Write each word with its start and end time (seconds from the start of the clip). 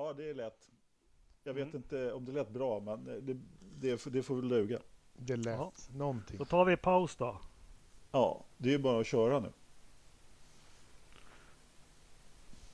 Ja, 0.00 0.12
det 0.12 0.30
är 0.30 0.34
lätt. 0.34 0.70
Jag 1.44 1.54
vet 1.54 1.64
mm. 1.64 1.76
inte 1.76 2.12
om 2.12 2.24
det 2.24 2.32
lät 2.32 2.50
bra, 2.50 2.80
men 2.80 3.04
det, 3.04 3.36
det, 3.80 4.04
det 4.04 4.22
får 4.22 4.36
väl 4.36 4.48
duga. 4.48 4.78
Det 5.12 5.36
lät 5.36 5.58
ja. 5.58 5.72
någonting. 5.94 6.38
Då 6.38 6.44
tar 6.44 6.64
vi 6.64 6.76
paus 6.76 7.16
då. 7.16 7.40
Ja, 8.12 8.44
det 8.56 8.68
är 8.68 8.72
ju 8.72 8.78
bara 8.78 9.00
att 9.00 9.06
köra 9.06 9.40
nu. 9.40 9.52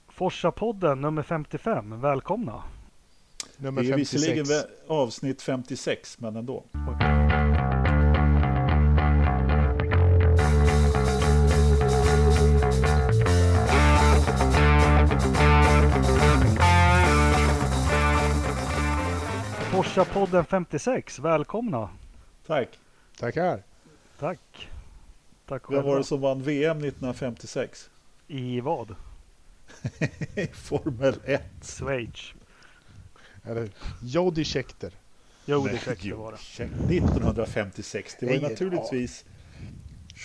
Forsa-podden 0.08 1.00
nummer 1.00 1.22
55. 1.22 2.00
Välkomna! 2.00 2.62
Nummer 3.56 3.82
det 3.82 3.88
är 3.88 3.92
56. 3.92 4.22
visserligen 4.22 4.64
avsnitt 4.86 5.42
56, 5.42 6.20
men 6.20 6.36
ändå. 6.36 6.64
Okay. 6.94 7.25
Forsa-podden 19.86 20.44
56. 20.44 21.18
Välkomna! 21.18 21.88
Tack! 22.46 22.68
Tackar! 23.18 23.62
Tack! 24.18 24.68
Tack 25.48 25.62
Vem 25.70 25.84
var 25.84 25.98
det 25.98 26.04
som 26.04 26.20
vann 26.20 26.42
VM 26.42 26.78
1956? 26.78 27.90
I 28.28 28.60
vad? 28.60 28.94
I 30.34 30.46
Formel 30.46 31.14
1. 31.24 31.42
Schweiz. 31.62 32.34
Eller 33.44 33.70
Jody 34.02 34.44
Scheckter. 34.44 34.92
Jody 35.44 35.78
Scheckter 35.78 36.12
var 36.12 36.32
det. 36.32 36.64
1956. 36.96 38.16
Det 38.20 38.26
var 38.26 38.32
Nej, 38.32 38.42
naturligtvis 38.42 39.24
ja. 39.26 39.32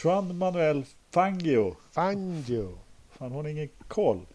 Juan 0.03 0.37
Manuel 0.37 0.85
Fangio. 1.11 1.75
Fangio. 1.91 2.77
Fan, 3.09 3.31
har 3.31 3.43
ni 3.43 3.51
ingen 3.51 3.69
koll? 3.87 4.25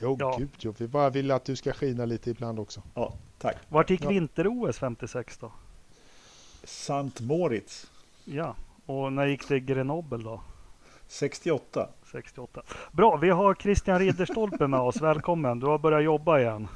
Jo, 0.00 0.16
ja. 0.20 0.36
gud 0.38 0.50
jo. 0.58 0.74
Vi 0.78 0.88
bara 0.88 1.10
vill 1.10 1.30
att 1.30 1.44
du 1.44 1.56
ska 1.56 1.72
skina 1.72 2.04
lite 2.04 2.30
ibland 2.30 2.58
också. 2.58 2.82
Ja, 2.94 3.14
tack. 3.42 3.56
Vart 3.68 3.90
gick 3.90 4.04
ja. 4.04 4.08
vinter-OS 4.08 4.78
56 4.78 5.38
då? 5.38 5.52
Sant 6.64 7.20
Moritz. 7.20 7.90
Ja, 8.24 8.56
och 8.86 9.12
när 9.12 9.26
gick 9.26 9.48
det 9.48 9.60
Grenoble 9.60 10.24
då? 10.24 10.40
68. 11.08 11.88
68. 12.12 12.62
Bra, 12.92 13.16
vi 13.16 13.30
har 13.30 13.54
Christian 13.54 13.98
Ridderstolpe 13.98 14.66
med 14.66 14.80
oss. 14.80 15.00
Välkommen. 15.00 15.60
Du 15.60 15.66
har 15.66 15.78
börjat 15.78 16.04
jobba 16.04 16.40
igen. 16.40 16.68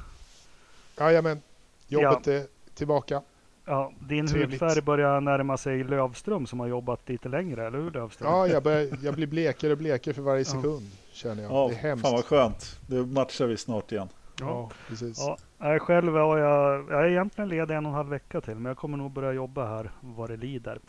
Jajamän, 0.99 1.41
jobbet 1.87 2.27
ja. 2.27 2.33
är 2.33 2.45
tillbaka. 2.73 3.21
Ja, 3.65 3.91
din 3.99 4.27
Trevligt. 4.27 4.61
hudfärg 4.61 4.81
börjar 4.81 5.21
närma 5.21 5.57
sig 5.57 5.83
Lövström 5.83 6.47
som 6.47 6.59
har 6.59 6.67
jobbat 6.67 7.09
lite 7.09 7.29
längre, 7.29 7.67
eller 7.67 7.79
hur 7.79 7.91
Lövström? 7.91 8.31
Ja, 8.31 8.47
jag, 8.47 8.63
börjar, 8.63 8.97
jag 9.03 9.13
blir 9.13 9.27
blekare 9.27 9.71
och 9.71 9.77
blekare 9.77 10.13
för 10.13 10.21
varje 10.21 10.45
sekund, 10.45 10.91
ja. 10.91 10.97
känner 11.13 11.43
jag. 11.43 11.51
Ja, 11.51 11.67
det 11.67 11.75
är 11.75 11.79
hemskt. 11.79 12.05
Fan 12.05 12.13
vad 12.13 12.25
skönt. 12.25 12.79
Det 12.87 13.05
matchar 13.05 13.45
vi 13.45 13.57
snart 13.57 13.91
igen. 13.91 14.09
Ja, 14.39 14.69
precis. 14.87 15.19
Ja, 15.19 15.37
jag 15.59 15.81
själv 15.81 16.15
har 16.15 16.37
jag, 16.37 16.85
jag 16.89 17.01
är 17.05 17.09
egentligen 17.09 17.49
ledig 17.49 17.75
en 17.75 17.85
och 17.85 17.91
en 17.91 17.95
halv 17.95 18.09
vecka 18.09 18.41
till, 18.41 18.55
men 18.55 18.65
jag 18.65 18.77
kommer 18.77 18.97
nog 18.97 19.11
börja 19.11 19.33
jobba 19.33 19.67
här 19.67 19.91
vad 20.01 20.29
det 20.29 20.37
lider. 20.37 20.79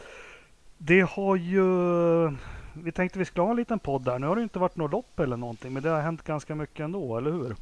Det 0.78 1.00
har 1.00 1.36
ju... 1.36 1.66
Vi 2.72 2.92
tänkte 2.92 3.18
vi 3.18 3.24
skulle 3.24 3.42
ha 3.42 3.50
en 3.50 3.56
liten 3.56 3.78
podd 3.78 4.04
där. 4.04 4.18
Nu 4.18 4.26
har 4.26 4.36
det 4.36 4.42
inte 4.42 4.58
varit 4.58 4.76
något 4.76 4.90
lopp 4.90 5.20
eller 5.20 5.36
någonting, 5.36 5.72
men 5.72 5.82
det 5.82 5.88
har 5.88 6.00
hänt 6.00 6.22
ganska 6.22 6.54
mycket 6.54 6.80
ändå, 6.80 7.16
eller 7.16 7.30
hur? 7.30 7.56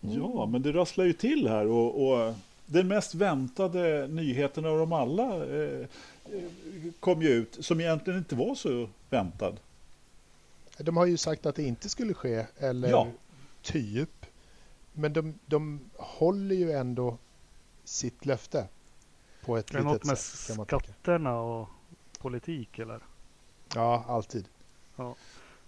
Ja, 0.00 0.46
men 0.46 0.62
det 0.62 0.72
rasslar 0.72 1.04
ju 1.04 1.12
till 1.12 1.48
här 1.48 1.66
och, 1.66 2.08
och 2.08 2.34
den 2.66 2.88
mest 2.88 3.14
väntade 3.14 4.08
nyheten 4.08 4.64
av 4.64 4.78
dem 4.78 4.92
alla 4.92 5.46
eh, 5.46 5.86
kom 7.00 7.22
ju 7.22 7.28
ut, 7.28 7.56
som 7.60 7.80
egentligen 7.80 8.18
inte 8.18 8.34
var 8.34 8.54
så 8.54 8.88
väntad. 9.10 9.52
De 10.78 10.96
har 10.96 11.06
ju 11.06 11.16
sagt 11.16 11.46
att 11.46 11.54
det 11.56 11.62
inte 11.62 11.88
skulle 11.88 12.14
ske, 12.14 12.46
eller 12.58 12.88
ja. 12.88 13.06
typ. 13.62 14.15
Men 14.98 15.12
de, 15.12 15.38
de 15.46 15.80
håller 15.96 16.54
ju 16.54 16.72
ändå 16.72 17.18
sitt 17.84 18.26
löfte 18.26 18.68
på 19.44 19.56
ett 19.56 19.72
litet 19.72 19.72
sätt. 19.72 19.74
Är 19.74 19.84
det 19.84 19.92
något 19.92 20.04
med 20.04 20.18
skatterna 20.66 21.40
och 21.40 21.68
politik 22.18 22.78
eller? 22.78 23.00
Ja, 23.74 24.04
alltid. 24.08 24.48
Ja. 24.96 25.14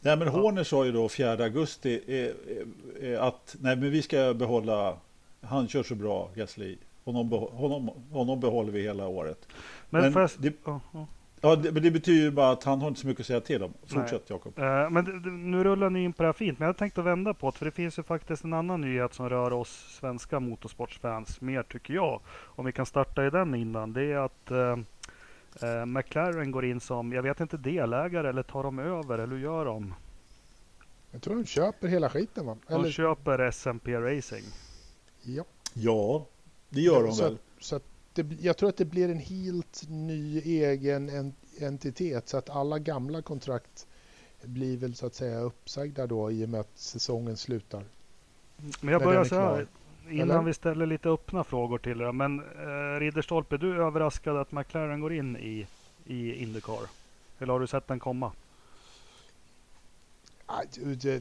Nej, 0.01 0.17
men 0.17 0.29
Horner 0.29 0.65
sa 0.65 0.85
ju 0.85 0.93
då 0.93 1.09
4 1.09 1.33
augusti 1.45 2.03
eh, 2.07 3.11
eh, 3.11 3.23
att 3.23 3.57
nej, 3.61 3.77
men 3.77 3.91
vi 3.91 4.03
ska 4.03 4.35
behålla, 4.35 4.99
han 5.41 5.69
kör 5.69 5.83
så 5.83 5.95
bra, 5.95 6.31
Gasly. 6.35 6.77
Honom, 7.05 7.31
honom, 7.33 7.91
honom 8.13 8.41
behåller 8.41 8.73
vi 8.73 8.83
hela 8.83 9.07
året. 9.07 9.49
Men, 9.91 10.03
men 10.03 10.13
först, 10.13 10.37
det, 10.39 10.67
uh. 10.69 11.05
Ja, 11.41 11.57
det, 11.57 11.73
men 11.73 11.83
det 11.83 11.91
betyder 11.91 12.23
ju 12.23 12.31
bara 12.31 12.51
att 12.51 12.65
han 12.65 12.81
har 12.81 12.89
inte 12.89 13.01
så 13.01 13.07
mycket 13.07 13.21
att 13.21 13.27
säga 13.27 13.41
till 13.41 13.63
om. 13.63 13.73
Fortsätt 13.87 14.31
Jakob. 14.31 14.59
Uh, 14.59 14.91
men 14.91 15.05
det, 15.05 15.31
nu 15.31 15.65
rullar 15.65 15.91
ni 15.91 16.05
in 16.05 16.13
på 16.13 16.23
det 16.23 16.27
här 16.29 16.33
fint, 16.33 16.59
men 16.59 16.67
jag 16.67 16.77
tänkte 16.77 17.03
vända 17.03 17.35
på 17.35 17.51
det, 17.51 17.59
för 17.59 17.65
det 17.65 17.71
finns 17.71 17.99
ju 17.99 18.03
faktiskt 18.03 18.45
en 18.45 18.53
annan 18.53 18.81
nyhet 18.81 19.15
som 19.15 19.29
rör 19.29 19.53
oss 19.53 19.97
svenska 20.01 20.41
motorsportsfans 20.41 21.41
mer 21.41 21.63
tycker 21.63 21.95
jag. 21.95 22.21
Om 22.45 22.67
vi 22.67 22.73
kan 22.73 22.87
starta 22.87 23.27
i 23.27 23.31
den 23.31 23.55
innan. 23.55 23.93
Det 23.93 24.03
är 24.03 24.17
att 24.17 24.51
uh, 24.51 25.87
McLaren 25.87 26.51
går 26.51 26.65
in 26.65 26.81
som, 26.81 27.13
jag 27.13 27.23
vet 27.23 27.41
inte, 27.41 27.57
delägare 27.57 28.29
eller 28.29 28.43
tar 28.43 28.63
de 28.63 28.79
över 28.79 29.19
eller 29.19 29.37
hur 29.37 29.43
gör 29.43 29.65
de? 29.65 29.95
Jag 31.11 31.23
tror 31.23 31.35
de 31.35 31.47
köper 31.47 31.89
hela 31.89 32.11
skiten 32.11 32.47
va? 32.47 32.57
Eller... 32.69 32.85
De 32.85 32.91
köper 32.91 33.39
SMP 33.51 33.95
Racing. 33.97 34.45
Ja. 35.23 35.45
Ja, 35.75 36.27
det 36.69 36.81
gör 36.81 37.03
de 37.03 37.13
så, 37.13 37.25
väl. 37.25 37.39
Så 37.59 37.77
att 37.77 37.83
det, 38.23 38.41
jag 38.41 38.57
tror 38.57 38.69
att 38.69 38.77
det 38.77 38.85
blir 38.85 39.09
en 39.09 39.19
helt 39.19 39.83
ny 39.89 40.41
egen 40.41 41.35
entitet 41.61 42.29
så 42.29 42.37
att 42.37 42.51
alla 42.51 42.79
gamla 42.79 43.23
kontrakt 43.23 43.87
blir 44.43 44.77
väl 44.77 44.95
så 44.95 45.07
att 45.07 45.15
säga 45.15 45.41
uppsagda 45.41 46.07
då 46.07 46.31
i 46.31 46.45
och 46.45 46.49
med 46.49 46.61
att 46.61 46.79
säsongen 46.79 47.37
slutar. 47.37 47.85
Men 48.81 48.93
jag 48.93 49.03
börjar 49.03 49.25
så 49.25 49.35
här 49.35 49.67
innan 50.11 50.31
Eller? 50.31 50.43
vi 50.43 50.55
ställer 50.55 50.87
lite 50.87 51.09
öppna 51.09 51.45
frågor 51.45 51.79
till 51.79 52.01
er. 52.01 52.13
Men 52.13 52.41
eh, 52.41 53.01
Ridderstolpe, 53.01 53.57
du 53.57 53.73
är 53.73 53.77
överraskad 53.77 54.37
att 54.37 54.53
McLaren 54.53 55.01
går 55.01 55.13
in 55.13 55.37
i, 55.37 55.67
i 56.05 56.35
Indycar? 56.35 56.81
Eller 57.39 57.53
har 57.53 57.61
du 57.61 57.67
sett 57.67 57.87
den 57.87 57.99
komma? 57.99 58.33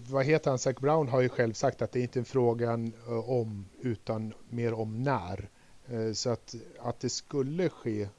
Vad 0.09 0.25
heter 0.25 0.49
han? 0.49 0.59
Zac 0.59 0.75
Brown 0.75 1.07
har 1.07 1.21
ju 1.21 1.29
själv 1.29 1.53
sagt 1.53 1.81
att 1.81 1.91
det 1.91 1.99
inte 1.99 2.19
är 2.19 2.23
fråga 2.23 2.73
eh, 3.07 3.29
om 3.29 3.65
utan 3.81 4.33
mer 4.49 4.73
om 4.73 5.03
när. 5.03 5.49
Eh, 5.91 6.11
så 6.13 6.29
att, 6.29 6.55
att 6.79 6.99
det 6.99 7.09
skulle 7.09 7.69
ske 7.69 8.01
eh, 8.01 8.09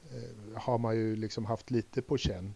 har 0.55 0.77
man 0.77 0.95
ju 0.95 1.15
liksom 1.15 1.45
haft 1.45 1.71
lite 1.71 2.01
på 2.01 2.17
känn. 2.17 2.53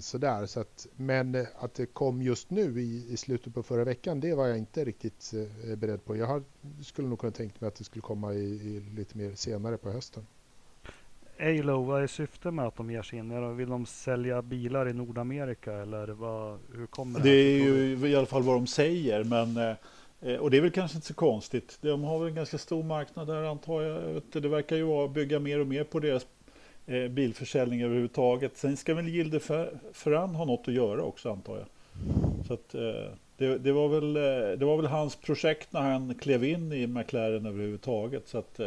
Sådär, 0.00 0.46
så 0.46 0.60
att, 0.60 0.86
men 0.96 1.46
att 1.58 1.74
det 1.74 1.86
kom 1.86 2.22
just 2.22 2.50
nu 2.50 2.80
i, 2.80 3.12
i 3.12 3.16
slutet 3.16 3.54
på 3.54 3.62
förra 3.62 3.84
veckan, 3.84 4.20
det 4.20 4.34
var 4.34 4.46
jag 4.46 4.58
inte 4.58 4.84
riktigt 4.84 5.34
beredd 5.76 6.04
på. 6.04 6.16
Jag 6.16 6.26
har, 6.26 6.42
skulle 6.82 7.08
nog 7.08 7.18
kunna 7.18 7.32
tänkt 7.32 7.60
mig 7.60 7.68
att 7.68 7.74
det 7.74 7.84
skulle 7.84 8.02
komma 8.02 8.34
i, 8.34 8.44
i 8.44 8.80
lite 8.96 9.18
mer 9.18 9.34
senare 9.34 9.76
på 9.76 9.90
hösten. 9.90 10.26
Alo, 11.40 11.82
vad 11.82 12.02
är 12.02 12.06
syftet 12.06 12.54
med 12.54 12.66
att 12.66 12.76
de 12.76 12.90
ger 12.90 13.02
sig 13.02 13.18
in? 13.18 13.56
Vill 13.56 13.68
de 13.68 13.86
sälja 13.86 14.42
bilar 14.42 14.88
i 14.88 14.92
Nordamerika 14.92 15.72
eller 15.72 16.08
vad, 16.08 16.58
hur 16.74 16.86
kommer 16.86 17.20
det? 17.20 17.24
Det 17.24 17.30
är 17.30 17.58
ju 17.58 18.08
i 18.08 18.16
alla 18.16 18.26
fall 18.26 18.42
vad 18.42 18.56
de 18.56 18.66
säger, 18.66 19.24
men 19.24 19.56
eh, 19.56 19.76
Eh, 20.22 20.36
och 20.36 20.50
det 20.50 20.56
är 20.56 20.60
väl 20.60 20.70
kanske 20.70 20.96
inte 20.96 21.06
så 21.06 21.14
konstigt. 21.14 21.78
De 21.80 22.04
har 22.04 22.18
väl 22.18 22.28
en 22.28 22.34
ganska 22.34 22.58
stor 22.58 22.82
marknad 22.82 23.26
där 23.26 23.42
antar 23.42 23.82
jag. 23.82 24.22
Det 24.32 24.48
verkar 24.48 24.76
ju 24.76 24.82
vara 24.82 25.08
bygga 25.08 25.38
mer 25.38 25.60
och 25.60 25.66
mer 25.66 25.84
på 25.84 26.00
deras 26.00 26.26
eh, 26.86 27.08
bilförsäljning 27.08 27.82
överhuvudtaget. 27.82 28.56
Sen 28.56 28.76
ska 28.76 28.94
väl 28.94 29.08
Gilde 29.08 29.40
Ferran 29.92 30.34
ha 30.34 30.44
något 30.44 30.68
att 30.68 30.74
göra 30.74 31.02
också 31.02 31.30
antar 31.30 31.56
jag. 31.56 31.66
Så 32.46 32.54
att, 32.54 32.74
eh, 32.74 33.12
det, 33.36 33.58
det, 33.58 33.72
var 33.72 33.88
väl, 33.88 34.12
det 34.58 34.64
var 34.64 34.76
väl 34.76 34.86
hans 34.86 35.16
projekt 35.16 35.72
när 35.72 35.80
han 35.80 36.14
klev 36.14 36.44
in 36.44 36.72
i 36.72 36.86
McLaren 36.86 37.46
överhuvudtaget. 37.46 38.28
Så 38.28 38.38
att, 38.38 38.60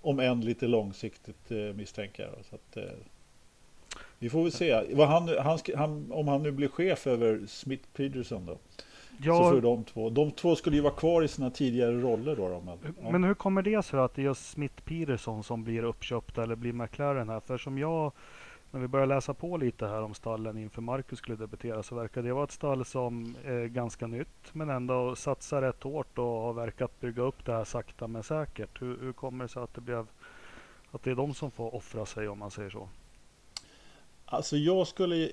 om 0.00 0.20
än 0.20 0.40
lite 0.40 0.66
långsiktigt 0.66 1.50
misstänker 1.74 2.22
jag. 2.22 2.44
Så 2.50 2.54
att, 2.54 2.92
vi 4.18 4.30
får 4.30 4.42
väl 4.42 4.52
se. 4.52 4.94
Vad 4.94 5.08
han, 5.08 5.28
han, 5.38 5.58
han, 5.76 6.12
om 6.12 6.28
han 6.28 6.42
nu 6.42 6.50
blir 6.50 6.68
chef 6.68 7.06
över 7.06 7.40
Smith 7.46 7.84
Peterson 7.94 8.46
då. 8.46 8.58
Ja. 9.22 9.38
Så 9.38 9.50
får 9.50 9.60
de 9.60 9.84
två. 9.84 10.10
De 10.10 10.30
två 10.30 10.56
skulle 10.56 10.76
ju 10.76 10.82
vara 10.82 10.94
kvar 10.94 11.22
i 11.22 11.28
sina 11.28 11.50
tidigare 11.50 12.00
roller 12.00 12.36
då. 12.36 12.48
då 12.48 12.60
men, 12.60 12.94
ja. 13.02 13.10
men 13.10 13.24
hur 13.24 13.34
kommer 13.34 13.62
det 13.62 13.82
sig 13.82 14.00
att 14.00 14.14
det 14.14 14.22
är 14.22 14.24
just 14.24 14.50
Smith 14.50 14.82
Peterson 14.84 15.44
som 15.44 15.64
blir 15.64 15.82
uppköpta 15.82 16.42
eller 16.42 16.56
blir 16.56 16.72
McLaren 16.72 17.28
här? 17.28 17.40
För 17.40 17.58
som 17.58 17.78
jag 17.78 18.12
när 18.70 18.80
vi 18.80 18.88
börjar 18.88 19.06
läsa 19.06 19.34
på 19.34 19.56
lite 19.56 19.86
här 19.86 20.02
om 20.02 20.14
stallen 20.14 20.58
inför 20.58 20.82
Marcus 20.82 21.18
skulle 21.18 21.36
debutera 21.36 21.82
så 21.82 21.94
verkar 21.94 22.22
det 22.22 22.32
vara 22.32 22.44
ett 22.44 22.50
stall 22.50 22.84
som 22.84 23.36
är 23.44 23.66
ganska 23.66 24.06
nytt 24.06 24.54
men 24.54 24.70
ändå 24.70 25.16
satsar 25.16 25.62
rätt 25.62 25.82
hårt 25.82 26.18
och 26.18 26.24
har 26.24 26.52
verkat 26.52 27.00
bygga 27.00 27.22
upp 27.22 27.44
det 27.44 27.52
här 27.52 27.64
sakta 27.64 28.06
men 28.06 28.22
säkert. 28.22 28.82
Hur, 28.82 28.98
hur 29.00 29.12
kommer 29.12 29.44
det 29.44 29.48
sig 29.48 29.62
att 29.62 29.74
det 29.74 29.80
blev 29.80 30.06
att 30.90 31.02
det 31.02 31.10
är 31.10 31.14
de 31.14 31.34
som 31.34 31.50
får 31.50 31.74
offra 31.74 32.06
sig 32.06 32.28
om 32.28 32.38
man 32.38 32.50
säger 32.50 32.70
så? 32.70 32.88
Alltså 34.24 34.56
jag 34.56 34.86
skulle, 34.86 35.30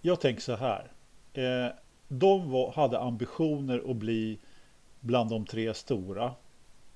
jag 0.00 0.20
tänker 0.20 0.42
så 0.42 0.56
här. 0.56 0.92
Eh, 1.32 1.72
de 2.08 2.50
var, 2.50 2.72
hade 2.72 2.98
ambitioner 2.98 3.90
att 3.90 3.96
bli 3.96 4.38
bland 5.00 5.30
de 5.30 5.46
tre 5.46 5.74
stora. 5.74 6.32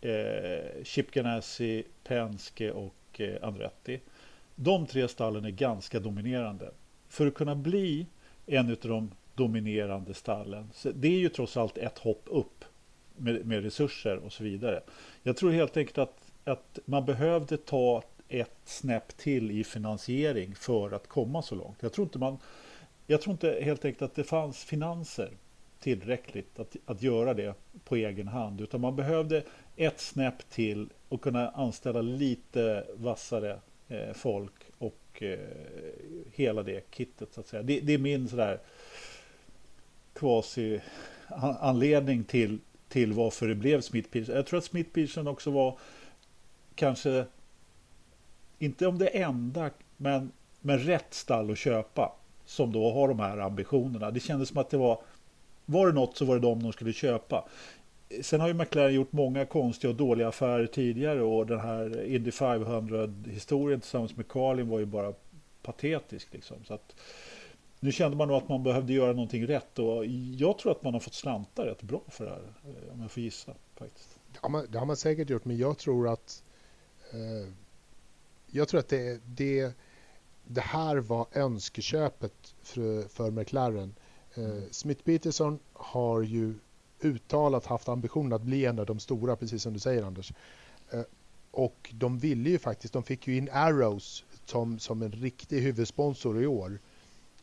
Eh, 0.01 0.85
Chip 0.85 1.11
Ganassi, 1.11 1.85
Penske 2.05 2.73
och 2.73 3.21
eh, 3.21 3.37
Andretti. 3.43 4.01
De 4.55 4.87
tre 4.87 5.09
stallen 5.09 5.45
är 5.45 5.51
ganska 5.51 6.01
dominerande. 6.01 6.71
För 7.09 7.27
att 7.27 7.35
kunna 7.35 7.55
bli 7.55 8.07
en 8.47 8.71
av 8.71 8.77
de 8.83 9.11
dominerande 9.35 10.15
stallen, 10.15 10.71
så 10.75 10.91
det 10.91 11.09
är 11.09 11.19
ju 11.19 11.29
trots 11.29 11.57
allt 11.57 11.79
ett 11.79 11.99
hopp 11.99 12.23
upp. 12.27 12.65
med, 13.17 13.47
med, 13.47 13.63
resurser 13.63 14.17
och 14.17 14.33
så 14.33 14.45
vidare. 14.45 14.83
Jag 15.23 15.37
tror 15.37 15.51
helt 15.51 15.77
enkelt 15.77 15.99
att, 15.99 16.33
att 16.45 16.79
man 16.85 17.05
behövde 17.05 17.57
ta 17.57 18.03
ett 18.29 18.59
snäpp 18.65 19.17
till 19.17 19.51
i 19.51 19.65
finansiering 19.65 20.55
för 20.55 20.91
att 20.91 21.09
komma 21.09 21.43
så 21.43 21.55
långt. 21.55 21.77
Jag 21.81 21.93
tror 21.93 22.05
inte, 22.05 22.19
man, 22.19 22.39
jag 23.07 23.21
tror 23.21 23.33
inte 23.33 23.61
helt 23.63 23.85
enkelt 23.85 24.03
att 24.03 24.15
det 24.15 24.25
fanns 24.25 24.65
finanser 24.65 25.31
tillräckligt 25.81 26.59
att, 26.59 26.77
att 26.87 27.03
göra 27.03 27.35
det 27.35 27.55
på 27.85 27.97
egen 27.97 28.29
hand, 28.29 28.61
utan 28.61 28.81
man 28.81 28.97
behövde 28.97 29.43
ett 29.77 30.01
snäpp 30.01 30.51
till 30.51 30.89
och 31.09 31.21
kunna 31.21 31.51
anställa 31.51 32.03
lite 32.03 32.87
vassare 32.95 33.61
eh, 33.89 34.13
folk 34.15 34.53
och 34.79 35.23
eh, 35.23 35.39
hela 36.33 36.63
det 36.63 36.91
kittet 36.91 37.33
så 37.33 37.41
att 37.41 37.47
säga. 37.47 37.63
Det, 37.63 37.81
det 37.81 37.93
är 37.93 37.99
min 37.99 38.29
sådär 38.29 38.61
quasi 40.15 40.81
anledning 41.61 42.25
till, 42.25 42.59
till 42.89 43.13
varför 43.13 43.49
det 43.49 43.55
blev 43.55 43.81
Smith 43.81 44.11
Peterson. 44.11 44.37
Jag 44.37 44.47
tror 44.47 44.59
att 44.59 44.65
Smith 44.65 44.91
Peterson 44.91 45.29
också 45.29 45.51
var 45.51 45.79
kanske 46.75 47.25
inte 48.59 48.87
om 48.87 48.99
det 48.99 49.07
enda, 49.07 49.71
men, 49.97 50.33
men 50.61 50.79
rätt 50.79 51.15
stall 51.15 51.51
att 51.51 51.59
köpa 51.59 52.13
som 52.45 52.73
då 52.73 52.93
har 52.93 53.09
de 53.09 53.19
här 53.19 53.39
ambitionerna. 53.39 54.11
Det 54.11 54.21
kändes 54.21 54.49
som 54.49 54.59
att 54.59 54.71
det 54.71 54.77
var, 54.77 54.99
var 55.67 55.87
det 55.87 55.93
något 55.93 56.17
så 56.17 56.25
var 56.25 56.35
det 56.35 56.41
de 56.41 56.63
de 56.63 56.73
skulle 56.73 56.93
köpa. 56.93 57.45
Sen 58.23 58.41
har 58.41 58.49
ju 58.49 58.55
McLaren 58.55 58.95
gjort 58.95 59.13
många 59.13 59.45
konstiga 59.47 59.91
och 59.91 59.97
dåliga 59.97 60.29
affärer 60.29 60.67
tidigare 60.67 61.23
och 61.23 61.47
den 61.47 61.61
här 61.61 62.05
Indy 62.05 62.31
500-historien 62.31 63.81
tillsammans 63.81 64.17
med 64.17 64.29
Carlin 64.29 64.69
var 64.69 64.79
ju 64.79 64.87
bara 64.87 65.13
patetisk. 65.63 66.33
Liksom. 66.33 66.57
Så 66.65 66.75
att, 66.75 66.97
nu 67.81 67.93
kände 67.93 68.17
man 68.17 68.29
nog 68.29 68.37
att 68.37 68.49
man 68.49 68.63
behövde 68.63 68.93
göra 68.93 69.13
någonting 69.13 69.47
rätt 69.47 69.79
och 69.79 70.07
jag 70.37 70.59
tror 70.59 70.73
att 70.73 70.83
man 70.83 70.93
har 70.93 71.01
fått 71.01 71.15
slanta 71.15 71.67
rätt 71.67 71.83
bra 71.83 72.01
för 72.09 72.25
det 72.25 72.31
här, 72.31 72.43
om 72.93 73.01
jag 73.01 73.11
får 73.11 73.23
gissa. 73.23 73.55
faktiskt. 73.77 74.19
Ja, 74.43 74.49
man, 74.49 74.67
det 74.71 74.79
har 74.79 74.87
man 74.87 74.97
säkert 74.97 75.31
gjort, 75.31 75.45
men 75.45 75.57
jag 75.57 75.79
tror 75.79 76.09
att 76.09 76.43
eh, 77.13 77.53
jag 78.55 78.69
tror 78.69 78.81
att 78.81 78.89
det, 78.89 79.21
det, 79.25 79.73
det 80.47 80.61
här 80.61 80.97
var 80.97 81.27
önskeköpet 81.33 82.55
för, 82.63 83.09
för 83.09 83.31
McLaren. 83.31 83.95
Eh, 84.35 84.63
Smith 84.71 85.05
Peterson 85.05 85.59
har 85.73 86.23
ju 86.23 86.55
uttalat 87.01 87.67
haft 87.67 87.89
ambitionen 87.89 88.33
att 88.33 88.43
bli 88.43 88.65
en 88.65 88.79
av 88.79 88.87
de 88.87 88.99
stora, 88.99 89.37
precis 89.37 89.63
som 89.63 89.73
du 89.73 89.79
säger 89.79 90.03
Anders. 90.03 90.33
Eh, 90.91 91.03
och 91.51 91.91
de 91.95 92.19
ville 92.19 92.51
ju 92.51 92.59
faktiskt, 92.59 92.93
de 92.93 93.03
fick 93.03 93.27
ju 93.27 93.37
in 93.37 93.49
Arrows 93.53 94.25
som, 94.45 94.79
som 94.79 95.03
en 95.03 95.13
riktig 95.13 95.61
huvudsponsor 95.61 96.43
i 96.43 96.47
år. 96.47 96.79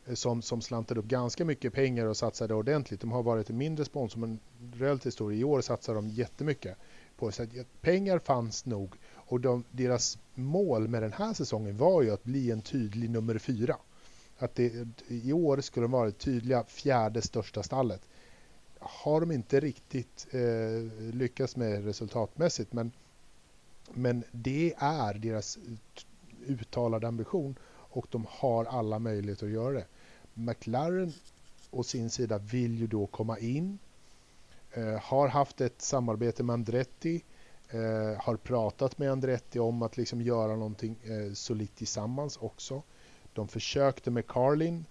Eh, 0.06 0.14
som, 0.14 0.42
som 0.42 0.60
slantade 0.60 1.00
upp 1.00 1.06
ganska 1.06 1.44
mycket 1.44 1.72
pengar 1.72 2.06
och 2.06 2.16
satsade 2.16 2.54
ordentligt. 2.54 3.00
De 3.00 3.12
har 3.12 3.22
varit 3.22 3.50
en 3.50 3.56
mindre 3.56 3.84
sponsor 3.84 4.20
men 4.20 4.38
relativt 4.74 5.14
stor. 5.14 5.34
I 5.34 5.44
år 5.44 5.60
satsar 5.60 5.94
de 5.94 6.08
jättemycket. 6.08 6.76
På, 7.16 7.32
så 7.32 7.46
pengar 7.80 8.18
fanns 8.18 8.66
nog 8.66 8.94
och 9.30 9.40
de, 9.40 9.64
deras 9.70 10.18
mål 10.34 10.88
med 10.88 11.02
den 11.02 11.12
här 11.12 11.34
säsongen 11.34 11.76
var 11.76 12.02
ju 12.02 12.10
att 12.10 12.24
bli 12.24 12.50
en 12.50 12.62
tydlig 12.62 13.10
nummer 13.10 13.38
fyra. 13.38 13.76
Att 14.38 14.54
det, 14.54 14.88
I 15.08 15.32
år 15.32 15.60
skulle 15.60 15.84
de 15.84 15.90
vara 15.90 16.06
det 16.06 16.12
tydliga 16.12 16.64
fjärde 16.64 17.22
största 17.22 17.62
stallet. 17.62 18.00
Har 18.78 19.20
de 19.20 19.32
inte 19.32 19.60
riktigt 19.60 20.26
eh, 20.30 21.12
lyckats 21.14 21.56
med 21.56 21.84
resultatmässigt 21.84 22.72
men, 22.72 22.92
men 23.92 24.24
det 24.32 24.74
är 24.78 25.14
deras 25.14 25.58
uttalade 26.46 27.08
ambition 27.08 27.54
och 27.72 28.06
de 28.10 28.26
har 28.28 28.64
alla 28.64 28.98
möjligheter 28.98 29.46
att 29.46 29.52
göra 29.52 29.72
det. 29.72 29.86
McLaren 30.34 31.12
å 31.70 31.82
sin 31.82 32.10
sida 32.10 32.38
vill 32.38 32.78
ju 32.78 32.86
då 32.86 33.06
komma 33.06 33.38
in, 33.38 33.78
eh, 34.72 35.00
har 35.02 35.28
haft 35.28 35.60
ett 35.60 35.82
samarbete 35.82 36.42
med 36.42 36.54
Andretti, 36.54 37.22
eh, 37.70 38.22
har 38.22 38.36
pratat 38.36 38.98
med 38.98 39.10
Andretti 39.12 39.58
om 39.58 39.82
att 39.82 39.96
liksom 39.96 40.22
göra 40.22 40.56
någonting 40.56 40.96
eh, 41.02 41.32
solitt 41.32 41.76
tillsammans 41.76 42.36
också. 42.36 42.82
De 43.32 43.48
försökte 43.48 44.10
med 44.10 44.26
Carlin 44.26 44.84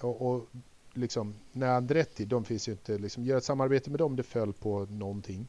och, 0.00 0.22
och 0.22 0.46
liksom, 0.94 1.34
när 1.52 1.68
Andretti, 1.68 2.24
de 2.24 2.44
finns 2.44 2.68
ju 2.68 2.72
inte, 2.72 2.98
liksom, 2.98 3.24
göra 3.24 3.38
ett 3.38 3.44
samarbete 3.44 3.90
med 3.90 3.98
dem, 3.98 4.16
det 4.16 4.22
föll 4.22 4.52
på 4.52 4.84
någonting. 4.84 5.48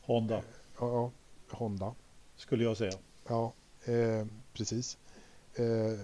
Honda. 0.00 0.42
Ja, 0.78 1.10
Honda. 1.50 1.94
Skulle 2.36 2.64
jag 2.64 2.76
säga. 2.76 2.92
Ja, 3.28 3.52
eh, 3.84 4.26
precis. 4.52 4.98
Eh, 5.54 5.98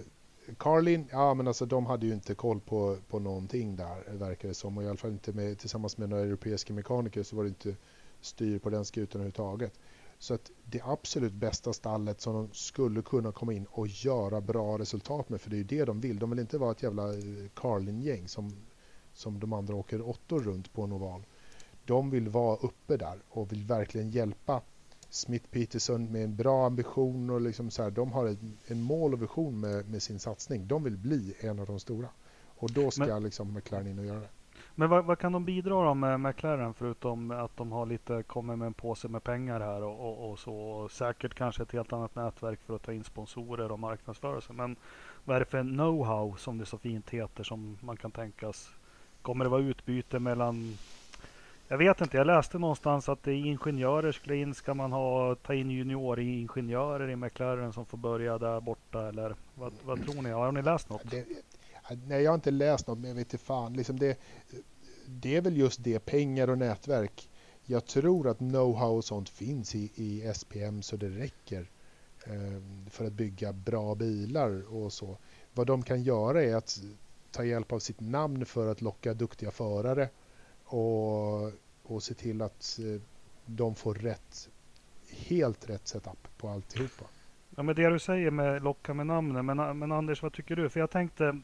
Carlin, 0.57 1.07
ja 1.11 1.33
men 1.33 1.47
alltså 1.47 1.65
de 1.65 1.85
hade 1.85 2.05
ju 2.05 2.13
inte 2.13 2.35
koll 2.35 2.59
på, 2.59 2.97
på 3.09 3.19
någonting 3.19 3.75
där 3.75 4.13
verkar 4.13 4.47
det 4.47 4.53
som 4.53 4.77
och 4.77 4.83
i 4.83 4.87
alla 4.87 4.97
fall 4.97 5.11
inte 5.11 5.33
med, 5.33 5.59
tillsammans 5.59 5.97
med 5.97 6.09
några 6.09 6.23
europeiska 6.23 6.73
mekaniker 6.73 7.23
så 7.23 7.35
var 7.35 7.43
det 7.43 7.49
inte 7.49 7.75
styr 8.21 8.59
på 8.59 8.69
den 8.69 8.85
skutan 8.85 9.21
överhuvudtaget. 9.21 9.79
Så 10.21 10.33
att 10.33 10.51
det 10.65 10.81
absolut 10.81 11.33
bästa 11.33 11.73
stallet 11.73 12.21
som 12.21 12.33
de 12.33 12.49
skulle 12.53 13.01
kunna 13.01 13.31
komma 13.31 13.53
in 13.53 13.65
och 13.71 13.87
göra 13.87 14.41
bra 14.41 14.77
resultat 14.77 15.29
med, 15.29 15.41
för 15.41 15.49
det 15.49 15.55
är 15.55 15.57
ju 15.57 15.63
det 15.63 15.85
de 15.85 16.01
vill. 16.01 16.19
De 16.19 16.29
vill 16.29 16.39
inte 16.39 16.57
vara 16.57 16.71
ett 16.71 16.83
jävla 16.83 17.13
eh, 17.13 17.19
Carlin-gäng 17.53 18.27
som, 18.27 18.55
som 19.13 19.39
de 19.39 19.53
andra 19.53 19.75
åker 19.75 20.09
åttor 20.09 20.39
runt 20.39 20.73
på 20.73 20.81
en 20.81 20.91
oval. 20.91 21.25
De 21.85 22.09
vill 22.09 22.29
vara 22.29 22.57
uppe 22.57 22.97
där 22.97 23.19
och 23.29 23.51
vill 23.51 23.63
verkligen 23.63 24.11
hjälpa 24.11 24.61
Smith 25.09 25.45
Peterson 25.51 26.11
med 26.11 26.23
en 26.23 26.35
bra 26.35 26.65
ambition 26.65 27.29
och 27.29 27.41
liksom 27.41 27.71
så 27.71 27.83
här, 27.83 27.91
de 27.91 28.11
har 28.11 28.25
en, 28.25 28.57
en 28.67 28.81
mål 28.81 29.13
och 29.13 29.21
vision 29.21 29.59
med, 29.59 29.89
med, 29.89 30.01
sin 30.01 30.19
satsning. 30.19 30.67
De 30.67 30.83
vill 30.83 30.97
bli 30.97 31.33
en 31.39 31.59
av 31.59 31.65
de 31.65 31.79
stora. 31.79 32.09
Och 32.45 32.71
då 32.71 32.91
ska 32.91 33.05
Men... 33.05 33.23
liksom 33.23 33.53
McLaren 33.53 33.87
in 33.87 33.99
och 33.99 34.05
göra 34.05 34.19
det. 34.19 34.29
Men 34.81 34.89
vad, 34.89 35.05
vad, 35.05 35.19
kan 35.19 35.31
de 35.31 35.45
bidra 35.45 35.85
då 35.85 35.93
med 35.93 36.19
McLaren 36.19 36.73
förutom 36.73 37.31
att 37.31 37.57
de 37.57 37.71
har 37.71 37.85
lite 37.85 38.23
kommer 38.23 38.55
med 38.55 38.65
en 38.65 38.73
påse 38.73 39.07
med 39.07 39.23
pengar 39.23 39.59
här 39.59 39.83
och, 39.83 39.99
och, 39.99 40.31
och 40.31 40.39
så 40.39 40.53
och 40.55 40.91
säkert 40.91 41.33
kanske 41.33 41.63
ett 41.63 41.71
helt 41.71 41.93
annat 41.93 42.15
nätverk 42.15 42.59
för 42.65 42.75
att 42.75 42.83
ta 42.83 42.93
in 42.93 43.03
sponsorer 43.03 43.71
och 43.71 43.79
marknadsföra 43.79 44.41
sig. 44.41 44.55
Men 44.55 44.75
vad 45.25 45.35
är 45.35 45.39
det 45.39 45.45
för 45.45 45.63
know-how 45.63 46.35
som 46.35 46.57
det 46.57 46.65
så 46.65 46.77
fint 46.77 47.09
heter 47.09 47.43
som 47.43 47.77
man 47.81 47.97
kan 47.97 48.11
tänkas? 48.11 48.69
Kommer 49.21 49.45
det 49.45 49.49
vara 49.49 49.61
utbyte 49.61 50.19
mellan 50.19 50.77
jag 51.67 51.77
vet 51.77 52.01
inte, 52.01 52.17
jag 52.17 52.27
läste 52.27 52.59
någonstans 52.59 53.09
att 53.09 53.23
det 53.23 53.31
är 53.31 53.45
ingenjörer 53.45 54.11
skulle 54.11 54.35
in. 54.35 54.53
Ska 54.53 54.73
man 54.73 54.91
ha, 54.91 55.35
ta 55.35 55.53
in 55.53 55.71
junioringenjörer 55.71 57.09
i 57.09 57.15
McLaren 57.15 57.73
som 57.73 57.85
får 57.85 57.97
börja 57.97 58.37
där 58.37 58.59
borta 58.59 59.07
eller 59.07 59.35
vad, 59.55 59.73
vad 59.85 60.05
tror 60.05 60.21
ni? 60.21 60.29
Har 60.29 60.51
ni 60.51 60.61
läst 60.61 60.89
något? 60.89 61.11
Det, 61.11 61.25
nej, 62.07 62.23
jag 62.23 62.31
har 62.31 62.35
inte 62.35 62.51
läst 62.51 62.87
något, 62.87 62.97
men 62.97 63.09
jag 63.09 63.15
vet 63.15 63.33
inte 63.33 63.45
fan. 63.45 63.73
Liksom 63.73 63.99
det, 63.99 64.19
det 65.19 65.35
är 65.35 65.41
väl 65.41 65.57
just 65.57 65.83
det, 65.83 65.99
pengar 65.99 66.49
och 66.49 66.57
nätverk. 66.57 67.29
Jag 67.65 67.85
tror 67.85 68.27
att 68.27 68.37
know-how 68.37 68.97
och 68.97 69.05
sånt 69.05 69.29
finns 69.29 69.75
i, 69.75 69.91
i 69.95 70.33
SPM 70.33 70.81
så 70.81 70.95
det 70.95 71.09
räcker 71.09 71.69
eh, 72.25 72.61
för 72.89 73.05
att 73.05 73.13
bygga 73.13 73.53
bra 73.53 73.95
bilar 73.95 74.75
och 74.75 74.93
så. 74.93 75.17
Vad 75.53 75.67
de 75.67 75.83
kan 75.83 76.03
göra 76.03 76.43
är 76.43 76.55
att 76.55 76.79
ta 77.31 77.43
hjälp 77.43 77.71
av 77.71 77.79
sitt 77.79 77.99
namn 77.99 78.45
för 78.45 78.67
att 78.67 78.81
locka 78.81 79.13
duktiga 79.13 79.51
förare 79.51 80.09
och, 80.63 81.51
och 81.83 82.03
se 82.03 82.13
till 82.13 82.41
att 82.41 82.79
eh, 82.79 83.01
de 83.45 83.75
får 83.75 83.93
rätt, 83.93 84.49
helt 85.09 85.69
rätt 85.69 85.87
setup 85.87 86.37
på 86.37 86.49
alltihopa. 86.49 87.05
Ja, 87.55 87.63
men 87.63 87.75
det 87.75 87.89
du 87.89 87.99
säger 87.99 88.31
med 88.31 88.63
locka 88.63 88.93
med 88.93 89.07
namnen, 89.07 89.45
men, 89.45 89.79
men 89.79 89.91
Anders, 89.91 90.23
vad 90.23 90.33
tycker 90.33 90.55
du? 90.55 90.69
För 90.69 90.79
jag 90.79 90.89
tänkte, 90.89 91.41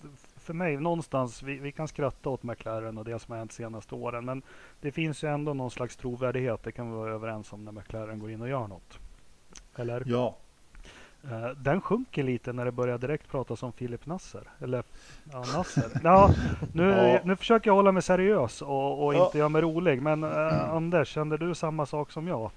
för 0.48 0.54
mig 0.54 0.77
någonstans, 0.77 1.44
vi, 1.44 1.60
vi 1.60 1.72
kan 1.72 1.88
skratta 1.88 2.30
åt 2.30 2.44
McLaren 2.44 2.98
och 2.98 3.06
det 3.06 3.20
som 3.20 3.32
har 3.32 3.38
hänt 3.38 3.51
senaste 3.51 3.96
åren, 3.96 4.25
men 4.25 4.42
det 4.82 4.92
finns 4.92 5.24
ju 5.24 5.27
ändå 5.27 5.54
någon 5.54 5.72
slags 5.72 5.96
trovärdighet, 5.96 6.63
det 6.63 6.72
kan 6.72 6.92
vi 6.92 6.98
vara 6.98 7.13
överens 7.13 7.54
om 7.54 7.66
när 7.66 7.72
McLaren 7.72 8.20
går 8.20 8.32
in 8.32 8.42
och 8.42 8.50
gör 8.50 8.68
något. 8.68 9.00
Eller? 9.75 10.04
Ja. 10.06 10.36
Uh, 11.25 11.50
den 11.50 11.82
sjunker 11.82 12.24
lite 12.24 12.54
när 12.54 12.66
det 12.66 12.72
börjar 12.72 12.98
direkt 12.98 13.27
pratas 13.30 13.63
om 13.63 13.72
Filip 13.72 14.06
Nasser. 14.06 14.44
Eller 14.60 14.84
ja, 15.32 15.39
Nasser. 15.39 15.92
ja, 16.04 16.34
nu, 16.74 16.89
ja. 16.89 17.20
nu 17.24 17.36
försöker 17.36 17.70
jag 17.70 17.75
hålla 17.75 17.92
mig 17.92 18.01
seriös 18.01 18.62
och, 18.62 19.06
och 19.06 19.16
ja. 19.16 19.25
inte 19.25 19.38
göra 19.38 19.50
mig 19.50 19.62
rolig. 19.62 20.01
Men 20.01 20.24
uh, 20.24 20.74
Anders, 20.74 21.08
kände 21.08 21.38
du 21.38 21.56
samma 21.56 21.86
sak 21.86 22.12
som 22.12 22.27
jag? 22.27 22.51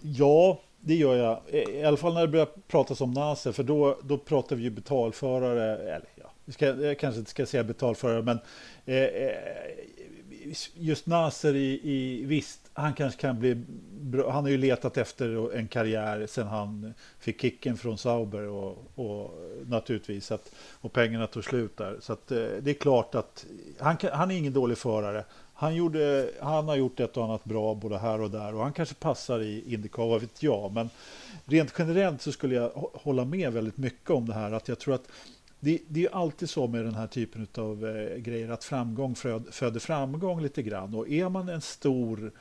Ja, 0.00 0.60
det 0.80 0.94
gör 0.94 1.14
jag. 1.14 1.40
I 1.68 1.84
alla 1.84 1.96
fall 1.96 2.14
när 2.14 2.20
det 2.20 2.28
börjar 2.28 2.48
pratas 2.68 3.00
om 3.00 3.10
Nasser, 3.10 3.52
för 3.52 3.62
då, 3.62 3.96
då 4.02 4.18
pratar 4.18 4.56
vi 4.56 4.62
ju 4.62 4.70
betalförare, 4.70 5.76
eller 5.76 6.08
ska, 6.52 6.66
jag 6.66 6.98
kanske 6.98 7.18
inte 7.18 7.30
ska 7.30 7.46
säga 7.46 7.64
betalförare, 7.64 8.22
men 8.22 8.38
eh, 8.86 8.96
eh 8.96 9.34
just 10.74 11.06
Naser 11.06 11.56
i, 11.56 11.80
i, 11.82 12.24
visst, 12.24 12.60
han 12.72 12.94
kanske 12.94 13.20
kan 13.20 13.38
bli 13.38 13.54
bra. 14.00 14.30
Han 14.30 14.44
har 14.44 14.50
ju 14.50 14.58
letat 14.58 14.96
efter 14.96 15.54
en 15.54 15.68
karriär 15.68 16.26
sen 16.26 16.46
han 16.46 16.94
fick 17.18 17.40
kicken 17.40 17.76
från 17.76 17.98
Sauber 17.98 18.48
och, 18.48 18.78
och 18.94 19.30
naturligtvis 19.66 20.32
att, 20.32 20.50
och 20.80 20.92
pengarna 20.92 21.26
tog 21.26 21.44
slut 21.44 21.76
där. 21.76 21.96
Så 22.00 22.12
att, 22.12 22.30
eh, 22.30 22.46
det 22.60 22.70
är 22.70 22.74
klart 22.74 23.14
att 23.14 23.46
han, 23.78 23.96
han 24.12 24.30
är 24.30 24.36
ingen 24.36 24.52
dålig 24.52 24.78
förare. 24.78 25.24
Han, 25.54 25.74
gjorde, 25.74 26.30
han 26.40 26.68
har 26.68 26.76
gjort 26.76 27.00
ett 27.00 27.16
och 27.16 27.24
annat 27.24 27.44
bra 27.44 27.74
både 27.74 27.98
här 27.98 28.20
och 28.20 28.30
där 28.30 28.54
och 28.54 28.62
han 28.62 28.72
kanske 28.72 28.94
passar 28.94 29.40
i 29.40 29.74
Indycar, 29.74 30.06
vad 30.06 30.20
vet 30.20 30.42
jag. 30.42 30.72
Men 30.72 30.90
rent 31.44 31.74
generellt 31.78 32.22
så 32.22 32.32
skulle 32.32 32.54
jag 32.54 32.68
hålla 32.94 33.24
med 33.24 33.52
väldigt 33.52 33.76
mycket 33.76 34.10
om 34.10 34.28
det 34.28 34.34
här 34.34 34.52
att 34.52 34.68
jag 34.68 34.78
tror 34.78 34.94
att 34.94 35.08
det, 35.64 35.78
det 35.88 36.04
är 36.04 36.14
alltid 36.14 36.50
så 36.50 36.66
med 36.66 36.84
den 36.84 36.94
här 36.94 37.06
typen 37.06 37.46
av 37.54 37.86
eh, 37.86 38.16
grejer 38.16 38.48
att 38.48 38.64
framgång 38.64 39.14
föder 39.50 39.78
framgång 39.78 40.42
lite 40.42 40.62
grann 40.62 40.94
och 40.94 41.08
är 41.08 41.28
man 41.28 41.48
en 41.48 41.60
stor 41.60 42.32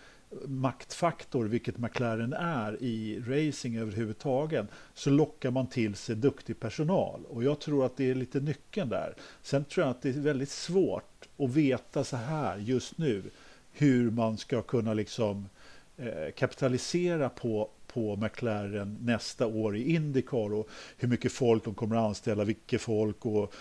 maktfaktor, 0.45 1.45
vilket 1.45 1.77
McLaren 1.77 2.33
är 2.33 2.83
i 2.83 3.19
racing 3.19 3.77
överhuvudtaget, 3.77 4.65
så 4.93 5.09
lockar 5.09 5.51
man 5.51 5.67
till 5.67 5.95
sig 5.95 6.15
duktig 6.15 6.59
personal. 6.59 7.25
Och 7.25 7.43
jag 7.43 7.59
tror 7.59 7.85
att 7.85 7.97
det 7.97 8.09
är 8.09 8.15
lite 8.15 8.39
nyckeln 8.39 8.89
där. 8.89 9.13
Sen 9.41 9.63
tror 9.63 9.85
jag 9.85 9.91
att 9.91 10.01
det 10.01 10.09
är 10.09 10.13
väldigt 10.13 10.49
svårt 10.49 11.27
att 11.37 11.49
veta 11.49 12.03
så 12.03 12.17
här 12.17 12.57
just 12.57 12.97
nu 12.97 13.23
hur 13.71 14.11
man 14.11 14.37
ska 14.37 14.61
kunna 14.61 14.93
liksom 14.93 15.49
eh, 15.97 16.31
kapitalisera 16.35 17.29
på, 17.29 17.69
på 17.93 18.15
McLaren 18.15 18.97
nästa 19.01 19.47
år 19.47 19.77
i 19.77 19.95
Indycar 19.95 20.53
och 20.53 20.69
hur 20.97 21.07
mycket 21.07 21.31
folk 21.31 21.63
de 21.65 21.73
kommer 21.73 21.95
att 21.95 22.07
anställa, 22.07 22.43
vilket 22.43 22.81
folk 22.81 23.25
och 23.25 23.53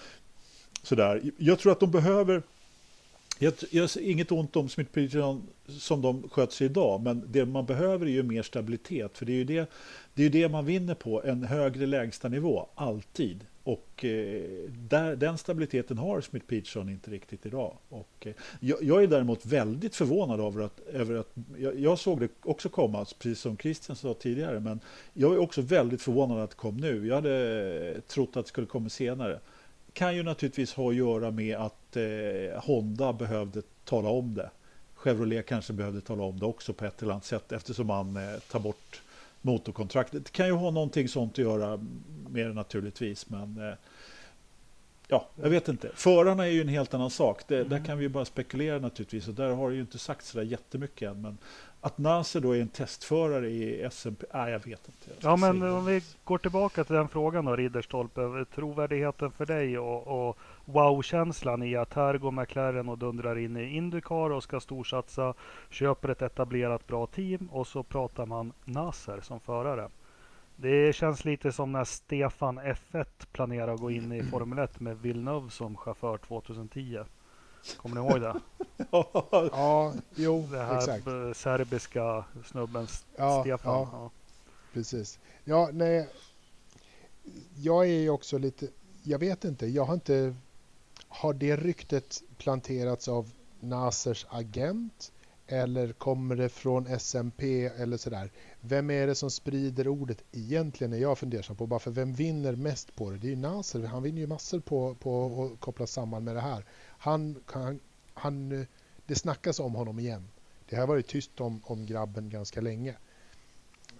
sådär. 0.82 1.22
Jag 1.36 1.58
tror 1.58 1.72
att 1.72 1.80
de 1.80 1.90
behöver 1.90 2.42
jag, 3.38 3.54
jag 3.70 3.90
inget 4.00 4.32
ont 4.32 4.56
om 4.56 4.68
Smith 4.68 4.90
Peterson 4.92 5.42
som 5.68 6.02
de 6.02 6.28
sköter 6.28 6.54
sig 6.54 6.64
idag, 6.64 7.02
men 7.02 7.24
det 7.26 7.46
man 7.46 7.66
behöver 7.66 8.06
är 8.06 8.10
ju 8.10 8.22
mer 8.22 8.42
stabilitet, 8.42 9.18
för 9.18 9.26
det 9.26 9.32
är 9.32 9.36
ju 9.36 9.44
det, 9.44 9.70
det, 10.14 10.24
är 10.24 10.30
det 10.30 10.48
man 10.48 10.64
vinner 10.64 10.94
på, 10.94 11.22
en 11.22 11.44
högre 11.44 11.86
lägstanivå, 11.86 12.68
alltid. 12.74 13.46
Och 13.64 14.04
eh, 14.04 14.42
där, 14.68 15.16
den 15.16 15.38
stabiliteten 15.38 15.98
har 15.98 16.20
Smith 16.20 16.46
Peterson 16.46 16.88
inte 16.88 17.10
riktigt 17.10 17.46
idag. 17.46 17.76
Och, 17.88 18.26
eh, 18.26 18.32
jag, 18.60 18.82
jag, 18.82 19.02
är 19.02 19.06
däremot 19.06 19.46
väldigt 19.46 19.96
förvånad 19.96 20.40
över 20.40 20.62
att, 20.62 20.80
över 20.80 21.14
att 21.14 21.32
jag, 21.58 21.80
jag, 21.80 21.98
såg 21.98 22.20
det 22.20 22.28
också 22.42 22.68
komma, 22.68 23.06
precis 23.18 23.40
som 23.40 23.56
Christian 23.56 23.96
sa 23.96 24.14
tidigare, 24.14 24.60
men 24.60 24.80
jag 25.12 25.34
är 25.34 25.38
också 25.38 25.60
väldigt 25.60 26.02
förvånad 26.02 26.38
att 26.38 26.50
det 26.50 26.56
kom 26.56 26.76
nu. 26.76 27.06
Jag 27.06 27.14
hade 27.14 27.94
eh, 27.94 28.00
trott 28.00 28.36
att 28.36 28.44
det 28.44 28.48
skulle 28.48 28.66
komma 28.66 28.88
senare 28.88 29.38
kan 29.92 30.16
ju 30.16 30.22
naturligtvis 30.22 30.74
ha 30.74 30.90
att 30.90 30.96
göra 30.96 31.30
med 31.30 31.56
att 31.56 31.96
eh, 31.96 32.62
Honda 32.62 33.12
behövde 33.12 33.62
tala 33.84 34.08
om 34.08 34.34
det. 34.34 34.50
Chevrolet 34.94 35.46
kanske 35.46 35.72
behövde 35.72 36.00
tala 36.00 36.22
om 36.22 36.38
det 36.38 36.46
också 36.46 36.72
på 36.72 36.84
ett 36.84 37.02
eller 37.02 37.12
annat 37.12 37.24
sätt 37.24 37.52
eftersom 37.52 37.86
man 37.86 38.16
eh, 38.16 38.40
tar 38.50 38.60
bort 38.60 39.02
motorkontraktet. 39.42 40.24
Det 40.24 40.32
kan 40.32 40.46
ju 40.46 40.52
ha 40.52 40.70
någonting 40.70 41.08
sånt 41.08 41.32
att 41.32 41.38
göra 41.38 41.76
med 42.28 42.46
det 42.46 42.52
naturligtvis, 42.52 43.30
men 43.30 43.58
eh, 43.68 43.74
ja, 45.08 45.28
jag 45.42 45.50
vet 45.50 45.68
inte. 45.68 45.90
Förarna 45.94 46.46
är 46.46 46.50
ju 46.50 46.60
en 46.60 46.68
helt 46.68 46.94
annan 46.94 47.10
sak. 47.10 47.42
Det, 47.48 47.56
mm. 47.56 47.68
Där 47.68 47.84
kan 47.84 47.98
vi 47.98 48.04
ju 48.04 48.08
bara 48.08 48.24
spekulera 48.24 48.78
naturligtvis 48.78 49.28
och 49.28 49.34
där 49.34 49.50
har 49.50 49.70
det 49.70 49.74
ju 49.74 49.80
inte 49.80 49.98
sagt 49.98 50.24
så 50.24 50.38
där 50.38 50.44
jättemycket 50.44 51.10
än. 51.10 51.22
Men 51.22 51.38
att 51.84 51.98
Nasser 51.98 52.40
då 52.40 52.56
är 52.56 52.60
en 52.60 52.68
testförare 52.68 53.48
i 53.50 53.82
SMP, 53.90 54.26
nej 54.34 54.52
jag 54.52 54.58
vet 54.58 54.88
inte. 54.88 55.10
Jag 55.20 55.32
ja 55.32 55.36
men 55.36 55.62
om 55.62 55.86
vi 55.86 56.02
går 56.24 56.38
tillbaka 56.38 56.84
till 56.84 56.94
den 56.94 57.08
frågan 57.08 57.44
då 57.44 57.56
Ridderstolpe. 57.56 58.44
Trovärdigheten 58.54 59.30
för 59.30 59.46
dig 59.46 59.78
och, 59.78 60.28
och 60.28 60.38
wow-känslan 60.64 61.62
i 61.62 61.76
att 61.76 61.94
här 61.94 62.18
går 62.18 62.30
McLaren 62.30 62.88
och 62.88 62.98
dundrar 62.98 63.38
in 63.38 63.56
i 63.56 63.76
Indycar 63.76 64.30
och 64.30 64.42
ska 64.42 64.60
storsatsa, 64.60 65.34
köper 65.70 66.08
ett 66.08 66.22
etablerat 66.22 66.86
bra 66.86 67.06
team 67.06 67.48
och 67.52 67.66
så 67.66 67.82
pratar 67.82 68.26
man 68.26 68.52
Nasser 68.64 69.20
som 69.20 69.40
förare. 69.40 69.88
Det 70.56 70.92
känns 70.92 71.24
lite 71.24 71.52
som 71.52 71.72
när 71.72 71.84
Stefan 71.84 72.60
F1 72.60 73.06
planerar 73.32 73.74
att 73.74 73.80
gå 73.80 73.90
in 73.90 74.12
i 74.12 74.22
Formel 74.30 74.58
1 74.58 74.80
med 74.80 74.98
Villeneuve 74.98 75.50
som 75.50 75.76
chaufför 75.76 76.18
2010. 76.18 76.98
Kommer 77.76 78.00
ni 78.00 78.08
ihåg 78.08 78.20
det? 78.20 78.40
ja, 79.52 79.94
jo, 80.14 80.48
det 80.50 80.58
här 80.58 80.78
exakt. 80.78 81.04
serbiska 81.36 82.24
snubben 82.46 82.86
ja, 83.16 83.40
Stefan. 83.42 83.72
Ja, 83.72 83.88
ja, 83.92 84.10
Precis. 84.72 85.18
Ja, 85.44 85.70
nej. 85.72 86.08
Jag 87.56 87.84
är 87.84 88.00
ju 88.00 88.10
också 88.10 88.38
lite, 88.38 88.68
jag 89.02 89.18
vet 89.18 89.44
inte, 89.44 89.66
jag 89.66 89.84
har 89.84 89.94
inte, 89.94 90.34
har 91.08 91.34
det 91.34 91.56
ryktet 91.56 92.22
planterats 92.38 93.08
av 93.08 93.30
Nasers 93.60 94.26
agent? 94.30 95.12
Eller 95.46 95.92
kommer 95.92 96.36
det 96.36 96.48
från 96.48 96.86
SMP 96.86 97.66
eller 97.66 97.96
sådär? 97.96 98.30
Vem 98.60 98.90
är 98.90 99.06
det 99.06 99.14
som 99.14 99.30
sprider 99.30 99.88
ordet 99.88 100.24
egentligen 100.32 100.92
är 100.92 100.98
jag 100.98 101.18
fundersam 101.18 101.56
på. 101.56 101.66
Bara 101.66 101.80
för 101.80 101.90
vem 101.90 102.12
vinner 102.12 102.56
mest 102.56 102.94
på 102.96 103.10
det? 103.10 103.18
Det 103.18 103.26
är 103.26 103.30
ju 103.30 103.36
Nasser. 103.36 103.82
Han 103.82 104.02
vinner 104.02 104.20
ju 104.20 104.26
massor 104.26 104.60
på, 104.60 104.94
på 104.94 105.44
att 105.44 105.60
koppla 105.60 105.86
samman 105.86 106.24
med 106.24 106.36
det 106.36 106.40
här. 106.40 106.64
Han, 107.02 107.42
han, 107.46 107.80
han, 108.14 108.66
det 109.06 109.14
snackas 109.14 109.60
om 109.60 109.74
honom 109.74 109.98
igen. 109.98 110.28
Det 110.68 110.76
har 110.76 110.86
varit 110.86 111.06
tyst 111.06 111.40
om, 111.40 111.60
om 111.64 111.86
grabben 111.86 112.30
ganska 112.30 112.60
länge. 112.60 112.94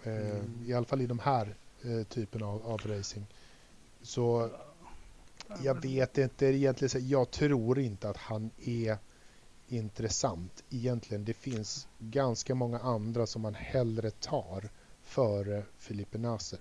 Eh, 0.03 0.31
mm. 0.31 0.65
I 0.67 0.75
alla 0.75 0.87
fall 0.87 1.01
i 1.01 1.07
de 1.07 1.19
här 1.19 1.55
eh, 1.83 2.03
typen 2.03 2.43
av, 2.43 2.67
av 2.67 2.81
racing. 2.85 3.27
Så 4.03 4.51
jag 5.63 5.83
vet 5.83 6.19
inte 6.19 6.47
egentligen. 6.47 7.09
Jag 7.09 7.31
tror 7.31 7.79
inte 7.79 8.09
att 8.09 8.17
han 8.17 8.51
är 8.65 8.97
intressant 9.69 10.65
egentligen. 10.71 11.25
Det 11.25 11.35
finns 11.35 11.89
ganska 11.99 12.55
många 12.55 12.79
andra 12.79 13.27
som 13.27 13.43
man 13.43 13.55
hellre 13.55 14.11
tar 14.11 14.69
före 15.03 15.63
Filipe 15.79 16.19
Nasser. 16.19 16.59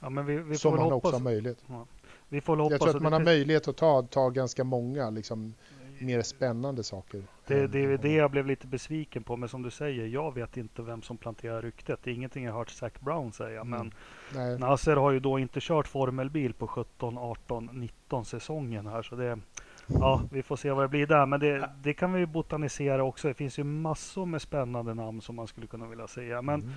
Ja, 0.00 0.08
vi, 0.08 0.36
vi 0.36 0.58
som 0.58 0.76
man 0.76 0.92
också 0.92 1.12
har 1.12 1.20
möjlighet. 1.20 1.58
Ja. 1.66 1.86
Vi 2.28 2.40
får 2.40 2.56
hoppas 2.56 2.70
jag 2.70 2.80
tror 2.80 2.96
att 2.96 3.02
man 3.02 3.12
har 3.12 3.20
möjlighet 3.20 3.68
att 3.68 3.76
ta, 3.76 4.02
ta 4.02 4.28
ganska 4.28 4.64
många 4.64 5.10
liksom, 5.10 5.54
mer 5.98 6.22
spännande 6.22 6.82
saker. 6.82 7.22
Det, 7.46 7.66
det 7.66 7.84
är 7.84 7.98
det 7.98 8.12
jag 8.12 8.30
blev 8.30 8.46
lite 8.46 8.66
besviken 8.66 9.22
på. 9.22 9.36
Men 9.36 9.48
som 9.48 9.62
du 9.62 9.70
säger, 9.70 10.06
jag 10.06 10.34
vet 10.34 10.56
inte 10.56 10.82
vem 10.82 11.02
som 11.02 11.16
planterar 11.16 11.62
ryktet. 11.62 12.00
Det 12.02 12.10
är 12.10 12.14
ingenting 12.14 12.44
jag 12.44 12.52
har 12.52 12.58
hört 12.58 12.70
Zac 12.70 12.92
Brown 13.00 13.32
säga. 13.32 13.60
Mm. 13.60 13.70
Men 13.70 13.92
Nej. 14.34 14.58
Nasser 14.58 14.96
har 14.96 15.10
ju 15.10 15.20
då 15.20 15.38
inte 15.38 15.60
kört 15.60 15.88
formelbil 15.88 16.54
på 16.54 16.66
17, 16.66 17.18
18, 17.18 17.70
19 17.72 18.24
säsongen 18.24 18.86
här. 18.86 19.02
Så 19.02 19.16
det, 19.16 19.38
ja, 19.86 20.22
vi 20.30 20.42
får 20.42 20.56
se 20.56 20.70
vad 20.70 20.84
det 20.84 20.88
blir 20.88 21.06
där. 21.06 21.26
Men 21.26 21.40
det, 21.40 21.70
det 21.82 21.94
kan 21.94 22.12
vi 22.12 22.26
botanisera 22.26 23.04
också. 23.04 23.28
Det 23.28 23.34
finns 23.34 23.58
ju 23.58 23.64
massor 23.64 24.26
med 24.26 24.42
spännande 24.42 24.94
namn 24.94 25.20
som 25.20 25.36
man 25.36 25.46
skulle 25.46 25.66
kunna 25.66 25.86
vilja 25.86 26.06
säga. 26.06 26.42
Men 26.42 26.60
mm. 26.60 26.74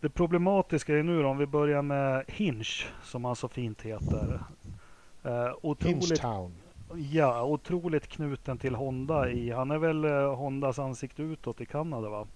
det 0.00 0.08
problematiska 0.08 0.98
är 0.98 1.02
nu 1.02 1.22
då, 1.22 1.28
om 1.28 1.38
vi 1.38 1.46
börjar 1.46 1.82
med 1.82 2.24
Hinch, 2.28 2.88
som 3.02 3.24
han 3.24 3.36
så 3.36 3.48
fint 3.48 3.82
heter. 3.82 4.40
Uh, 5.26 5.54
otroligt, 5.62 6.22
Ja, 7.12 7.44
otroligt 7.44 8.06
knuten 8.06 8.58
till 8.58 8.74
Honda. 8.74 9.30
I, 9.30 9.50
han 9.50 9.70
är 9.70 9.78
väl 9.78 10.04
uh, 10.04 10.34
Hondas 10.34 10.78
ansikte 10.78 11.22
utåt 11.22 11.60
i 11.60 11.66
Kanada 11.66 12.08
va? 12.08 12.26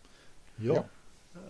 Ja. 0.56 0.84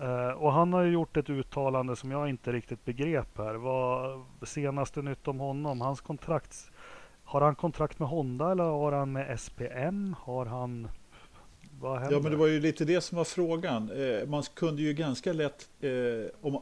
Uh, 0.02 0.30
och 0.30 0.52
han 0.52 0.72
har 0.72 0.84
gjort 0.84 1.16
ett 1.16 1.30
uttalande 1.30 1.96
som 1.96 2.10
jag 2.10 2.28
inte 2.28 2.52
riktigt 2.52 2.84
begrep 2.84 3.38
här. 3.38 3.54
Vad 3.54 4.24
senaste 4.42 5.02
nytt 5.02 5.28
om 5.28 5.40
honom? 5.40 5.80
Hans 5.80 6.00
kontrakt 6.00 6.70
har 7.24 7.40
han 7.40 7.54
kontrakt 7.54 7.98
med 7.98 8.08
Honda 8.08 8.52
eller 8.52 8.64
har 8.64 8.92
han 8.92 9.12
med 9.12 9.40
SPM? 9.40 10.14
Har 10.20 10.46
han... 10.46 10.88
Ja, 11.82 12.20
men 12.22 12.22
det 12.22 12.36
var 12.36 12.46
ju 12.46 12.60
lite 12.60 12.84
det 12.84 13.00
som 13.00 13.18
var 13.18 13.24
frågan. 13.24 13.90
Eh, 13.90 14.28
man 14.28 14.42
kunde 14.42 14.82
ju 14.82 14.92
ganska 14.92 15.32
lätt... 15.32 15.68
Eh, 15.80 15.90
om, 16.40 16.60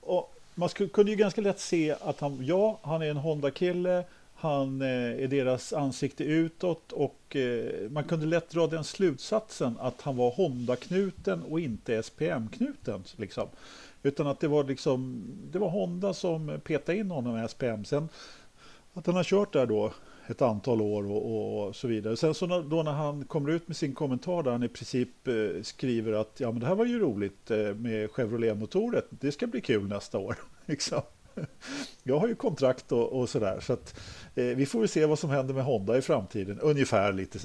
och, 0.00 0.35
man 0.58 0.68
kunde 0.68 1.10
ju 1.10 1.16
ganska 1.16 1.40
lätt 1.40 1.60
se 1.60 1.94
att 2.00 2.20
han, 2.20 2.38
ja, 2.44 2.78
han 2.82 3.02
är 3.02 3.10
en 3.10 3.16
Honda-kille. 3.16 4.04
Han 4.34 4.82
eh, 4.82 5.24
är 5.24 5.28
deras 5.28 5.72
ansikte 5.72 6.24
utåt 6.24 6.92
och 6.92 7.36
eh, 7.36 7.90
man 7.90 8.04
kunde 8.04 8.26
lätt 8.26 8.50
dra 8.50 8.66
den 8.66 8.84
slutsatsen 8.84 9.76
att 9.80 10.00
han 10.00 10.16
var 10.16 10.30
Honda-knuten 10.30 11.42
och 11.42 11.60
inte 11.60 12.02
SPM-knuten. 12.02 13.04
Liksom. 13.16 13.48
Utan 14.02 14.26
att 14.26 14.40
det 14.40 14.48
var, 14.48 14.64
liksom, 14.64 15.24
det 15.52 15.58
var 15.58 15.68
Honda 15.68 16.14
som 16.14 16.60
petade 16.64 16.98
in 16.98 17.10
honom 17.10 17.44
i 17.44 17.48
SPM. 17.48 17.84
Sen 17.84 18.08
att 18.94 19.06
han 19.06 19.16
har 19.16 19.24
kört 19.24 19.52
där 19.52 19.66
då 19.66 19.92
ett 20.28 20.42
antal 20.42 20.80
år 20.80 21.10
och, 21.10 21.66
och 21.66 21.76
så 21.76 21.88
vidare. 21.88 22.16
Sen 22.16 22.34
så 22.34 22.46
då 22.46 22.82
när 22.82 22.92
han 22.92 23.24
kommer 23.24 23.50
ut 23.50 23.68
med 23.68 23.76
sin 23.76 23.94
kommentar 23.94 24.42
där 24.42 24.50
han 24.50 24.62
i 24.62 24.68
princip 24.68 25.28
eh, 25.28 25.62
skriver 25.62 26.12
att 26.12 26.40
ja 26.40 26.50
men 26.50 26.60
det 26.60 26.66
här 26.66 26.74
var 26.74 26.84
ju 26.84 26.98
roligt 26.98 27.50
eh, 27.50 27.74
med 27.74 28.10
Chevrolet-motoret. 28.10 29.06
Det 29.10 29.32
ska 29.32 29.46
bli 29.46 29.60
kul 29.60 29.88
nästa 29.88 30.18
år. 30.18 30.36
liksom. 30.66 31.02
Jag 32.02 32.18
har 32.18 32.28
ju 32.28 32.34
kontrakt 32.34 32.92
och, 32.92 33.20
och 33.20 33.28
sådär. 33.28 33.60
Så 33.60 33.72
att, 33.72 34.00
eh, 34.34 34.44
vi 34.44 34.66
får 34.66 34.78
väl 34.78 34.88
se 34.88 35.06
vad 35.06 35.18
som 35.18 35.30
händer 35.30 35.54
med 35.54 35.64
Honda 35.64 35.98
i 35.98 36.02
framtiden. 36.02 36.60
Ungefär 36.60 37.12
lite, 37.12 37.38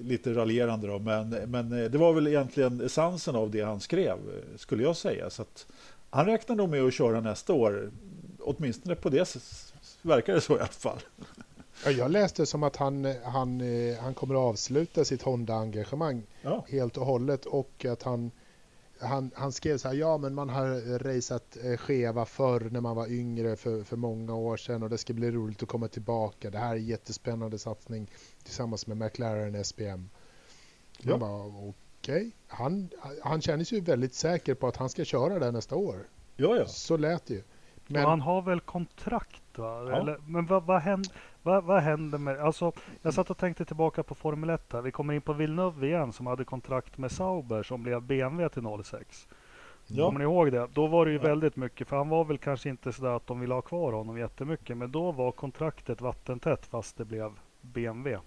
lite 0.00 0.34
raljerande 0.34 0.86
då. 0.86 0.98
Men, 0.98 1.28
men 1.30 1.72
eh, 1.72 1.90
det 1.90 1.98
var 1.98 2.12
väl 2.12 2.26
egentligen 2.26 2.80
essensen 2.80 3.36
av 3.36 3.50
det 3.50 3.60
han 3.60 3.80
skrev 3.80 4.12
eh, 4.12 4.56
skulle 4.56 4.82
jag 4.82 4.96
säga. 4.96 5.30
Så 5.30 5.42
att, 5.42 5.66
han 6.10 6.26
räknar 6.26 6.56
nog 6.56 6.68
med 6.68 6.82
att 6.82 6.94
köra 6.94 7.20
nästa 7.20 7.52
år. 7.52 7.90
Åtminstone 8.40 8.94
på 8.94 9.08
det 9.08 9.36
verkar 10.02 10.34
det 10.34 10.40
så 10.40 10.56
i 10.56 10.60
alla 10.60 10.66
fall. 10.66 10.98
Ja, 11.84 11.90
jag 11.90 12.10
läste 12.10 12.46
som 12.46 12.62
att 12.62 12.76
han, 12.76 13.14
han, 13.24 13.60
eh, 13.60 13.98
han 13.98 14.14
kommer 14.14 14.34
att 14.34 14.40
avsluta 14.40 15.04
sitt 15.04 15.22
Honda-engagemang 15.22 16.22
ja. 16.42 16.64
helt 16.68 16.96
och 16.96 17.06
hållet 17.06 17.46
och 17.46 17.84
att 17.84 18.02
han, 18.02 18.30
han, 19.00 19.30
han 19.34 19.52
skrev 19.52 19.78
så 19.78 19.88
här, 19.88 19.94
ja 19.94 20.18
men 20.18 20.34
man 20.34 20.48
har 20.48 20.98
raceat 20.98 21.56
eh, 21.64 21.76
skeva 21.76 22.24
förr 22.24 22.68
när 22.70 22.80
man 22.80 22.96
var 22.96 23.06
yngre 23.06 23.56
för, 23.56 23.82
för 23.82 23.96
många 23.96 24.34
år 24.34 24.56
sedan 24.56 24.82
och 24.82 24.90
det 24.90 24.98
ska 24.98 25.12
bli 25.12 25.30
roligt 25.30 25.62
att 25.62 25.68
komma 25.68 25.88
tillbaka. 25.88 26.50
Det 26.50 26.58
här 26.58 26.70
är 26.70 26.76
en 26.76 26.86
jättespännande 26.86 27.58
satsning 27.58 28.10
tillsammans 28.42 28.86
med 28.86 28.96
McLaren 28.96 29.64
SPM. 29.64 30.10
Ja. 30.98 31.10
Jag 31.10 31.20
bara, 31.20 31.46
okej. 31.46 31.72
Okay. 32.00 32.30
Han, 32.46 32.88
han 33.22 33.40
känner 33.40 33.64
sig 33.64 33.78
ju 33.78 33.84
väldigt 33.84 34.14
säker 34.14 34.54
på 34.54 34.68
att 34.68 34.76
han 34.76 34.88
ska 34.88 35.04
köra 35.04 35.38
där 35.38 35.52
nästa 35.52 35.76
år. 35.76 36.08
Ja, 36.36 36.56
ja. 36.56 36.66
Så 36.66 36.96
lät 36.96 37.26
det 37.26 37.34
ju. 37.34 37.42
Men... 37.86 38.04
han 38.04 38.20
har 38.20 38.42
väl 38.42 38.60
kontrakt 38.60 39.42
Va? 39.58 39.86
Ja. 39.90 39.96
Eller, 39.96 40.18
men 40.26 40.46
vad, 40.46 40.62
vad, 40.62 40.80
händer, 40.80 41.12
vad, 41.42 41.64
vad 41.64 41.82
händer 41.82 42.18
med... 42.18 42.40
Alltså, 42.40 42.72
jag 43.02 43.14
satt 43.14 43.30
och 43.30 43.38
tänkte 43.38 43.64
tillbaka 43.64 44.02
på 44.02 44.14
Formel 44.14 44.50
1 44.50 44.72
här. 44.72 44.82
Vi 44.82 44.90
kommer 44.90 45.14
in 45.14 45.20
på 45.20 45.32
Villeneuve 45.32 45.86
igen 45.86 46.12
som 46.12 46.26
hade 46.26 46.44
kontrakt 46.44 46.98
med 46.98 47.12
Sauber 47.12 47.62
som 47.62 47.82
blev 47.82 48.02
BMW 48.02 48.48
till 48.48 48.84
06. 48.84 49.28
Ja. 49.86 50.06
Kommer 50.06 50.18
ni 50.18 50.24
ihåg 50.24 50.52
det? 50.52 50.68
Då 50.72 50.86
var 50.86 51.06
det 51.06 51.12
ju 51.12 51.18
ja. 51.18 51.22
väldigt 51.22 51.56
mycket, 51.56 51.88
för 51.88 51.96
han 51.96 52.08
var 52.08 52.24
väl 52.24 52.38
kanske 52.38 52.68
inte 52.68 52.92
sådär 52.92 53.16
att 53.16 53.26
de 53.26 53.40
ville 53.40 53.54
ha 53.54 53.62
kvar 53.62 53.92
honom 53.92 54.18
jättemycket. 54.18 54.76
Men 54.76 54.92
då 54.92 55.12
var 55.12 55.32
kontraktet 55.32 56.00
vattentätt 56.00 56.66
fast 56.66 56.96
det 56.96 57.04
blev 57.04 57.32
BMW. 57.60 58.20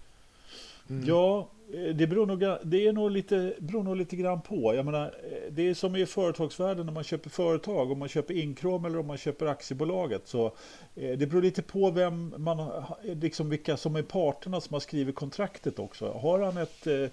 Mm. 0.90 1.04
Ja, 1.06 1.50
eh, 1.74 1.94
det 1.94 2.06
beror, 2.06 2.26
nog, 2.26 2.40
det 2.62 2.86
är 2.86 2.92
nog 2.92 3.10
lite, 3.10 3.54
beror 3.58 3.82
nog 3.82 3.96
lite 3.96 4.16
grann 4.16 4.40
på. 4.40 4.74
Jag 4.74 4.84
menar, 4.84 5.04
eh, 5.06 5.52
det 5.52 5.68
är 5.68 5.74
som 5.74 5.96
i 5.96 6.06
företagsvärlden 6.06 6.86
när 6.86 6.92
man 6.92 7.04
köper 7.04 7.30
företag, 7.30 7.92
om 7.92 7.98
man 7.98 8.08
köper 8.08 8.34
Inkrom 8.34 8.84
eller 8.84 8.98
om 8.98 9.06
man 9.06 9.18
köper 9.18 9.46
aktiebolaget. 9.46 10.28
Så 10.28 10.46
eh, 10.94 11.18
det 11.18 11.26
beror 11.26 11.42
lite 11.42 11.62
på 11.62 11.90
vem 11.90 12.34
man, 12.36 12.82
liksom 13.02 13.50
vilka 13.50 13.76
som 13.76 13.96
är 13.96 14.02
parterna 14.02 14.60
som 14.60 14.74
har 14.74 14.80
skrivit 14.80 15.14
kontraktet 15.14 15.78
också. 15.78 16.12
Har 16.12 16.40
han 16.40 16.56
ett 16.56 17.12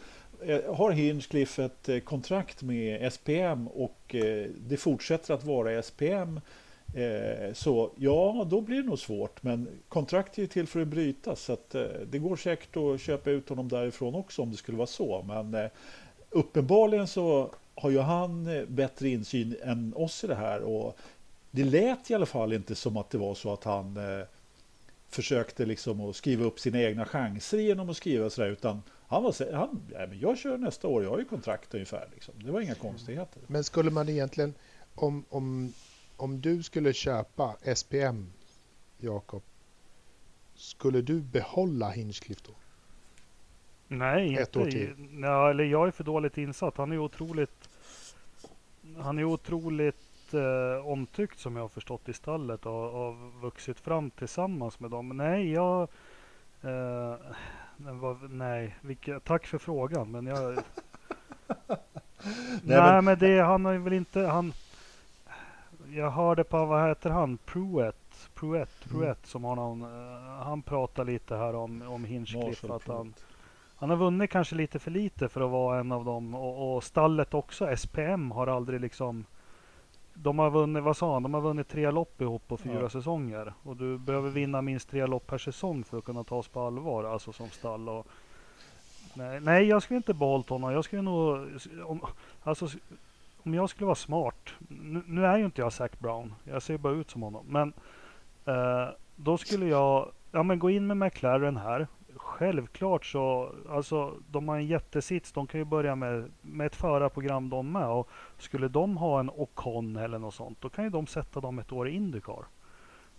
har 0.67 0.91
Hinchcliffe 0.91 1.63
ett 1.63 2.06
kontrakt 2.06 2.62
med 2.62 3.13
SPM 3.13 3.67
och 3.67 4.15
det 4.58 4.77
fortsätter 4.77 5.34
att 5.34 5.44
vara 5.44 5.84
SPM 5.84 6.39
Eh, 6.94 7.53
så 7.53 7.91
ja, 7.96 8.48
då 8.50 8.62
blir 8.62 8.77
det 8.77 8.89
nog 8.89 9.00
svårt. 9.00 9.44
Men 9.44 9.67
kontrakt 9.89 10.38
är 10.38 10.41
ju 10.41 10.48
till 10.48 10.67
för 10.67 10.82
att 10.82 10.88
brytas. 10.88 11.41
Så 11.41 11.53
att, 11.53 11.75
eh, 11.75 11.84
det 11.84 12.20
går 12.20 12.36
säkert 12.36 12.77
att 12.77 13.01
köpa 13.01 13.29
ut 13.29 13.50
honom 13.50 13.70
därifrån 13.70 14.15
också 14.15 14.41
om 14.41 14.51
det 14.51 14.58
skulle 14.58 14.77
vara 14.77 14.88
så. 14.88 15.24
Men 15.27 15.53
eh, 15.53 15.70
uppenbarligen 16.29 17.08
så 17.08 17.51
har 17.75 17.89
ju 17.89 18.00
han 18.00 18.48
eh, 18.48 18.65
bättre 18.65 19.10
insyn 19.10 19.56
än 19.63 19.94
oss 19.96 20.24
i 20.24 20.27
det 20.27 20.36
här. 20.36 20.62
Och 20.62 20.98
det 21.51 21.63
lät 21.63 22.12
i 22.12 22.13
alla 22.13 22.25
fall 22.25 22.53
inte 22.53 22.75
som 22.75 22.98
att 22.98 23.10
det 23.10 23.17
var 23.17 23.36
så 23.36 23.53
att 23.53 23.63
han 23.63 23.98
eh, 23.98 24.25
försökte 25.10 25.65
liksom 25.65 26.01
att 26.01 26.15
skriva 26.15 26.46
upp 26.46 26.60
sina 26.60 26.82
egna 26.82 27.06
chanser 27.06 27.58
genom 27.58 27.89
att 27.89 27.98
skriva 27.98 28.29
sådär. 28.29 28.50
Utan 28.50 28.82
han 29.08 29.24
var 29.24 29.53
han, 29.53 29.82
ja, 29.94 30.08
men 30.08 30.20
jag 30.20 30.38
kör 30.38 30.58
nästa 30.58 30.88
år, 30.88 31.03
jag 31.03 31.10
har 31.10 31.20
ju 31.20 31.25
kontrakt 31.25 31.74
ungefär. 31.74 32.08
Liksom. 32.13 32.34
Det 32.38 32.51
var 32.51 32.62
inga 32.62 32.75
konstigheter. 32.75 33.41
Men 33.48 33.63
skulle 33.63 33.91
man 33.91 34.10
egentligen, 34.10 34.53
om, 34.96 35.25
om 35.29 35.74
om 36.17 36.41
du 36.41 36.63
skulle 36.63 36.93
köpa 36.93 37.55
SPM, 37.75 38.31
Jakob, 38.97 39.43
skulle 40.55 41.01
du 41.01 41.21
behålla 41.21 41.89
Hinchcliffe 41.89 42.41
då? 42.45 42.53
Nej, 43.88 44.33
Ett 44.33 44.39
inte. 44.39 44.59
År 44.59 44.71
till. 44.71 45.19
Ja, 45.21 45.50
eller 45.50 45.63
jag 45.63 45.88
är 45.88 45.91
för 45.91 46.03
dåligt 46.03 46.38
insatt. 46.38 46.77
Han 46.77 46.91
är 46.91 46.97
otroligt 46.97 47.69
han 49.00 49.19
är 49.19 49.24
otroligt 49.24 50.33
eh, 50.33 50.88
omtyckt 50.88 51.39
som 51.39 51.55
jag 51.55 51.63
har 51.63 51.69
förstått 51.69 52.09
i 52.09 52.13
stallet 52.13 52.65
och 52.65 52.71
har 52.71 53.41
vuxit 53.41 53.79
fram 53.79 54.09
tillsammans 54.09 54.79
med 54.79 54.91
dem. 54.91 55.09
Nej, 55.09 55.51
jag... 55.51 55.81
Eh, 56.62 57.15
var, 57.77 58.27
nej, 58.27 58.75
vilka, 58.81 59.19
tack 59.19 59.47
för 59.47 59.57
frågan 59.57 60.12
men 60.12 60.25
jag... 60.27 60.53
nej, 61.67 61.77
nej 62.63 62.77
men, 62.77 63.05
men 63.05 63.19
det, 63.19 63.41
han 63.41 63.65
har 63.65 63.74
väl 63.74 63.93
inte... 63.93 64.19
Han, 64.19 64.53
jag 65.98 66.12
hörde 66.12 66.44
på, 66.44 66.66
vad 66.66 66.89
heter 66.89 67.10
han, 67.10 67.38
Pruett, 67.38 68.30
Pruett, 68.34 68.80
Pruett 68.84 69.01
mm. 69.04 69.16
som 69.24 69.44
har 69.44 69.56
någon, 69.56 69.82
uh, 69.82 70.44
han 70.44 70.62
pratar 70.62 71.06
lite 71.06 71.36
här 71.36 71.56
om, 71.56 71.82
om 71.82 72.06
Hinchcliffe. 72.06 72.74
Att 72.74 72.88
han, 72.88 73.13
han 73.75 73.89
har 73.89 73.98
vunnit 73.98 74.30
kanske 74.30 74.56
lite 74.56 74.80
för 74.80 74.92
lite 74.92 75.30
för 75.30 75.42
att 75.42 75.51
vara 75.51 75.80
en 75.80 75.92
av 75.92 76.06
dem. 76.06 76.36
Och, 76.36 76.75
och 76.75 76.84
stallet 76.84 77.34
också, 77.34 77.77
SPM, 77.77 78.32
har 78.32 78.48
aldrig 78.48 78.82
liksom 78.82 79.25
de 80.13 80.39
har 80.39 80.50
vunnit, 80.50 80.84
vad 80.84 80.98
sa 80.98 81.13
han, 81.13 81.24
de 81.24 81.34
har 81.34 81.42
vunnit 81.42 81.70
tre 81.70 81.92
lopp 81.92 82.22
ihop 82.22 82.48
på 82.48 82.58
fyra 82.58 82.82
ja. 82.82 82.89
säsonger. 82.89 83.54
Och 83.63 83.75
du 83.75 83.98
behöver 83.98 84.30
vinna 84.30 84.62
minst 84.62 84.89
tre 84.89 85.08
lopp 85.08 85.27
per 85.27 85.38
säsong 85.38 85.84
för 85.84 85.98
att 85.98 86.04
kunna 86.04 86.24
tas 86.24 86.48
på 86.48 86.62
allvar, 86.62 87.04
alltså 87.04 87.34
som 87.34 87.50
stall. 87.50 87.89
Och, 87.89 88.08
nej, 89.13 89.39
nej, 89.39 89.66
jag 89.66 89.84
skulle 89.84 89.98
inte 89.98 90.13
behållit 90.13 90.50
honom. 90.50 90.74
Jag 90.74 90.86
skulle 90.86 91.01
nog, 91.01 91.48
om, 91.86 92.01
alltså 92.44 92.68
om 93.48 93.54
jag 93.54 93.70
skulle 93.70 93.86
vara 93.86 93.96
smart, 93.96 94.54
nu, 94.68 95.01
nu, 95.06 95.25
är 95.25 95.38
ju 95.38 95.46
inte 95.46 95.62
jag 95.62 95.74
Zac 95.74 95.92
Brown, 96.00 96.34
jag 96.44 96.62
ser 96.62 96.77
bara 96.77 96.94
ut 96.94 97.10
som 97.10 97.22
honom, 97.22 97.46
men 97.50 97.74
eh, 98.46 98.89
då 99.16 99.38
skulle 99.38 99.66
jag 99.66 100.12
ja, 100.31 100.44
men 100.44 100.60
gå 100.60 100.70
in 100.70 100.88
med 100.88 100.98
McLaren 100.98 101.57
här. 101.57 101.88
Självklart 102.16 103.05
så, 103.05 103.51
alltså 103.70 104.14
de 104.31 104.48
har 104.48 104.55
en 104.57 104.66
jättesits, 104.66 105.31
de 105.31 105.48
kan 105.48 105.60
ju 105.60 105.66
börja 105.66 105.96
med, 105.96 106.31
med 106.42 106.68
ett 106.68 106.75
förarprogram 106.75 107.50
de 107.50 107.72
med. 107.72 107.88
Och 107.88 108.10
skulle 108.38 108.68
de 108.68 108.98
ha 108.98 109.20
en 109.20 109.29
Ocon 109.29 109.96
eller 109.96 110.20
något 110.20 110.33
sånt, 110.33 110.62
då 110.62 110.70
kan 110.70 110.83
ju 110.83 110.90
de 110.90 111.07
sätta 111.07 111.42
dem 111.42 111.60
ett 111.60 111.72
år 111.72 111.90
i 111.90 111.92
Indycar. 111.92 112.46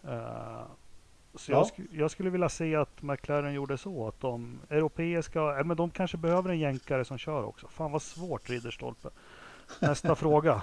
Uh, 0.05 0.62
så 1.35 1.53
ja. 1.53 1.57
jag, 1.57 1.67
sk 1.67 1.75
jag, 1.93 2.11
skulle 2.11 2.31
vilja 2.31 2.49
se 2.49 2.77
att 2.77 3.03
McLaren 3.03 3.55
gjorde 3.55 3.79
så. 3.79 4.09
Att 4.09 4.21
de 4.21 4.61
europeiska, 4.71 5.59
äh, 5.59 5.64
men 5.64 5.77
de 5.77 5.91
kanske 5.91 6.17
behöver 6.17 6.51
en 6.51 6.59
jänkare 6.59 7.05
som 7.05 7.19
kör 7.19 7.45
också. 7.45 7.69
Fan 7.69 7.93
vad 7.93 8.03
svårt 8.03 8.51
Ridderstolpe. 8.51 9.09
Nästa 9.81 10.14
fråga. 10.14 10.62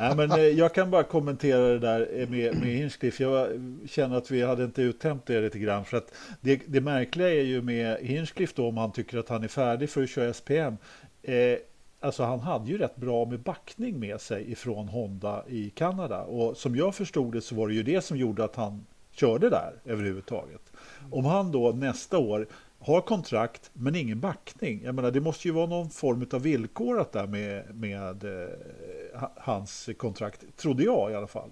Nej, 0.00 0.16
men 0.16 0.30
eh, 0.30 0.38
jag 0.38 0.74
kan 0.74 0.90
bara 0.90 1.02
kommentera 1.02 1.60
det 1.60 1.78
där 1.78 2.08
eh, 2.14 2.28
med, 2.28 2.54
med 2.54 2.68
Hinchcliffe. 2.68 3.22
Jag 3.22 3.48
känner 3.88 4.16
att 4.16 4.30
vi 4.30 4.42
hade 4.42 4.64
inte 4.64 4.82
uttämt 4.82 5.26
det 5.26 5.40
lite 5.40 5.58
grann. 5.58 5.84
För 5.84 5.96
att 5.96 6.12
det, 6.40 6.62
det 6.66 6.80
märkliga 6.80 7.28
är 7.28 7.42
ju 7.42 7.62
med 7.62 7.98
Hinchcliffe 8.00 8.52
då, 8.56 8.68
om 8.68 8.76
han 8.76 8.92
tycker 8.92 9.18
att 9.18 9.28
han 9.28 9.44
är 9.44 9.48
färdig 9.48 9.90
för 9.90 10.02
att 10.02 10.10
köra 10.10 10.32
SPM. 10.32 10.76
Eh, 11.22 11.58
alltså 12.00 12.22
han 12.22 12.40
hade 12.40 12.70
ju 12.70 12.78
rätt 12.78 12.96
bra 12.96 13.24
med 13.24 13.40
backning 13.40 14.00
med 14.00 14.20
sig 14.20 14.52
ifrån 14.52 14.88
Honda 14.88 15.44
i 15.48 15.70
Kanada. 15.70 16.22
Och 16.22 16.56
som 16.56 16.76
jag 16.76 16.94
förstod 16.94 17.32
det 17.32 17.40
så 17.40 17.54
var 17.54 17.68
det 17.68 17.74
ju 17.74 17.82
det 17.82 18.00
som 18.00 18.16
gjorde 18.16 18.44
att 18.44 18.56
han 18.56 18.86
körde 19.12 19.50
där 19.50 19.72
överhuvudtaget. 19.84 20.72
Om 21.10 21.24
han 21.24 21.52
då 21.52 21.72
nästa 21.72 22.18
år 22.18 22.46
har 22.88 23.00
kontrakt 23.00 23.70
men 23.72 23.94
ingen 23.94 24.20
backning. 24.20 24.82
Jag 24.84 24.94
menar, 24.94 25.10
det 25.10 25.20
måste 25.20 25.48
ju 25.48 25.54
vara 25.54 25.66
någon 25.66 25.90
form 25.90 26.26
av 26.32 26.42
villkorat 26.42 27.12
där 27.12 27.26
med, 27.26 27.74
med 27.74 28.24
eh, 28.24 29.22
hans 29.36 29.88
kontrakt, 29.98 30.56
trodde 30.56 30.82
jag 30.82 31.10
i 31.10 31.14
alla 31.14 31.26
fall. 31.26 31.50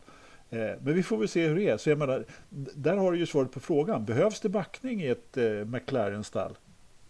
Eh, 0.51 0.59
men 0.59 0.95
vi 0.95 1.03
får 1.03 1.17
väl 1.19 1.29
se 1.29 1.49
hur 1.49 1.57
det 1.57 1.69
är. 1.69 1.77
Så 1.77 1.91
jag 1.91 1.99
menar, 1.99 2.25
där 2.75 2.97
har 2.97 3.13
du 3.13 3.19
ju 3.19 3.27
svaret 3.27 3.53
på 3.53 3.61
frågan. 3.61 4.05
Behövs 4.05 4.41
det 4.41 4.49
backning 4.49 5.03
i 5.03 5.07
ett 5.07 5.37
eh, 5.37 5.45
McLaren-stall? 5.45 6.59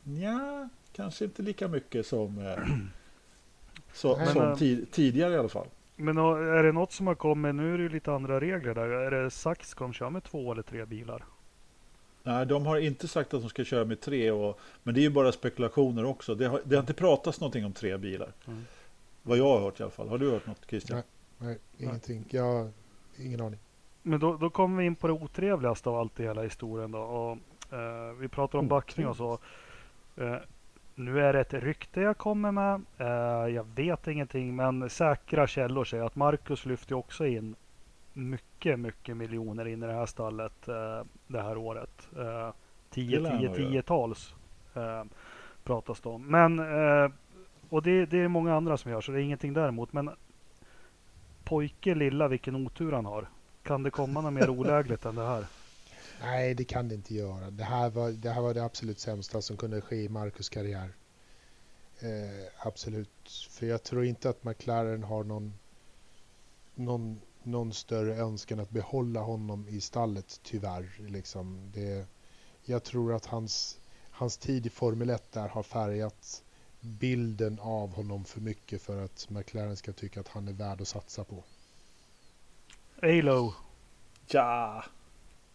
Ja, 0.05 0.69
kanske 0.93 1.25
inte 1.25 1.43
lika 1.43 1.69
mycket 1.69 2.07
som, 2.07 2.39
eh, 2.39 2.59
så, 3.93 4.17
men, 4.17 4.27
som 4.27 4.43
eh, 4.43 4.79
tidigare 4.91 5.35
i 5.35 5.39
alla 5.39 5.49
fall. 5.49 5.67
Men 5.97 6.17
är 6.19 6.63
det 6.63 6.73
något 6.73 6.93
som 6.93 7.07
har 7.07 7.15
kommit, 7.15 7.55
nu 7.55 7.75
är 7.75 7.79
det 7.79 7.83
ju 7.83 7.89
lite 7.89 8.13
andra 8.13 8.41
regler 8.41 8.75
där. 8.75 8.89
Är 8.89 9.11
det 9.11 9.31
Sax 9.31 9.71
som 9.71 9.93
kör 9.93 10.11
med 10.11 10.25
två 10.25 10.53
eller 10.53 10.63
tre 10.63 10.85
bilar? 10.85 11.25
Nej, 12.27 12.47
de 12.47 12.67
har 12.67 12.79
inte 12.79 13.09
sagt 13.09 13.35
att 13.35 13.41
de 13.41 13.49
ska 13.49 13.65
köra 13.65 13.85
med 13.85 14.01
tre, 14.01 14.31
och, 14.31 14.61
men 14.83 14.95
det 14.95 15.01
är 15.01 15.03
ju 15.03 15.11
bara 15.11 15.33
spekulationer 15.33 16.05
också. 16.05 16.35
Det 16.35 16.47
har, 16.47 16.61
det 16.65 16.77
har 16.77 16.81
inte 16.81 16.95
pratats 16.95 17.41
någonting 17.41 17.65
om 17.65 17.73
tre 17.73 17.97
bilar. 17.97 18.33
Mm. 18.47 18.65
Vad 19.23 19.39
jag 19.39 19.45
har 19.45 19.61
hört 19.61 19.81
i 19.81 19.83
alla 19.83 19.93
fall. 19.93 20.09
Har 20.09 20.19
du 20.19 20.31
hört 20.31 20.47
något 20.47 20.67
Christian? 20.69 21.03
Nej, 21.39 21.59
nej 21.79 21.89
ingenting. 21.89 22.25
Jag 22.31 22.45
har 22.45 22.71
ingen 23.19 23.41
aning. 23.41 23.59
Men 24.03 24.21
då, 24.21 24.37
då 24.37 24.51
kommer 24.51 24.79
vi 24.79 24.87
in 24.87 24.95
på 24.95 25.07
det 25.07 25.13
otrevligaste 25.13 25.89
av 25.89 25.97
allt 25.97 26.21
i 26.21 26.23
hela 26.23 26.43
historien. 26.43 26.93
Då. 26.93 26.99
Och, 26.99 27.39
eh, 27.79 28.13
vi 28.21 28.29
pratar 28.29 28.59
om 28.59 28.69
backning 28.69 29.07
och 29.07 29.17
så. 29.17 29.39
Eh, 30.17 30.37
nu 30.95 31.21
är 31.21 31.33
det 31.33 31.41
ett 31.41 31.55
rykte 31.55 32.01
jag 32.01 32.19
kommer 32.19 32.53
med. 32.53 32.83
Eh, 32.99 33.55
jag 33.55 33.67
vet 33.75 34.07
ingenting, 34.07 34.57
men 34.57 34.91
säkra 34.91 35.47
källor 35.47 35.85
säger 35.85 36.05
att 36.05 36.17
Marcus 36.17 36.67
lyfter 36.67 36.95
också 36.95 37.27
in 37.27 37.57
mycket, 38.17 38.79
mycket 38.81 39.17
miljoner 39.17 39.69
in 39.69 39.83
i 39.83 39.87
det 39.87 39.93
här 39.93 40.07
stallet 40.07 40.69
eh, 40.69 41.05
det 41.27 41.43
här 41.43 41.57
året. 41.57 42.09
Eh, 42.17 42.55
10, 42.91 43.21
10, 43.21 43.49
10-tals 43.49 44.35
eh, 44.75 45.05
pratas 45.65 46.01
det 46.01 46.09
om. 46.09 46.27
Men, 46.27 46.59
eh, 46.59 47.11
och 47.69 47.83
det, 47.83 48.07
det 48.07 48.19
är 48.19 48.29
många 48.29 48.55
andra 48.55 48.77
som 48.77 48.91
gör 48.91 49.01
så 49.01 49.13
det 49.13 49.21
är 49.21 49.23
ingenting 49.23 49.53
däremot. 49.53 49.93
Men 49.93 50.11
pojke 51.45 51.95
lilla 51.95 52.29
vilken 52.29 52.67
otur 52.67 52.93
han 52.93 53.07
har. 53.07 53.29
Kan 53.63 53.83
det 53.83 53.91
komma 53.91 54.21
något 54.21 54.33
mer 54.33 54.51
olägligt 54.61 55.05
än 55.05 55.15
det 55.15 55.27
här? 55.27 55.47
Nej, 56.23 56.55
det 56.55 56.65
kan 56.65 56.89
det 56.89 56.95
inte 56.95 57.15
göra. 57.15 57.51
Det 57.51 57.65
här 57.65 57.91
var 57.91 58.11
det, 58.11 58.31
här 58.31 58.43
var 58.43 58.55
det 58.55 58.65
absolut 58.65 58.99
sämsta 58.99 59.43
som 59.43 59.57
kunde 59.57 59.81
ske 59.81 59.97
i 59.97 60.09
Marcus 60.09 60.49
karriär. 60.49 60.89
Eh, 62.01 62.67
absolut. 62.67 63.49
För 63.51 63.67
jag 63.67 63.83
tror 63.83 64.05
inte 64.05 64.31
att 64.31 64.45
McLaren 64.45 65.03
har 65.03 65.25
någon, 65.25 65.53
någon 66.75 67.21
någon 67.47 67.73
större 67.73 68.17
önskan 68.17 68.61
att 68.61 68.71
behålla 68.71 69.21
honom 69.21 69.69
i 69.69 69.81
stallet 69.81 70.41
tyvärr. 70.43 70.91
Liksom. 71.09 71.71
Det, 71.75 72.07
jag 72.65 72.85
tror 72.85 73.15
att 73.15 73.27
hans, 73.27 73.79
hans 74.11 74.37
tid 74.37 74.67
i 74.67 74.71
Formel 74.71 75.11
1 75.11 75.33
där 75.33 75.49
har 75.49 75.63
färgat 75.63 76.43
bilden 76.81 77.59
av 77.61 77.95
honom 77.95 78.25
för 78.25 78.41
mycket 78.41 78.83
för 78.83 79.05
att 79.05 79.31
McLaren 79.31 79.77
ska 79.77 79.93
tycka 79.93 80.21
att 80.21 80.29
han 80.29 80.49
är 80.49 80.53
värd 80.53 80.81
att 80.81 80.89
satsa 80.89 81.25
på. 81.25 81.45
Alo. 83.03 83.55
Ja, 84.29 84.85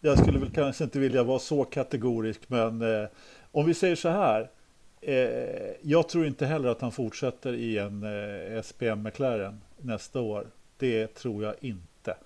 jag 0.00 0.18
skulle 0.18 0.38
väl 0.38 0.50
kanske 0.50 0.84
inte 0.84 0.98
vilja 0.98 1.22
vara 1.22 1.38
så 1.38 1.64
kategorisk, 1.64 2.40
men 2.46 2.82
eh, 2.82 3.08
om 3.52 3.66
vi 3.66 3.74
säger 3.74 3.96
så 3.96 4.08
här. 4.08 4.50
Eh, 5.00 5.74
jag 5.82 6.08
tror 6.08 6.26
inte 6.26 6.46
heller 6.46 6.68
att 6.68 6.80
han 6.80 6.92
fortsätter 6.92 7.52
i 7.52 7.78
en 7.78 8.02
eh, 8.02 8.62
SPM 8.62 9.02
McLaren 9.02 9.60
nästa 9.76 10.20
år. 10.20 10.46
Det 10.82 11.06
tror 11.06 11.44
jag 11.44 11.54
inte. 11.60 12.16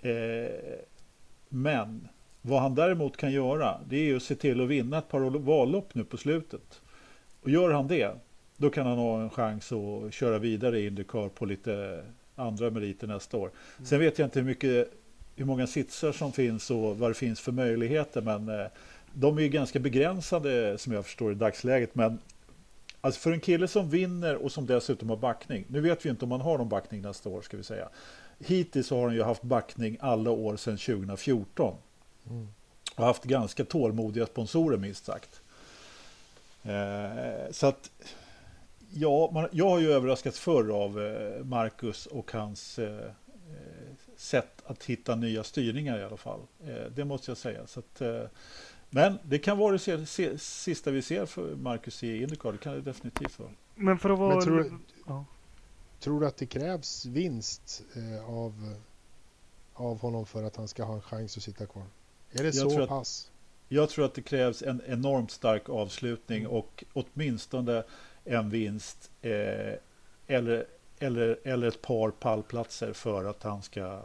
Eh, 0.00 0.78
men 1.48 2.08
Vad 2.42 2.62
han 2.62 2.74
däremot 2.74 3.16
kan 3.16 3.32
göra, 3.32 3.80
det 3.88 4.10
är 4.10 4.16
att 4.16 4.22
se 4.22 4.34
till 4.34 4.60
att 4.60 4.68
vinna 4.68 4.98
ett 4.98 5.08
par 5.08 5.20
vallopp 5.20 5.94
nu 5.94 6.04
på 6.04 6.16
slutet. 6.16 6.80
Och 7.42 7.50
gör 7.50 7.70
han 7.70 7.88
det, 7.88 8.10
då 8.56 8.70
kan 8.70 8.86
han 8.86 8.98
ha 8.98 9.22
en 9.22 9.30
chans 9.30 9.72
att 9.72 10.14
köra 10.14 10.38
vidare 10.38 10.78
i 10.80 10.86
Indycar 10.86 11.28
på 11.28 11.46
lite 11.46 12.04
andra 12.36 12.70
meriter 12.70 13.06
nästa 13.06 13.36
år. 13.36 13.50
Mm. 13.76 13.86
Sen 13.86 14.00
vet 14.00 14.18
jag 14.18 14.26
inte 14.26 14.38
hur, 14.38 14.46
mycket, 14.46 14.92
hur 15.36 15.44
många 15.44 15.66
sitsar 15.66 16.12
som 16.12 16.32
finns 16.32 16.70
och 16.70 16.98
vad 16.98 17.10
det 17.10 17.14
finns 17.14 17.40
för 17.40 17.52
möjligheter, 17.52 18.20
men 18.20 18.48
eh, 18.48 18.66
de 19.12 19.38
är 19.38 19.42
ju 19.42 19.48
ganska 19.48 19.78
begränsade 19.78 20.78
som 20.78 20.92
jag 20.92 21.04
förstår 21.04 21.32
i 21.32 21.34
dagsläget. 21.34 21.94
Men 21.94 22.18
alltså 23.02 23.20
för 23.20 23.32
en 23.32 23.40
kille 23.40 23.68
som 23.68 23.90
vinner 23.90 24.36
och 24.36 24.52
som 24.52 24.66
dessutom 24.66 25.08
har 25.08 25.16
backning. 25.16 25.64
Nu 25.68 25.80
vet 25.80 26.06
vi 26.06 26.10
inte 26.10 26.24
om 26.24 26.30
han 26.30 26.40
har 26.40 26.58
någon 26.58 26.68
backning 26.68 27.02
nästa 27.02 27.28
år 27.28 27.42
ska 27.42 27.56
vi 27.56 27.62
säga. 27.62 27.88
Hittills 28.38 28.90
har 28.90 29.06
han 29.06 29.14
ju 29.14 29.22
haft 29.22 29.42
backning 29.42 29.96
alla 30.00 30.30
år 30.30 30.56
sedan 30.56 30.78
2014. 30.78 31.76
Mm. 32.30 32.48
Och 32.96 33.04
haft 33.04 33.24
ganska 33.24 33.64
tålmodiga 33.64 34.26
sponsorer 34.26 34.76
minst 34.76 35.04
sagt. 35.04 35.40
Eh, 36.62 37.50
så 37.50 37.66
att 37.66 37.90
ja, 38.94 39.30
man, 39.32 39.48
jag 39.52 39.68
har 39.68 39.78
ju 39.78 39.92
överraskats 39.92 40.40
förr 40.40 40.82
av 40.82 41.00
eh, 41.00 41.44
Marcus 41.44 42.06
och 42.06 42.32
hans 42.32 42.78
eh, 42.78 42.94
eh, 42.96 43.92
sätt 44.16 44.62
att 44.66 44.84
hitta 44.84 45.14
nya 45.14 45.44
styrningar 45.44 45.98
i 45.98 46.04
alla 46.04 46.16
fall. 46.16 46.40
Eh, 46.66 46.90
det 46.94 47.04
måste 47.04 47.30
jag 47.30 47.38
säga. 47.38 47.66
Så 47.66 47.80
att, 47.80 48.00
eh, 48.00 48.22
men 48.94 49.18
det 49.22 49.38
kan 49.38 49.58
vara 49.58 49.72
det 49.72 50.38
sista 50.38 50.90
vi 50.90 51.02
ser 51.02 51.26
för 51.26 51.56
Marcus 51.56 52.02
i 52.02 52.22
Indycar. 52.22 52.52
Det 52.52 52.58
kan 52.58 52.72
det 52.72 52.80
definitivt 52.80 53.38
vara. 53.38 53.50
Men 53.74 53.98
för 53.98 54.10
att 54.10 54.18
vara... 54.18 54.34
Men 54.34 54.44
tror, 54.44 54.78
ja. 55.06 55.24
tror 56.00 56.20
du 56.20 56.26
att 56.26 56.36
det 56.36 56.46
krävs 56.46 57.06
vinst 57.06 57.82
eh, 57.96 58.30
av, 58.30 58.74
av 59.74 60.00
honom 60.00 60.26
för 60.26 60.42
att 60.42 60.56
han 60.56 60.68
ska 60.68 60.84
ha 60.84 60.94
en 60.94 61.02
chans 61.02 61.36
att 61.36 61.42
sitta 61.42 61.66
kvar? 61.66 61.84
Är 62.32 62.42
det 62.42 62.54
jag 62.54 62.72
så 62.72 62.86
pass? 62.86 63.30
Att, 63.30 63.32
jag 63.68 63.90
tror 63.90 64.04
att 64.04 64.14
det 64.14 64.22
krävs 64.22 64.62
en 64.62 64.82
enormt 64.86 65.30
stark 65.30 65.68
avslutning 65.68 66.46
och 66.46 66.84
åtminstone 66.92 67.84
en 68.24 68.50
vinst 68.50 69.10
eh, 69.22 69.30
eller, 70.26 70.66
eller, 70.98 71.38
eller 71.44 71.68
ett 71.68 71.82
par 71.82 72.10
pallplatser 72.10 72.92
för 72.92 73.24
att 73.24 73.42
han 73.42 73.62
ska... 73.62 74.02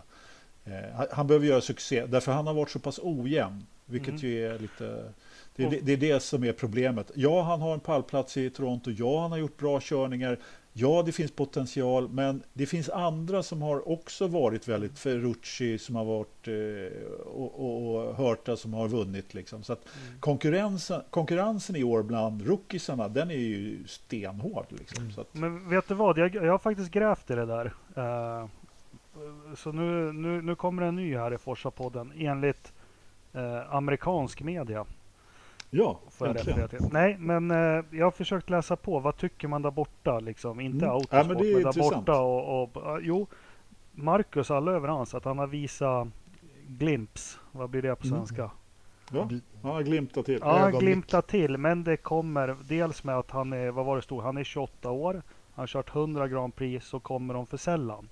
Eh, 0.65 1.05
han 1.11 1.27
behöver 1.27 1.45
göra 1.45 1.61
succé, 1.61 2.05
därför 2.05 2.31
han 2.31 2.47
har 2.47 2.53
varit 2.53 2.69
så 2.69 2.79
pass 2.79 2.99
ojämn. 3.03 3.65
Vilket 3.87 4.09
mm. 4.09 4.21
ju 4.21 4.45
är 4.45 4.59
lite... 4.59 5.13
Det 5.55 5.63
är, 5.63 5.79
det 5.81 5.93
är, 5.93 5.97
det 5.97 6.19
som 6.19 6.43
är 6.43 6.53
problemet. 6.53 7.11
Ja, 7.15 7.41
han 7.41 7.61
har 7.61 7.73
en 7.73 7.79
pallplats 7.79 8.37
i 8.37 8.49
Toronto. 8.49 8.91
Ja, 8.91 9.21
han 9.21 9.31
har 9.31 9.37
gjort 9.37 9.57
bra 9.57 9.79
körningar. 9.81 10.39
Ja, 10.73 11.03
det 11.05 11.11
finns 11.11 11.31
potential, 11.31 12.09
men 12.09 12.43
det 12.53 12.65
finns 12.65 12.89
andra 12.89 13.43
som 13.43 13.61
har 13.61 13.89
också 13.89 14.27
varit 14.27 14.67
väldigt 14.67 14.99
Ferrucci 14.99 15.77
som 15.77 15.95
har 15.95 16.05
varit 16.05 16.47
eh, 16.47 17.07
och, 17.27 17.59
och, 17.59 17.95
och 17.95 18.15
Hörta 18.15 18.57
som 18.57 18.73
har 18.73 18.87
vunnit. 18.87 19.33
Liksom. 19.33 19.63
Så 19.63 19.73
mm. 19.73 20.19
konkurrensen, 20.19 21.01
konkurrensen 21.09 21.75
i 21.75 21.83
år 21.83 22.03
bland 22.03 22.47
rookiesarna, 22.47 23.07
den 23.07 23.31
är 23.31 23.35
ju 23.35 23.87
stenhård. 23.87 24.65
Liksom. 24.69 25.03
Mm. 25.03 25.19
Att... 25.19 25.33
Men 25.33 25.69
vet 25.69 25.87
du 25.87 25.93
vad, 25.93 26.17
jag, 26.17 26.35
jag 26.35 26.51
har 26.51 26.59
faktiskt 26.59 26.91
grävt 26.91 27.31
i 27.31 27.35
det 27.35 27.45
där. 27.45 27.65
Uh, 27.97 28.47
så 29.55 29.71
nu, 29.71 30.13
nu, 30.13 30.41
nu 30.41 30.55
kommer 30.55 30.81
en 30.81 30.95
ny 30.95 31.15
här 31.15 31.33
i 31.33 31.37
Forsa-podden 31.37 32.11
enligt 32.17 32.73
uh, 33.37 33.75
amerikansk 33.75 34.41
media. 34.41 34.85
Ja, 35.69 35.99
får 36.09 36.27
jag 36.27 36.35
referera 36.35 36.67
till. 36.67 36.79
Nej, 36.91 37.17
men 37.19 37.51
eh, 37.51 37.83
jag 37.91 38.05
har 38.05 38.11
försökt 38.11 38.49
läsa 38.49 38.75
på. 38.75 38.99
Vad 38.99 39.17
tycker 39.17 39.47
man 39.47 39.61
där 39.61 39.71
borta? 39.71 40.19
Liksom? 40.19 40.59
Inte 40.59 40.85
mm. 40.85 40.89
autosport, 40.89 41.17
ja, 41.19 41.23
men, 41.27 41.37
det 41.37 41.51
är 41.51 41.53
men 41.53 41.63
där 41.63 41.79
borta. 41.79 42.19
Och, 42.21 42.61
och, 42.61 42.77
och, 42.77 42.99
jo, 43.01 43.27
Marcus, 43.91 44.51
alla 44.51 44.71
överens 44.71 45.15
att 45.15 45.25
han 45.25 45.37
har 45.39 45.47
visat 45.47 46.07
glimps. 46.67 47.39
Vad 47.51 47.69
blir 47.69 47.81
det 47.81 47.95
på 47.95 48.07
mm. 48.07 48.17
svenska? 48.17 48.51
Ja, 49.11 49.29
ja 49.63 49.79
glimta 49.79 50.23
till. 50.23 50.39
Ja, 50.41 50.69
glimta 50.69 51.21
till. 51.21 51.57
Men 51.57 51.83
det 51.83 51.97
kommer 51.97 52.55
dels 52.67 53.03
med 53.03 53.17
att 53.17 53.31
han 53.31 53.53
är, 53.53 53.71
vad 53.71 53.85
var 53.85 53.95
det 53.95 54.01
stod, 54.01 54.23
han 54.23 54.37
är 54.37 54.43
28 54.43 54.91
år. 54.91 55.13
Han 55.13 55.61
har 55.61 55.67
kört 55.67 55.95
100 55.95 56.27
Grand 56.27 56.55
Prix 56.55 56.85
så 56.87 56.99
kommer 56.99 57.33
de 57.33 57.45
för 57.47 57.57
sällan. 57.57 58.09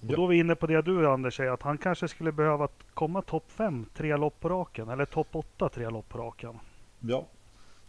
Och 0.00 0.10
ja. 0.10 0.16
då 0.16 0.24
är 0.24 0.28
vi 0.28 0.38
inne 0.38 0.54
på 0.54 0.66
det 0.66 0.82
du 0.82 1.08
Anders 1.08 1.36
säger 1.36 1.50
att 1.50 1.62
han 1.62 1.78
kanske 1.78 2.08
skulle 2.08 2.32
behöva 2.32 2.68
komma 2.94 3.22
topp 3.22 3.44
5 3.48 3.86
tre 3.94 4.16
lopp 4.16 4.40
på 4.40 4.48
raken 4.48 4.88
eller 4.88 5.04
topp 5.04 5.28
8 5.32 5.68
tre 5.68 5.90
lopp 5.90 6.08
på 6.08 6.18
raken. 6.18 6.58
Ja. 7.00 7.26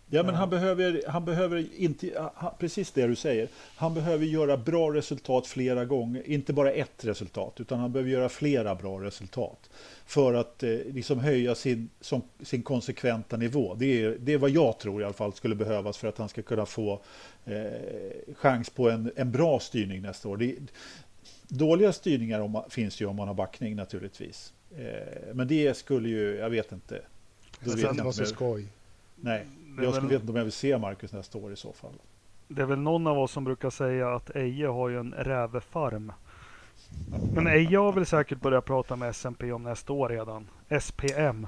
Ja, 0.09 0.23
men 0.23 0.35
han 0.35 0.49
behöver, 0.49 1.01
han 1.07 1.25
behöver 1.25 1.65
inte, 1.75 2.29
precis 2.59 2.91
det 2.91 3.07
du 3.07 3.15
säger, 3.15 3.47
han 3.75 3.93
behöver 3.93 4.25
göra 4.25 4.57
bra 4.57 4.93
resultat 4.93 5.47
flera 5.47 5.85
gånger, 5.85 6.29
inte 6.29 6.53
bara 6.53 6.71
ett 6.71 7.05
resultat, 7.05 7.59
utan 7.59 7.79
han 7.79 7.91
behöver 7.91 8.11
göra 8.11 8.29
flera 8.29 8.75
bra 8.75 9.01
resultat 9.01 9.69
för 10.05 10.33
att 10.33 10.63
eh, 10.63 10.69
liksom 10.69 11.19
höja 11.19 11.55
sin, 11.55 11.89
som, 12.01 12.21
sin 12.41 12.63
konsekventa 12.63 13.37
nivå. 13.37 13.75
Det 13.75 14.03
är, 14.03 14.17
det 14.19 14.33
är 14.33 14.37
vad 14.37 14.49
jag 14.49 14.79
tror 14.79 15.01
i 15.01 15.05
alla 15.05 15.13
fall 15.13 15.33
skulle 15.33 15.55
behövas 15.55 15.97
för 15.97 16.07
att 16.07 16.17
han 16.17 16.29
ska 16.29 16.41
kunna 16.41 16.65
få 16.65 17.01
eh, 17.45 18.35
chans 18.35 18.69
på 18.69 18.89
en, 18.89 19.11
en 19.15 19.31
bra 19.31 19.59
styrning 19.59 20.01
nästa 20.01 20.29
år. 20.29 20.37
Det, 20.37 20.55
dåliga 21.47 21.93
styrningar 21.93 22.39
om, 22.39 22.63
finns 22.69 23.01
ju 23.01 23.05
om 23.05 23.15
man 23.15 23.27
har 23.27 23.35
backning 23.35 23.75
naturligtvis. 23.75 24.53
Eh, 24.77 25.33
men 25.33 25.47
det 25.47 25.77
skulle 25.77 26.09
ju, 26.09 26.35
jag 26.35 26.49
vet 26.49 26.71
inte. 26.71 27.01
Då 27.59 27.75
vet 27.75 27.91
inte 27.91 28.25
skoj. 28.25 28.67
Nej, 29.15 29.45
jag 29.81 29.93
skulle 29.93 30.07
väl... 30.07 30.21
inte 30.21 30.31
om 30.31 30.35
jag 30.35 30.43
vill 30.43 30.51
se 30.51 30.77
Marcus 30.77 31.13
nästa 31.13 31.37
år 31.37 31.53
i 31.53 31.55
så 31.55 31.73
fall. 31.73 31.93
Det 32.47 32.61
är 32.61 32.65
väl 32.65 32.79
någon 32.79 33.07
av 33.07 33.19
oss 33.19 33.31
som 33.31 33.43
brukar 33.43 33.69
säga 33.69 34.15
att 34.15 34.35
Eje 34.35 34.67
har 34.67 34.89
ju 34.89 34.99
en 34.99 35.13
rävefarm. 35.13 36.11
Men 37.33 37.47
Eje 37.47 37.77
har 37.77 37.93
väl 37.93 38.05
säkert 38.05 38.41
börjat 38.41 38.65
prata 38.65 38.95
med 38.95 39.09
SMP 39.09 39.51
om 39.51 39.63
nästa 39.63 39.93
år 39.93 40.09
redan. 40.09 40.47
SPM. 40.81 41.47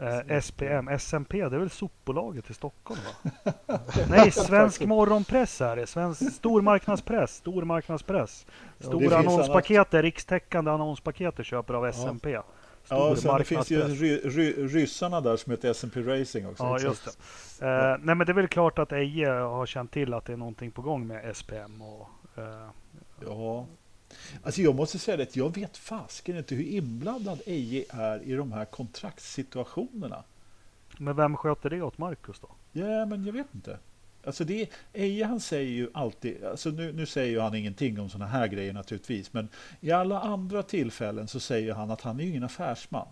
Eh, 0.00 0.40
SPM, 0.40 0.88
SMP, 0.88 1.48
det 1.48 1.56
är 1.56 1.60
väl 1.60 1.70
sopbolaget 1.70 2.50
i 2.50 2.54
Stockholm 2.54 3.00
va? 3.24 3.30
Nej, 4.10 4.30
Svensk 4.30 4.84
Morgonpress 4.84 5.60
är 5.60 5.76
det. 5.76 5.86
Svensk, 5.86 6.32
stormarknadspress. 6.32 7.36
Stormarknadspress. 7.36 8.46
Stora 8.78 9.04
ja, 9.04 9.18
annonspaket, 9.18 9.94
rikstäckande 9.94 10.70
annonspaket 10.70 11.46
köper 11.46 11.74
av 11.74 11.92
SMP. 11.92 12.30
Ja. 12.30 12.44
Ja, 12.88 13.16
sen 13.16 13.38
det 13.38 13.44
finns 13.44 13.70
ju 13.70 13.82
ry, 13.82 14.16
ry, 14.16 14.66
ryssarna 14.66 15.20
där 15.20 15.36
som 15.36 15.50
heter 15.50 15.70
S&P 15.70 16.00
Racing 16.00 16.46
också. 16.46 16.64
Ja, 16.64 16.78
just 16.78 17.18
det. 17.60 17.66
Eh, 17.66 17.96
nej, 18.00 18.14
men 18.14 18.18
det 18.18 18.32
är 18.32 18.34
väl 18.34 18.48
klart 18.48 18.78
att 18.78 18.92
Eje 18.92 19.30
har 19.30 19.66
känt 19.66 19.92
till 19.92 20.14
att 20.14 20.24
det 20.24 20.32
är 20.32 20.36
någonting 20.36 20.70
på 20.70 20.82
gång 20.82 21.06
med 21.06 21.36
SPM. 21.36 21.82
Och, 21.82 22.08
eh, 22.36 22.68
ja, 23.26 23.66
alltså 24.42 24.62
jag 24.62 24.74
måste 24.74 24.98
säga 24.98 25.22
att 25.22 25.36
jag 25.36 25.54
vet 25.54 25.76
fasken 25.76 26.36
inte 26.36 26.54
hur 26.54 26.64
inblandad 26.64 27.40
Eje 27.46 27.84
är 27.88 28.22
i 28.22 28.32
de 28.34 28.52
här 28.52 28.64
kontraktssituationerna. 28.64 30.24
Men 30.98 31.16
vem 31.16 31.36
sköter 31.36 31.70
det 31.70 31.82
åt 31.82 31.98
Marcus 31.98 32.40
då? 32.40 32.48
Ja, 32.72 33.06
men 33.06 33.24
jag 33.24 33.32
vet 33.32 33.54
inte. 33.54 33.78
Alltså 34.24 34.44
det, 34.44 34.70
Eje 34.92 35.24
han 35.24 35.40
säger 35.40 35.70
ju 35.70 35.90
alltid, 35.94 36.44
alltså 36.44 36.70
nu, 36.70 36.92
nu 36.92 37.06
säger 37.06 37.40
han 37.40 37.54
ingenting 37.54 38.00
om 38.00 38.10
sådana 38.10 38.30
här 38.30 38.46
grejer 38.46 38.72
naturligtvis, 38.72 39.32
men 39.32 39.48
i 39.80 39.90
alla 39.90 40.20
andra 40.20 40.62
tillfällen 40.62 41.28
så 41.28 41.40
säger 41.40 41.74
han 41.74 41.90
att 41.90 42.00
han 42.00 42.20
är 42.20 42.24
ju 42.24 42.30
ingen 42.30 42.44
affärsman. 42.44 43.08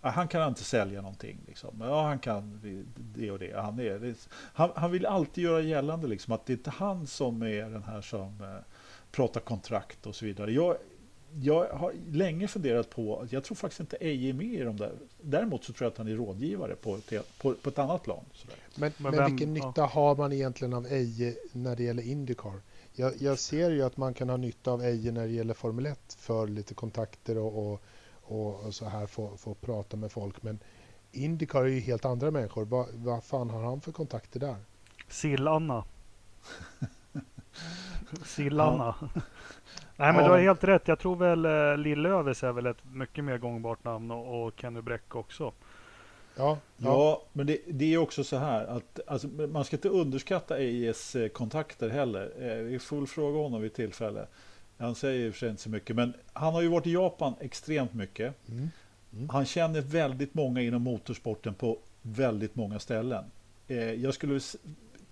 Han 0.00 0.28
kan 0.28 0.48
inte 0.48 0.64
sälja 0.64 1.02
någonting. 1.02 1.38
Liksom. 1.46 1.80
Ja, 1.80 2.02
han 2.06 2.18
kan 2.18 2.60
det 2.96 3.30
och 3.30 3.38
det. 3.38 3.60
Han, 3.60 3.78
är, 3.78 4.14
han, 4.52 4.70
han 4.76 4.90
vill 4.90 5.06
alltid 5.06 5.44
göra 5.44 5.60
gällande 5.60 6.06
liksom, 6.06 6.32
att 6.32 6.46
det 6.46 6.52
är 6.52 6.56
inte 6.56 6.70
han 6.70 7.06
som 7.06 7.42
är 7.42 7.70
den 7.70 7.82
här 7.82 8.00
som 8.00 8.60
pratar 9.16 9.40
kontrakt 9.40 10.06
och 10.06 10.14
så 10.14 10.24
vidare. 10.24 10.52
Jag, 10.52 10.76
jag 11.32 11.68
har 11.68 11.92
länge 12.12 12.48
funderat 12.48 12.90
på, 12.90 13.26
jag 13.30 13.44
tror 13.44 13.56
faktiskt 13.56 13.80
inte 13.80 13.96
Eje 13.96 14.28
är 14.28 14.32
med 14.32 14.46
i 14.46 14.62
de 14.62 14.76
där. 14.76 14.92
Däremot 15.20 15.64
så 15.64 15.72
tror 15.72 15.84
jag 15.86 15.92
att 15.92 15.98
han 15.98 16.08
är 16.08 16.16
rådgivare 16.16 16.74
på 16.74 16.96
ett, 16.96 17.38
på, 17.38 17.54
på 17.54 17.68
ett 17.68 17.78
annat 17.78 18.02
plan. 18.02 18.24
Sådär. 18.32 18.56
Men, 18.74 18.92
men, 18.96 19.14
men 19.14 19.30
vilken 19.30 19.54
nytta 19.54 19.72
ja. 19.76 19.86
har 19.86 20.16
man 20.16 20.32
egentligen 20.32 20.74
av 20.74 20.86
Eje 20.86 21.36
när 21.52 21.76
det 21.76 21.82
gäller 21.82 22.02
Indycar? 22.02 22.60
Jag, 22.92 23.12
jag, 23.22 23.38
ser 23.38 23.70
ju 23.70 23.82
att 23.82 23.96
man 23.96 24.14
kan 24.14 24.28
ha 24.28 24.36
nytta 24.36 24.70
av 24.70 24.82
Eje 24.82 25.12
när 25.12 25.26
det 25.26 25.32
gäller 25.32 25.54
Formel 25.54 25.86
1 25.86 26.16
för 26.18 26.46
lite 26.46 26.74
kontakter 26.74 27.38
och, 27.38 27.72
och, 27.72 27.82
och, 28.12 28.66
och 28.66 28.74
så 28.74 28.84
här 28.84 29.06
få, 29.06 29.36
få 29.36 29.54
prata 29.54 29.96
med 29.96 30.12
folk. 30.12 30.42
Men 30.42 30.58
Indycar 31.12 31.62
är 31.62 31.68
ju 31.68 31.80
helt 31.80 32.04
andra 32.04 32.30
människor. 32.30 32.64
Va, 32.64 32.86
vad 32.94 33.24
fan 33.24 33.50
har 33.50 33.62
han 33.62 33.80
för 33.80 33.92
kontakter 33.92 34.40
där? 34.40 34.56
Sill-Anna. 35.08 35.84
Sill-Anna. 38.24 38.94
Ja. 39.00 39.08
Nej 39.96 40.12
men 40.12 40.16
ja. 40.16 40.24
du 40.24 40.30
har 40.30 40.38
helt 40.38 40.64
rätt. 40.64 40.88
Jag 40.88 40.98
tror 40.98 41.16
väl 41.16 41.44
eh, 41.44 41.76
Lillövis 41.76 42.42
är 42.42 42.52
väl 42.52 42.66
ett 42.66 42.84
mycket 42.92 43.24
mer 43.24 43.38
gångbart 43.38 43.84
namn 43.84 44.10
och, 44.10 44.46
och 44.46 44.52
Kenny 44.56 44.80
Bräck 44.80 45.14
också. 45.14 45.52
Ja, 46.36 46.58
ja. 46.76 46.88
ja 46.88 47.22
men 47.32 47.46
det, 47.46 47.58
det, 47.66 47.94
är 47.94 47.98
också 47.98 48.24
så 48.24 48.36
här 48.36 48.66
att 48.66 49.00
alltså, 49.06 49.28
man 49.28 49.64
ska 49.64 49.76
inte 49.76 49.88
underskatta 49.88 50.58
EIS 50.58 51.16
eh, 51.16 51.28
kontakter 51.28 51.88
heller. 51.88 52.32
Eh, 52.38 52.56
vi 52.56 52.78
får 52.78 52.96
väl 52.96 53.06
fråga 53.06 53.38
honom 53.38 53.62
vid 53.62 53.74
tillfälle. 53.74 54.26
Han 54.78 54.94
säger 54.94 55.26
i 55.26 55.30
och 55.30 55.34
för 55.34 55.38
sig 55.38 55.50
inte 55.50 55.62
så 55.62 55.70
mycket, 55.70 55.96
men 55.96 56.12
han 56.32 56.54
har 56.54 56.62
ju 56.62 56.68
varit 56.68 56.86
i 56.86 56.92
Japan 56.92 57.34
extremt 57.40 57.94
mycket. 57.94 58.48
Mm. 58.48 58.70
Mm. 59.12 59.28
Han 59.28 59.44
känner 59.44 59.80
väldigt 59.80 60.34
många 60.34 60.60
inom 60.60 60.82
motorsporten 60.82 61.54
på 61.54 61.78
väldigt 62.02 62.56
många 62.56 62.78
ställen. 62.78 63.24
Eh, 63.68 63.92
jag 63.92 64.14
skulle 64.14 64.40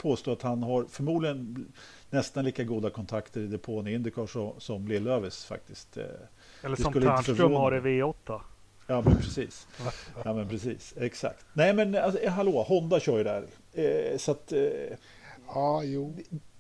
påstå 0.05 0.33
att 0.33 0.43
han 0.43 0.63
har 0.63 0.85
förmodligen 0.85 1.73
nästan 2.11 2.45
lika 2.45 2.65
goda 2.65 2.91
kontakter 2.91 3.41
i 3.41 3.47
depån 3.47 3.87
i 3.87 3.95
Indycar 3.95 4.27
som, 4.27 4.53
som 4.59 4.89
Lill-Lövis 4.89 5.47
faktiskt. 5.47 5.97
Eller 6.63 6.77
som 6.77 6.93
Ternström 6.93 7.53
har 7.53 7.77
i 7.77 7.81
V8. 7.81 8.41
Ja, 8.87 9.03
men 9.07 9.17
precis. 9.17 9.67
Ja, 10.25 10.35
men 10.35 10.49
precis. 10.49 10.95
Exakt. 10.97 11.47
Nej, 11.53 11.75
men 11.75 11.95
alltså, 11.95 12.29
hallå, 12.29 12.63
Honda 12.63 13.01
kör 13.01 13.19
ju 13.19 13.25
där. 13.25 13.45
Eh, 13.73 14.19
så 14.19 14.31
att... 14.31 14.53
Eh, 14.53 14.61
ja, 15.47 15.83
jo. 15.85 16.17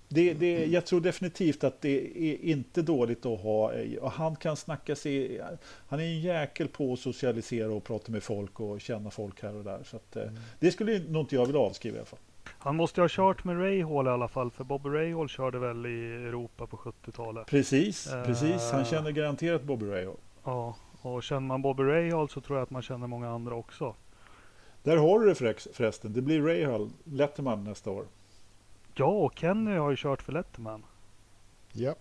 Det, 0.08 0.34
det, 0.34 0.66
jag 0.66 0.86
tror 0.86 1.00
definitivt 1.00 1.64
att 1.64 1.80
det 1.80 2.18
är 2.18 2.44
inte 2.44 2.82
dåligt 2.82 3.26
att 3.26 3.40
ha, 3.40 3.72
och 4.00 4.10
han 4.10 4.36
kan 4.36 4.56
snacka 4.56 4.96
sig, 4.96 5.40
han 5.88 6.00
är 6.00 6.04
en 6.04 6.20
jäkel 6.20 6.68
på 6.68 6.92
att 6.92 6.98
socialisera 6.98 7.72
och 7.72 7.84
prata 7.84 8.12
med 8.12 8.22
folk 8.22 8.60
och 8.60 8.80
känna 8.80 9.10
folk 9.10 9.42
här 9.42 9.56
och 9.56 9.64
där. 9.64 9.80
Så 9.84 9.96
att, 9.96 10.16
mm. 10.16 10.34
Det 10.60 10.70
skulle 10.70 10.98
nog 10.98 11.22
inte 11.22 11.34
jag 11.34 11.46
vilja 11.46 11.60
avskriva 11.60 11.96
i 11.96 11.98
alla 11.98 12.06
fall. 12.06 12.18
Han 12.64 12.76
måste 12.76 13.00
ha 13.00 13.08
kört 13.10 13.44
med 13.44 13.56
Rahal 13.56 14.06
i 14.06 14.10
alla 14.10 14.28
fall, 14.28 14.50
för 14.50 14.64
Bobby 14.64 14.88
Rahal 14.88 15.28
körde 15.28 15.58
väl 15.58 15.86
i 15.86 16.12
Europa 16.26 16.66
på 16.66 16.76
70-talet. 16.76 17.46
Precis, 17.46 18.12
uh, 18.12 18.24
precis. 18.24 18.70
Han 18.72 18.84
känner 18.84 19.10
garanterat 19.10 19.62
Bobby 19.62 19.86
Rahal. 19.86 20.16
Ja, 20.44 20.76
och 21.02 21.22
känner 21.22 21.40
man 21.40 21.62
Bobby 21.62 21.82
Rahal 21.82 22.28
så 22.28 22.40
tror 22.40 22.58
jag 22.58 22.62
att 22.62 22.70
man 22.70 22.82
känner 22.82 23.06
många 23.06 23.30
andra 23.30 23.54
också. 23.54 23.94
Där 24.82 24.96
har 24.96 25.20
du 25.20 25.26
det 25.26 25.34
förresten. 25.74 26.12
Det 26.12 26.22
blir 26.22 26.42
Rahal, 26.42 26.90
Letterman 27.04 27.64
nästa 27.64 27.90
år. 27.90 28.06
Ja, 28.94 29.06
och 29.06 29.38
Kenny 29.38 29.76
har 29.76 29.90
ju 29.90 29.96
kört 29.96 30.22
för 30.22 30.32
Letterman. 30.32 30.82
Ja. 31.72 31.94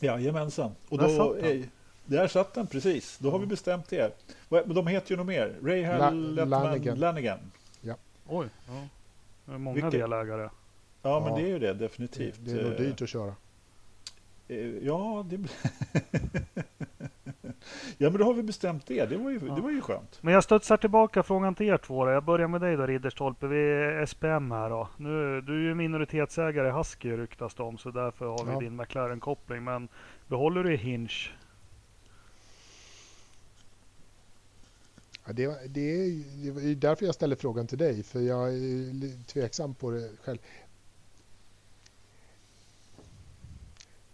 Jajamensan. 0.00 0.74
Och 0.88 0.98
där 0.98 1.08
då, 1.08 1.16
satt 1.16 1.42
den. 1.42 1.70
Där 2.04 2.28
satt 2.28 2.54
den, 2.54 2.66
precis. 2.66 3.18
Då 3.18 3.30
har 3.30 3.38
vi 3.38 3.46
bestämt 3.46 3.88
det. 3.88 4.18
De 4.48 4.86
heter 4.86 5.10
ju 5.10 5.16
nog 5.16 5.26
mer. 5.26 5.54
Rahal, 5.62 5.98
La 5.98 6.10
Letterman, 6.10 6.62
Lanigan. 6.62 6.98
Lanigan. 6.98 7.38
Ja. 7.80 7.94
Oj. 8.26 8.46
Ja. 8.66 8.88
Det 9.44 9.52
är 9.52 9.58
många 9.58 9.74
Vilket... 9.74 9.92
delägare. 9.92 10.42
Ja, 10.42 10.50
ja, 11.02 11.20
men 11.20 11.34
det 11.34 11.42
är 11.42 11.52
ju 11.52 11.58
det 11.58 11.74
definitivt. 11.74 12.38
Det, 12.44 12.60
är 12.60 12.64
nog 12.64 12.76
dyrt 12.76 13.02
att 13.02 13.08
köra. 13.08 13.34
Eh, 14.48 14.56
ja, 14.58 15.26
det 15.28 15.38
Ja, 17.98 18.10
men 18.10 18.18
då 18.18 18.24
har 18.24 18.34
vi 18.34 18.42
bestämt 18.42 18.86
det. 18.86 19.06
Det 19.06 19.16
var 19.16 19.30
ju, 19.30 19.40
ja. 19.46 19.54
det 19.54 19.60
var 19.60 19.70
ju 19.70 19.80
skönt. 19.80 20.18
Men 20.20 20.34
jag 20.34 20.44
studsar 20.44 20.76
tillbaka 20.76 21.22
frågan 21.22 21.54
till 21.54 21.66
er 21.66 21.76
två. 21.76 22.04
Då. 22.04 22.10
Jag 22.10 22.24
börjar 22.24 22.48
med 22.48 22.60
dig 22.60 22.76
då, 22.76 22.86
Ridderstolpe. 22.86 23.46
Vi 23.46 23.70
är 23.70 24.06
SPM 24.06 24.50
här 24.50 24.70
då. 24.70 24.88
Nu, 24.96 25.40
du 25.40 25.52
är 25.52 25.68
ju 25.68 25.74
minoritetsägare 25.74 26.68
i 26.68 26.70
Husky 26.70 27.16
ryktas 27.16 27.54
det 27.54 27.62
om, 27.62 27.78
så 27.78 27.90
därför 27.90 28.26
har 28.26 28.44
vi 28.44 28.52
ja. 28.52 28.58
din 28.58 28.80
McLaren-koppling. 28.80 29.64
Men 29.64 29.88
behåller 30.26 30.64
du 30.64 30.76
Hinch? 30.76 31.34
Ja, 35.24 35.32
det, 35.32 35.46
det, 35.68 35.80
är, 35.80 36.24
det 36.54 36.70
är 36.70 36.74
därför 36.74 37.06
jag 37.06 37.14
ställer 37.14 37.36
frågan 37.36 37.66
till 37.66 37.78
dig, 37.78 38.02
för 38.02 38.20
jag 38.20 38.48
är 38.48 39.24
tveksam 39.24 39.74
på 39.74 39.90
det 39.90 40.10
själv. 40.22 40.38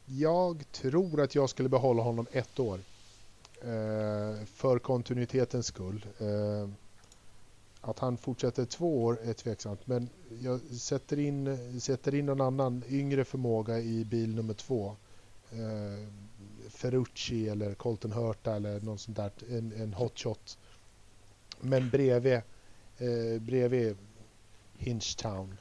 Jag 0.06 0.72
tror 0.72 1.20
att 1.20 1.34
jag 1.34 1.50
skulle 1.50 1.68
behålla 1.68 2.02
honom 2.02 2.26
ett 2.32 2.58
år. 2.58 2.80
Eh, 3.62 4.44
för 4.44 4.78
kontinuitetens 4.78 5.66
skull. 5.66 6.06
Eh, 6.18 6.68
att 7.80 7.98
han 7.98 8.16
fortsätter 8.16 8.64
två 8.64 9.04
år 9.04 9.18
är 9.24 9.32
tveksamt, 9.32 9.86
men 9.86 10.08
jag 10.40 10.60
sätter 10.60 11.18
in, 11.18 11.80
sätter 11.80 12.14
in 12.14 12.26
någon 12.26 12.40
annan 12.40 12.82
yngre 12.88 13.24
förmåga 13.24 13.78
i 13.78 14.04
bil 14.04 14.34
nummer 14.34 14.54
två. 14.54 14.96
Eh, 15.50 16.08
Ferrucci 16.68 17.48
eller 17.48 17.74
Colton 17.74 18.12
Hurta 18.12 18.56
eller 18.56 18.80
någon 18.80 18.98
sånt 18.98 19.16
där, 19.16 19.30
en, 19.50 19.72
en 19.72 19.94
hotshot. 19.94 20.58
Men 21.60 21.90
bredvid, 21.90 22.34
eh, 22.98 23.40
bredvid 23.40 23.96
Hingetown. 24.76 25.56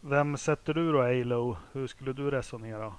Vem 0.00 0.36
sätter 0.36 0.74
du 0.74 0.92
då 0.92 1.02
Alo? 1.02 1.56
Hur 1.72 1.86
skulle 1.86 2.12
du 2.12 2.30
resonera? 2.30 2.92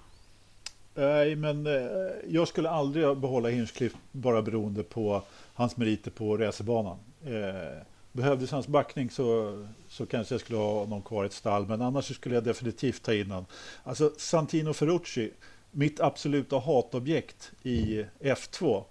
Nej, 0.95 1.35
men 1.35 1.67
eh, 1.67 2.11
jag 2.27 2.47
skulle 2.47 2.69
aldrig 2.69 3.17
behålla 3.17 3.49
Hinchcliffe 3.49 3.97
bara 4.11 4.41
beroende 4.41 4.83
på 4.83 5.21
hans 5.53 5.77
meriter 5.77 6.11
på 6.11 6.37
racerbanan. 6.37 6.97
Eh, 7.25 7.83
behövdes 8.11 8.51
hans 8.51 8.67
backning 8.67 9.09
så, 9.09 9.57
så 9.89 10.05
kanske 10.05 10.33
jag 10.33 10.41
skulle 10.41 10.59
ha 10.59 10.85
någon 10.85 11.01
kvar 11.01 11.23
i 11.23 11.25
ett 11.25 11.33
stall, 11.33 11.67
men 11.67 11.81
annars 11.81 12.15
skulle 12.15 12.35
jag 12.35 12.43
definitivt 12.43 13.03
ta 13.03 13.13
in 13.13 13.31
honom. 13.31 13.45
Alltså 13.83 14.11
Santino 14.17 14.73
Ferrucci, 14.73 15.31
mitt 15.71 15.99
absoluta 15.99 16.59
hatobjekt 16.59 17.51
i 17.63 18.05
F2. 18.19 18.83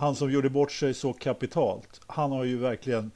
Han 0.00 0.14
som 0.16 0.30
gjorde 0.30 0.50
bort 0.50 0.72
sig 0.72 0.94
så 0.94 1.12
kapitalt. 1.12 2.00
Han 2.06 2.32
har 2.32 2.44
ju 2.44 2.58
verkligen 2.58 3.10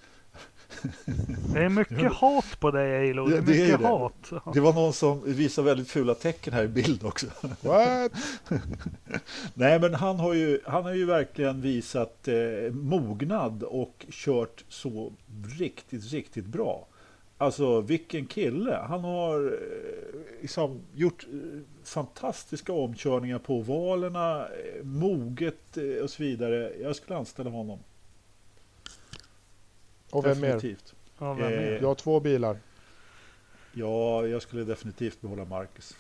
det 1.53 1.65
är 1.65 1.69
mycket 1.69 2.13
hat 2.13 2.61
på 2.61 2.71
dig 2.71 2.93
Eilo. 2.93 3.27
Det 3.27 3.37
är 3.37 3.41
mycket 3.41 3.81
det 3.81 3.87
är 3.87 3.99
hat. 3.99 4.33
Det 4.55 4.61
var 4.61 4.73
någon 4.73 4.93
som 4.93 5.23
visade 5.25 5.67
väldigt 5.67 5.89
fula 5.89 6.15
tecken 6.15 6.53
här 6.53 6.65
i 6.65 6.69
bild 6.69 7.05
också. 7.05 7.27
What? 7.61 8.13
Nej, 9.55 9.81
men 9.81 9.95
han 9.95 10.17
har 10.17 10.35
ju, 10.35 10.61
han 10.67 10.85
har 10.85 10.95
ju 10.95 11.05
verkligen 11.05 11.61
visat 11.61 12.29
eh, 12.29 12.73
mognad 12.73 13.63
och 13.63 14.07
kört 14.11 14.65
så 14.69 15.13
riktigt, 15.59 16.13
riktigt 16.13 16.47
bra. 16.47 16.87
Alltså 17.45 17.81
vilken 17.81 18.27
kille. 18.27 18.75
Han 18.89 19.05
har 19.05 19.47
eh, 19.47 20.41
liksom 20.41 20.81
gjort 20.95 21.27
eh, 21.33 21.61
fantastiska 21.85 22.73
omkörningar 22.73 23.39
på 23.39 23.61
valerna, 23.61 24.47
eh, 24.49 24.85
moget 24.85 25.77
och 26.03 26.11
så 26.11 26.23
vidare. 26.23 26.73
Jag 26.83 26.97
skulle 26.97 27.17
anställa 27.17 27.51
honom. 27.51 27.79
Och 30.11 30.27
vem 30.27 30.41
definitivt. 30.41 30.95
mer? 31.19 31.27
Ja, 31.27 31.35
vem 31.35 31.51
mer? 31.51 31.79
Jag 31.81 31.89
har 31.89 31.95
två 31.95 32.21
bilar. 32.21 32.57
Ja, 33.73 34.27
jag 34.27 34.43
skulle 34.43 34.65
definitivt 34.65 35.21
behålla 35.21 35.45
Marcus. 35.45 35.97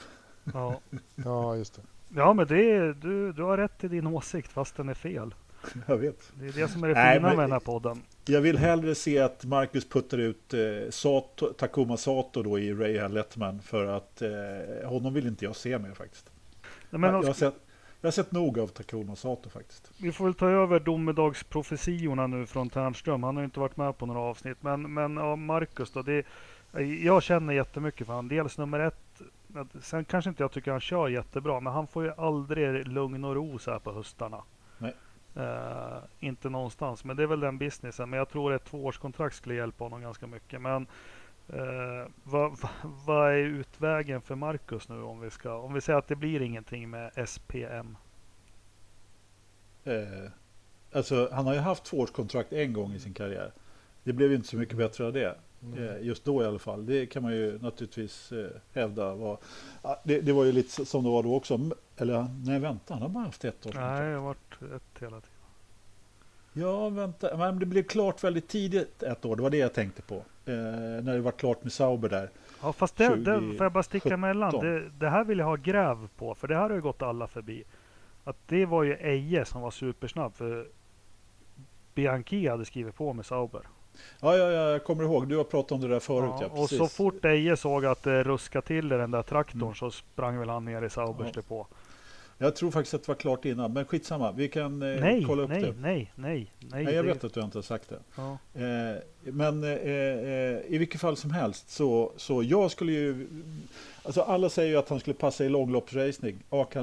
Ja, 0.52 0.80
ja 1.14 1.56
just 1.56 1.74
det. 1.74 1.82
Ja, 2.16 2.32
men 2.32 2.46
det 2.46 2.70
är, 2.70 2.92
du, 2.92 3.32
du 3.32 3.42
har 3.42 3.56
rätt 3.56 3.84
i 3.84 3.88
din 3.88 4.06
åsikt 4.06 4.52
fast 4.52 4.76
den 4.76 4.88
är 4.88 4.94
fel. 4.94 5.34
Jag 5.86 5.96
vet. 5.96 6.32
Det 6.34 6.46
är 6.46 6.52
det 6.52 6.68
som 6.68 6.84
är 6.84 6.88
det 6.88 6.94
Nej, 6.94 7.16
fina 7.16 7.28
med 7.28 7.38
den 7.38 7.52
här 7.52 7.60
podden. 7.60 8.02
Jag 8.26 8.40
vill 8.40 8.58
hellre 8.58 8.94
se 8.94 9.18
att 9.18 9.44
Marcus 9.44 9.88
puttar 9.88 10.18
ut 10.18 10.54
eh, 10.54 10.60
Sato, 10.90 11.52
Takuma 11.52 11.96
Sato 11.96 12.42
då 12.42 12.58
i 12.58 12.74
Ray 12.74 13.08
Letman 13.08 13.60
för 13.60 13.86
att 13.86 14.22
eh, 14.22 14.88
honom 14.88 15.14
vill 15.14 15.26
inte 15.26 15.44
jag 15.44 15.56
se 15.56 15.78
mer 15.78 15.94
faktiskt. 15.94 16.30
Nej, 16.90 17.00
men 17.00 17.10
jag, 17.10 17.22
jag, 17.22 17.26
har 17.26 17.34
sett, 17.34 17.54
jag 18.00 18.06
har 18.06 18.12
sett 18.12 18.32
nog 18.32 18.58
av 18.58 18.66
Takuma 18.66 19.16
Sato 19.16 19.50
faktiskt. 19.50 19.90
Vi 19.98 20.12
får 20.12 20.24
väl 20.24 20.34
ta 20.34 20.48
över 20.48 20.80
domedagsprofetiorna 20.80 22.26
nu 22.26 22.46
från 22.46 22.70
Ternström. 22.70 23.22
Han 23.22 23.36
har 23.36 23.42
ju 23.42 23.44
inte 23.44 23.60
varit 23.60 23.76
med 23.76 23.98
på 23.98 24.06
några 24.06 24.20
avsnitt. 24.20 24.58
Men, 24.60 24.94
men 24.94 25.16
ja, 25.16 25.36
Marcus 25.36 25.90
då. 25.90 26.02
Det, 26.02 26.26
jag 27.02 27.22
känner 27.22 27.52
jättemycket 27.52 28.06
för 28.06 28.14
honom. 28.14 28.28
Dels 28.28 28.58
nummer 28.58 28.80
ett. 28.80 29.22
Sen 29.82 30.04
kanske 30.04 30.30
inte 30.30 30.42
jag 30.42 30.52
tycker 30.52 30.70
han 30.70 30.80
kör 30.80 31.08
jättebra. 31.08 31.60
Men 31.60 31.72
han 31.72 31.86
får 31.86 32.04
ju 32.04 32.12
aldrig 32.16 32.88
lugn 32.88 33.24
och 33.24 33.34
ro 33.34 33.58
så 33.58 33.70
här 33.70 33.78
på 33.78 33.92
höstarna. 33.92 34.42
Uh, 35.36 35.98
inte 36.20 36.48
någonstans. 36.48 37.04
Men 37.04 37.16
det 37.16 37.22
är 37.22 37.26
väl 37.26 37.40
den 37.40 37.58
businessen. 37.58 38.10
Men 38.10 38.18
jag 38.18 38.28
tror 38.28 38.52
ett 38.52 38.64
tvåårskontrakt 38.64 39.36
skulle 39.36 39.54
hjälpa 39.54 39.84
honom 39.84 40.00
ganska 40.00 40.26
mycket. 40.26 40.60
Men 40.60 40.86
Uh, 41.52 42.08
vad, 42.22 42.50
va, 42.60 42.70
va 43.06 43.32
är 43.32 43.36
utvägen 43.36 44.20
för 44.20 44.34
Marcus 44.34 44.88
nu 44.88 45.02
om 45.02 45.20
vi 45.20 45.30
ska 45.30 45.56
om 45.56 45.74
vi 45.74 45.80
säger 45.80 45.98
att 45.98 46.08
det 46.08 46.16
blir 46.16 46.42
ingenting 46.42 46.90
med 46.90 47.28
SPM? 47.28 47.96
Uh, 49.86 49.94
eh, 49.94 50.30
alltså 50.92 51.28
han 51.32 51.46
har 51.46 51.54
ju 51.54 51.60
haft 51.60 51.84
tvåårskontrakt 51.84 52.52
en 52.52 52.72
gång 52.72 52.92
i 52.92 52.98
sin 52.98 53.14
karriär. 53.14 53.52
Det 54.02 54.12
blev 54.12 54.30
ju 54.30 54.36
inte 54.36 54.48
så 54.48 54.56
mycket 54.56 54.76
bättre 54.76 55.06
av 55.06 55.12
det. 55.12 55.36
Mm. 55.64 55.78
Uh, 55.78 56.06
just 56.06 56.24
då 56.24 56.42
i 56.42 56.46
alla 56.46 56.58
fall. 56.58 56.86
Det 56.86 57.06
kan 57.06 57.22
man 57.22 57.32
ju 57.32 57.58
naturligtvis 57.58 58.32
hävda. 58.72 59.14
Var, 59.14 59.38
det, 60.04 60.20
det, 60.20 60.32
var 60.32 60.44
ju 60.44 60.52
lite 60.52 60.86
som 60.86 61.04
det 61.04 61.10
var 61.10 61.22
då 61.22 61.34
också. 61.34 61.70
Eller 61.96 62.26
nej 62.46 62.58
vänta, 62.58 62.94
han 62.94 63.02
har 63.02 63.08
bara 63.08 63.24
haft 63.24 63.44
ett 63.44 63.66
årskontrakt. 63.66 64.00
Nej, 64.00 64.10
det 64.10 64.16
har 64.16 64.22
varit 64.22 64.62
ett 64.62 65.02
hela 65.02 65.20
tiden. 65.20 65.34
Ja, 66.56 66.88
vänta. 66.88 67.36
Men 67.36 67.58
det 67.58 67.66
blev 67.66 67.82
klart 67.82 68.24
väldigt 68.24 68.48
tidigt 68.48 69.02
ett 69.02 69.24
år. 69.24 69.36
Det 69.36 69.42
var 69.42 69.50
det 69.50 69.56
jag 69.56 69.74
tänkte 69.74 70.02
på. 70.02 70.14
Eh, 70.14 70.54
när 71.02 71.14
det 71.14 71.20
var 71.20 71.32
klart 71.32 71.62
med 71.62 71.72
Sauber 71.72 72.08
där. 72.08 72.30
Ja, 72.62 72.72
fast 72.72 72.96
det, 72.96 73.16
det 73.16 73.56
får 73.56 73.64
jag 73.64 73.72
bara 73.72 73.82
sticka 73.82 74.14
emellan. 74.14 74.52
Det, 74.52 74.88
det, 74.88 75.08
här 75.08 75.24
vill 75.24 75.38
jag 75.38 75.46
ha 75.46 75.56
gräv 75.56 76.08
på, 76.16 76.34
för 76.34 76.48
det 76.48 76.54
här 76.54 76.62
har 76.62 76.76
ju 76.76 76.82
gått 76.82 77.02
alla 77.02 77.26
förbi. 77.26 77.64
Att 78.24 78.36
det 78.46 78.66
var 78.66 78.82
ju 78.82 78.94
Eje 78.94 79.44
som 79.44 79.62
var 79.62 79.70
supersnabb, 79.70 80.34
för 80.34 80.68
Bianchi 81.94 82.48
hade 82.48 82.64
skrivit 82.64 82.94
på 82.94 83.12
med 83.12 83.26
Sauber. 83.26 83.62
Ja, 84.20 84.36
ja, 84.36 84.50
ja, 84.50 84.70
jag 84.70 84.84
kommer 84.84 85.04
ihåg. 85.04 85.28
Du 85.28 85.36
har 85.36 85.44
pratat 85.44 85.72
om 85.72 85.80
det 85.80 85.88
där 85.88 86.00
förut. 86.00 86.30
Ja, 86.40 86.50
ja 86.54 86.62
och 86.62 86.70
så 86.70 86.86
fort 86.86 87.24
Eje 87.24 87.56
såg 87.56 87.84
att 87.84 88.02
det 88.02 88.22
ruskade 88.22 88.66
till 88.66 88.92
i 88.92 88.96
den 88.96 89.10
där 89.10 89.22
traktorn 89.22 89.62
mm. 89.62 89.74
så 89.74 89.90
sprang 89.90 90.38
väl 90.38 90.48
han 90.48 90.64
ner 90.64 90.82
i 90.82 90.90
Saubers 90.90 91.26
ja. 91.26 91.32
depå. 91.40 91.66
Jag 92.38 92.56
tror 92.56 92.70
faktiskt 92.70 92.94
att 92.94 93.02
det 93.02 93.08
var 93.08 93.14
klart 93.14 93.44
innan, 93.44 93.72
men 93.72 93.84
skitsamma. 93.84 94.32
Vi 94.32 94.48
kan 94.48 94.82
eh, 94.82 95.00
nej, 95.00 95.24
kolla 95.26 95.42
upp 95.42 95.48
nej, 95.48 95.62
det. 95.62 95.74
Nej, 95.80 96.12
nej, 96.14 96.52
nej. 96.58 96.84
nej 96.84 96.94
jag 96.94 97.02
vet 97.02 97.24
att 97.24 97.34
du 97.34 97.40
inte 97.40 97.58
har 97.58 97.62
sagt 97.62 97.88
det. 97.88 97.98
Ja. 98.16 98.38
Eh, 98.54 98.96
men 99.20 99.64
eh, 99.64 99.70
eh, 99.70 100.58
i 100.68 100.78
vilket 100.78 101.00
fall 101.00 101.16
som 101.16 101.30
helst 101.30 101.70
så, 101.70 102.12
så 102.16 102.42
jag 102.42 102.70
skulle 102.70 102.92
ju... 102.92 103.28
Alltså 104.02 104.20
alla 104.20 104.48
säger 104.48 104.70
ju 104.70 104.76
att 104.76 104.88
han 104.88 105.00
skulle 105.00 105.14
passa 105.14 105.44
i 105.44 105.48
långloppsracing. 105.48 106.36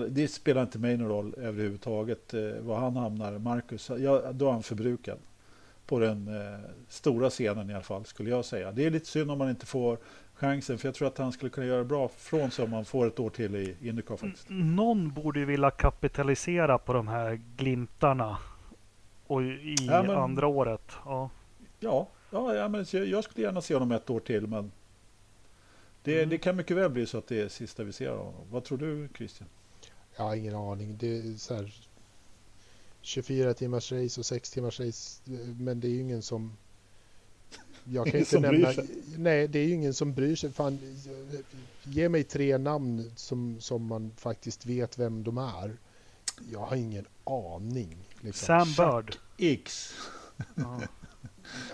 Det 0.10 0.28
spelar 0.28 0.62
inte 0.62 0.80
mig 0.80 0.97
någon 0.97 1.10
roll 1.10 1.34
överhuvudtaget 1.38 2.34
eh, 2.34 2.41
var 2.60 2.78
han 2.78 2.95
hamnar, 2.95 3.38
Marcus. 3.38 3.89
Ja, 3.97 4.32
då 4.32 4.47
är 4.47 4.52
han 4.52 4.63
förbrukad. 4.63 5.17
På 5.91 5.99
den 5.99 6.27
eh, 6.27 6.60
stora 6.88 7.30
scenen 7.30 7.69
i 7.69 7.73
alla 7.73 7.84
fall, 7.84 8.06
skulle 8.06 8.30
jag 8.30 8.45
säga. 8.45 8.71
Det 8.71 8.86
är 8.86 8.91
lite 8.91 9.06
synd 9.06 9.32
om 9.32 9.38
man 9.38 9.49
inte 9.49 9.65
får 9.65 9.97
chansen. 10.34 10.77
För 10.77 10.88
jag 10.88 10.95
tror 10.95 11.08
att 11.08 11.17
han 11.17 11.32
skulle 11.32 11.49
kunna 11.49 11.67
göra 11.67 11.84
bra 11.84 12.08
från 12.17 12.51
sig 12.51 12.65
om 12.65 12.73
han 12.73 12.86
får 12.86 13.08
ett 13.08 13.19
år 13.19 13.30
till 13.30 13.56
i 13.56 13.75
Indycar 13.82 14.17
faktiskt. 14.17 14.45
Någon 14.49 15.12
borde 15.13 15.39
ju 15.39 15.45
vilja 15.45 15.71
kapitalisera 15.71 16.77
på 16.77 16.93
de 16.93 17.08
här 17.08 17.41
glimtarna 17.58 18.38
Och 19.27 19.43
i 19.43 19.75
Ja, 19.80 20.04
men- 20.04 20.17
andra 20.17 20.47
året, 20.47 20.91
ja. 21.06 21.30
Ja, 21.80 22.08
ja, 22.32 22.56
ja 22.56 22.67
men 22.67 22.86
jag, 22.91 23.06
jag 23.08 23.23
skulle 23.23 23.45
gärna 23.45 23.62
se 23.62 23.73
honom 23.73 23.91
ett 23.91 24.10
år 24.10 24.19
till. 24.19 24.47
Men 24.47 24.71
det, 26.04 26.17
Mm. 26.17 26.30
det 26.30 26.38
kan 26.38 26.56
mycket 26.56 26.77
väl 26.77 26.89
bli 26.89 27.06
så 27.06 27.17
att 27.17 27.27
det 27.27 27.41
är 27.41 27.47
sista 27.47 27.84
vi 27.84 27.91
ser 27.93 28.10
av 28.10 28.17
honom. 28.17 28.41
Vad 28.51 28.63
tror 28.63 28.77
du 28.77 29.10
Christian? 29.17 29.49
Jag 30.17 30.23
har 30.23 30.36
ingen 30.36 30.56
aning. 30.56 30.97
Det 30.99 31.17
är 31.17 31.38
så 31.38 31.56
här 31.56 31.73
24 33.02 33.54
timmars 33.54 33.92
race 33.92 34.22
och 34.22 34.26
6 34.26 34.52
timmars 34.52 34.80
race. 34.80 35.22
Men 35.60 35.80
det 35.80 35.88
är 35.88 35.92
ju 35.92 36.00
ingen 36.00 36.22
som... 36.22 36.58
Jag 37.84 38.06
kan 38.12 38.16
Ingen 38.16 38.20
inte 38.20 38.40
nämna... 38.40 38.74
Nej, 39.18 39.48
det 39.48 39.60
är 39.60 39.64
ju 39.64 39.74
ingen 39.74 39.94
som 39.94 40.14
bryr 40.14 40.36
sig. 40.36 40.52
Fan, 40.52 40.80
ge 41.84 42.10
mig 42.10 42.24
tre 42.24 42.58
namn 42.58 43.12
som, 43.16 43.58
som 43.60 43.86
man 43.86 44.12
faktiskt 44.18 44.66
vet 44.66 44.98
vem 45.00 45.24
de 45.24 45.38
är. 45.38 45.78
Jag 46.52 46.60
har 46.60 46.76
ingen 46.76 47.06
aning. 47.24 47.98
Liksom. 48.22 48.66
Sam. 48.66 48.68
Bird. 48.78 49.16
X. 49.38 49.94
Ja. 50.56 50.82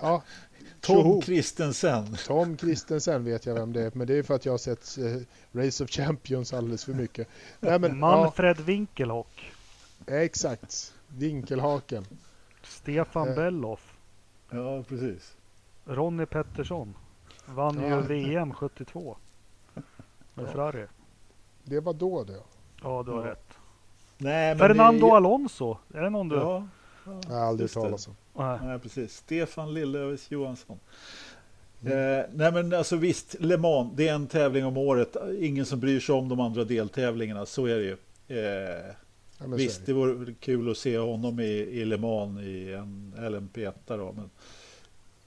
Ja, 0.01 0.23
Tom 0.81 0.95
Tjoho. 0.95 1.21
Christensen. 1.21 2.17
Tom 2.25 2.57
Christensen 2.57 3.23
vet 3.23 3.45
jag 3.45 3.53
vem 3.53 3.73
det 3.73 3.81
är, 3.81 3.91
men 3.93 4.07
det 4.07 4.13
är 4.17 4.23
för 4.23 4.35
att 4.35 4.45
jag 4.45 4.53
har 4.53 4.57
sett 4.57 4.97
eh, 4.97 5.21
Race 5.51 5.83
of 5.83 5.89
Champions 5.89 6.53
alldeles 6.53 6.85
för 6.85 6.93
mycket. 6.93 7.27
Nej, 7.59 7.79
men, 7.79 7.89
ja, 7.91 7.95
Manfred 7.95 8.59
Winkelhock. 8.59 9.51
exakt. 10.07 10.93
Vinkelhaken. 11.07 12.05
Stefan 12.63 13.27
Eh. 13.29 13.35
Belloff. 13.35 13.97
Ja, 14.49 14.83
precis. 14.83 15.35
Ronny 15.85 16.25
Pettersson. 16.25 16.93
Vann 17.45 17.81
ju. 17.89 18.01
VM 18.01 18.53
72. 18.53 19.17
Med 19.73 19.83
Ja. 20.35 20.45
Ferrari. 20.51 20.85
Det 21.63 21.79
var 21.79 21.93
då 21.93 22.23
det. 22.23 22.39
Ja, 22.83 23.03
du 23.05 23.11
har 23.11 23.25
Ja. 23.25 23.31
rätt. 23.31 23.53
Nej, 24.17 24.49
men 24.49 24.57
Fernando 24.59 25.07
det, 25.07 25.13
Alonso. 25.13 25.77
Är 25.93 26.01
det 26.01 26.09
någon 26.09 26.29
du... 26.29 26.35
Ja, 26.35 26.67
ja, 27.05 27.21
Jag 27.29 27.35
har 27.35 27.41
aldrig 27.45 27.71
talat 27.71 28.07
om. 28.07 28.15
Nej. 28.33 28.59
Nej, 28.63 28.79
precis. 28.79 29.15
Stefan 29.15 29.73
Lillövis 29.73 30.31
Johansson. 30.31 30.79
Mm. 31.81 31.93
Eh, 32.19 32.25
nej 32.33 32.51
men 32.51 32.73
alltså 32.73 32.95
visst, 32.95 33.35
Le 33.39 33.57
Mans, 33.57 33.91
det 33.95 34.07
är 34.07 34.13
en 34.13 34.27
tävling 34.27 34.65
om 34.65 34.77
året. 34.77 35.15
Ingen 35.39 35.65
som 35.65 35.79
bryr 35.79 35.99
sig 35.99 36.15
om 36.15 36.29
de 36.29 36.39
andra 36.39 36.63
deltävlingarna, 36.63 37.45
så 37.45 37.65
är 37.65 37.75
det 37.75 37.83
ju. 37.83 37.97
Eh, 38.39 38.93
Ja, 39.37 39.45
visst, 39.47 39.85
det 39.85 39.93
vore 39.93 40.33
kul 40.33 40.71
att 40.71 40.77
se 40.77 40.97
honom 40.97 41.39
i, 41.39 41.43
i 41.53 41.85
Le 41.85 41.97
Mans 41.97 42.41
i 42.41 42.73
en 42.73 43.13
LMP1 43.17 43.73
då, 43.85 44.13
men 44.15 44.29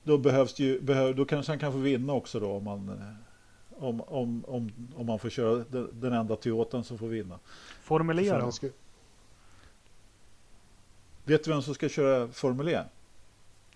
då 0.03 0.18
behövs 0.18 0.59
ju, 0.59 0.81
behöv, 0.81 1.16
då 1.16 1.25
kanske 1.25 1.53
han 1.53 1.59
kan 1.59 1.73
få 1.73 1.79
vinna 1.79 2.12
också 2.12 2.40
då 2.40 2.51
om 2.53 2.64
man, 2.64 2.88
eh, 2.88 3.85
om, 3.85 4.01
om, 4.01 4.44
om, 4.49 4.73
om 4.96 5.07
man 5.07 5.18
får 5.18 5.31
köra 5.31 5.64
den, 5.70 5.88
den 6.01 6.12
enda 6.12 6.37
Toyotan 6.37 6.85
som 6.85 6.99
får 6.99 7.09
vinna. 7.09 7.38
Formel 7.83 8.18
E 8.18 8.25
Fan, 8.25 8.40
då? 8.40 8.46
jag 8.46 8.55
skulle- 8.55 8.73
Vet 11.25 11.44
du 11.44 11.51
vem 11.51 11.62
som 11.62 11.75
ska 11.75 11.88
köra 11.88 12.29
Formel 12.29 12.68
E? 12.68 12.83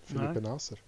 Filipe 0.04 0.40
Nasser. 0.40 0.78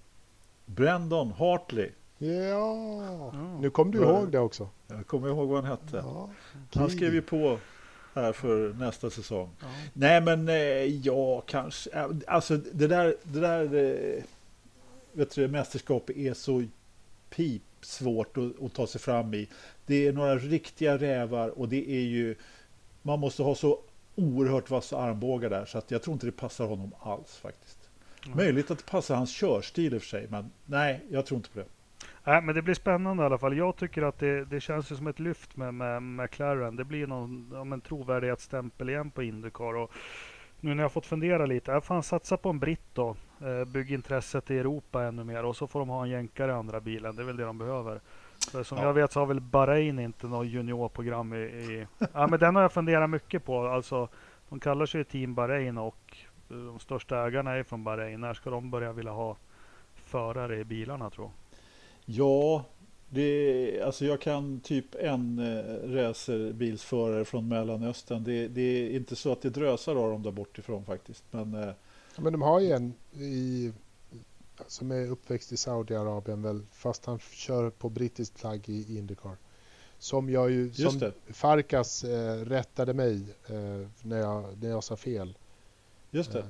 Brandon 0.66 1.32
Hartley. 1.32 1.90
Ja, 2.18 3.32
nu 3.61 3.70
kom 3.70 3.90
du 3.90 3.98
ihåg 3.98 4.30
det 4.32 4.38
också. 4.38 4.68
Jag 4.87 5.06
kommer 5.06 5.28
ihåg 5.28 5.48
vad 5.48 5.64
han 5.64 5.70
hette. 5.78 5.96
Ja. 5.96 6.30
Han 6.74 6.90
skrev 6.90 7.14
ju 7.14 7.22
på 7.22 7.59
här 8.20 8.33
för 8.33 8.72
nästa 8.72 9.11
säsong. 9.11 9.50
Ja. 9.61 9.66
Nej 9.92 10.20
men 10.20 10.48
eh, 10.48 10.85
ja, 10.85 11.40
kanske. 11.40 11.90
eh, 11.90 12.07
Alltså 12.26 12.57
det 12.57 12.87
där, 12.87 13.16
det 13.22 13.40
där 13.40 13.74
eh, 13.74 14.22
vet 15.12 15.35
du, 15.35 15.48
mästerskapet 15.48 16.16
är 16.16 16.35
så 16.35 16.64
pip 17.31 17.62
svårt 17.81 18.37
att, 18.37 18.62
att 18.62 18.74
ta 18.74 18.87
sig 18.87 19.00
fram 19.00 19.35
i. 19.35 19.48
Det 19.87 20.07
är 20.07 20.12
några 20.12 20.37
riktiga 20.38 20.98
rävar 20.98 21.48
och 21.59 21.68
det 21.68 21.90
är 21.90 22.00
ju 22.02 22.37
man 23.02 23.20
måste 23.20 23.42
ha 23.42 23.55
så 23.55 23.81
oerhört 24.14 24.70
vassa 24.70 24.98
armbågar 24.98 25.50
där 25.50 25.64
så 25.64 25.79
att 25.79 25.90
jag 25.90 26.02
tror 26.02 26.12
inte 26.14 26.26
det 26.26 26.33
passar 26.33 26.66
honom 26.66 26.94
alls 27.00 27.37
faktiskt. 27.37 27.79
Mm. 28.26 28.37
Möjligt 28.37 28.70
att 28.70 28.79
det 28.79 28.87
passar 28.87 29.14
hans 29.14 29.31
körstil 29.31 29.94
i 29.94 29.98
och 29.98 30.02
för 30.02 30.09
sig, 30.09 30.26
men 30.31 30.50
nej, 30.66 31.00
jag 31.11 31.26
tror 31.26 31.38
inte 31.38 31.50
på 31.50 31.59
det. 31.59 31.64
Nej, 32.26 32.42
men 32.42 32.54
det 32.54 32.62
blir 32.62 32.74
spännande 32.74 33.22
i 33.22 33.26
alla 33.26 33.38
fall. 33.38 33.56
Jag 33.56 33.76
tycker 33.76 34.02
att 34.02 34.18
det, 34.18 34.44
det 34.44 34.60
känns 34.60 34.92
ju 34.92 34.96
som 34.96 35.06
ett 35.06 35.20
lyft 35.20 35.56
med, 35.56 35.74
med 35.74 36.02
McLaren. 36.02 36.76
Det 36.76 36.84
blir 36.84 37.06
någon 37.06 37.50
ja, 37.54 37.64
men 37.64 37.80
trovärdighetsstämpel 37.80 38.88
igen 38.90 39.10
på 39.10 39.22
Indycar. 39.22 39.76
Och 39.76 39.92
nu 40.60 40.74
när 40.74 40.82
jag 40.82 40.92
fått 40.92 41.06
fundera 41.06 41.46
lite, 41.46 41.70
jag 41.70 41.84
fan 41.84 42.02
satsa 42.02 42.36
på 42.36 42.50
en 42.50 42.58
britt 42.58 42.94
då. 42.94 43.16
Eh, 43.40 43.64
bygg 43.64 43.92
intresset 43.92 44.50
i 44.50 44.58
Europa 44.58 45.02
ännu 45.02 45.24
mer 45.24 45.44
och 45.44 45.56
så 45.56 45.66
får 45.66 45.78
de 45.78 45.88
ha 45.88 46.02
en 46.02 46.10
jänkare 46.10 46.52
i 46.52 46.54
andra 46.54 46.80
bilen. 46.80 47.16
Det 47.16 47.22
är 47.22 47.26
väl 47.26 47.36
det 47.36 47.44
de 47.44 47.58
behöver. 47.58 48.00
För 48.52 48.62
som 48.62 48.78
Ja. 48.78 48.84
jag 48.84 48.92
vet 48.94 49.12
så 49.12 49.20
har 49.20 49.26
väl 49.26 49.40
Bahrain 49.40 49.98
inte 49.98 50.26
något 50.26 50.46
juniorprogram 50.46 51.34
i, 51.34 51.36
i... 51.38 51.86
Ja 52.12 52.26
men 52.26 52.38
den 52.40 52.54
har 52.54 52.62
jag 52.62 52.72
funderat 52.72 53.10
mycket 53.10 53.44
på. 53.44 53.66
Alltså, 53.66 54.08
de 54.48 54.60
kallar 54.60 54.86
sig 54.86 55.04
Team 55.04 55.34
Bahrain 55.34 55.78
och 55.78 56.16
eh, 56.50 56.56
de 56.56 56.78
största 56.78 57.26
ägarna 57.26 57.52
är 57.52 57.62
från 57.62 57.84
Bahrain. 57.84 58.20
När 58.20 58.34
ska 58.34 58.50
de 58.50 58.70
börja 58.70 58.92
vilja 58.92 59.12
ha 59.12 59.36
förare 59.94 60.58
i 60.58 60.64
bilarna 60.64 61.10
tror 61.10 61.26
jag? 61.26 61.45
Ja, 62.07 62.64
det, 63.09 63.83
alltså 63.83 64.05
jag 64.05 64.21
kan 64.21 64.61
typ 64.61 64.95
en 64.95 65.38
eh, 65.38 65.88
racerbilsförare 65.95 67.25
från 67.25 67.49
Mellanöstern. 67.49 68.25
Det, 68.25 68.49
det 68.49 68.61
är 68.61 68.90
inte 68.97 69.16
så 69.16 69.33
att 69.33 69.42
det 69.42 69.51
drösar 69.51 69.97
av 69.97 70.11
dem 70.11 70.23
där 70.23 70.31
bortifrån 70.31 70.85
faktiskt. 70.85 71.25
Men 71.31 71.55
eh, 71.55 71.71
Ja, 72.16 72.23
men 72.23 72.33
de 72.33 72.42
har 72.42 72.61
ju 72.61 72.71
en 72.71 72.95
i, 73.12 73.73
som 74.66 74.90
är 74.90 75.11
uppväxt 75.11 75.53
i 75.53 75.57
Saudiarabien 75.57 76.42
väl, 76.42 76.62
fast 76.73 77.07
han 77.07 77.19
kör 77.19 77.71
på 77.71 77.88
brittiskt 77.88 78.38
flagg 78.40 78.69
i 78.69 78.99
Indycar. 78.99 79.37
Som 79.99 80.31
jag 80.31 80.51
ju, 80.51 80.73
som 80.73 80.99
det, 80.99 81.12
Farkas 81.29 82.05
eh, 82.05 82.45
rättade 82.45 82.95
mig 82.95 83.23
eh, 83.49 83.88
när, 84.03 84.19
jag, 84.19 84.62
när 84.62 84.69
jag 84.69 84.85
sa 84.85 84.97
fel. 84.97 85.38
just 86.11 86.33
det. 86.33 86.38
Eh, 86.38 86.45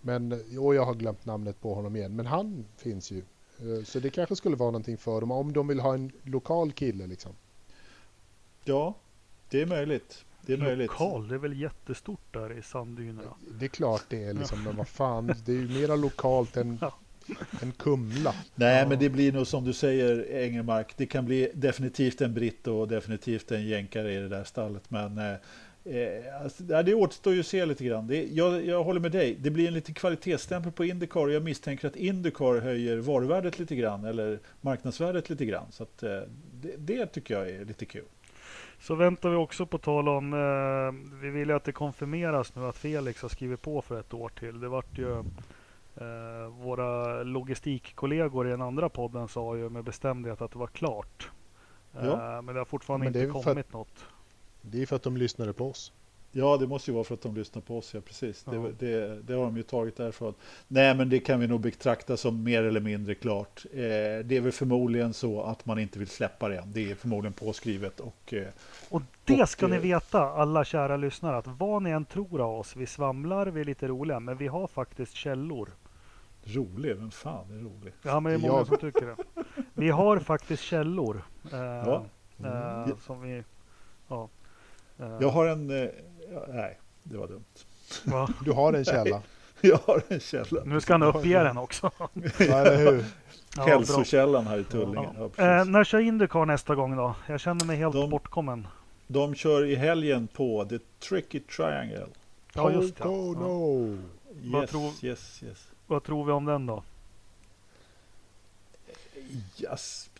Men, 0.00 0.32
och 0.58 0.74
jag 0.74 0.84
har 0.84 0.94
glömt 0.94 1.24
namnet 1.26 1.60
på 1.60 1.74
honom 1.74 1.96
igen, 1.96 2.16
men 2.16 2.26
han 2.26 2.64
finns 2.76 3.10
ju. 3.10 3.22
Eh, 3.60 3.84
Så 3.84 4.00
det 4.00 4.10
kanske 4.10 4.36
skulle 4.36 4.56
vara 4.56 4.70
någonting 4.70 4.98
för 4.98 5.20
dem 5.20 5.30
om 5.30 5.52
de 5.52 5.68
vill 5.68 5.80
ha 5.80 5.94
en 5.94 6.12
lokal 6.22 6.72
kille 6.72 7.06
liksom. 7.06 7.32
Ja, 8.64 8.94
det 9.50 9.62
är 9.62 9.66
möjligt. 9.66 10.24
Det 10.46 10.52
är 10.52 10.56
möjligt. 10.58 10.90
Lokal, 10.90 11.28
det 11.28 11.34
är 11.34 11.38
väl 11.38 11.60
jättestort 11.60 12.20
där 12.32 12.58
i 12.58 12.62
sanddynerna. 12.62 13.34
Det 13.58 13.64
är 13.64 13.68
klart 13.68 14.02
det 14.08 14.24
är 14.24 14.32
liksom, 14.34 14.62
men 14.64 14.76
vad 14.76 14.88
fan, 14.88 15.26
det 15.46 15.52
är 15.52 15.56
ju 15.56 15.68
mera 15.80 15.96
lokalt 15.96 16.56
än, 16.56 16.78
Ja. 16.80 16.94
än 17.62 17.72
Kumla. 17.72 18.34
Nej, 18.54 18.78
Ja. 18.82 18.88
men 18.88 18.98
det 18.98 19.08
blir 19.08 19.32
nog 19.32 19.46
som 19.46 19.64
du 19.64 19.72
säger, 19.72 20.30
Engelmark. 20.32 20.94
Det 20.96 21.06
kan 21.06 21.24
bli 21.24 21.50
definitivt 21.54 22.20
en 22.20 22.34
britt 22.34 22.66
och 22.66 22.88
definitivt 22.88 23.50
en 23.52 23.66
jänkare 23.66 24.12
i 24.14 24.16
det 24.16 24.28
där 24.28 24.44
stallet. 24.44 24.90
Men 24.90 25.18
eh, 25.84 25.96
eh, 25.96 26.42
alltså, 26.42 26.62
det 26.62 26.94
återstår 26.94 27.34
ju 27.34 27.40
att 27.40 27.46
se 27.46 27.66
lite 27.66 27.84
grann. 27.84 28.06
Det, 28.06 28.24
jag, 28.24 28.64
jag 28.66 28.84
håller 28.84 29.00
med 29.00 29.12
dig. 29.12 29.36
Det 29.40 29.50
blir 29.50 29.68
en 29.68 29.74
liten 29.74 29.94
kvalitetsstämpel 29.94 30.72
på 30.72 30.84
Indycar. 30.84 31.20
och 31.20 31.32
Jag 31.32 31.42
misstänker 31.42 31.88
att 31.88 31.96
Indycar 31.96 32.60
höjer 32.60 32.96
varuvärdet 32.98 33.58
lite 33.58 33.76
grann 33.76 34.04
eller 34.04 34.38
marknadsvärdet 34.60 35.30
lite 35.30 35.44
grann. 35.44 35.66
Så 35.70 35.82
att, 35.82 36.02
eh, 36.02 36.20
det, 36.52 36.76
det 36.78 37.06
tycker 37.06 37.34
jag 37.34 37.50
är 37.50 37.64
lite 37.64 37.84
kul. 37.84 38.04
Så 38.80 38.94
väntar 38.94 39.28
vi 39.30 39.36
också 39.36 39.66
på 39.66 39.78
tal 39.78 40.08
om, 40.08 40.32
eh, 40.32 41.18
vi 41.22 41.30
vill 41.30 41.48
ju 41.48 41.54
att 41.54 41.64
det 41.64 41.72
konfirmeras 41.72 42.54
nu 42.54 42.64
att 42.66 42.76
Felix 42.76 43.22
har 43.22 43.28
skrivit 43.28 43.62
på 43.62 43.82
för 43.82 44.00
ett 44.00 44.14
år 44.14 44.28
till. 44.28 44.60
Det 44.60 44.68
vart 44.68 44.98
ju 44.98 45.18
eh, 45.96 46.48
våra 46.60 47.22
logistikkollegor 47.22 48.46
i 48.46 48.50
den 48.50 48.62
andra 48.62 48.88
podden 48.88 49.28
sa 49.28 49.56
ju 49.56 49.68
med 49.68 49.84
bestämdhet 49.84 50.40
att 50.42 50.52
det 50.52 50.58
var 50.58 50.66
klart. 50.66 51.30
Eh, 51.98 52.06
Ja. 52.06 52.42
Men 52.42 52.54
det 52.54 52.60
har 52.60 52.64
fortfarande 52.64 53.10
det 53.10 53.24
inte 53.24 53.42
kommit 53.42 53.72
något. 53.72 54.06
Det 54.70 54.82
är 54.82 54.86
för 54.86 54.96
att 54.96 55.02
de 55.02 55.16
lyssnade 55.16 55.52
på 55.52 55.70
oss. 55.70 55.92
Ja, 56.36 56.56
det 56.56 56.66
måste 56.66 56.90
ju 56.90 56.94
vara 56.94 57.04
för 57.04 57.14
att 57.14 57.22
de 57.22 57.34
lyssnar 57.36 57.62
på 57.62 57.78
oss. 57.78 57.94
Ja, 57.94 58.00
precis. 58.00 58.44
Ja. 58.46 58.52
Det, 58.52 58.72
det, 58.86 59.22
det 59.22 59.34
har 59.34 59.44
de 59.44 59.56
ju 59.56 59.62
tagit 59.62 59.96
därifrån. 59.96 60.34
Nej, 60.68 60.94
men 60.94 61.08
det 61.08 61.18
kan 61.20 61.40
vi 61.40 61.46
nog 61.46 61.60
betrakta 61.60 62.16
som 62.16 62.42
mer 62.42 62.62
eller 62.62 62.80
mindre 62.80 63.14
klart. 63.14 63.64
Eh, 63.72 63.78
det 64.24 64.32
är 64.36 64.40
väl 64.40 64.52
förmodligen 64.52 65.12
så 65.12 65.42
att 65.42 65.66
man 65.66 65.78
inte 65.78 65.98
vill 65.98 66.08
släppa 66.08 66.48
det 66.48 66.58
än. 66.58 66.72
Det 66.72 66.90
är 66.90 66.94
förmodligen 66.94 67.32
påskrivet 67.32 68.00
och 68.00 68.34
eh, 68.34 68.46
Och 68.88 69.02
det 69.24 69.42
Och, 69.42 69.48
ska 69.48 69.66
ni 69.66 69.76
eh, 69.76 69.82
veta, 69.82 70.20
alla 70.20 70.64
kära 70.64 70.96
lyssnare, 70.96 71.36
att 71.36 71.46
vad 71.46 71.82
ni 71.82 71.90
än 71.90 72.04
tror 72.04 72.40
av 72.40 72.54
oss, 72.60 72.76
vi 72.76 72.86
svamlar, 72.86 73.46
vi 73.46 73.60
är 73.60 73.64
lite 73.64 73.88
roliga, 73.88 74.20
men 74.20 74.36
vi 74.36 74.46
har 74.46 74.66
faktiskt 74.66 75.14
källor. 75.14 75.68
rolig. 76.44 76.96
Vem 76.96 77.10
fan 77.10 77.50
är 77.50 77.58
rolig? 77.58 77.92
Ja, 78.02 78.20
men 78.20 78.32
det 78.32 78.38
är 78.38 78.48
många 78.48 78.58
Jag. 78.60 78.66
som 78.66 78.76
tycker 78.76 79.06
det. 79.06 79.16
Vi 79.74 79.90
har 79.90 80.18
faktiskt 80.18 80.62
källor. 80.62 81.22
Eh, 81.52 81.58
Ja. 81.58 82.04
eh, 82.44 82.82
Mm. 82.84 82.96
som 83.06 83.20
vi... 83.22 83.42
Ja. 84.08 84.28
Eh, 84.98 85.16
Jag 85.20 85.28
har 85.28 85.46
en... 85.46 85.82
Eh, 85.82 85.88
nej, 86.48 86.78
det 87.02 87.16
var 87.16 87.28
dumt. 87.28 87.44
va? 88.04 88.28
Du 88.44 88.52
har 88.52 88.72
en 88.72 88.84
källa. 88.84 89.22
Jag 89.60 89.76
har 89.86 90.02
en 90.08 90.20
källa. 90.20 90.64
Nu 90.64 90.80
ska 90.80 90.92
han 90.94 91.02
uppge 91.02 91.38
den 91.42 91.58
också. 91.58 91.90
Ja. 93.56 93.62
Hälsokällan 93.64 94.46
här 94.46 94.58
i 94.58 94.64
Tullinge. 94.64 95.08
Ja. 95.18 95.30
Ja. 95.36 95.58
Eh, 95.60 95.64
när 95.64 95.84
kör 95.84 95.98
Indycar 95.98 96.46
nästa 96.46 96.74
gång 96.74 96.96
då? 96.96 97.14
Jag 97.26 97.40
känner 97.40 97.64
mig 97.64 97.76
helt 97.76 97.94
De- 97.94 98.10
bortkommen. 98.10 98.66
De 99.06 99.34
kör 99.34 99.64
i 99.64 99.74
helgen 99.74 100.26
på 100.26 100.64
The 100.64 100.78
Tricky 101.08 101.40
Triangle. 101.40 102.06
Ja, 102.54 102.72
just 102.72 102.96
det. 102.96 103.04
Oh, 103.04 103.36
Ja. 103.36 103.40
no. 103.46 103.98
Vad 104.52 104.62
Yes, 104.62 104.70
tror- 104.70 104.92
yes, 105.02 105.42
yes. 105.42 105.68
Vad 105.86 106.02
tror 106.04 106.24
vi 106.24 106.32
om 106.32 106.44
den 106.44 106.66
då? 106.66 106.82
yes. 109.58 110.10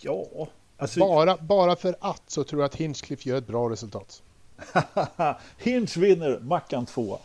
Ja, 0.00 0.48
alltså... 0.78 1.00
Bara, 1.00 1.36
bara 1.36 1.76
för 1.76 1.96
att 2.00 2.22
så 2.26 2.44
tror 2.44 2.62
jag 2.62 2.66
att 2.66 2.74
Hinchcliffe 2.74 3.28
gör 3.28 3.38
ett 3.38 3.46
bra 3.46 3.70
resultat. 3.70 4.22
Hinch 5.58 5.96
vinner 5.96 6.40
Mackan 6.40 6.86
2. 6.86 7.18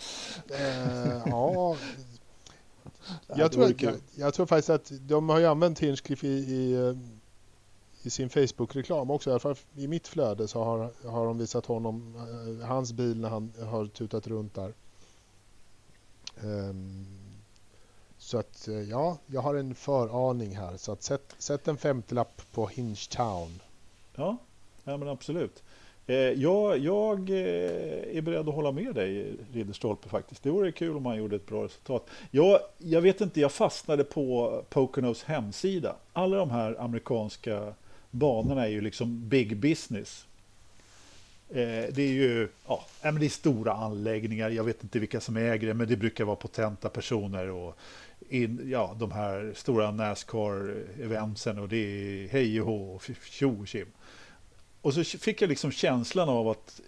Eh, 0.48 1.22
ja, 1.26 1.76
jag, 3.36 3.52
tror, 3.52 3.74
jag, 3.78 3.96
jag, 4.16 4.34
tror 4.34 4.46
faktiskt 4.46 4.70
att 4.70 4.92
de 5.02 5.30
har 5.30 5.40
ju 5.40 5.46
använt 5.46 5.80
Hinchcliffe 5.80 6.28
i, 6.28 6.30
i, 6.30 6.74
eh, 6.74 6.96
i 8.04 8.10
sin 8.10 8.30
Facebook-reklam 8.30 9.12
också. 9.12 9.30
I 9.30 9.34
alla 9.34 9.40
fall 9.40 9.56
i 9.76 9.88
mitt 9.88 10.08
flöde 10.08 10.48
så 10.48 10.64
har, 10.64 10.92
har 11.10 11.26
de 11.26 11.38
visat 11.38 11.66
honom, 11.66 12.16
uh, 12.16 12.66
hans 12.66 12.94
bil 12.94 13.20
när 13.20 13.30
han 13.30 13.54
har 13.70 13.86
tutat 13.86 14.28
runt 14.28 14.54
där. 14.54 14.74
Um, 16.44 17.08
så 18.34 18.40
att 18.40 18.68
eh, 18.68 18.82
ja, 18.82 19.18
jag 19.28 19.42
har 19.42 19.56
en 19.56 19.76
föraning 19.76 20.56
här. 20.56 20.78
Så 20.78 20.92
att 20.92 21.04
sätt, 21.04 21.36
sätt 21.38 21.68
en 21.68 21.78
femtelapp 21.78 22.42
på 22.52 22.68
Hingetown. 22.68 23.60
Ja, 24.16 24.38
ja 24.84 24.98
men 24.98 25.08
absolut. 25.08 25.64
Eh, 26.08 26.16
jag, 26.16 26.78
jag 26.78 27.30
eh, 27.30 28.18
är 28.18 28.22
beredd 28.22 28.50
att 28.50 28.56
hålla 28.56 28.72
med 28.72 28.96
dig, 28.96 29.36
Ridderstolpe, 29.54 30.10
faktiskt. 30.10 30.44
Det 30.44 30.50
vore 30.50 30.72
kul 30.72 30.98
om 30.98 31.06
han 31.06 31.18
gjorde 31.18 31.36
ett 31.36 31.48
bra 31.48 31.64
resultat. 31.64 32.10
Jag, 32.32 32.60
jag 32.78 33.02
vet 33.02 33.22
inte, 33.22 33.42
jag 33.42 33.52
fastnade 33.52 34.04
på 34.04 34.62
Poconos 34.70 35.24
hemsida. 35.24 35.96
Alla 36.14 36.38
de 36.38 36.52
här 36.52 36.82
amerikanska 36.82 37.74
banorna 38.12 38.66
är 38.66 38.72
ju 38.72 38.82
liksom 38.82 39.30
big 39.30 39.58
business. 39.58 40.26
Eh, 41.50 41.94
det 41.94 42.02
är 42.02 42.14
ju 42.14 42.48
ja, 42.68 42.86
men 43.02 43.20
det 43.20 43.26
är 43.26 43.30
stora 43.30 43.74
anläggningar, 43.74 44.50
jag 44.50 44.64
vet 44.64 44.84
inte 44.84 45.00
vilka 45.00 45.22
som 45.22 45.38
äger 45.38 45.68
det, 45.68 45.74
men 45.74 45.88
det 45.88 45.98
brukar 45.98 46.24
vara 46.26 46.36
potenta 46.36 46.90
personer 46.90 47.50
och 47.50 47.78
in, 48.30 48.70
ja, 48.70 48.96
de 49.00 49.12
här 49.12 49.54
stora 49.56 49.92
Nascar-eventsen 49.92 51.60
och 51.60 51.70
det 51.70 51.78
är 51.78 52.28
hej 52.28 52.62
och 52.62 52.68
hå 52.68 52.96
och 52.96 53.04
tjo 53.24 53.62
och 53.62 53.68
tjim. 53.68 53.88
Och 54.82 54.94
så 54.94 55.04
fick 55.04 55.42
jag 55.42 55.50
liksom 55.50 55.72
känslan 55.72 56.30
av 56.30 56.48
att 56.48 56.82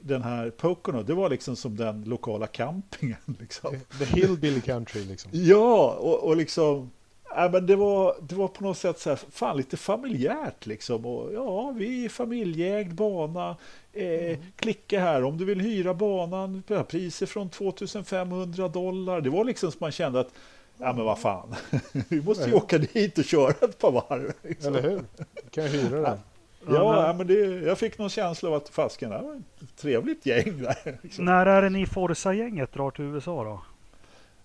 den 0.00 0.22
här 0.22 0.50
Pocono, 0.50 1.02
det 1.02 1.14
var 1.14 1.30
liksom 1.30 1.56
som 1.56 1.76
den 1.76 2.04
lokala 2.04 2.46
campingen. 2.46 3.16
Liksom. 3.40 3.76
The 3.98 4.04
hillbilly 4.04 4.60
country 4.60 5.04
liksom. 5.04 5.30
Ja, 5.34 5.96
och, 6.00 6.24
och 6.24 6.36
liksom, 6.36 6.90
ja, 7.34 7.48
men 7.52 7.66
det, 7.66 7.76
var, 7.76 8.16
det 8.20 8.34
var 8.34 8.48
på 8.48 8.64
något 8.64 8.78
sätt 8.78 8.98
så 8.98 9.10
här, 9.10 9.18
fan 9.30 9.56
lite 9.56 9.76
familjärt 9.76 10.66
liksom. 10.66 11.06
Och, 11.06 11.34
ja, 11.34 11.70
vi 11.70 12.04
är 12.04 12.08
familjeägd 12.08 12.94
bana. 12.94 13.56
Eh, 13.92 14.04
mm. 14.04 14.40
Klicka 14.56 15.00
här 15.00 15.24
om 15.24 15.38
du 15.38 15.44
vill 15.44 15.60
hyra 15.60 15.94
banan. 15.94 16.62
Priser 16.88 17.26
från 17.26 17.50
2500 17.50 18.68
dollar. 18.68 19.20
Det 19.20 19.30
var 19.30 19.44
liksom 19.44 19.70
som 19.72 19.78
man 19.80 19.92
kände 19.92 20.20
att 20.20 20.34
Ja 20.78 20.92
men 20.92 21.04
vad 21.04 21.18
fan, 21.18 21.54
vi 22.08 22.22
måste 22.22 22.50
ju 22.50 22.54
åka 22.54 22.78
dit 22.78 23.18
och 23.18 23.24
köra 23.24 23.50
ett 23.50 23.78
par 23.78 23.90
varv. 23.90 24.32
Liksom. 24.42 24.74
Eller 24.74 24.90
hur? 24.90 25.02
Kan 25.50 25.64
jag 25.64 25.70
hyra 25.70 26.00
den? 26.00 26.18
Ja, 26.66 27.06
ja 27.06 27.12
men 27.12 27.26
det, 27.26 27.34
jag 27.66 27.78
fick 27.78 27.98
någon 27.98 28.10
känsla 28.10 28.48
av 28.48 28.54
att 28.54 28.68
fasken, 28.68 29.10
det 29.10 29.18
var 29.18 29.34
ett 29.34 29.76
trevligt 29.76 30.26
gäng 30.26 30.62
där. 30.62 30.98
Liksom. 31.02 31.24
När 31.24 31.46
är 31.46 31.62
det 31.62 31.70
ni 31.70 31.86
Forza-gänget 31.86 32.72
drar 32.72 32.90
till 32.90 33.04
USA 33.04 33.44
då? 33.44 33.62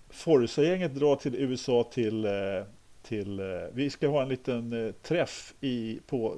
Forza-gänget 0.09 0.95
drar 0.95 1.15
till 1.15 1.35
USA 1.35 1.83
till, 1.91 2.25
eh, 2.25 2.31
till, 3.03 3.39
eh, 3.39 3.45
vi 3.73 3.89
ska 3.89 4.07
ha 4.07 4.21
en 4.21 4.29
liten 4.29 4.87
eh, 4.87 4.91
träff 4.91 5.53
i, 5.61 5.99
på 6.07 6.35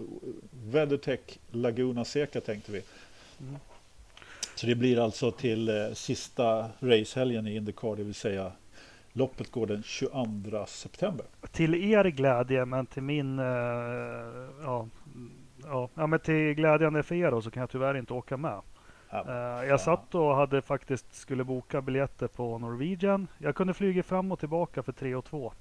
WeatherTech 0.52 1.20
Laguna 1.52 2.06
Seca 2.06 2.42
tänkte 2.42 2.72
vi. 2.72 2.82
Mm. 3.42 3.56
Så 4.56 4.68
det 4.68 4.76
blir 4.76 5.00
alltså 5.00 5.32
till 5.32 5.92
sista 5.94 6.70
racehelgen 6.80 7.48
i 7.48 7.56
Indycar, 7.56 7.96
det 7.96 8.04
vill 8.04 8.14
säga 8.14 8.52
Loppet 9.20 9.52
går 9.52 9.68
den 9.68 9.84
22 9.84 10.66
september. 10.66 11.26
Till 11.52 11.76
er 11.76 12.04
glädje, 12.04 12.66
men 12.66 12.86
till 12.86 13.04
min 13.04 13.38
ja, 14.64 14.88
ja, 15.64 15.90
ja, 15.96 16.08
men 16.08 16.20
till 16.20 16.54
glädjande 16.54 17.04
för 17.04 17.16
er 17.16 17.32
då, 17.32 17.42
så 17.42 17.52
kan 17.52 17.62
jag 17.62 17.70
tyvärr 17.70 17.98
inte 17.98 18.14
åka 18.14 18.38
med. 18.38 18.62
Ja, 19.10 19.26
uh, 19.28 19.68
jag 19.70 19.82
satt 19.82 20.16
och 20.16 20.36
hade 20.36 20.62
faktiskt 20.62 21.16
skulle 21.16 21.44
boka 21.44 21.82
biljetter 21.82 22.28
på 22.28 22.58
Norwegian. 22.58 23.28
Jag 23.38 23.56
kunde 23.56 23.74
flyga 23.74 24.04
fram 24.04 24.32
och 24.32 24.40
tillbaka 24.40 24.84
för 24.84 24.92
3 24.92 25.16
och 25.16 25.26
2. 25.26 25.54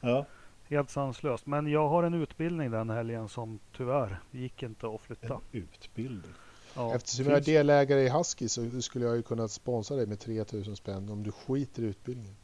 Ja. 0.00 0.26
Helt 0.68 0.90
sanslöst. 0.90 1.46
Men 1.46 1.66
jag 1.66 1.88
har 1.88 2.02
en 2.02 2.14
utbildning 2.14 2.70
den 2.70 2.90
helgen 2.90 3.28
som 3.28 3.58
tyvärr 3.76 4.20
gick 4.30 4.62
inte 4.62 4.86
att 4.86 5.00
flytta. 5.00 5.34
En 5.34 5.40
utbildning? 5.52 6.32
Ja. 6.76 6.94
Eftersom 6.94 7.26
jag 7.26 7.36
är 7.36 7.40
delägare 7.44 8.00
i 8.00 8.08
Husky 8.08 8.48
så 8.48 8.80
skulle 8.82 9.04
jag 9.04 9.16
ju 9.16 9.22
kunna 9.22 9.48
sponsra 9.48 9.96
dig 9.96 10.06
med 10.06 10.20
3000 10.20 10.76
spänn 10.76 11.08
om 11.08 11.22
du 11.22 11.32
skiter 11.32 11.82
i 11.82 11.86
utbildningen. 11.86 12.36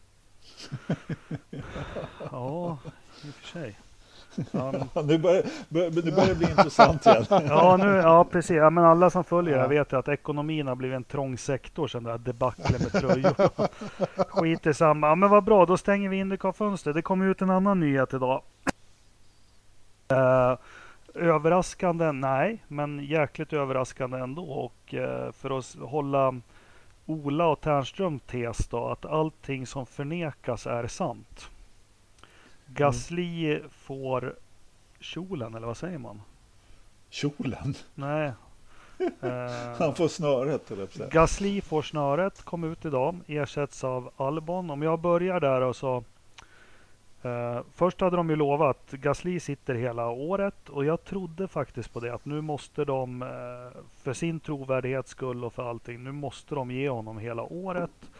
Ja, 2.30 2.78
i 3.24 3.30
och 3.30 3.34
för 3.34 3.48
sig. 3.48 3.76
Ja, 4.52 4.72
nu, 5.02 5.18
börjar, 5.18 5.42
bör, 5.68 5.90
nu 5.90 6.10
börjar 6.10 6.28
det 6.28 6.34
bli 6.34 6.50
intressant 6.50 7.06
igen. 7.06 7.24
ja, 7.30 7.76
nu, 7.76 7.96
ja, 7.96 8.24
precis. 8.24 8.56
Ja, 8.56 8.70
men 8.70 8.84
alla 8.84 9.10
som 9.10 9.24
följer 9.24 9.58
ja. 9.58 9.66
vet 9.66 9.92
att 9.92 10.08
ekonomin 10.08 10.66
har 10.66 10.74
blivit 10.74 10.96
en 10.96 11.04
trång 11.04 11.38
sektor 11.38 11.88
sedan 11.88 12.04
det 12.04 12.10
här 12.10 12.18
debaclet 12.18 12.80
med 12.80 12.92
tröjor. 12.92 13.34
Skit 14.28 14.66
i 14.66 14.74
samma. 14.74 15.06
Ja, 15.06 15.14
men 15.14 15.30
vad 15.30 15.44
bra, 15.44 15.66
då 15.66 15.76
stänger 15.76 16.08
vi 16.08 16.16
Indycar-fönstret. 16.16 16.94
Det 16.94 17.02
kom 17.02 17.22
ut 17.22 17.42
en 17.42 17.50
annan 17.50 17.80
nyhet 17.80 18.14
idag. 18.14 18.42
Uh, 20.12 20.58
överraskande? 21.14 22.12
Nej, 22.12 22.62
men 22.68 23.04
jäkligt 23.04 23.52
överraskande 23.52 24.18
ändå. 24.18 24.44
Och 24.44 24.94
uh, 24.94 25.32
för 25.32 25.58
att 25.58 25.76
hålla 25.80 26.40
Ola 27.10 27.46
och 27.46 27.60
Ternström 27.60 28.18
tes 28.18 28.68
då, 28.68 28.88
att 28.88 29.04
allting 29.04 29.66
som 29.66 29.86
förnekas 29.86 30.66
är 30.66 30.86
sant. 30.86 31.50
Gasly 32.66 33.60
får 33.70 34.34
kjolen, 35.00 35.54
eller 35.54 35.66
vad 35.66 35.76
säger 35.76 35.98
man? 35.98 36.22
Kjolen? 37.10 37.74
Nej. 37.94 38.32
Han 39.78 39.94
får 39.94 40.08
snöret, 40.08 40.70
eller 40.70 41.10
Gasly 41.10 41.60
får 41.60 41.82
snöret, 41.82 42.42
kom 42.42 42.64
ut 42.64 42.84
idag, 42.84 43.20
ersätts 43.26 43.84
av 43.84 44.10
Albon. 44.16 44.70
Om 44.70 44.82
jag 44.82 45.00
börjar 45.00 45.40
där 45.40 45.60
och 45.60 45.76
så 45.76 46.04
Uh, 47.24 47.60
först 47.74 48.00
hade 48.00 48.16
de 48.16 48.30
ju 48.30 48.36
lovat 48.36 48.90
Gasly 48.90 49.40
sitter 49.40 49.74
hela 49.74 50.08
året 50.08 50.68
och 50.68 50.84
jag 50.84 51.04
trodde 51.04 51.48
faktiskt 51.48 51.92
på 51.92 52.00
det 52.00 52.14
att 52.14 52.24
nu 52.24 52.40
måste 52.40 52.84
de 52.84 53.22
uh, 53.22 53.28
för 54.02 54.12
sin 54.12 54.40
trovärdighets 54.40 55.10
skull 55.10 55.44
och 55.44 55.52
för 55.52 55.70
allting, 55.70 56.04
nu 56.04 56.12
måste 56.12 56.54
de 56.54 56.70
ge 56.70 56.88
honom 56.88 57.18
hela 57.18 57.42
året. 57.42 58.10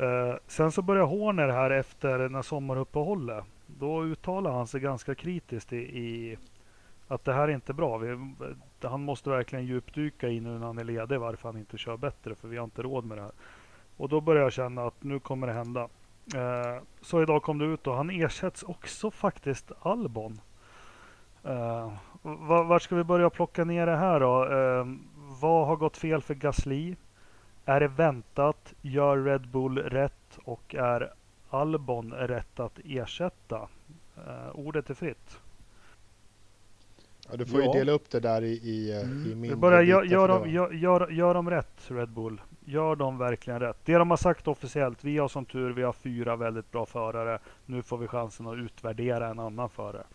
Uh, 0.00 0.34
sen 0.46 0.72
så 0.72 0.82
börjar 0.82 1.04
Horner 1.04 1.48
här 1.48 1.70
efter 1.70 2.28
när 2.28 2.42
sommaruppehållet 2.42 3.44
då 3.66 4.04
uttalar 4.04 4.52
han 4.52 4.66
sig 4.66 4.80
ganska 4.80 5.14
kritiskt 5.14 5.72
i, 5.72 5.76
i 5.76 6.36
att 7.08 7.24
det 7.24 7.32
här 7.32 7.48
är 7.48 7.54
inte 7.54 7.72
bra. 7.72 7.98
Vi, 7.98 8.34
han 8.80 9.00
måste 9.00 9.30
verkligen 9.30 9.66
djupdyka 9.66 10.28
i 10.28 10.40
nu 10.40 10.58
när 10.58 10.66
han 10.66 10.78
är 10.78 10.84
ledig 10.84 11.20
varför 11.20 11.48
han 11.48 11.58
inte 11.58 11.78
kör 11.78 11.96
bättre 11.96 12.34
för 12.34 12.48
vi 12.48 12.56
har 12.56 12.64
inte 12.64 12.82
råd 12.82 13.04
med 13.04 13.18
det 13.18 13.22
här. 13.22 13.32
Och 13.96 14.08
då 14.08 14.20
börjar 14.20 14.42
jag 14.42 14.52
känna 14.52 14.86
att 14.86 15.02
nu 15.02 15.20
kommer 15.20 15.46
det 15.46 15.52
hända. 15.52 15.88
Eh, 16.34 16.82
så 17.00 17.22
idag 17.22 17.42
kom 17.42 17.58
det 17.58 17.64
ut 17.64 17.86
och 17.86 17.96
han 17.96 18.10
ersätts 18.10 18.62
också 18.62 19.10
faktiskt 19.10 19.72
Albon. 19.80 20.40
Eh, 21.44 21.92
vart 22.68 22.82
ska 22.82 22.96
vi 22.96 23.04
börja 23.04 23.30
plocka 23.30 23.64
ner 23.64 23.86
det 23.86 23.96
här 23.96 24.20
då? 24.20 24.44
Eh, 24.44 24.86
vad 25.40 25.66
har 25.66 25.76
gått 25.76 25.96
fel 25.96 26.22
för 26.22 26.34
Gasly? 26.34 26.96
Är 27.64 27.80
det 27.80 27.88
väntat? 27.88 28.74
Gör 28.82 29.16
Red 29.24 29.48
Bull 29.48 29.78
rätt? 29.78 30.38
Och 30.44 30.74
är 30.74 31.12
Albon 31.50 32.12
rätt 32.12 32.60
att 32.60 32.78
ersätta? 32.84 33.68
Uh, 34.18 34.50
ordet 34.54 34.90
är 34.90 34.94
fritt. 34.94 35.38
Ja, 37.30 37.36
du 37.36 37.46
får 37.46 37.60
ja. 37.60 37.66
ju 37.66 37.78
dela 37.78 37.92
upp 37.92 38.10
det 38.10 38.20
där 38.20 38.42
i, 38.42 38.52
i, 38.52 38.92
eh, 38.92 39.00
mm. 39.00 39.26
i 39.26 39.34
mindre 39.34 39.56
Bara 39.56 39.82
gör, 39.82 40.02
gör, 40.02 40.28
dem, 40.28 40.50
gör, 40.50 40.70
gör, 40.70 41.08
gör 41.08 41.34
dem 41.34 41.50
rätt, 41.50 41.90
Red 41.90 42.08
Bull. 42.08 42.40
Gör 42.68 42.96
de 42.96 43.18
verkligen 43.18 43.60
rätt. 43.60 43.76
Det 43.84 43.94
de 43.94 44.10
har 44.10 44.16
sagt 44.16 44.48
officiellt, 44.48 45.04
vi 45.04 45.18
har 45.18 45.28
som 45.28 45.44
tur, 45.44 45.72
vi 45.72 45.82
har 45.82 45.92
fyra 45.92 46.36
väldigt 46.36 46.72
bra 46.72 46.86
förare. 46.86 47.38
Nu 47.66 47.82
får 47.82 47.98
vi 47.98 48.06
chansen 48.08 48.46
att 48.46 48.56
utvärdera 48.56 49.28
en 49.28 49.38
annan 49.38 49.70
förare. 49.70 50.06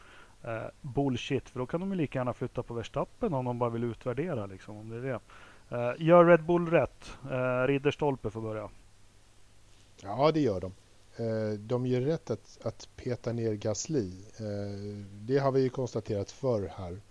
Eh, 0.43 0.65
bullshit, 0.81 1.49
för 1.49 1.59
då 1.59 1.65
kan 1.65 1.79
de 1.79 1.89
ju 1.89 1.95
lika 1.95 2.19
gärna 2.19 2.33
flytta 2.33 2.63
på 2.63 2.73
Verstappen 2.73 3.33
om 3.33 3.45
de 3.45 3.59
bara 3.59 3.69
vill 3.69 3.83
utvärdera. 3.83 4.45
Liksom, 4.45 4.77
om 4.77 4.89
det 4.89 4.95
är 4.95 5.01
det. 5.01 5.19
Eh, 5.77 6.07
gör 6.07 6.25
Red 6.25 6.43
Bull 6.43 6.69
rätt. 6.69 7.17
Eh, 7.31 7.67
Ridderstolpe 7.67 8.29
får 8.29 8.41
börja. 8.41 8.69
Ja, 10.01 10.31
det 10.31 10.39
gör 10.39 10.61
de. 10.61 10.71
Eh, 11.15 11.59
de 11.59 11.85
gör 11.85 12.01
rätt 12.01 12.29
att, 12.29 12.59
att 12.63 12.89
peta 12.95 13.33
ner 13.33 13.53
Gasly. 13.53 14.11
Eh, 14.37 15.05
det 15.11 15.37
har 15.37 15.51
vi 15.51 15.61
ju 15.61 15.69
konstaterat 15.69 16.31
förr 16.31 16.71
här. 16.77 17.01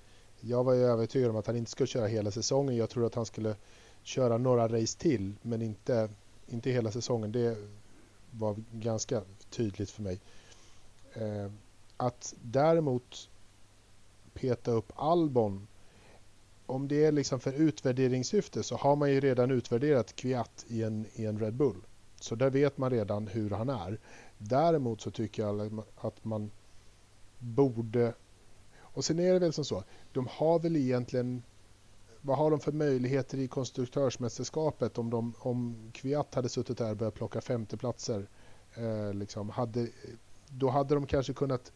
Jag 0.40 0.64
var 0.64 0.74
ju 0.74 0.84
övertygad 0.84 1.30
om 1.30 1.36
att 1.36 1.46
han 1.46 1.56
inte 1.56 1.70
skulle 1.70 1.86
köra 1.86 2.06
hela 2.06 2.30
säsongen. 2.30 2.76
Jag 2.76 2.90
tror 2.90 3.06
att 3.06 3.14
han 3.14 3.26
skulle 3.26 3.54
köra 4.02 4.38
några 4.38 4.68
race 4.68 4.98
till, 4.98 5.34
men 5.42 5.62
inte, 5.62 6.08
inte 6.46 6.70
hela 6.70 6.90
säsongen. 6.90 7.32
Det 7.32 7.56
var 8.30 8.56
ganska 8.72 9.22
tydligt 9.50 9.90
för 9.90 10.02
mig. 10.02 10.20
Eh, 11.14 11.50
att 11.96 12.34
däremot 12.42 13.28
peta 14.34 14.70
upp 14.70 14.92
Albon, 14.96 15.66
om 16.66 16.88
det 16.88 17.04
är 17.04 17.12
liksom 17.12 17.40
för 17.40 17.52
utvärderingssyfte 17.52 18.62
så 18.62 18.76
har 18.76 18.96
man 18.96 19.10
ju 19.10 19.20
redan 19.20 19.50
utvärderat 19.50 20.16
Kviat 20.16 20.64
i 20.68 20.82
en, 20.82 21.06
i 21.14 21.24
en 21.26 21.38
Red 21.38 21.54
Bull. 21.54 21.76
Så 22.20 22.34
där 22.34 22.50
vet 22.50 22.78
man 22.78 22.90
redan 22.90 23.26
hur 23.26 23.50
han 23.50 23.68
är. 23.68 23.98
Däremot 24.38 25.00
så 25.00 25.10
tycker 25.10 25.42
jag 25.42 25.82
att 25.96 26.24
man 26.24 26.50
borde... 27.38 28.14
Och 28.80 29.04
sen 29.04 29.18
är 29.18 29.32
det 29.32 29.38
väl 29.38 29.52
som 29.52 29.64
så, 29.64 29.84
de 30.12 30.28
har 30.30 30.58
väl 30.58 30.76
egentligen... 30.76 31.42
Vad 32.22 32.38
har 32.38 32.50
de 32.50 32.60
för 32.60 32.72
möjligheter 32.72 33.38
i 33.38 33.48
konstruktörsmästerskapet 33.48 34.98
om, 34.98 35.10
de, 35.10 35.34
om 35.38 35.90
Kviat 35.92 36.34
hade 36.34 36.48
suttit 36.48 36.78
där 36.78 36.90
och 36.90 36.96
börjat 36.96 37.14
plocka 37.14 37.40
femteplatser 37.40 38.28
Eh, 38.74 39.14
liksom 39.14 39.50
hade, 39.50 39.88
då 40.48 40.70
hade 40.70 40.94
de 40.94 41.06
kanske 41.06 41.32
kunnat 41.32 41.72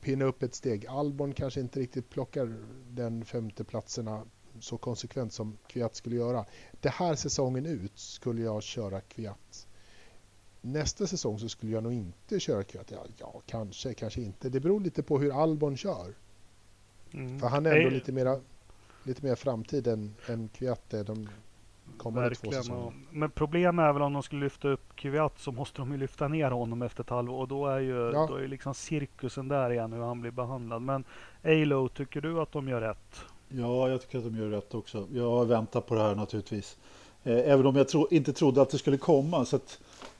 pinna 0.00 0.24
upp 0.24 0.42
ett 0.42 0.54
steg. 0.54 0.86
Albon 0.86 1.32
kanske 1.32 1.60
inte 1.60 1.80
riktigt 1.80 2.10
plockar 2.10 2.56
den 2.90 3.24
femteplatserna 3.24 4.22
så 4.60 4.78
konsekvent 4.78 5.32
som 5.32 5.56
Kviat 5.66 5.96
skulle 5.96 6.16
göra. 6.16 6.44
Det 6.80 6.88
här 6.88 7.14
säsongen 7.14 7.66
ut 7.66 7.98
skulle 7.98 8.42
jag 8.42 8.62
köra 8.62 9.00
Kviat. 9.00 9.66
Nästa 10.60 11.06
säsong 11.06 11.38
så 11.38 11.48
skulle 11.48 11.72
jag 11.72 11.82
nog 11.82 11.92
inte 11.92 12.40
köra 12.40 12.64
Kviat. 12.64 12.90
Ja, 12.90 13.06
ja, 13.18 13.42
kanske, 13.46 13.94
kanske 13.94 14.20
inte. 14.20 14.48
Det 14.48 14.60
beror 14.60 14.80
lite 14.80 15.02
på 15.02 15.18
hur 15.18 15.42
Albon 15.42 15.76
kör. 15.76 16.14
Mm. 17.12 17.40
För 17.40 17.46
han 17.46 17.66
är 17.66 17.76
ändå 17.76 17.90
lite 17.90 18.12
mera 18.12 18.40
lite 19.04 19.24
mer 19.24 19.34
framtid 19.34 19.86
än, 19.86 20.14
än 20.26 20.48
Kviat 20.48 20.94
är 20.94 21.04
de 21.04 21.28
kommande 21.96 22.28
Verkligen, 22.28 22.52
två 22.52 22.62
säsongerna. 22.62 22.92
Men 23.10 23.30
problemet 23.30 23.82
är 23.82 23.92
väl 23.92 24.02
om 24.02 24.12
de 24.12 24.22
skulle 24.22 24.44
lyfta 24.44 24.68
upp 24.68 24.96
Kviat 24.96 25.38
så 25.38 25.52
måste 25.52 25.78
de 25.78 25.92
ju 25.92 25.98
lyfta 25.98 26.28
ner 26.28 26.50
honom 26.50 26.82
efter 26.82 27.02
ett 27.02 27.10
halvår 27.10 27.40
och 27.40 27.48
då 27.48 27.66
är 27.66 27.80
ju 27.80 28.10
ja. 28.14 28.26
då 28.26 28.36
är 28.36 28.48
liksom 28.48 28.74
cirkusen 28.74 29.48
där 29.48 29.70
igen 29.70 29.92
hur 29.92 30.00
han 30.00 30.20
blir 30.20 30.30
behandlad. 30.30 30.82
Men 30.82 31.04
Alo, 31.44 31.88
tycker 31.88 32.20
du 32.20 32.40
att 32.40 32.52
de 32.52 32.68
gör 32.68 32.80
rätt? 32.80 33.20
Ja, 33.48 33.88
jag 33.88 34.02
tycker 34.02 34.18
att 34.18 34.24
de 34.24 34.36
gör 34.36 34.48
rätt 34.48 34.74
också. 34.74 35.08
Jag 35.12 35.46
väntar 35.46 35.80
på 35.80 35.94
det 35.94 36.02
här 36.02 36.14
naturligtvis. 36.14 36.76
Eh, 37.24 37.38
även 37.38 37.66
om 37.66 37.76
jag 37.76 37.88
tro, 37.88 38.08
inte 38.10 38.32
trodde 38.32 38.62
att 38.62 38.70
det 38.70 38.78
skulle 38.78 38.96
komma. 38.96 39.44
Så 39.44 39.58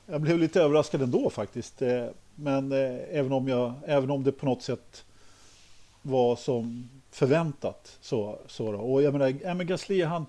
jag 0.05 0.21
blev 0.21 0.39
lite 0.39 0.61
överraskad 0.61 1.01
ändå 1.01 1.29
faktiskt. 1.29 1.81
Eh, 1.81 2.05
men 2.35 2.71
eh, 2.71 2.99
även, 3.11 3.31
om 3.31 3.47
jag, 3.47 3.73
även 3.85 4.11
om 4.11 4.23
det 4.23 4.31
på 4.31 4.45
något 4.45 4.61
sätt 4.61 5.05
var 6.01 6.35
som 6.35 6.89
förväntat. 7.15 7.97
Så, 8.01 8.39
så 8.47 8.71
då. 8.71 8.77
Och 8.77 9.01
jag 9.01 9.13
menar, 9.13 9.35
ja, 9.43 9.53
men 9.53 9.67
Gasly 9.67 10.03
han, 10.03 10.25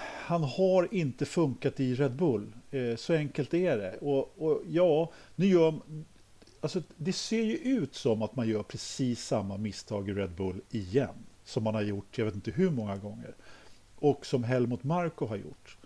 han 0.00 0.44
har 0.44 0.94
inte 0.94 1.26
funkat 1.26 1.80
i 1.80 1.94
Red 1.94 2.12
Bull. 2.12 2.52
Eh, 2.70 2.96
så 2.96 3.14
enkelt 3.14 3.54
är 3.54 3.76
det. 3.76 3.96
Och, 4.00 4.32
och, 4.38 4.62
ja, 4.68 5.10
nu 5.36 5.46
gör, 5.46 5.74
alltså, 6.60 6.82
det 6.96 7.12
ser 7.12 7.42
ju 7.42 7.56
ut 7.56 7.94
som 7.94 8.22
att 8.22 8.36
man 8.36 8.48
gör 8.48 8.62
precis 8.62 9.24
samma 9.24 9.56
misstag 9.56 10.08
i 10.08 10.12
Red 10.12 10.30
Bull 10.30 10.60
igen. 10.70 11.14
Som 11.44 11.64
man 11.64 11.74
har 11.74 11.82
gjort, 11.82 12.18
jag 12.18 12.24
vet 12.24 12.34
inte 12.34 12.50
hur 12.50 12.70
många 12.70 12.96
gånger. 12.96 13.34
Och 13.98 14.26
som 14.26 14.44
Helmut 14.44 14.84
Marko 14.84 15.26
har 15.26 15.36
gjort. 15.36 15.76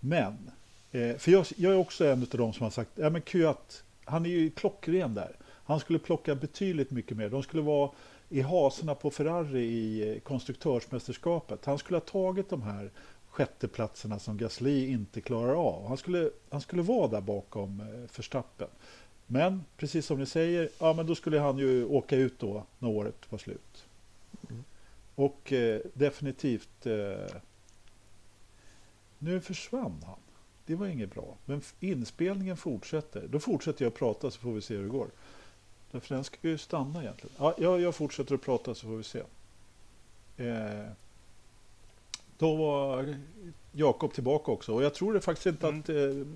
Men, 0.00 0.50
eh, 0.92 1.16
för 1.16 1.30
jag, 1.30 1.46
jag, 1.56 1.72
är 1.72 1.78
också 1.78 2.06
en 2.06 2.22
av 2.22 2.28
de 2.28 2.52
som 2.52 2.64
har 2.64 2.70
sagt, 2.70 2.90
ja 2.94 3.10
men 3.10 3.22
Q1, 3.22 3.56
han 4.04 4.26
är 4.26 4.30
ju 4.30 4.50
klockren 4.50 5.14
där. 5.14 5.32
Han 5.44 5.80
skulle 5.80 5.98
plocka 5.98 6.34
betydligt 6.34 6.90
mycket 6.90 7.16
mer. 7.16 7.28
De 7.28 7.42
skulle 7.42 7.62
vara 7.62 7.90
i 8.28 8.40
haserna 8.40 8.94
på 8.94 9.10
Ferrari 9.10 9.62
i 9.62 10.12
eh, 10.12 10.20
konstruktörsmästerskapet. 10.20 11.64
Han 11.64 11.78
skulle 11.78 11.96
ha 11.96 12.04
tagit 12.04 12.50
de 12.50 12.62
här 12.62 12.90
sjätteplatserna 13.28 14.18
som 14.18 14.36
Gasly 14.36 14.88
inte 14.88 15.20
klarar 15.20 15.54
av. 15.54 15.88
Han 15.88 15.96
skulle, 15.96 16.30
han 16.50 16.60
skulle 16.60 16.82
vara 16.82 17.08
där 17.08 17.20
bakom 17.20 17.80
eh, 17.80 18.16
Verstappen. 18.16 18.68
Men 19.26 19.64
precis 19.76 20.06
som 20.06 20.18
ni 20.18 20.26
säger, 20.26 20.68
ja, 20.78 20.92
men 20.92 21.06
då 21.06 21.14
skulle 21.14 21.38
han 21.38 21.58
ju 21.58 21.84
åka 21.84 22.16
ut 22.16 22.38
då 22.38 22.64
när 22.78 22.88
året 22.88 23.32
var 23.32 23.38
slut. 23.38 23.86
Mm. 24.50 24.64
Och 25.14 25.52
eh, 25.52 25.80
definitivt... 25.94 26.86
Eh, 26.86 27.36
nu 29.18 29.40
försvann 29.40 30.02
han. 30.06 30.18
Det 30.66 30.74
var 30.74 30.86
inget 30.86 31.14
bra. 31.14 31.36
Men 31.44 31.62
inspelningen 31.80 32.56
fortsätter. 32.56 33.28
Då 33.28 33.38
fortsätter 33.38 33.84
jag 33.84 33.94
prata 33.94 34.30
så 34.30 34.40
får 34.40 34.52
vi 34.52 34.60
se 34.60 34.74
hur 34.74 34.82
det 34.82 34.88
går. 34.88 35.10
Därför 35.90 36.14
den 36.14 36.24
ska 36.24 36.48
ju 36.48 36.58
stanna 36.58 37.02
egentligen. 37.02 37.36
Ja, 37.38 37.54
jag, 37.58 37.80
jag 37.80 37.94
fortsätter 37.94 38.34
att 38.34 38.42
prata 38.42 38.74
så 38.74 38.86
får 38.86 38.96
vi 38.96 39.04
se. 39.04 39.22
Eh, 40.36 40.90
då 42.38 42.56
var 42.56 43.16
Jakob 43.72 44.12
tillbaka 44.12 44.52
också 44.52 44.74
och 44.74 44.82
jag 44.82 44.94
tror 44.94 45.14
det 45.14 45.20
faktiskt 45.20 45.46
inte 45.46 45.68
mm. 45.68 45.80
att 45.80 45.88
eh, 45.88 46.26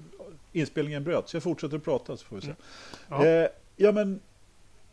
inspelningen 0.53 1.05
bröts. 1.05 1.34
Jag 1.34 1.42
fortsätter 1.42 1.76
att 1.76 1.84
prata 1.84 2.16
så 2.16 2.24
får 2.24 2.36
vi 2.36 2.42
se. 2.42 2.48
Mm. 2.48 2.59
Ja. 3.09 3.26
Eh, 3.26 3.48
ja. 3.76 3.92
men 3.92 4.20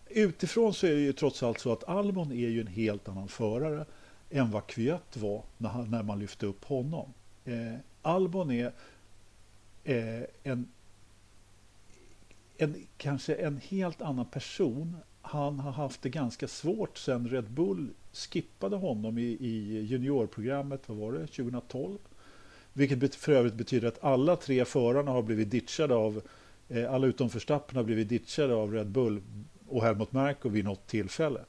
utifrån 0.10 0.74
så 0.74 0.88
är 0.88 0.91
det 0.91 0.99
ju 1.01 1.14
trots 1.14 1.43
allt 1.43 1.60
så 1.60 1.72
att 1.72 1.84
Albon 1.84 2.32
är 2.32 2.49
ju 2.49 2.62
en 2.62 2.68
helt 2.68 3.07
annan 3.07 3.28
förare 3.28 3.86
än 4.30 4.51
vad 4.51 4.68
Kvyat 4.68 5.18
var 5.18 5.43
när, 5.57 5.70
han, 5.70 5.91
när 5.91 6.03
man 6.03 6.20
lyfte 6.20 6.45
upp 6.45 6.66
honom. 6.66 7.14
Eh, 7.45 7.76
Albon 8.01 8.51
är 8.51 8.72
eh, 9.84 10.24
en 10.43 10.72
en, 12.60 12.88
kanske 12.97 13.36
en 13.36 13.57
helt 13.57 14.01
annan 14.01 14.26
person. 14.26 14.97
Han 15.22 15.60
har 15.60 15.72
haft 15.72 16.01
det 16.01 16.10
ganska 16.10 16.47
svårt 16.47 16.97
sen 16.97 17.30
Red 17.30 17.51
Bull 17.51 17.89
skippade 18.14 18.76
honom 18.76 19.18
i, 19.18 19.38
i 19.39 19.82
juniorprogrammet, 19.82 20.82
vad 20.86 20.97
var 20.97 21.12
det, 21.12 21.20
2012? 21.20 21.97
Vilket 22.74 23.16
för 23.16 23.32
övrigt 23.32 23.53
betyder 23.53 23.88
att 23.88 24.03
alla 24.03 24.36
tre 24.36 24.66
förarna 24.66 25.12
har 25.12 25.22
blivit 25.22 25.51
ditchade 25.51 25.95
av, 25.95 26.22
eh, 26.70 26.93
alla 26.93 27.07
utom 27.07 27.28
Verstappen 27.28 27.78
har 27.78 27.84
blivit 27.84 28.10
ditchade 28.10 28.53
av 28.53 28.74
Red 28.74 28.88
Bull 28.88 29.22
och 29.68 29.84
Helmut 29.84 30.12
Marko 30.12 30.49
vid 30.49 30.66
något 30.66 30.88
tillfälle. 30.88 31.39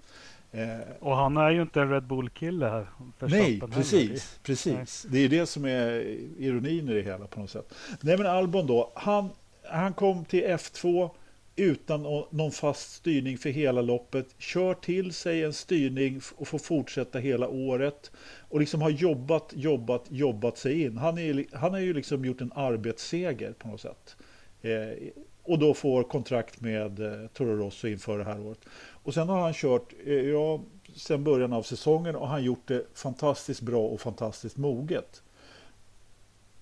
Eh, 0.53 0.97
och 1.01 1.17
han 1.17 1.37
är 1.37 1.51
ju 1.51 1.63
inte 1.63 1.81
en 1.81 1.91
Red 1.91 2.07
Bull-kille 2.07 2.67
här. 2.67 2.87
Nej, 3.19 3.61
precis. 3.61 3.93
Heller. 3.93 4.21
precis. 4.43 5.05
Nej. 5.05 5.13
Det 5.13 5.19
är 5.19 5.29
det 5.29 5.47
som 5.47 5.65
är 5.65 6.01
ironin 6.39 6.89
i 6.89 6.95
det 6.95 7.03
hela 7.03 7.27
på 7.27 7.41
något 7.41 7.51
sätt. 7.51 7.75
Nej, 8.01 8.17
men 8.17 8.27
Albon 8.27 8.67
då. 8.67 8.93
Han, 8.95 9.31
han 9.71 9.95
kom 9.95 10.25
till 10.25 10.45
F2 10.45 11.11
utan 11.57 12.03
någon 12.31 12.51
fast 12.51 12.95
styrning 12.95 13.39
för 13.39 13.51
hela 13.51 13.83
loppet. 13.83 14.27
Kör 14.39 14.75
till 14.75 15.13
sig 15.13 15.45
en 15.45 15.53
styrning 15.53 16.21
och 16.37 16.49
får 16.49 16.59
fortsätta 16.59 17.19
hela 17.19 17.49
året. 17.49 18.11
Och 18.49 18.61
liksom 18.61 18.83
har 18.83 18.91
jobbat, 18.91 19.53
jobbat, 19.57 20.05
jobbat 20.09 20.59
sig 20.59 20.83
in. 20.83 20.97
Han, 20.97 21.19
är, 21.19 21.45
han 21.57 21.73
har 21.73 21.81
ju 21.81 21.95
liksom 21.95 22.25
gjort 22.25 22.41
en 22.41 22.53
arbetsseger 22.55 23.53
på 23.53 23.69
något 23.69 23.81
sätt. 23.81 24.17
Eh, 24.63 25.09
och 25.43 25.59
då 25.59 25.75
får 25.75 26.03
kontrakt 26.03 26.61
med 26.61 27.01
eh, 27.01 27.29
Toro 27.29 27.57
Rosso 27.57 27.89
inför 27.89 28.19
det 28.19 28.25
här 28.25 28.41
året. 28.41 28.61
Och 29.03 29.15
sen 29.15 29.29
har 29.29 29.41
han 29.41 29.55
kört, 29.55 29.93
eh, 30.05 30.15
ja, 30.15 30.61
sen 30.95 31.25
början 31.25 31.53
av 31.53 31.63
säsongen 31.63 32.17
och 32.17 32.29
han 32.29 32.45
gjort 32.45 32.69
det 32.69 32.87
fantastiskt 32.95 33.61
bra 33.61 33.87
och 33.87 34.01
fantastiskt 34.01 34.57
moget. 34.57 35.23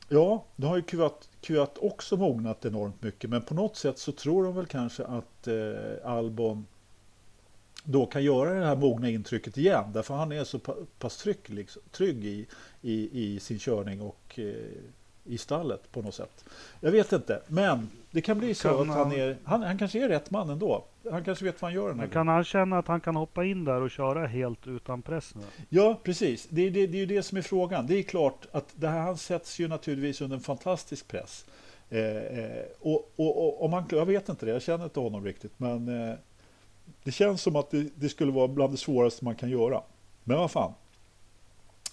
Ja, 0.09 0.45
nu 0.57 0.67
har 0.67 0.77
ju 0.77 0.83
q 1.41 1.67
också 1.81 2.17
mognat 2.17 2.65
enormt 2.65 3.03
mycket, 3.03 3.31
men 3.31 3.43
på 3.43 3.55
något 3.55 3.77
sätt 3.77 3.99
så 3.99 4.13
tror 4.13 4.45
de 4.45 4.55
väl 4.55 4.67
kanske 4.67 5.05
att 5.05 5.49
eh, 5.49 6.11
Albon 6.11 6.67
då 7.85 8.07
kan 8.07 8.25
göra 8.25 8.55
det 8.55 8.67
här 8.67 8.77
mogna 8.77 9.11
intrycket 9.11 9.59
igen, 9.59 9.85
därför 9.93 10.15
han 10.15 10.33
är 10.33 10.45
så 10.45 10.59
pass 10.99 11.17
trygg, 11.17 11.39
liksom, 11.47 11.83
trygg 11.91 12.25
i, 12.25 12.47
i, 12.83 13.25
i, 13.25 13.41
sin 13.41 13.59
körning 13.59 14.01
och 14.01 14.39
eh, 14.39 14.55
i 15.29 15.39
stallet 15.39 15.93
på 15.93 16.03
något 16.03 16.15
sätt. 16.15 16.45
Jag 16.81 16.91
vet 16.91 17.13
inte, 17.13 17.41
men 17.47 17.91
det 18.11 18.21
kan 18.21 18.39
bli 18.39 18.55
så 18.55 18.69
kan 18.69 18.91
att 18.91 18.97
han 18.97 19.13
är, 19.13 19.37
han, 19.45 19.63
han 19.63 19.79
kanske 19.79 20.05
är 20.05 20.09
rätt 20.09 20.31
man 20.31 20.51
ändå. 20.51 20.85
Han 21.11 21.25
kanske 21.25 21.45
vet 21.45 21.63
vad 21.63 21.71
han 21.71 21.75
gör. 21.75 21.89
Den 21.89 21.97
men 21.97 22.11
kan 22.11 22.29
han 22.29 22.45
känna 22.45 22.79
att 22.79 22.89
han 22.89 23.01
kan 23.01 23.17
hoppa 23.17 23.45
in 23.45 23.65
där 23.65 23.81
och 23.81 23.91
köra 23.91 24.27
helt 24.27 24.67
utan 24.67 25.03
press 25.03 25.35
nu? 25.35 25.43
Ja, 25.69 26.01
precis. 26.03 26.47
Det 26.51 26.67
är, 26.67 26.71
det, 26.71 26.87
det 26.87 26.99
är 26.99 27.01
ju 27.01 27.07
det 27.07 27.23
som 27.23 27.39
är 27.39 27.43
frågan. 27.43 27.87
Det 27.87 27.99
är 27.99 28.03
klart 28.03 28.47
att 28.53 28.69
det 28.75 28.89
här, 28.89 29.01
han 29.01 29.17
sätts 29.17 29.59
ju 29.59 29.69
naturligtvis 29.69 30.21
under 30.21 30.37
en 30.37 30.43
fantastisk 30.43 31.09
press. 31.09 31.45
Eh, 31.91 32.17
eh, 32.17 32.65
och, 32.81 33.13
och, 33.17 33.45
och, 33.45 33.65
om 33.65 33.73
han, 33.73 33.85
jag 33.91 34.07
vet 34.07 34.29
inte 34.29 34.47
det, 34.47 34.53
jag 34.53 34.63
känner 34.63 34.85
inte 34.85 35.01
honom 35.01 35.25
riktigt, 35.25 35.53
men 35.57 36.09
eh, 36.09 36.15
det 37.05 37.13
känns 37.13 37.43
som 37.43 37.57
att 37.57 37.71
det, 37.71 37.89
det, 37.95 38.09
skulle 38.09 38.33
vara 38.33 38.49
bland 38.49 38.73
det 38.73 38.77
svåraste 38.77 39.25
man 39.25 39.35
kan 39.35 39.51
göra. 39.51 39.83
Men 40.25 40.39
vad 40.39 40.51
fan. 40.51 40.73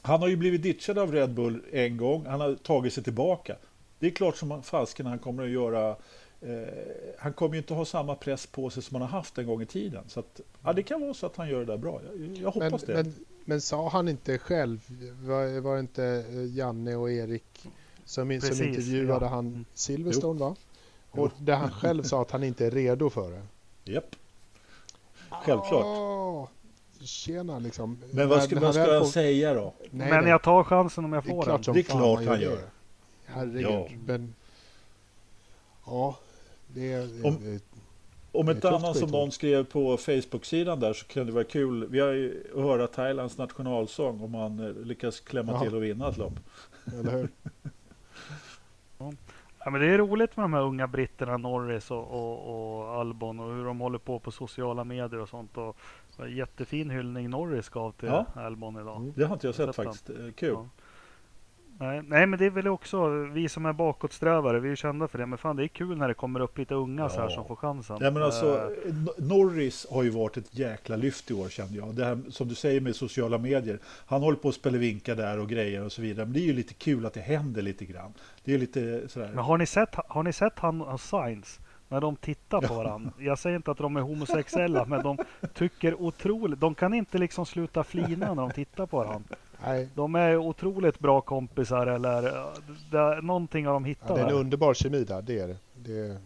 Han 0.06 0.22
har 0.22 0.28
ju 0.28 0.36
blivit 0.36 0.64
ditchad 0.64 0.98
av 0.98 1.12
Red 1.12 1.34
Bull 1.34 1.62
en 1.72 1.98
gång, 1.98 2.26
han 2.26 2.42
har 2.42 2.56
tagit 2.56 2.94
sig 2.94 3.04
tillbaka. 3.04 3.56
Det 4.00 4.08
är 4.08 4.12
klart 4.12 4.38
som 4.38 4.64
fasken 4.64 5.06
han 5.06 5.20
kommer 5.20 5.44
att 5.44 5.50
göra 5.50 5.96
Eh, 6.42 6.68
han 7.18 7.34
kommer 7.34 7.56
ju 7.56 7.62
inte 7.62 7.74
ha 7.74 7.86
samma 7.86 8.16
press 8.16 8.48
på 8.48 8.70
sig 8.70 8.84
som 8.84 8.96
han 8.96 9.02
har 9.02 9.18
haft 9.18 9.38
en 9.38 9.48
gång 9.48 9.62
i 9.62 9.66
tiden. 9.66 10.04
Så 10.08 10.20
att, 10.20 10.42
ja, 10.64 10.74
det 10.74 10.84
kan 10.84 11.02
vara 11.02 11.14
så 11.14 11.26
att 11.26 11.36
han 11.36 11.50
gör 11.50 11.60
det 11.60 11.66
där 11.66 11.78
bra. 11.78 12.02
Jag, 12.04 12.38
jag 12.38 12.52
hoppas 12.52 12.88
men, 12.88 12.96
det. 12.96 13.04
Men, 13.04 13.14
men, 13.46 13.62
sa 13.62 13.90
han 13.90 14.08
inte 14.08 14.38
själv, 14.38 14.80
var, 15.22 15.60
var 15.60 15.74
det 15.74 15.80
inte 15.80 16.26
eh, 16.30 16.58
Janne 16.58 16.96
och 16.96 17.12
Erik 17.12 17.68
som, 18.06 18.30
Precis, 18.30 18.58
som 18.58 18.68
intervjuade 18.68 19.26
ja. 19.26 19.30
han 19.30 19.48
mm. 19.48 19.66
Silverstone 19.74 20.40
jo. 20.40 20.46
va? 20.46 20.56
Och 21.12 21.32
jo. 21.38 21.46
där 21.46 21.56
han 21.56 21.72
själv 21.72 22.04
sa 22.04 22.22
att 22.22 22.32
han 22.32 22.44
inte 22.44 22.66
är 22.66 22.72
redo 22.72 23.10
för 23.10 23.32
det. 23.32 23.42
Japp. 23.92 24.16
Självklart. 25.30 25.86
Tjena 27.02 27.60
liksom. 27.60 27.98
Men 28.12 28.30
vad 28.30 28.44
ska, 28.44 28.60
vad 28.60 28.74
ska 28.74 28.94
han 28.94 29.02
på... 29.02 29.08
säga 29.08 29.54
då? 29.54 29.74
Nej, 29.92 30.10
men 30.10 30.28
jag 30.28 30.42
tar 30.42 30.64
chansen 30.64 31.06
om 31.06 31.14
jag 31.14 31.26
får 31.26 31.46
den. 31.46 31.74
Det 31.74 31.80
är 31.80 31.84
klart 31.84 32.26
han 32.26 32.42
gör. 32.42 32.60
Herregud. 33.26 33.64
Ja. 33.64 33.88
Men, 34.06 34.36
ja, 35.86 36.18
det 36.68 36.94
är, 36.94 37.26
om, 37.26 37.60
om 38.32 38.50
ett 38.50 38.66
annat 38.66 38.98
som 38.98 39.10
någon 39.10 39.32
skrev 39.32 39.64
på 39.64 39.98
Facebook-sidan 39.98 40.80
där 40.80 40.94
så 40.94 41.06
kan 41.06 41.26
det 41.26 41.32
vara 41.32 41.44
kul. 41.44 41.88
Vi 41.90 42.00
har 42.00 42.12
ju 42.12 42.44
hört 42.56 42.92
Thailands 42.92 43.38
nationalsång 43.38 44.22
om 44.22 44.32
man 44.32 44.60
eh, 44.60 44.86
lyckas 44.86 45.20
klämma 45.20 45.52
ja. 45.52 45.60
till 45.60 45.76
och 45.76 45.84
vinna 45.84 46.10
ett 46.10 46.18
lopp. 46.18 46.40
Eller 47.00 47.12
hur? 47.12 47.30
Ja, 49.66 49.72
men 49.72 49.82
det 49.82 49.88
är 49.88 49.98
roligt 49.98 50.38
med 50.38 50.44
de 50.44 50.54
här 50.54 50.62
unga 50.62 50.88
britterna, 50.88 51.38
Norris 51.38 51.92
och, 51.92 52.08
och, 52.08 52.80
och, 52.80 53.00
Albon 53.00 53.40
och 53.40 53.54
hur 53.54 53.66
de 53.66 53.80
håller 53.80 53.98
på 53.98 54.20
på 54.20 54.32
sociala 54.32 54.84
medier 54.84 55.20
och 55.20 55.30
sånt. 55.30 55.58
Och, 55.58 55.78
jättefin 56.28 56.90
hyllning 56.90 57.30
Norris 57.30 57.70
gav 57.70 57.92
till 57.92 58.10
ja. 58.10 58.26
Albon 58.36 58.82
idag. 58.82 58.98
Mm. 58.98 59.14
Det 59.16 59.26
har 59.26 59.34
inte 59.34 59.48
jag 59.48 59.56
sett, 59.56 59.66
sett 59.66 59.76
faktiskt. 59.76 60.08
Den. 60.08 60.34
Kul. 60.34 60.54
Ja. 60.54 60.70
Nej, 61.80 62.02
nej, 62.08 62.26
men 62.26 62.40
det 62.40 62.46
är 62.46 62.50
väl 62.50 62.68
också 62.68 63.08
vi 63.10 63.50
som 63.50 63.66
är 63.66 63.74
bakåtsträvare. 63.74 64.60
Vi 64.60 64.72
är 64.72 64.76
kända 64.76 65.08
för 65.08 65.18
det. 65.18 65.26
Men 65.26 65.38
fan, 65.38 65.56
det 65.56 65.64
är 65.64 65.68
kul 65.68 65.98
när 65.98 66.08
det 66.08 66.14
kommer 66.14 66.40
upp 66.40 66.58
lite 66.58 66.76
unga 66.76 67.04
ja. 67.04 67.10
så 67.10 67.22
här 67.22 67.30
som 67.30 67.46
får 67.48 67.56
chansen. 67.56 67.98
Nej, 68.02 68.12
men 68.12 68.24
alltså, 68.24 68.70
uh, 68.86 68.98
Norris 69.18 69.88
har 69.92 70.04
ju 70.04 70.10
varit 70.10 70.38
ett 70.38 70.60
jäkla 70.60 70.96
lyft 70.96 71.32
i 71.32 71.34
år 71.34 71.50
kände 71.50 71.78
jag. 71.78 71.96
Det 71.96 72.06
här 72.06 72.22
som 72.30 72.48
du 72.48 72.56
säger 72.56 72.82
med 72.82 72.96
sociala 72.96 73.38
medier. 73.38 73.80
Han 74.06 74.22
håller 74.22 74.38
på 74.38 74.50
att 74.50 74.56
spela 74.56 74.78
vinka 74.78 75.16
där 75.16 75.40
och 75.40 75.50
grejer 75.50 75.86
och 75.86 75.92
så 75.92 76.02
vidare. 76.02 76.26
Men 76.26 76.34
det 76.34 76.40
är 76.40 76.46
ju 76.46 76.54
lite 76.54 76.74
kul 76.74 77.06
att 77.06 77.14
det 77.14 77.22
händer 77.22 77.62
lite 77.62 77.86
grann. 77.86 78.14
Det 78.44 78.54
är 78.54 78.58
lite 78.58 79.10
sådär. 79.10 79.28
Men 79.28 79.44
har 79.44 79.58
ni 79.58 79.66
sett, 79.66 79.96
har 80.08 80.24
ni 80.24 80.34
sett 80.34 80.60
han 80.60 80.82
och 80.82 81.02
Science? 81.02 81.62
När 81.90 82.02
de 82.02 82.16
tittar 82.16 82.62
på 82.62 82.74
varandra. 82.74 83.12
Jag 83.20 83.40
säger 83.40 83.56
inte 83.56 83.72
att 83.72 83.78
de 83.78 83.98
är 83.98 84.02
homosexuella, 84.02 84.86
men 84.86 85.04
de 85.04 85.18
tycker 85.54 86.02
otroligt. 86.02 86.60
De 86.60 86.76
kan 86.76 86.94
inte 86.94 87.18
liksom 87.18 87.46
sluta 87.46 87.84
flina 87.84 88.34
när 88.34 88.42
de 88.42 88.52
tittar 88.52 88.86
på 88.86 88.98
varandra. 88.98 89.36
Nej. 89.66 89.90
De 89.96 90.16
är 90.16 90.38
otroligt 90.38 91.00
bra 91.00 91.22
kompisar 91.22 91.88
eller 91.88 92.22
det, 92.92 93.22
någonting 93.22 93.66
har 93.66 93.74
de 93.74 93.86
hittat. 93.86 94.10
Ja, 94.10 94.16
det 94.16 94.22
är 94.22 94.26
en 94.28 94.34
underbar 94.34 94.74
kemi 94.74 95.04
där, 95.04 95.22
det 95.22 95.40
är 95.40 95.48
det. 95.48 95.58
det 95.76 96.00
är, 96.00 96.18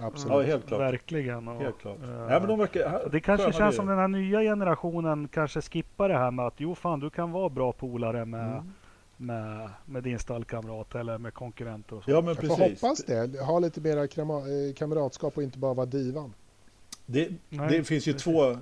absolut. 0.00 0.32
Ja, 0.32 0.42
helt 0.42 0.66
klart. 0.66 0.80
Verkligen. 0.80 1.48
Och, 1.48 1.62
helt 1.62 1.78
klart. 1.78 1.98
Uh, 2.02 2.10
ja, 2.10 2.38
men 2.38 2.48
de 2.48 2.58
verkar, 2.58 3.08
det 3.12 3.20
kanske 3.20 3.52
känns 3.52 3.76
som 3.76 3.86
den 3.86 3.98
här 3.98 4.08
nya 4.08 4.40
generationen 4.40 5.28
kanske 5.28 5.60
skippar 5.60 6.08
det 6.08 6.18
här 6.18 6.30
med 6.30 6.46
att 6.46 6.54
jo 6.56 6.74
fan, 6.74 7.00
du 7.00 7.10
kan 7.10 7.32
vara 7.32 7.48
bra 7.48 7.72
polare 7.72 8.24
med 8.24 8.52
mm 8.52 8.72
med, 9.16 9.70
med 9.86 10.02
din 10.02 10.18
stallkamrat 10.18 10.94
eller 10.94 11.18
med 11.18 11.34
konkurrenter. 11.34 11.96
Och 11.96 12.04
så. 12.04 12.10
Ja, 12.10 12.20
men 12.20 12.36
precis. 12.36 12.58
Jag 12.58 12.78
får 12.78 12.88
hoppas 12.88 13.04
det. 13.04 13.40
Ha 13.40 13.58
lite 13.58 13.80
mer 13.80 13.96
eh, 13.96 14.74
kamratskap 14.74 15.36
och 15.36 15.42
inte 15.42 15.58
bara 15.58 15.74
vara 15.74 15.86
divan. 15.86 16.34
Det, 17.06 17.28
det 17.48 17.84
finns 17.84 18.06
ju 18.06 18.12
två, 18.12 18.58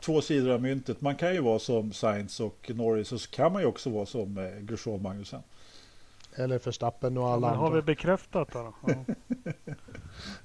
två 0.00 0.20
sidor 0.20 0.50
av 0.50 0.62
myntet. 0.62 1.00
Man 1.00 1.16
kan 1.16 1.34
ju 1.34 1.40
vara 1.40 1.58
som 1.58 1.92
Sainz 1.92 2.40
och 2.40 2.70
Norris 2.74 3.12
och 3.12 3.20
så 3.20 3.30
kan 3.30 3.52
man 3.52 3.62
ju 3.62 3.68
också 3.68 3.90
vara 3.90 4.06
som 4.06 4.38
eh, 4.38 4.58
Grosjean 4.60 5.02
Magnusen. 5.02 5.42
Eller 6.34 6.58
Verstappen 6.58 7.18
och 7.18 7.28
alla 7.28 7.46
ja, 7.46 7.52
andra. 7.52 7.68
Har 7.68 7.74
vi 7.74 7.82
bekräftat 7.82 8.52
det 8.52 8.58
då? 8.58 8.74
Ja. 8.86 9.04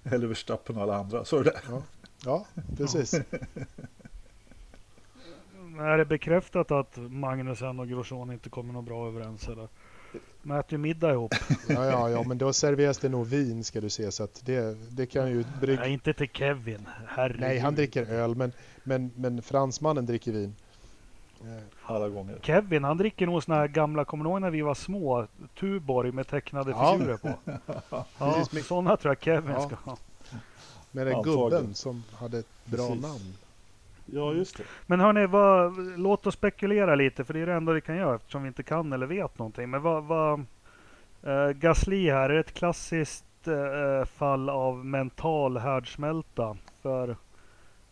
Eller 0.16 0.28
Verstappen 0.28 0.78
och 0.78 0.84
alla 0.84 0.96
andra, 0.96 1.26
så 1.26 1.38
är 1.38 1.44
det. 1.44 1.62
Ja, 1.70 1.82
ja 2.26 2.46
precis. 2.78 3.14
Är 5.80 5.98
det 5.98 6.06
bekräftat 6.06 6.72
att 6.72 6.98
Magnusen 6.98 7.80
och 7.80 7.88
Grosjean 7.88 8.32
inte 8.32 8.50
kommer 8.50 8.74
något 8.74 8.86
bra 8.86 9.08
överens? 9.08 9.48
Eller? 9.48 9.68
De 10.44 10.52
äter 10.52 10.72
ju 10.72 10.78
middag 10.78 11.12
ihop. 11.12 11.36
Ja, 11.70 11.86
ja, 11.86 12.10
ja, 12.10 12.24
men 12.24 12.38
då 12.38 12.54
serveras 12.54 12.98
det 12.98 13.10
nog 13.10 13.28
vin 13.28 13.64
ska 13.64 13.82
du 13.82 13.90
se. 13.90 14.12
Så 14.12 14.24
att 14.24 14.42
det, 14.46 14.78
det 14.90 15.06
kan 15.06 15.30
ju 15.30 15.44
brygga... 15.62 15.82
Nej, 15.82 15.94
inte 15.94 16.14
till 16.14 16.30
Kevin. 16.30 16.88
Herregud. 17.08 17.42
Nej, 17.42 17.60
han 17.60 17.76
dricker 17.76 18.06
öl, 18.06 18.36
men, 18.36 18.52
men, 18.84 19.12
men 19.16 19.42
fransmannen 19.42 20.06
dricker 20.06 20.32
vin. 20.32 20.56
Alla 21.84 22.10
gånger. 22.10 22.40
Kevin, 22.42 22.84
han 22.84 22.98
dricker 22.98 23.26
nog 23.26 23.44
såna 23.44 23.58
här 23.58 23.68
gamla, 23.68 24.06
kommer 24.06 24.24
du 24.24 24.30
ihåg 24.30 24.42
när 24.42 24.50
vi 24.50 24.62
var 24.62 24.76
små? 24.76 25.28
Tuborg 25.60 26.12
med 26.12 26.28
tecknade 26.28 26.72
ja. 26.72 26.98
figurer 26.98 27.18
på. 27.18 27.34
Ja, 28.20 28.46
sådana 28.64 28.98
tror 28.98 29.16
jag 29.16 29.24
Kevin 29.24 29.52
ja. 29.52 29.62
ska 29.68 29.76
ha. 29.76 29.98
Med 30.92 31.08
den 31.08 31.24
gubben 31.24 31.74
som 31.74 32.04
hade 32.14 32.40
ett 32.40 32.66
bra 32.66 32.88
Precis. 32.88 33.02
namn. 33.02 33.34
Ja, 34.14 34.34
just 34.34 34.58
det. 34.58 34.64
Men 34.86 35.00
hörni, 35.00 35.28
vad, 35.28 35.78
låt 36.00 36.28
oss 36.28 36.34
spekulera 36.34 36.96
lite, 36.96 37.24
för 37.26 37.34
det 37.34 37.40
är 37.40 37.46
det 37.46 37.54
enda 37.54 37.74
vi 37.74 37.82
kan 37.82 37.98
göra 37.98 38.16
eftersom 38.16 38.42
vi 38.42 38.48
inte 38.48 38.64
kan 38.64 38.94
eller 38.94 39.06
vet 39.06 39.40
någonting. 39.40 39.70
Men 39.70 39.82
vad, 39.82 40.04
vad 40.04 40.40
uh, 41.28 41.50
Gasly 41.52 42.12
här, 42.12 42.30
är 42.30 42.34
det 42.34 42.40
ett 42.40 42.54
klassiskt 42.54 43.48
uh, 43.48 44.06
fall 44.06 44.50
av 44.50 44.86
mental 44.86 45.58
härdsmälta? 45.58 46.58
För 46.82 47.16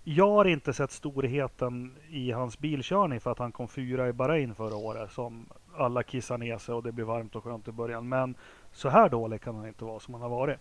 jag 0.04 0.32
har 0.32 0.46
inte 0.46 0.74
sett 0.74 0.92
storheten 0.92 1.96
i 2.10 2.32
hans 2.32 2.60
bilkörning 2.60 3.20
för 3.20 3.32
att 3.32 3.40
han 3.40 3.52
kom 3.52 3.68
fyra 3.68 4.08
i 4.08 4.14
Bahrain 4.14 4.56
förra 4.56 4.76
året 4.76 5.12
som 5.12 5.46
alla 5.78 6.04
kissar 6.04 6.38
ner 6.38 6.58
sig 6.58 6.76
och 6.76 6.84
det 6.84 6.92
blir 6.92 7.06
varmt 7.06 7.36
och 7.36 7.44
skönt 7.44 7.68
i 7.68 7.72
början. 7.72 8.10
Men 8.10 8.36
så 8.72 8.90
här 8.90 9.10
dålig 9.10 9.42
kan 9.42 9.56
han 9.56 9.68
inte 9.68 9.86
vara 9.86 10.00
som 10.00 10.14
han 10.14 10.24
har 10.24 10.30
varit. 10.30 10.58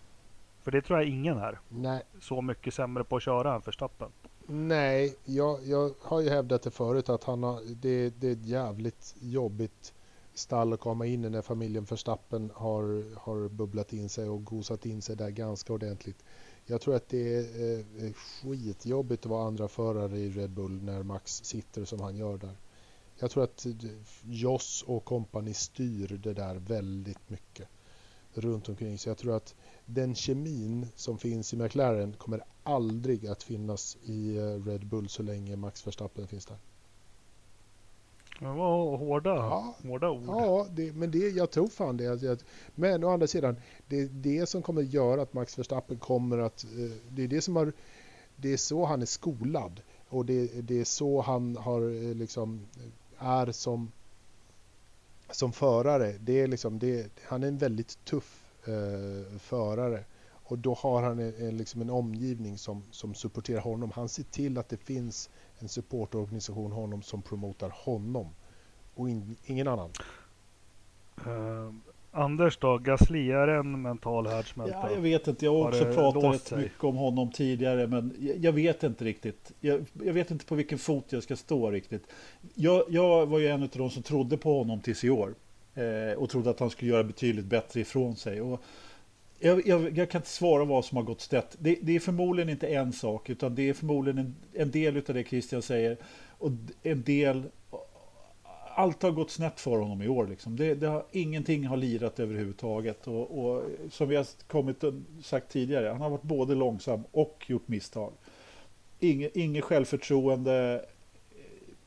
För 0.63 0.71
det 0.71 0.81
tror 0.81 0.99
jag 0.99 1.09
ingen 1.09 1.39
är. 1.39 1.59
Nej. 1.69 2.03
Så 2.21 2.43
mycket 2.43 2.75
sämre 2.75 3.05
på 3.05 3.17
att 3.17 3.23
köra 3.23 3.55
än 3.55 3.61
Verstappen. 3.61 4.09
Nej, 4.47 5.17
jag, 5.25 5.59
jag 5.67 5.95
har 6.01 6.21
ju 6.21 6.29
hävdat 6.29 6.63
det 6.63 6.71
förut 6.71 7.09
att 7.09 7.25
han 7.25 7.43
har, 7.43 7.61
det, 7.81 8.11
det 8.11 8.29
är 8.29 8.33
ett 8.33 8.47
jävligt 8.47 9.15
jobbigt 9.21 9.95
stall 10.35 10.73
att 10.73 10.81
komma 10.81 11.07
in 11.07 11.25
i 11.25 11.31
när 11.31 11.43
familjen 11.43 11.85
Verstappen 11.85 12.51
har, 12.55 13.15
har 13.19 13.49
bubblat 13.49 13.93
in 13.93 14.09
sig 14.09 14.29
och 14.29 14.45
gosat 14.45 14.87
in 14.87 15.03
sig 15.03 15.17
där 15.17 15.31
ganska 15.31 15.73
ordentligt. 15.73 16.25
Jag 16.67 16.81
tror 16.81 16.95
att 16.97 17.09
det 17.09 17.35
är 17.35 17.79
eh, 17.79 18.13
skitjobbigt 18.13 19.25
att 19.25 19.31
vara 19.31 19.47
andra 19.47 19.69
förare 19.69 20.19
i 20.19 20.31
Red 20.31 20.51
Bull 20.51 20.83
när 20.83 21.03
Max 21.03 21.45
sitter 21.45 21.85
som 21.85 22.01
han 22.01 22.17
gör 22.17 22.37
där. 22.37 22.57
Jag 23.19 23.31
tror 23.31 23.45
att 23.45 23.67
eh, 23.67 23.73
Joss 24.25 24.85
och 24.87 25.05
kompani 25.05 25.55
styr 25.55 26.21
det 26.23 26.35
där 26.35 26.55
väldigt 26.55 27.31
mycket 27.31 27.69
runt 28.35 28.69
omkring. 28.69 28.99
Så 28.99 29.09
jag 29.09 29.19
tror 29.19 29.37
att 29.37 29.55
den 29.87 30.15
kemin 30.15 30.87
som 30.97 31.19
finns 31.19 31.53
i 31.53 31.57
McLaren 31.57 32.13
kommer 32.13 32.41
aldrig 32.63 33.27
att 33.27 33.43
finnas 33.43 33.97
i 34.05 34.37
eh, 34.37 34.43
Red 34.43 34.87
Bull 34.87 35.09
så 35.09 35.23
länge 35.23 35.57
Max 35.57 35.87
Verstappen 35.87 36.29
finns 36.29 36.47
där. 36.47 36.57
Det 38.39 38.47
var 38.47 38.97
hårda, 38.97 39.31
ja, 39.31 39.75
hårda 39.83 40.11
ord. 40.11 40.25
Ja, 40.27 40.67
det, 40.71 40.93
men 40.93 41.11
det, 41.11 41.19
jag 41.19 41.51
tror 41.51 41.69
fan 41.69 41.97
det. 41.97 42.45
Men 42.75 43.05
å 43.05 43.09
andra 43.09 43.27
sidan, 43.27 43.57
det 43.89 44.01
är 44.01 44.09
det 44.13 44.49
som 44.49 44.63
kommer 44.63 44.83
göra 44.83 45.23
att 45.23 45.33
Max 45.33 45.59
Verstappen 45.59 45.99
kommer 45.99 46.39
att... 46.39 46.65
Eh, 46.65 46.97
det 47.09 47.25
är 47.25 47.29
det 47.29 47.41
som 47.41 47.57
har... 47.57 47.73
Det 48.37 48.53
är 48.53 48.57
så 48.57 48.85
han 48.85 49.03
är 49.03 49.07
skolad. 49.07 49.81
Och 50.09 50.27
det, 50.27 50.47
det 50.47 50.81
är 50.81 50.85
så 50.85 51.21
han 51.21 51.57
har 51.57 51.83
eh, 51.83 52.15
liksom 52.15 52.67
är 53.19 53.53
som, 53.53 53.93
som 55.31 55.53
förare. 55.53 56.15
Det 56.21 56.41
är 56.41 56.47
liksom, 56.47 56.79
det, 56.79 57.11
han 57.25 57.43
är 57.43 57.49
en 57.49 57.59
väldigt 57.59 58.05
tuff 58.05 58.44
eh, 58.67 59.39
förare. 59.39 60.05
Och 60.47 60.59
då 60.59 60.75
har 60.75 61.03
han 61.03 61.19
en, 61.19 61.35
en, 61.39 61.57
liksom 61.57 61.81
en 61.81 61.91
omgivning 61.91 62.59
som, 62.59 62.83
som 62.91 63.15
supporterar 63.15 63.61
honom. 63.61 63.91
Han 63.95 64.09
ser 64.09 64.23
till 64.23 64.59
att 64.59 64.69
det 64.69 64.77
finns 64.77 65.31
en 65.59 65.69
supportorganisation 65.69 66.73
honom 66.73 67.03
som 67.03 67.23
promotar 67.23 67.73
honom 67.75 68.29
och 68.95 69.11
in, 69.11 69.37
ingen 69.47 69.69
annan. 69.69 69.91
Uh, 71.27 71.73
Anders 72.17 72.59
då, 72.59 72.79
Gasly, 72.79 73.31
är 73.31 73.49
en 73.49 73.83
mental 73.83 74.27
härdsmälta? 74.27 74.79
Ja, 74.83 74.91
jag 74.91 75.01
vet 75.01 75.29
inte, 75.29 75.45
jag 75.45 75.55
har 75.55 75.69
också 75.69 75.85
pratat 75.85 76.53
rätt 76.53 76.59
mycket 76.59 76.85
om 76.85 76.97
honom 76.97 77.33
tidigare 77.33 77.87
men 77.87 78.17
jag, 78.21 78.37
jag 78.37 78.53
vet 78.53 78.83
inte 78.83 79.05
riktigt. 79.05 79.53
Jag, 79.61 79.85
jag, 80.03 80.13
vet 80.13 80.31
inte 80.31 80.45
på 80.45 80.55
vilken 80.55 80.79
fot 80.79 81.05
jag 81.09 81.23
ska 81.23 81.37
stå 81.37 81.71
riktigt. 81.71 82.07
Jag, 82.55 82.85
jag 82.89 83.27
var 83.27 83.39
ju 83.39 83.49
en 83.49 83.63
av 83.63 83.69
de 83.73 83.91
som 83.91 84.03
trodde 84.03 84.37
på 84.37 84.59
honom 84.59 84.81
tills 84.81 85.05
i 85.05 85.11
år 85.11 85.35
Eh, 85.75 86.19
och 86.19 86.31
trodde 86.31 86.51
att 86.51 86.61
han 86.61 86.71
skulle 86.71 86.91
göra 86.91 87.05
betydligt 87.05 87.45
bättre 87.45 87.81
ifrån 87.81 88.17
sig. 88.17 88.41
Och 88.41 88.63
jag, 89.39 89.67
jag, 89.67 89.99
jag, 89.99 90.11
kan 90.11 90.19
inte 90.19 90.31
svara 90.31 90.65
vad 90.65 90.85
som 90.85 90.97
har 90.97 91.05
gått 91.05 91.21
stett. 91.21 91.57
Det, 91.59 91.79
det, 91.83 91.97
är 91.97 92.01
förmodligen 92.01 92.49
inte 92.49 92.67
en 92.67 92.93
sak, 92.93 93.31
utan 93.31 93.55
det 93.55 93.69
är 93.69 93.75
förmodligen 93.75 94.19
en, 94.19 94.35
en 94.53 94.71
del 94.71 94.97
av 94.97 95.15
det 95.15 95.25
Christian 95.25 95.63
säger. 95.63 95.97
Och 96.39 96.51
en 96.83 97.03
del... 97.03 97.43
Allt 98.77 99.03
har 99.03 99.11
gått 99.11 99.31
snett 99.31 99.61
för 99.61 99.79
honom 99.79 100.03
i 100.03 100.09
år. 100.09 100.27
Liksom. 100.27 100.57
Det, 100.57 100.75
det 100.75 100.87
har, 100.87 101.05
ingenting 101.13 101.67
har 101.67 101.77
lirat 101.77 102.21
överhuvudtaget. 102.21 103.07
Och, 103.07 103.39
och 103.39 103.63
som 103.91 104.09
vi 104.09 104.17
har 104.17 104.27
kommit 104.47 104.85
och 104.85 104.95
sagt 105.23 105.53
tidigare, 105.53 105.89
han 105.89 106.01
har 106.01 106.11
varit 106.11 106.23
både 106.23 106.55
långsam 106.55 107.05
och 107.13 107.45
gjort 107.49 107.69
misstag. 107.69 108.13
Inge, 109.01 109.31
inget 109.35 109.65
självförtroende, 109.65 110.85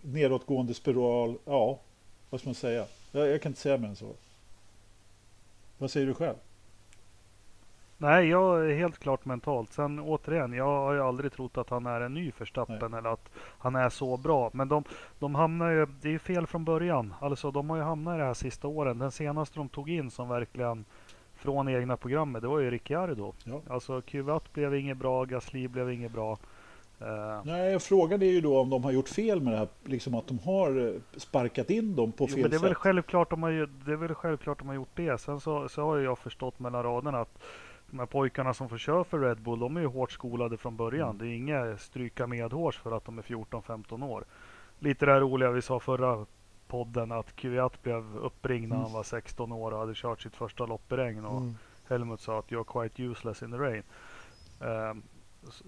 nedåtgående 0.01 0.73
spiral. 0.73 1.37
Ja, 1.45 1.79
vad 2.29 2.39
ska 2.39 2.49
man 2.49 2.55
säga? 2.55 2.85
Jag, 3.11 3.27
jag 3.27 3.41
kan 3.41 3.49
inte 3.49 3.61
säga 3.61 3.77
mer 3.77 3.87
än 3.87 3.95
så. 3.95 4.13
Vad 5.77 5.91
säger 5.91 6.07
du 6.07 6.13
själv? 6.13 6.35
Nej, 7.99 8.27
jag 8.27 8.69
är 8.69 8.75
helt 8.75 8.99
klart 8.99 9.25
mentalt. 9.25 9.73
Sen 9.73 9.99
återigen, 9.99 10.53
jag 10.53 10.65
har 10.65 10.93
ju 10.93 11.01
aldrig 11.01 11.31
trott 11.31 11.57
att 11.57 11.69
han 11.69 11.85
är 11.85 12.01
en 12.01 12.13
ny 12.13 12.31
Verstappen 12.37 12.93
eller 12.93 13.13
att 13.13 13.29
han 13.35 13.75
är 13.75 13.89
så 13.89 14.17
bra. 14.17 14.49
Men 14.53 14.67
de, 14.67 14.83
de 15.19 15.35
hamnar 15.35 15.69
ju, 15.69 15.85
det 16.01 16.07
är 16.07 16.11
ju 16.11 16.19
fel 16.19 16.47
från 16.47 16.65
början. 16.65 17.13
Alltså 17.19 17.51
de 17.51 17.69
har 17.69 17.77
ju 17.77 17.83
hamnat 17.83 18.15
i 18.15 18.17
det 18.17 18.25
här 18.25 18.33
sista 18.33 18.67
åren. 18.67 18.99
Den 18.99 19.11
senaste 19.11 19.59
de 19.59 19.69
tog 19.69 19.89
in 19.89 20.11
som 20.11 20.29
verkligen 20.29 20.85
från 21.35 21.69
egna 21.69 21.97
programmet, 21.97 22.41
det 22.41 22.47
var 22.47 22.59
ju 22.59 22.71
Ricciardo. 22.71 23.33
Ja. 23.43 23.61
Alltså 23.69 23.99
Q1 23.99 24.41
blev 24.53 24.75
inget 24.75 24.97
bra, 24.97 25.25
Gasly 25.25 25.67
blev 25.67 25.91
inget 25.91 26.11
bra. 26.11 26.37
Uh, 27.01 27.41
Nej, 27.45 27.79
frågan 27.79 28.21
är 28.21 28.25
ju 28.25 28.41
då 28.41 28.59
om 28.59 28.69
de 28.69 28.83
har 28.83 28.91
gjort 28.91 29.09
fel 29.09 29.41
med 29.41 29.53
det 29.53 29.57
här, 29.57 29.67
liksom 29.83 30.15
att 30.15 30.27
de 30.27 30.39
har 30.39 30.87
eh, 30.87 31.01
sparkat 31.17 31.69
in 31.69 31.95
dem 31.95 32.11
på 32.11 32.23
jo, 32.29 32.35
fel 32.35 32.41
men 32.41 32.49
det 32.49 32.55
är 32.55 32.59
sätt. 32.59 32.67
Väl 32.67 32.75
självklart 32.75 33.29
de 33.29 33.43
har, 33.43 33.51
det 33.85 33.91
är 33.91 33.95
väl 33.95 34.13
självklart 34.13 34.59
de 34.59 34.67
har 34.67 34.75
gjort 34.75 34.95
det. 34.95 35.21
Sen 35.21 35.39
så, 35.39 35.69
så 35.69 35.81
har 35.81 35.97
jag 35.97 36.17
förstått 36.17 36.59
mellan 36.59 36.83
raderna 36.83 37.19
att 37.21 37.39
de 37.89 37.99
här 37.99 38.05
pojkarna 38.05 38.53
som 38.53 38.69
får 38.69 38.77
köra 38.77 39.03
för 39.03 39.19
Red 39.19 39.41
Bull, 39.41 39.59
de 39.59 39.77
är 39.77 39.81
ju 39.81 39.87
hårt 39.87 40.11
skolade 40.11 40.57
från 40.57 40.77
början. 40.77 41.09
Mm. 41.09 41.17
Det 41.17 41.25
är 41.25 41.35
inga 41.35 41.77
stryka 41.77 42.27
medhårs 42.27 42.77
för 42.77 42.91
att 42.91 43.05
de 43.05 43.17
är 43.17 43.21
14-15 43.21 44.05
år. 44.05 44.25
Lite 44.79 45.05
det 45.05 45.11
här 45.11 45.19
roliga 45.19 45.51
vi 45.51 45.61
sa 45.61 45.79
förra 45.79 46.25
podden 46.67 47.11
att 47.11 47.35
Kvyat 47.35 47.83
blev 47.83 48.17
uppringd 48.17 48.69
när 48.69 48.75
mm. 48.75 48.83
han 48.83 48.93
var 48.93 49.03
16 49.03 49.51
år 49.51 49.71
och 49.71 49.79
hade 49.79 49.93
kört 49.95 50.21
sitt 50.21 50.35
första 50.35 50.65
lopp 50.65 50.91
i 50.91 50.95
regn. 50.95 51.25
Och 51.25 51.41
mm. 51.41 51.57
Helmut 51.87 52.21
sa 52.21 52.39
att 52.39 52.49
you're 52.49 52.81
quite 52.81 53.03
useless 53.03 53.43
in 53.43 53.51
the 53.51 53.57
rain. 53.57 53.83
Um, 54.59 55.03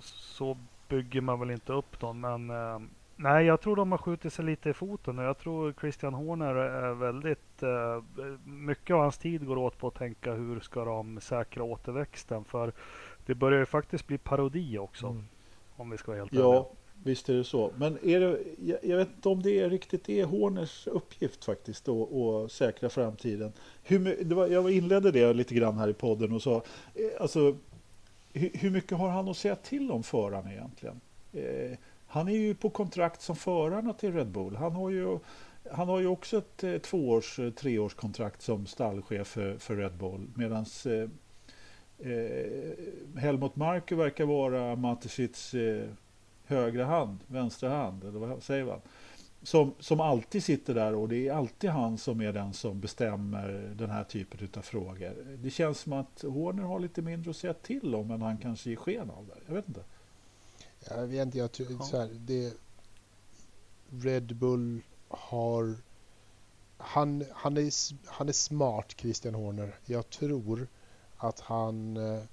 så 0.02 0.58
bygger 0.90 1.22
man 1.22 1.40
väl 1.40 1.52
inte 1.52 1.74
upp 1.74 2.00
dem, 2.00 2.20
men 2.20 2.50
um, 2.50 2.90
Nej, 3.22 3.46
jag 3.46 3.62
tror 3.62 3.76
de 3.76 3.92
har 3.92 3.98
skjutit 3.98 4.34
sig 4.34 4.46
lite 4.46 4.70
i 4.70 4.74
foten 4.74 5.20
och 5.20 5.26
jag 5.26 5.38
tror 5.38 5.74
Christian 5.80 6.14
Horner 6.14 6.56
är 6.56 6.94
väldigt... 6.94 7.64
Uh, 7.64 8.04
mycket 8.46 8.94
av 8.94 9.02
hans 9.02 9.18
tid 9.18 9.46
går 9.46 9.58
åt 9.58 9.78
på 9.78 9.88
att 9.88 9.96
tänka 9.96 10.34
hur 10.34 10.60
ska 10.60 10.86
de 10.86 11.22
säkra 11.22 11.64
återväxten 11.64 12.44
för 12.46 12.74
det 13.26 13.36
börjar 13.36 13.60
ju 13.60 13.66
faktiskt 13.66 14.08
bli 14.08 14.18
parodi 14.18 14.78
också. 14.78 15.08
Mm. 15.08 15.24
Om 15.76 15.90
vi 15.90 15.98
ska 15.98 16.12
vara 16.12 16.22
helt 16.22 16.34
Ja, 16.34 16.50
ärliga. 16.50 16.66
visst 17.04 17.30
är 17.30 17.34
det 17.34 17.44
så. 17.44 17.72
Men 17.76 17.98
är 18.04 18.20
det, 18.20 18.40
jag, 18.84 18.98
vet 18.98 19.10
inte 19.16 19.30
om 19.30 19.44
det 19.44 19.60
är 19.60 19.70
riktigt 19.70 20.10
är 20.10 20.26
Horners 20.26 20.88
uppgift 20.88 21.46
faktiskt 21.46 21.90
att 21.90 22.52
säkra 22.52 22.90
framtiden. 22.90 23.54
Hur, 23.84 24.24
det 24.24 24.36
var, 24.36 24.48
jag 24.48 24.72
inledde 24.72 25.12
det 25.12 25.34
lite 25.34 25.56
grann 25.56 25.78
här 25.78 25.88
i 25.88 25.94
podden 25.94 26.32
och 26.32 26.42
sa, 26.42 26.56
eh, 26.96 27.22
alltså, 27.22 27.56
hur, 28.34 28.70
mycket 28.70 28.98
har 28.98 29.10
han 29.10 29.30
att 29.30 29.38
säga 29.38 29.56
till 29.56 29.92
om 29.92 30.04
förarna 30.04 30.54
egentligen? 30.54 31.02
Eh, 31.34 31.78
han 32.08 32.28
är 32.28 32.38
ju 32.38 32.56
på 32.56 32.70
kontrakt 32.70 33.22
som 33.22 33.36
förarna 33.36 33.94
till 33.94 34.14
Red 34.14 34.28
Bull. 34.28 34.56
Han 34.56 34.72
har 34.72 34.90
ju, 34.90 35.20
han 35.72 35.88
har 35.88 36.00
ju 36.00 36.08
också 36.08 36.38
ett 36.38 36.64
eh, 36.64 36.78
tvåårs, 36.78 37.40
eh, 37.40 37.52
treårskontrakt 37.52 38.42
som 38.42 38.66
stallchef 38.66 39.28
för, 39.28 39.58
för 39.58 39.76
Red 39.76 39.94
Bull. 39.94 40.28
Medan 40.36 40.66
eh, 40.86 41.10
eh, 42.12 43.20
Helmut 43.22 43.56
Marko 43.56 43.96
verkar 43.96 44.26
vara 44.26 44.76
Matesits 44.76 45.54
eh, 45.54 45.90
högra 46.46 46.86
hand, 46.86 47.20
vänstra 47.28 47.70
hand, 47.70 48.04
eller 48.04 48.20
vad 48.20 48.44
säger 48.44 48.66
man? 48.66 48.82
Som, 49.44 49.74
som 49.80 50.00
alltid 50.00 50.44
sitter 50.44 50.74
där 50.74 50.96
och 50.96 51.10
det 51.10 51.28
är 51.28 51.34
alltid 51.34 51.70
han 51.70 51.98
som 51.98 52.22
är 52.22 52.34
den 52.34 52.54
som 52.54 52.80
bestämmer 52.80 53.74
den 53.78 53.90
här 53.90 54.04
typen 54.04 54.50
av 54.58 54.62
frågor. 54.62 55.38
Det 55.38 55.50
känns 55.50 55.80
som 55.80 55.94
att 55.94 56.22
Horner 56.22 56.64
har 56.64 56.80
lite 56.80 57.02
mindre 57.02 57.30
att 57.30 57.38
säga 57.38 57.54
till 57.54 57.96
om 57.96 58.12
än 58.12 58.22
han 58.22 58.38
kanske 58.38 58.70
ger 58.70 58.78
sken 58.78 59.10
av 59.10 59.28
det. 59.28 59.36
Jag 59.48 59.54
vet 59.54 59.68
inte. 59.68 59.84
Jag 60.90 61.08
vet 61.08 61.26
inte, 61.26 61.38
jag 61.38 61.52
tror, 61.52 61.84
så 61.84 61.98
här, 61.98 62.10
det, 62.14 62.54
Red 63.90 64.36
Bull 64.36 64.82
har... 65.08 65.76
Han, 66.78 67.26
han, 67.32 67.58
är, 67.58 67.72
han 68.10 68.30
är 68.30 68.34
smart, 68.34 68.96
Christian 68.98 69.36
Horner. 69.36 69.76
Jag 69.86 70.10
tror 70.10 70.68
att 71.18 71.40
han... 71.40 71.98
Eh, 71.98 72.24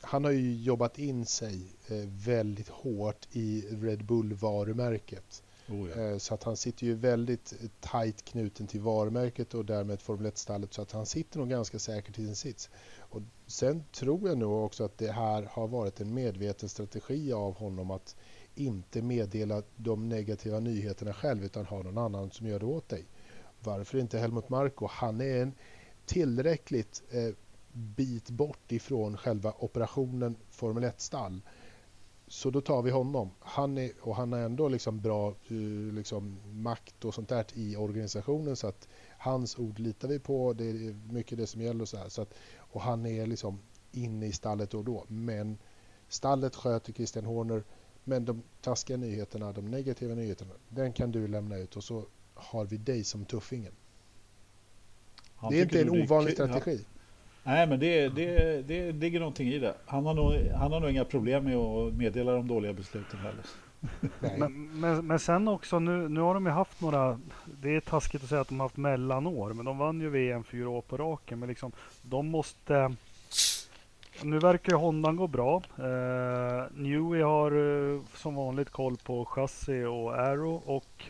han 0.00 0.24
har 0.24 0.30
ju 0.30 0.54
jobbat 0.54 0.98
in 0.98 1.26
sig 1.26 1.66
eh, 1.88 2.08
väldigt 2.08 2.68
hårt 2.68 3.28
i 3.30 3.60
Red 3.70 4.04
Bull-varumärket. 4.04 5.42
Oh 5.68 5.88
ja. 5.90 6.02
Eh, 6.02 6.18
så 6.18 6.34
att 6.34 6.42
han 6.42 6.56
sitter 6.56 6.86
ju 6.86 6.94
väldigt 6.94 7.54
tajt 7.80 8.24
knuten 8.24 8.66
till 8.66 8.80
varumärket 8.80 9.54
och 9.54 9.64
därmed 9.64 10.00
Formel 10.00 10.32
1-stallet 10.32 10.74
så 10.74 10.82
att 10.82 10.92
han 10.92 11.06
sitter 11.06 11.38
nog 11.38 11.50
ganska 11.50 11.78
säkert 11.78 12.18
i 12.18 12.24
sin 12.24 12.36
sits. 12.36 12.70
Och 12.98 13.22
sen 13.46 13.84
tror 13.92 14.28
jag 14.28 14.38
nog 14.38 14.64
också 14.64 14.84
att 14.84 14.98
det 14.98 15.12
här 15.12 15.42
har 15.42 15.68
varit 15.68 16.00
en 16.00 16.14
medveten 16.14 16.68
strategi 16.68 17.32
av 17.32 17.54
honom 17.56 17.90
att 17.90 18.16
inte 18.54 19.02
meddela 19.02 19.62
de 19.76 20.08
negativa 20.08 20.60
nyheterna 20.60 21.12
själv 21.12 21.44
utan 21.44 21.66
ha 21.66 21.82
någon 21.82 21.98
annan 21.98 22.30
som 22.30 22.46
gör 22.46 22.58
det 22.58 22.66
åt 22.66 22.88
dig. 22.88 23.04
Varför 23.60 23.98
inte 23.98 24.18
Helmut 24.18 24.48
Marko? 24.48 24.86
Han 24.90 25.20
är 25.20 25.42
en 25.42 25.52
tillräckligt 26.06 27.02
eh, 27.10 27.34
bit 27.72 28.30
bort 28.30 28.72
ifrån 28.72 29.16
själva 29.16 29.54
operationen 29.58 30.36
Formel 30.50 30.84
1-stall. 30.84 31.42
Så 32.34 32.50
då 32.50 32.60
tar 32.60 32.82
vi 32.82 32.90
honom. 32.90 33.30
Han 33.40 33.78
är, 33.78 33.92
och 34.00 34.16
han 34.16 34.32
har 34.32 34.38
ändå 34.40 34.68
liksom 34.68 35.00
bra 35.00 35.28
eh, 35.28 35.94
liksom, 35.94 36.38
makt 36.52 37.04
och 37.04 37.14
sånt 37.14 37.28
där 37.28 37.44
i 37.54 37.76
organisationen 37.76 38.56
så 38.56 38.66
att 38.66 38.88
hans 39.18 39.58
ord 39.58 39.78
litar 39.78 40.08
vi 40.08 40.18
på. 40.18 40.52
Det 40.52 40.64
är 40.64 41.12
mycket 41.12 41.38
det 41.38 41.46
som 41.46 41.60
gäller 41.60 41.82
och 41.82 41.88
så 41.88 41.96
här. 41.96 42.08
Så 42.08 42.22
att, 42.22 42.34
och 42.56 42.80
han 42.80 43.06
är 43.06 43.26
liksom 43.26 43.58
inne 43.92 44.26
i 44.26 44.32
stallet 44.32 44.70
då 44.70 44.78
och 44.78 44.84
då. 44.84 45.04
Men 45.08 45.58
stallet 46.08 46.56
sköter 46.56 46.92
Christian 46.92 47.24
Horner. 47.24 47.64
Men 48.04 48.24
de 48.24 48.42
taskiga 48.60 48.96
nyheterna, 48.96 49.52
de 49.52 49.70
negativa 49.70 50.14
nyheterna, 50.14 50.52
den 50.68 50.92
kan 50.92 51.12
du 51.12 51.28
lämna 51.28 51.56
ut 51.56 51.76
och 51.76 51.84
så 51.84 52.04
har 52.34 52.64
vi 52.64 52.76
dig 52.76 53.04
som 53.04 53.24
tuffingen. 53.24 53.72
Han 55.36 55.52
det 55.52 55.58
är 55.58 55.62
inte 55.62 55.80
en 55.80 56.02
ovanlig 56.02 56.32
strategi. 56.34 56.80
Ja. 56.82 56.93
Nej, 57.46 57.66
men 57.66 57.80
det, 57.80 58.08
det, 58.08 58.62
det 58.62 58.92
ligger 58.92 59.18
någonting 59.18 59.48
i 59.48 59.58
det. 59.58 59.74
Han 59.86 60.06
har, 60.06 60.14
nog, 60.14 60.32
han 60.54 60.72
har 60.72 60.80
nog 60.80 60.90
inga 60.90 61.04
problem 61.04 61.44
med 61.44 61.56
att 61.56 61.94
meddela 61.94 62.32
de 62.32 62.48
dåliga 62.48 62.72
besluten 62.72 63.18
heller. 63.18 63.44
men, 64.38 64.80
men, 64.80 65.06
men, 65.06 65.18
sen 65.18 65.48
också, 65.48 65.78
nu, 65.78 66.08
nu 66.08 66.20
har 66.20 66.34
de 66.34 66.46
ju 66.46 66.52
haft 66.52 66.80
några, 66.80 67.20
det 67.44 67.76
är 67.76 67.80
taskigt 67.80 68.22
att 68.22 68.28
säga 68.28 68.40
att 68.40 68.48
de 68.48 68.60
har 68.60 68.64
haft 68.64 68.76
mellanår, 68.76 69.52
men 69.52 69.64
de 69.64 69.78
vann 69.78 70.00
ju 70.00 70.08
VM 70.08 70.44
fyra 70.44 70.68
år 70.68 70.80
på 70.80 70.96
raken. 70.96 71.38
Men 71.38 71.48
liksom, 71.48 71.72
de 72.02 72.26
måste... 72.28 72.94
Nu 74.22 74.38
verkar 74.38 74.72
ju 74.72 74.78
Hondan 74.78 75.16
gå 75.16 75.26
bra. 75.26 75.62
Eh, 75.78 76.64
Newey 76.74 77.22
har 77.22 77.50
eh, 77.52 78.00
som 78.14 78.34
vanligt 78.34 78.70
koll 78.70 78.96
på 78.96 79.24
chassi 79.24 79.84
och 79.84 80.18
aero 80.18 80.62
och 80.66 81.04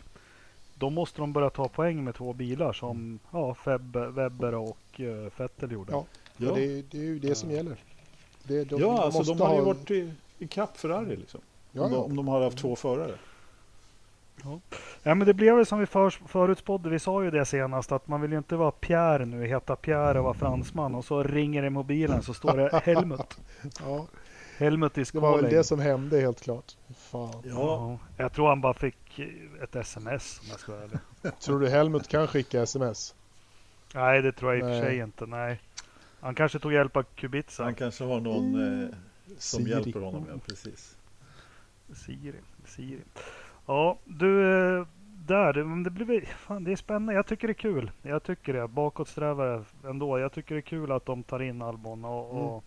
då 0.75 0.89
måste 0.89 1.21
de 1.21 1.33
börja 1.33 1.49
ta 1.49 1.67
poäng 1.67 2.03
med 2.03 2.15
två 2.15 2.33
bilar 2.33 2.73
som 2.73 3.19
ja, 3.31 3.53
Feb, 3.53 3.95
Webber 3.95 4.55
och 4.55 5.01
eh, 5.01 5.31
Vettel 5.37 5.71
gjorde. 5.71 5.91
Ja. 5.91 6.05
Ja. 6.37 6.51
Det, 6.51 6.91
det, 6.91 6.97
är 6.97 7.03
ju 7.03 7.19
det 7.19 7.35
som 7.35 7.51
gäller. 7.51 7.75
Det, 8.43 8.63
de, 8.63 8.81
ja, 8.81 8.87
de 8.87 8.99
alltså 8.99 9.33
de 9.33 9.41
har 9.41 9.55
ju 9.55 9.61
varit 9.61 9.91
i, 9.91 10.13
i 10.39 10.47
kapp 10.47 10.77
Ferrari 10.77 11.15
liksom. 11.15 11.41
Ja, 11.71 11.83
om, 11.83 11.91
de, 11.91 11.97
om 11.97 12.15
de 12.15 12.27
har 12.27 12.41
haft 12.41 12.57
två 12.57 12.75
förare. 12.75 13.15
Ja. 14.43 14.59
ja, 15.03 15.15
men 15.15 15.27
det 15.27 15.33
blev 15.33 15.55
väl 15.55 15.65
som 15.65 15.79
vi 15.79 15.85
för, 15.85 16.09
förutspådde. 16.09 16.89
Vi 16.89 16.99
sa 16.99 17.23
ju 17.23 17.31
det 17.31 17.45
senast 17.45 17.91
att 17.91 18.07
man 18.07 18.21
vill 18.21 18.31
ju 18.31 18.37
inte 18.37 18.55
vara 18.55 18.71
Pierre 18.71 19.25
nu, 19.25 19.45
heta 19.45 19.75
Pierre 19.75 20.19
och 20.19 20.25
vara 20.25 20.33
fransman 20.33 20.95
och 20.95 21.05
så 21.05 21.23
ringer 21.23 21.61
det 21.61 21.67
i 21.67 21.69
mobilen 21.69 22.23
så 22.23 22.33
står 22.33 22.57
det 22.57 22.79
Helmut. 22.83 23.37
ja. 23.79 24.07
Helmut 24.57 24.97
is 24.97 25.11
Det 25.11 25.19
var 25.19 25.41
väl 25.41 25.51
det 25.51 25.63
som 25.63 25.79
hände 25.79 26.19
helt 26.19 26.41
klart. 26.41 26.77
Fan. 26.97 27.33
Ja. 27.43 27.51
ja. 27.51 27.97
Jag 28.17 28.33
tror 28.33 28.47
han 28.47 28.61
bara 28.61 28.73
fick 28.73 29.19
ett 29.63 29.75
sms 29.75 30.39
om 30.41 30.47
jag 30.49 30.59
ska 30.59 30.71
vara 30.71 30.83
ärlig. 30.83 30.99
tror 31.39 31.59
du 31.59 31.69
Helmut 31.69 32.07
kan 32.07 32.27
skicka 32.27 32.61
sms? 32.61 33.15
Nej, 33.93 34.21
det 34.21 34.31
tror 34.31 34.53
jag 34.53 34.59
i 34.59 34.63
och 34.63 34.67
för 34.67 34.87
sig 34.87 34.99
inte. 34.99 35.25
Nej. 35.25 35.59
Han 36.25 36.35
kanske 36.35 36.59
tog 36.59 36.73
hjälp 36.73 36.97
av 36.97 37.03
Kubica. 37.03 37.63
Han 37.63 37.75
kanske 37.75 38.03
har 38.03 38.19
någon 38.19 38.83
eh, 38.83 38.89
som 39.37 39.59
Siri. 39.59 39.69
hjälper 39.71 39.99
honom. 39.99 40.25
Ja, 40.29 40.39
precis. 40.47 40.97
Siri. 41.93 42.33
Siri. 42.65 43.01
Ja, 43.65 43.97
du. 44.05 44.41
Eh, 44.41 44.87
där, 45.27 45.53
det, 45.53 45.83
det, 45.83 45.89
blir, 45.89 46.21
fan, 46.21 46.63
det 46.63 46.71
är 46.71 46.75
spännande. 46.75 47.13
Jag 47.13 47.27
tycker 47.27 47.47
det 47.47 47.51
är 47.51 47.53
kul. 47.53 47.91
Jag 48.01 48.23
tycker 48.23 48.53
det. 48.53 48.67
Bakåtsträvare 48.67 49.63
ändå. 49.83 50.19
Jag 50.19 50.31
tycker 50.31 50.55
det 50.55 50.59
är 50.59 50.61
kul 50.61 50.91
att 50.91 51.05
de 51.05 51.23
tar 51.23 51.41
in 51.41 51.61
Albon. 51.61 52.05
Och, 52.05 52.31
mm. 52.31 52.43
och 52.43 52.63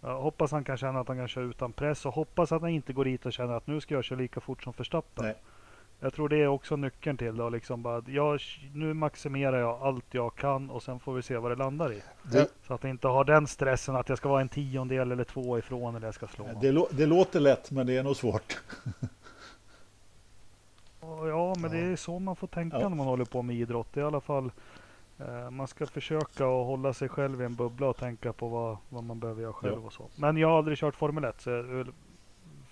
jag 0.00 0.20
hoppas 0.20 0.52
han 0.52 0.64
kan 0.64 0.76
känna 0.76 1.00
att 1.00 1.08
han 1.08 1.16
kan 1.16 1.28
köra 1.28 1.44
utan 1.44 1.72
press. 1.72 2.06
Och 2.06 2.14
hoppas 2.14 2.52
att 2.52 2.62
han 2.62 2.70
inte 2.70 2.92
går 2.92 3.04
dit 3.04 3.26
och 3.26 3.32
känner 3.32 3.54
att 3.54 3.66
nu 3.66 3.80
ska 3.80 3.94
jag 3.94 4.04
köra 4.04 4.18
lika 4.18 4.40
fort 4.40 4.62
som 4.62 4.72
Verstappen. 4.76 5.24
Nej. 5.24 5.36
Jag 6.00 6.14
tror 6.14 6.28
det 6.28 6.36
är 6.36 6.46
också 6.46 6.76
nyckeln 6.76 7.16
till 7.16 7.36
det. 7.36 7.50
Liksom 7.50 7.82
bara, 7.82 8.02
jag, 8.06 8.40
nu 8.74 8.94
maximerar 8.94 9.60
jag 9.60 9.82
allt 9.82 10.04
jag 10.10 10.34
kan 10.34 10.70
och 10.70 10.82
sen 10.82 11.00
får 11.00 11.14
vi 11.14 11.22
se 11.22 11.36
vad 11.36 11.50
det 11.50 11.56
landar 11.56 11.92
i. 11.92 12.02
Det, 12.22 12.50
så 12.66 12.74
att 12.74 12.82
jag 12.82 12.90
inte 12.90 13.08
har 13.08 13.24
den 13.24 13.46
stressen 13.46 13.96
att 13.96 14.08
jag 14.08 14.18
ska 14.18 14.28
vara 14.28 14.40
en 14.40 14.48
tiondel 14.48 15.12
eller 15.12 15.24
två 15.24 15.58
ifrån 15.58 15.96
eller 15.96 16.06
jag 16.06 16.14
ska 16.14 16.26
slå 16.26 16.48
det, 16.60 16.86
det 16.90 17.06
låter 17.06 17.40
lätt 17.40 17.70
men 17.70 17.86
det 17.86 17.96
är 17.96 18.02
nog 18.02 18.16
svårt. 18.16 18.62
ja, 21.00 21.54
men 21.58 21.70
det 21.70 21.78
är 21.78 21.96
så 21.96 22.18
man 22.18 22.36
får 22.36 22.46
tänka 22.46 22.80
ja. 22.80 22.88
när 22.88 22.96
man 22.96 23.06
håller 23.06 23.24
på 23.24 23.42
med 23.42 23.56
idrott. 23.56 23.96
I 23.96 24.02
alla 24.02 24.20
fall 24.20 24.50
eh, 25.18 25.50
man 25.50 25.68
ska 25.68 25.86
försöka 25.86 26.44
att 26.44 26.66
hålla 26.66 26.92
sig 26.92 27.08
själv 27.08 27.42
i 27.42 27.44
en 27.44 27.54
bubbla 27.54 27.88
och 27.88 27.96
tänka 27.96 28.32
på 28.32 28.48
vad, 28.48 28.76
vad 28.88 29.04
man 29.04 29.20
behöver 29.20 29.42
göra 29.42 29.52
själv 29.52 29.78
ja. 29.80 29.86
och 29.86 29.92
så. 29.92 30.08
Men 30.16 30.36
jag 30.36 30.48
har 30.48 30.58
aldrig 30.58 30.78
kört 30.78 30.96
Formel 30.96 31.24
1 31.24 31.40
så 31.40 31.50
jag 31.50 31.88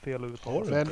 fel 0.05 0.25
uttal. 0.25 0.65
Men 0.71 0.87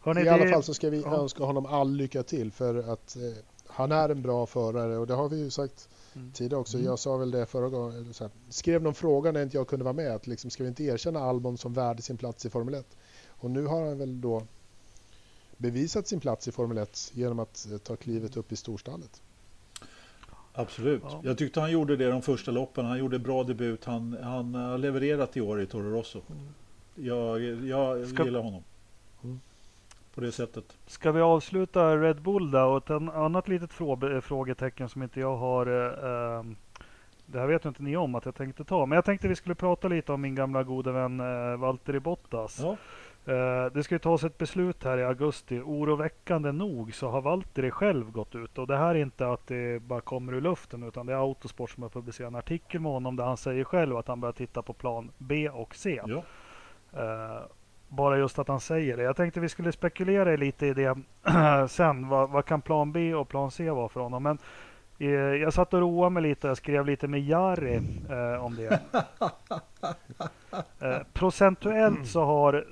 Hörrni, 0.00 0.20
i 0.20 0.24
det... 0.24 0.32
alla 0.32 0.48
fall 0.48 0.62
så 0.62 0.74
ska 0.74 0.90
vi 0.90 1.00
ja. 1.02 1.16
önska 1.16 1.44
honom 1.44 1.66
all 1.66 1.92
lycka 1.92 2.22
till 2.22 2.52
för 2.52 2.92
att 2.92 3.16
eh, 3.16 3.22
han 3.66 3.92
är 3.92 4.08
en 4.08 4.22
bra 4.22 4.46
förare 4.46 4.96
och 4.96 5.06
det 5.06 5.14
har 5.14 5.28
vi 5.28 5.38
ju 5.38 5.50
sagt 5.50 5.88
mm. 6.14 6.32
tidigare 6.32 6.60
också. 6.60 6.76
Mm. 6.76 6.86
Jag 6.86 6.98
sa 6.98 7.16
väl 7.16 7.30
det 7.30 7.46
förra 7.46 7.68
gången, 7.68 8.14
så 8.14 8.24
här, 8.24 8.30
skrev 8.48 8.82
någon 8.82 8.94
fråga 8.94 9.32
när 9.32 9.42
inte 9.42 9.56
jag 9.56 9.68
kunde 9.68 9.84
vara 9.84 9.92
med 9.92 10.14
att 10.14 10.26
liksom, 10.26 10.50
ska 10.50 10.62
vi 10.62 10.68
inte 10.68 10.84
erkänna 10.84 11.20
Albon 11.20 11.58
som 11.58 11.74
värde 11.74 12.02
sin 12.02 12.16
plats 12.16 12.46
i 12.46 12.50
Formel 12.50 12.74
1? 12.74 12.96
Och 13.28 13.50
nu 13.50 13.66
har 13.66 13.86
han 13.86 13.98
väl 13.98 14.20
då 14.20 14.42
bevisat 15.56 16.08
sin 16.08 16.20
plats 16.20 16.48
i 16.48 16.52
Formel 16.52 16.78
1 16.78 17.10
genom 17.14 17.38
att 17.38 17.66
eh, 17.72 17.78
ta 17.78 17.96
klivet 17.96 18.36
upp 18.36 18.52
i 18.52 18.56
storstallet. 18.56 19.22
Absolut. 20.52 21.02
Ja. 21.04 21.20
Jag 21.24 21.38
tyckte 21.38 21.60
han 21.60 21.70
gjorde 21.70 21.96
det 21.96 22.10
de 22.10 22.22
första 22.22 22.50
loppen. 22.50 22.84
Han 22.84 22.98
gjorde 22.98 23.18
bra 23.18 23.44
debut. 23.44 23.84
Han, 23.84 24.18
han 24.22 24.54
har 24.54 24.78
levererat 24.78 25.36
i 25.36 25.40
år 25.40 25.62
i 25.62 25.66
Toro 25.66 25.90
Rosso. 25.90 26.20
Mm 26.30 26.48
jag, 27.00 27.40
jag 27.64 28.06
Ska... 28.06 28.24
gillar 28.24 28.40
honom. 28.40 28.62
Mm. 29.24 29.40
På 30.14 30.20
det 30.20 30.32
sättet. 30.32 30.76
Ska 30.86 31.12
vi 31.12 31.20
avsluta 31.20 31.96
Red 31.96 32.22
Bull 32.22 32.50
då? 32.50 32.60
Och 32.60 32.76
ett 32.76 32.90
annat 33.14 33.48
litet 33.48 33.72
frågetecken 34.22 34.88
som 34.88 35.02
inte 35.02 35.20
jag 35.20 35.36
har. 35.36 35.66
Eh, 35.66 36.38
ehm, 36.38 36.56
det 37.26 37.38
här 37.38 37.46
vet 37.46 37.64
inte 37.64 37.82
ni 37.82 37.96
om 37.96 38.14
att 38.14 38.24
jag 38.24 38.34
tänkte 38.34 38.64
ta. 38.64 38.86
Men 38.86 38.96
jag 38.96 39.04
tänkte 39.04 39.28
vi 39.28 39.36
skulle 39.36 39.54
prata 39.54 39.88
lite 39.88 40.12
om 40.12 40.20
min 40.20 40.34
gamla 40.34 40.62
gode 40.62 40.92
vän 40.92 41.20
eh, 41.20 41.56
Valtteri 41.56 42.00
Bottas. 42.00 42.60
Ja. 42.62 42.76
Eh, 43.32 43.72
det 43.72 43.82
ska 43.82 43.94
ju 43.94 43.98
tas 43.98 44.24
ett 44.24 44.38
beslut 44.38 44.84
här 44.84 44.98
i 44.98 45.04
augusti. 45.04 45.60
Oroväckande 45.60 46.52
nog 46.52 46.94
så 46.94 47.08
har 47.08 47.20
Valtteri 47.20 47.70
själv 47.70 48.10
gått 48.10 48.34
ut. 48.34 48.58
Och 48.58 48.66
det 48.66 48.76
här 48.76 48.94
är 48.94 48.98
inte 48.98 49.28
att 49.28 49.46
det 49.46 49.82
bara 49.82 50.00
kommer 50.00 50.32
ur 50.32 50.40
luften 50.40 50.82
utan 50.82 51.06
det 51.06 51.12
är 51.12 51.16
Autosport 51.16 51.70
som 51.70 51.82
har 51.82 51.90
publicerat 51.90 52.28
en 52.28 52.36
artikel 52.36 52.80
med 52.80 52.92
honom 52.92 53.16
där 53.16 53.24
han 53.24 53.36
säger 53.36 53.64
själv 53.64 53.96
att 53.96 54.08
han 54.08 54.20
börjar 54.20 54.32
titta 54.32 54.62
på 54.62 54.72
plan 54.72 55.10
B 55.18 55.48
och 55.48 55.74
C. 55.74 56.00
Ja. 56.06 56.22
Uh, 56.98 57.42
bara 57.88 58.18
just 58.18 58.38
att 58.38 58.48
han 58.48 58.60
säger 58.60 58.96
det. 58.96 59.02
Jag 59.02 59.16
tänkte 59.16 59.40
vi 59.40 59.48
skulle 59.48 59.72
spekulera 59.72 60.36
lite 60.36 60.66
i 60.66 60.74
det 60.74 60.98
sen. 61.68 62.08
Vad, 62.08 62.30
vad 62.30 62.44
kan 62.44 62.60
plan 62.60 62.92
B 62.92 63.14
och 63.14 63.28
plan 63.28 63.50
C 63.50 63.70
vara 63.70 63.88
för 63.88 64.00
honom? 64.00 64.22
Men 64.22 64.38
eh, 64.98 65.10
jag 65.10 65.52
satt 65.52 65.74
och 65.74 65.80
roade 65.80 66.10
mig 66.10 66.22
lite. 66.22 66.48
Jag 66.48 66.56
skrev 66.56 66.86
lite 66.86 67.08
med 67.08 67.20
Jari 67.20 67.80
eh, 68.10 68.44
om 68.44 68.56
det. 68.56 68.80
Eh, 70.80 70.98
procentuellt 71.12 72.06
så 72.08 72.24
har 72.24 72.64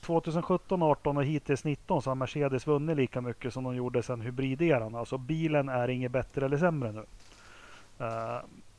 2017, 0.00 0.82
18 0.82 1.16
och 1.16 1.24
hittills 1.24 1.64
19 1.64 2.02
så 2.02 2.10
har 2.10 2.14
Mercedes 2.14 2.66
vunnit 2.66 2.96
lika 2.96 3.20
mycket 3.20 3.52
som 3.52 3.64
de 3.64 3.76
gjorde 3.76 4.02
sedan 4.02 4.20
hybrideran. 4.20 4.94
Alltså 4.94 5.18
bilen 5.18 5.68
är 5.68 5.88
inget 5.88 6.12
bättre 6.12 6.46
eller 6.46 6.56
sämre 6.56 6.92
nu. 6.92 7.04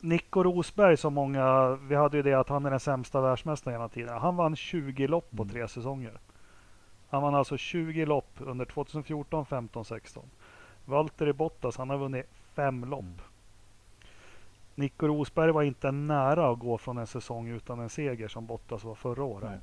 Nico 0.04 0.42
Rosberg 0.42 0.96
som 0.96 1.14
många, 1.14 1.74
vi 1.74 1.94
hade 1.94 2.16
ju 2.16 2.22
det 2.22 2.34
att 2.34 2.48
han 2.48 2.66
är 2.66 2.70
den 2.70 2.80
sämsta 2.80 3.20
världsmästaren 3.20 3.74
hela 3.74 3.88
tiden. 3.88 4.18
Han 4.18 4.36
vann 4.36 4.56
20 4.56 5.06
lopp 5.06 5.30
på 5.36 5.44
tre 5.44 5.68
säsonger. 5.68 6.18
Han 7.10 7.22
vann 7.22 7.34
alltså 7.34 7.56
20 7.56 8.06
lopp 8.06 8.30
under 8.38 8.64
2014, 8.64 9.46
15, 9.46 9.84
16. 9.84 10.24
Valtteri 10.84 11.32
Bottas, 11.32 11.76
han 11.76 11.90
har 11.90 11.98
vunnit 11.98 12.26
fem 12.54 12.84
lopp. 12.84 13.00
Mm. 13.00 13.18
Nico 14.74 15.06
Rosberg 15.06 15.52
var 15.52 15.62
inte 15.62 15.90
nära 15.90 16.50
att 16.50 16.58
gå 16.58 16.78
från 16.78 16.98
en 16.98 17.06
säsong 17.06 17.48
utan 17.48 17.80
en 17.80 17.90
seger 17.90 18.28
som 18.28 18.46
Bottas 18.46 18.84
var 18.84 18.94
förra 18.94 19.24
året. 19.24 19.60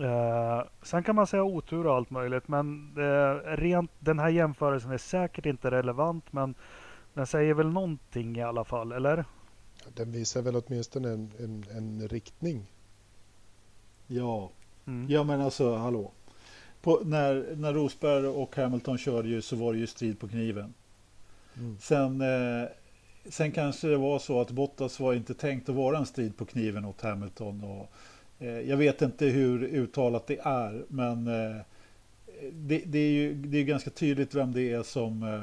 Uh, 0.00 0.62
sen 0.82 1.02
kan 1.02 1.16
man 1.16 1.26
säga 1.26 1.42
otur 1.42 1.86
och 1.86 1.94
allt 1.94 2.10
möjligt, 2.10 2.48
men 2.48 2.92
uh, 2.98 3.56
rent, 3.56 3.90
den 3.98 4.18
här 4.18 4.28
jämförelsen 4.28 4.90
är 4.90 4.98
säkert 4.98 5.46
inte 5.46 5.70
relevant, 5.70 6.32
men 6.32 6.54
den 7.14 7.26
säger 7.26 7.54
väl 7.54 7.68
någonting 7.68 8.36
i 8.36 8.42
alla 8.42 8.64
fall, 8.64 8.92
eller? 8.92 9.24
Den 9.94 10.12
visar 10.12 10.42
väl 10.42 10.56
åtminstone 10.56 11.08
en, 11.08 11.32
en, 11.38 11.64
en 11.70 12.08
riktning. 12.08 12.66
Ja. 14.06 14.50
Mm. 14.86 15.06
ja 15.10 15.24
men 15.24 15.40
alltså 15.40 15.74
hallå. 15.76 16.12
På, 16.82 17.00
när, 17.04 17.56
när 17.56 17.74
Rosberg 17.74 18.26
och 18.26 18.56
Hamilton 18.56 18.98
körde 18.98 19.28
ju 19.28 19.42
så 19.42 19.56
var 19.56 19.72
det 19.72 19.78
ju 19.78 19.86
strid 19.86 20.20
på 20.20 20.28
kniven. 20.28 20.74
Mm. 21.58 21.76
Sen, 21.80 22.20
eh, 22.20 22.68
sen 23.28 23.52
kanske 23.52 23.88
det 23.88 23.96
var 23.96 24.18
så 24.18 24.40
att 24.40 24.50
Bottas 24.50 25.00
var 25.00 25.14
inte 25.14 25.34
tänkt 25.34 25.68
att 25.68 25.74
vara 25.74 25.98
en 25.98 26.06
strid 26.06 26.36
på 26.36 26.44
kniven 26.44 26.84
åt 26.84 27.00
Hamilton. 27.00 27.64
Och, 27.64 27.92
eh, 28.38 28.60
jag 28.60 28.76
vet 28.76 29.02
inte 29.02 29.26
hur 29.26 29.64
uttalat 29.64 30.26
det 30.26 30.38
är 30.38 30.84
men 30.88 31.26
eh, 31.26 31.56
det, 32.52 32.82
det, 32.86 32.98
är 32.98 33.10
ju 33.10 33.34
det 33.34 33.58
är 33.58 33.64
ganska 33.64 33.90
tydligt 33.90 34.34
vem 34.34 34.52
det 34.52 34.72
är 34.72 34.82
som 34.82 35.22
eh, 35.22 35.42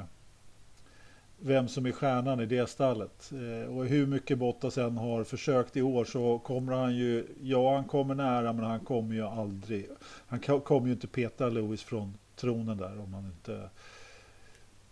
vem 1.40 1.68
som 1.68 1.86
är 1.86 1.92
stjärnan 1.92 2.40
i 2.40 2.46
det 2.46 2.70
stallet. 2.70 3.32
Eh, 3.32 3.78
och 3.78 3.86
hur 3.86 4.08
mycket 4.08 4.38
Bottas 4.38 4.78
än 4.78 4.98
har 4.98 5.24
försökt 5.24 5.78
i 5.78 5.82
år 5.82 6.06
så 6.06 6.40
kommer 6.40 6.74
han 6.74 6.96
ju, 6.96 7.28
ja 7.42 7.76
han 7.76 7.84
kommer 7.84 8.16
nära 8.16 8.54
men 8.54 8.66
han 8.66 8.80
kommer 8.80 9.16
ju 9.16 9.22
aldrig, 9.22 9.90
han 10.28 10.40
kommer 10.40 10.88
ju 10.88 10.94
inte 10.94 11.08
peta 11.08 11.50
Lewis 11.50 11.84
från 11.84 12.18
tronen 12.36 12.78
där 12.78 13.00
om 13.00 13.14
han 13.14 13.26
inte 13.26 13.70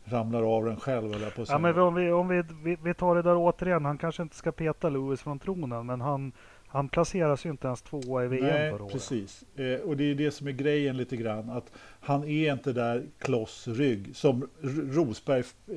ramlar 0.06 0.56
av 0.58 0.66
den 0.66 0.78
själv 0.78 1.14
eller 1.14 1.30
på 1.30 1.46
Ja 1.48 1.58
men 1.58 1.80
om 1.80 1.96
vi, 1.96 2.12
om 2.12 2.28
vi, 2.28 2.44
vi, 2.64 2.78
vi 2.84 2.94
tar 2.94 3.16
det 3.16 3.22
där 3.22 3.36
återigen, 3.38 3.86
han 3.86 3.98
kanske 3.98 4.24
inte 4.24 4.36
ska 4.36 4.52
peta 4.52 4.90
Lewis 4.90 5.22
från 5.22 5.40
tronen 5.40 5.86
men 5.86 6.02
han 6.02 6.32
han 6.74 6.90
placeras 6.90 7.46
ju 7.46 7.50
inte 7.50 7.68
ens 7.68 7.82
tvåa 7.82 8.26
i 8.26 8.28
VM 8.28 8.44
Nej, 8.44 8.72
förra 8.72 8.84
året. 8.84 8.94
precis. 8.94 9.44
Eh, 9.56 9.80
och 9.80 9.98
det 9.98 10.04
är 10.04 10.16
det 10.16 10.32
som 10.32 10.48
är 10.48 10.52
grejen 10.52 10.98
lite 10.98 11.18
grann. 11.18 11.50
Att 11.50 11.72
han 12.00 12.24
är 12.24 12.54
inte 12.54 12.74
där 12.74 13.06
kloss 13.18 13.68
rygg 13.68 14.16
som 14.16 14.50
Rosberg. 14.62 15.44
Eh, 15.68 15.76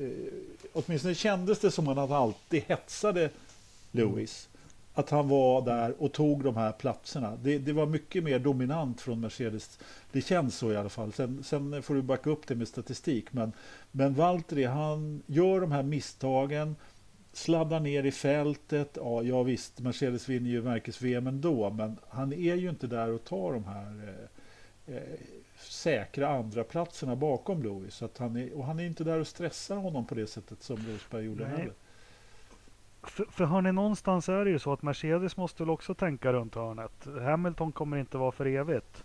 åtminstone 0.73 1.15
kändes 1.15 1.59
det 1.59 1.71
som 1.71 1.87
att 1.87 1.97
han 1.97 2.11
alltid 2.11 2.63
hetsade 2.67 3.29
Lewis. 3.91 4.49
Att 4.93 5.09
han 5.09 5.29
var 5.29 5.61
där 5.61 5.95
och 5.99 6.11
tog 6.11 6.43
de 6.43 6.55
här 6.55 6.71
platserna. 6.71 7.37
Det, 7.43 7.57
det, 7.57 7.73
var 7.73 7.85
mycket 7.85 8.23
mer 8.23 8.39
dominant 8.39 9.01
från 9.01 9.21
Mercedes. 9.21 9.79
Det 10.11 10.21
känns 10.21 10.57
så 10.57 10.71
i 10.71 10.77
alla 10.77 10.89
fall. 10.89 11.13
Sen, 11.13 11.43
sen 11.43 11.83
får 11.83 11.95
du 11.95 12.01
backa 12.01 12.29
upp 12.29 12.47
det 12.47 12.55
med 12.55 12.67
statistik. 12.67 13.33
Men, 13.33 13.51
men 13.91 14.13
Valtteri, 14.13 14.63
han 14.63 15.21
gör 15.25 15.61
de 15.61 15.71
här 15.71 15.83
misstagen 15.83 16.75
sladdar 17.37 17.79
ner 17.79 18.03
i 18.03 18.11
fältet. 18.11 18.97
Ja, 19.01 19.23
ja 19.23 19.43
visst, 19.43 19.79
Mercedes 19.79 20.29
vinner 20.29 20.49
ju 20.49 20.61
märkes-VM 20.61 21.27
ändå, 21.27 21.69
men 21.69 21.99
han 22.09 22.33
är 22.33 22.55
ju 22.55 22.69
inte 22.69 22.87
där 22.87 23.11
och 23.11 23.23
tar 23.23 23.53
de 23.53 23.63
här 23.63 24.17
eh, 24.87 24.95
eh, 24.95 25.19
säkra 25.55 26.29
andra 26.29 26.63
platserna 26.63 27.15
bakom 27.15 27.63
Lewis. 27.63 27.95
Så 27.95 28.05
att 28.05 28.17
han 28.17 28.35
är, 28.35 28.57
och 28.57 28.65
han 28.65 28.79
är 28.79 28.83
inte 28.83 29.03
där 29.03 29.19
och 29.19 29.27
stressar 29.27 29.75
honom 29.75 30.05
på 30.07 30.15
det 30.15 30.27
sättet 30.27 30.63
som 30.63 30.77
Rosberg 30.77 31.25
gjorde 31.25 31.47
Nej. 31.47 31.57
heller. 31.57 31.73
För, 33.03 33.25
för 33.25 33.45
hörni, 33.45 33.71
någonstans 33.71 34.29
är 34.29 34.45
det 34.45 34.51
ju 34.51 34.59
så 34.59 34.73
att 34.73 34.81
Mercedes 34.81 35.37
måste 35.37 35.63
väl 35.63 35.69
också 35.69 35.93
tänka 35.93 36.33
runt 36.33 36.55
hörnet. 36.55 37.07
Hamilton 37.21 37.71
kommer 37.71 37.97
inte 37.97 38.17
vara 38.17 38.31
för 38.31 38.45
evigt. 38.45 39.03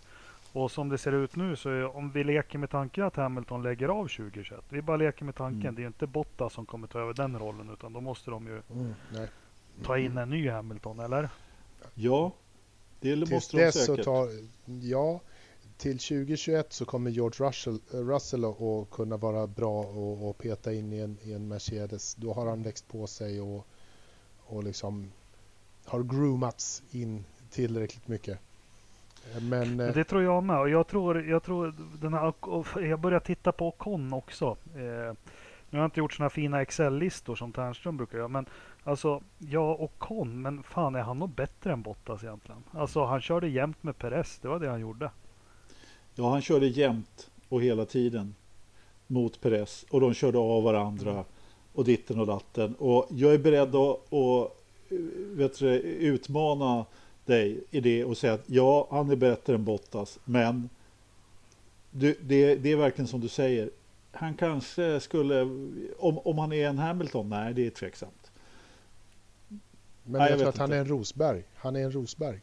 Och 0.53 0.71
som 0.71 0.89
det 0.89 0.97
ser 0.97 1.11
ut 1.11 1.35
nu 1.35 1.55
så 1.55 1.69
är, 1.69 1.95
om 1.97 2.11
vi 2.11 2.23
leker 2.23 2.57
med 2.57 2.69
tanken 2.69 3.03
att 3.03 3.15
Hamilton 3.15 3.63
lägger 3.63 3.89
av 3.89 4.07
2021. 4.07 4.59
Vi 4.69 4.81
bara 4.81 4.97
leker 4.97 5.25
med 5.25 5.35
tanken. 5.35 5.61
Mm. 5.61 5.75
Det 5.75 5.81
är 5.83 5.87
inte 5.87 6.07
Bottas 6.07 6.53
som 6.53 6.65
kommer 6.65 6.87
ta 6.87 6.99
över 6.99 7.13
den 7.13 7.39
rollen 7.39 7.69
utan 7.69 7.93
då 7.93 8.01
måste 8.01 8.31
de 8.31 8.47
ju 8.47 8.61
mm, 8.71 8.93
ta 9.83 9.97
in 9.97 10.17
en 10.17 10.29
ny 10.29 10.49
Hamilton, 10.49 10.99
eller? 10.99 11.29
Ja, 11.93 12.31
det 12.99 13.15
Tills 13.15 13.31
måste 13.31 13.65
de 13.65 13.71
säkert. 13.71 14.05
tar, 14.05 14.29
ja, 14.65 15.19
till 15.77 15.99
2021 15.99 16.73
så 16.73 16.85
kommer 16.85 17.11
George 17.11 17.47
Russell, 17.47 17.79
Russell 17.91 18.45
att 18.45 18.89
kunna 18.91 19.17
vara 19.17 19.47
bra 19.47 19.83
och, 19.83 20.29
och 20.29 20.37
peta 20.37 20.73
in 20.73 20.93
i 20.93 20.99
en, 20.99 21.17
i 21.21 21.33
en, 21.33 21.47
Mercedes. 21.47 22.15
Då 22.15 22.33
har 22.33 22.49
han 22.49 22.63
växt 22.63 22.87
på 22.87 23.07
sig 23.07 23.41
och, 23.41 23.67
och 24.39 24.63
liksom 24.63 25.11
har 25.85 26.03
groomats 26.03 26.83
in 26.91 27.25
tillräckligt 27.49 28.07
mycket. 28.07 28.39
Men, 29.41 29.75
Men, 29.75 29.93
det 29.93 30.03
tror 30.03 30.23
jag 30.23 30.43
med. 30.43 30.59
Och 30.59 30.69
jag 30.69 30.87
tror, 30.87 31.23
jag 31.29 31.43
tror 31.43 31.73
den 32.01 32.13
här, 32.13 32.33
jag 32.81 32.99
börjar 32.99 33.19
titta 33.19 33.51
på 33.51 33.67
Ocon 33.67 34.13
också. 34.13 34.57
Eh, 34.75 35.15
nu 35.69 35.79
har 35.79 35.83
jag 35.83 35.87
inte 35.87 35.99
gjort 35.99 36.13
sådana 36.13 36.29
fina 36.29 36.61
Excel-listor 36.61 37.35
som 37.35 37.51
Ternström 37.51 37.97
brukar 37.97 38.17
göra. 38.17 38.27
Men 38.27 38.45
alltså, 38.83 39.21
ja 39.37 39.75
Ocon, 39.75 40.41
men 40.41 40.63
fan 40.63 40.95
är 40.95 41.01
han 41.01 41.19
nog 41.19 41.29
bättre 41.29 41.73
än 41.73 41.81
Bottas 41.81 42.23
egentligen? 42.23 42.63
Alltså 42.71 43.05
han 43.05 43.21
körde 43.21 43.47
jämt 43.47 43.83
med 43.83 43.97
Perez, 43.97 44.39
det 44.41 44.47
var 44.47 44.59
det 44.59 44.69
han 44.69 44.79
gjorde. 44.79 45.11
Ja, 46.15 46.29
han 46.29 46.41
körde 46.41 46.67
jämt 46.67 47.31
och 47.49 47.61
hela 47.61 47.85
tiden 47.85 48.35
mot 49.07 49.41
Perez 49.41 49.85
och 49.89 50.01
de 50.01 50.13
körde 50.13 50.37
av 50.37 50.63
varandra 50.63 51.11
mm. 51.11 51.23
och 51.73 51.85
ditten 51.85 52.19
och 52.19 52.27
datten. 52.27 52.75
Och 52.75 53.07
jag 53.09 53.33
är 53.33 53.37
beredd 53.37 53.75
att, 53.75 54.13
att 54.13 54.51
vet 55.37 55.59
du, 55.59 55.69
utmana 55.79 56.85
dig 57.25 57.59
i 57.71 57.79
det 57.79 58.05
och 58.05 58.17
säga 58.17 58.33
att 58.33 58.43
ja, 58.45 58.87
han 58.91 59.11
är 59.11 59.15
bättre 59.15 59.55
än 59.55 59.63
Bottas, 59.63 60.19
men 60.25 60.69
du, 61.91 62.15
det, 62.21 62.55
det, 62.55 62.71
är 62.71 62.75
verkligen 62.75 63.07
som 63.07 63.21
du 63.21 63.27
säger. 63.27 63.69
Han 64.11 64.33
kanske 64.33 64.99
skulle, 64.99 65.41
om, 65.97 66.17
om 66.17 66.37
han 66.37 66.53
är 66.53 66.67
en 66.69 66.77
Hamilton, 66.77 67.29
nej 67.29 67.53
det 67.53 67.65
är 67.65 67.69
tveksamt. 67.69 68.31
Men 69.49 69.61
nej, 70.03 70.21
jag, 70.21 70.31
jag 70.31 70.39
tror 70.39 70.49
att 70.49 70.57
han 70.57 70.71
är 70.71 70.77
en 70.77 70.87
Rosberg. 70.87 71.43
Han 71.55 71.75
är 71.75 71.83
en 71.83 71.91
Rosberg. 71.91 72.41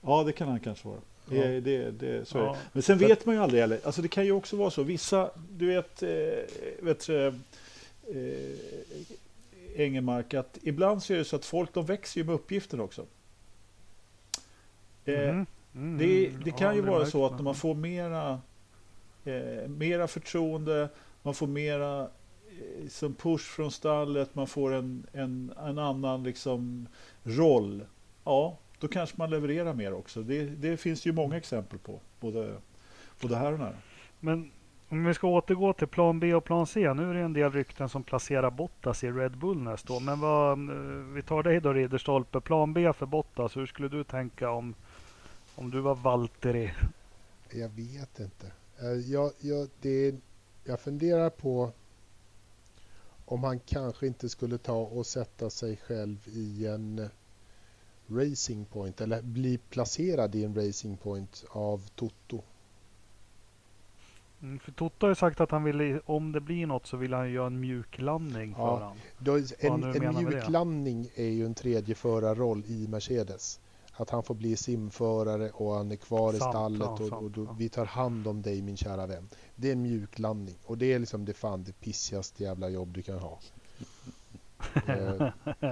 Ja, 0.00 0.22
det 0.22 0.32
kan 0.32 0.48
han 0.48 0.60
kanske 0.60 0.88
vara. 0.88 1.00
Ja. 1.30 1.42
Det, 1.42 1.60
det, 1.60 1.90
det, 1.90 2.28
så 2.28 2.38
ja. 2.38 2.56
Men 2.72 2.82
sen 2.82 2.98
vet 2.98 3.26
man 3.26 3.34
ju 3.34 3.40
aldrig 3.40 3.60
heller. 3.60 3.80
Alltså 3.84 4.02
det 4.02 4.08
kan 4.08 4.24
ju 4.24 4.32
också 4.32 4.56
vara 4.56 4.70
så. 4.70 4.82
Vissa, 4.82 5.30
du 5.50 5.66
vet, 5.66 6.02
eh, 6.02 6.08
vet 6.80 7.08
eh, 7.08 7.34
Engelmark, 9.76 10.34
att 10.34 10.58
ibland 10.62 11.02
så 11.02 11.14
är 11.14 11.18
det 11.18 11.24
så 11.24 11.36
att 11.36 11.44
folk 11.44 11.74
de 11.74 11.86
växer 11.86 12.20
ju 12.20 12.24
med 12.24 12.34
uppgiften 12.34 12.80
också. 12.80 13.06
Mm. 15.14 15.46
Mm. 15.74 15.98
Det, 15.98 16.30
det, 16.44 16.50
kan 16.50 16.68
ja, 16.68 16.74
ju 16.74 16.80
vara 16.80 17.06
så 17.06 17.26
att 17.26 17.32
när 17.32 17.42
man 17.42 17.54
får 17.54 17.74
mera, 17.74 18.40
eh, 19.24 19.68
mera 19.68 20.08
förtroende, 20.08 20.88
man 21.22 21.34
får 21.34 21.46
mera 21.46 22.00
eh, 22.02 22.88
som 22.88 23.14
push 23.14 23.44
från 23.44 23.70
stallet, 23.70 24.34
man 24.34 24.46
får 24.46 24.72
en, 24.72 25.06
en, 25.12 25.52
en 25.66 25.78
annan 25.78 26.22
liksom 26.22 26.88
roll. 27.24 27.84
Ja, 28.24 28.58
då 28.80 28.88
kanske 28.88 29.16
man 29.18 29.30
levererar 29.30 29.74
mer 29.74 29.94
också. 29.94 30.22
Det, 30.22 30.44
det 30.44 30.76
finns 30.76 31.06
ju 31.06 31.12
många 31.12 31.36
exempel 31.36 31.78
på, 31.78 32.00
både, 32.20 32.54
både 33.20 33.36
här 33.36 33.52
och 33.52 33.58
där. 33.58 33.76
Men 34.20 34.50
om 34.88 35.04
vi 35.04 35.14
ska 35.14 35.28
återgå 35.28 35.72
till 35.72 35.86
plan 35.86 36.20
B 36.20 36.34
och 36.34 36.44
plan 36.44 36.66
C. 36.66 36.94
Nu 36.94 37.10
är 37.10 37.14
det 37.14 37.20
en 37.20 37.32
del 37.32 37.52
rykten 37.52 37.88
som 37.88 38.02
placerar 38.02 38.50
Bottas 38.50 39.04
i 39.04 39.10
Red 39.10 39.38
Bull 39.38 39.62
nästa 39.62 39.92
år. 39.92 40.00
Men 40.00 40.20
vad, 40.20 40.52
eh, 40.52 41.14
vi 41.14 41.22
tar 41.22 41.42
dig 41.42 41.60
då 41.60 41.72
Ridderstolpe. 41.72 42.40
Plan 42.40 42.72
B 42.72 42.92
för 42.92 43.06
Bottas. 43.06 43.56
Hur 43.56 43.66
skulle 43.66 43.88
du 43.88 44.04
tänka 44.04 44.50
om 44.50 44.74
om 45.56 45.70
du 45.70 45.80
var 45.80 45.94
Valtteri? 45.94 46.72
Jag 47.50 47.68
vet 47.68 48.20
inte. 48.20 48.52
Eh, 48.78 48.88
jag, 48.88 49.32
jag, 49.40 49.68
det, 49.80 50.14
jag 50.64 50.80
funderar 50.80 51.30
på 51.30 51.72
om 53.24 53.44
han 53.44 53.60
kanske 53.60 54.06
inte 54.06 54.28
skulle 54.28 54.58
ta 54.58 54.76
och 54.76 55.06
sätta 55.06 55.50
sig 55.50 55.76
själv 55.76 56.28
i 56.28 56.66
en 56.66 57.08
racing 58.06 58.68
point 58.72 59.00
eller 59.00 59.22
bli 59.22 59.58
placerad 59.58 60.34
i 60.34 60.44
en 60.44 60.54
racing 60.54 60.96
point 60.96 61.44
av 61.50 61.88
Toto. 61.94 62.42
Mm, 64.42 64.58
för 64.58 64.72
Toto 64.72 65.06
har 65.06 65.08
ju 65.08 65.14
sagt 65.14 65.40
att 65.40 65.50
han 65.50 65.64
vill, 65.64 66.00
om 66.06 66.32
det 66.32 66.40
blir 66.40 66.66
något 66.66 66.86
så 66.86 66.96
vill 66.96 67.12
han 67.12 67.32
göra 67.32 67.46
en 67.46 67.60
mjuklandning 67.60 68.54
för 68.54 68.62
ja, 68.62 68.78
han. 68.78 68.96
Då, 69.18 69.36
en, 69.58 69.84
en 69.84 70.14
mjuklandning 70.16 71.08
är 71.14 71.28
ju 71.28 71.46
en 71.46 71.54
tredje 71.54 71.94
förarroll 71.94 72.62
i 72.66 72.88
Mercedes 72.88 73.60
att 73.96 74.10
han 74.10 74.22
får 74.22 74.34
bli 74.34 74.56
simförare 74.56 75.50
och 75.50 75.74
han 75.74 75.92
är 75.92 75.96
kvar 75.96 76.32
Sant, 76.32 76.36
i 76.36 76.50
stallet 76.50 76.80
ja, 76.80 76.88
och, 76.90 76.98
sant, 77.08 77.22
och 77.22 77.30
då, 77.30 77.44
ja. 77.44 77.56
vi 77.58 77.68
tar 77.68 77.84
hand 77.84 78.26
om 78.26 78.42
dig 78.42 78.62
min 78.62 78.76
kära 78.76 79.06
vän. 79.06 79.28
Det 79.56 79.68
är 79.68 79.72
en 79.72 79.82
mjuk 79.82 80.18
landning 80.18 80.56
och 80.64 80.78
det 80.78 80.92
är 80.92 80.98
liksom 80.98 81.24
det 81.24 81.34
fan 81.34 81.64
det 81.64 81.72
pissigaste 81.72 82.42
jävla 82.42 82.68
jobb 82.68 82.88
du 82.94 83.02
kan 83.02 83.18
ha. 83.18 83.38
Eh, 84.86 85.28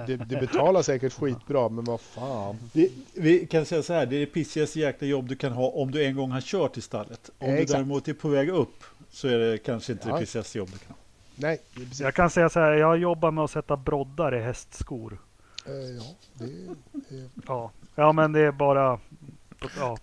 det, 0.07 0.17
det 0.17 0.39
betalar 0.39 0.81
säkert 0.81 1.13
skitbra 1.13 1.69
men 1.69 1.85
vad 1.85 2.01
fan. 2.01 2.57
Det, 2.73 2.89
vi 3.13 3.45
kan 3.47 3.65
säga 3.65 3.83
så 3.83 3.93
här, 3.93 4.05
det 4.05 4.15
är 4.15 4.19
det 4.19 4.25
pissigaste 4.25 4.79
jäkla 4.79 5.07
jobb 5.07 5.27
du 5.27 5.35
kan 5.35 5.51
ha 5.51 5.67
om 5.69 5.91
du 5.91 6.05
en 6.05 6.15
gång 6.15 6.31
har 6.31 6.41
kört 6.41 6.77
i 6.77 6.81
stallet. 6.81 7.29
Om 7.37 7.49
Exakt. 7.49 7.67
du 7.67 7.73
däremot 7.73 8.07
är 8.07 8.13
på 8.13 8.29
väg 8.29 8.49
upp 8.49 8.83
så 9.11 9.27
är 9.27 9.37
det 9.37 9.57
kanske 9.57 9.91
inte 9.91 10.07
Ja. 10.09 10.13
det 10.15 10.19
pissigaste 10.21 10.57
jobb 10.57 10.69
du 10.73 10.77
kan 10.77 10.87
ha. 10.87 10.95
Nej, 11.35 11.61
det 11.75 11.99
Jag 11.99 12.13
kan 12.15 12.29
säga 12.29 12.49
så 12.49 12.59
här, 12.59 12.71
jag 12.71 12.97
jobbar 12.97 13.31
med 13.31 13.43
att 13.43 13.51
sätta 13.51 13.77
broddar 13.77 14.35
i 14.35 14.41
hästskor. 14.41 15.17
eh, 15.65 15.73
ja, 15.73 16.03
det 16.33 16.43
är, 16.45 17.29
Ja, 17.47 17.71
ja 17.95 18.11
men 18.11 18.31
det 18.31 18.39
är 18.39 18.51
bara... 18.51 18.99
Ja, 19.77 19.97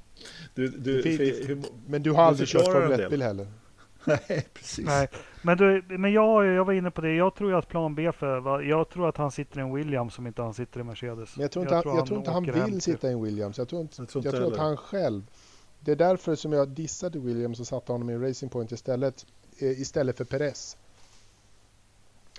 Du, 0.54 0.68
du, 0.68 1.02
för, 1.02 1.46
hur, 1.46 1.62
men 1.86 2.02
du 2.02 2.10
har 2.12 2.22
aldrig 2.22 2.48
kört 2.48 2.64
Formel 2.64 2.90
del. 2.90 3.00
1-bil 3.00 3.22
heller? 3.22 3.46
nej, 4.04 4.46
precis. 4.54 4.86
nej. 4.86 5.08
Men, 5.42 5.58
du, 5.58 5.84
men 5.88 6.12
jag, 6.12 6.46
jag 6.46 6.64
var 6.64 6.72
inne 6.72 6.90
på 6.90 7.00
det, 7.00 7.14
jag 7.14 7.34
tror 7.34 7.54
att 7.54 7.68
plan 7.68 7.94
B 7.94 8.12
för... 8.12 8.40
va- 8.40 8.62
Jag 8.62 8.88
tror 8.88 9.08
att 9.08 9.16
han 9.16 9.30
sitter 9.30 9.58
i 9.58 9.62
en 9.62 9.74
Williams 9.74 10.14
som 10.14 10.26
inte 10.26 10.42
han 10.42 10.54
sitter 10.54 10.80
i 10.80 10.82
Mercedes. 10.82 11.36
Men 11.36 11.42
jag 11.42 11.50
tror 11.50 11.62
inte 11.64 11.74
han, 11.74 11.96
jag 11.96 12.06
tror 12.06 12.18
inte 12.18 12.30
han 12.30 12.44
hem 12.44 12.54
vill 12.64 12.72
till- 12.72 12.82
sitta 12.82 13.08
i 13.08 13.12
en 13.12 13.22
Williams. 13.22 13.58
Jag 13.58 13.68
tror, 13.68 13.80
inte, 13.82 13.94
Jag 14.02 14.08
tror 14.08 14.24
jag 14.24 14.30
inte 14.34 14.40
tror 14.40 14.52
att 14.52 14.58
han 14.58 14.76
själv... 14.76 15.22
Det 15.80 15.92
är 15.92 15.96
därför 15.96 16.34
som 16.34 16.52
jag 16.52 16.68
dissade 16.68 17.18
Williams 17.18 17.60
och 17.60 17.66
satte 17.66 17.92
honom 17.92 18.10
i 18.10 18.16
Racing 18.16 18.52
Point 18.52 18.72
istället, 18.72 19.26
eh, 19.58 19.80
istället 19.80 20.16
för 20.16 20.24
Perez. 20.24 20.76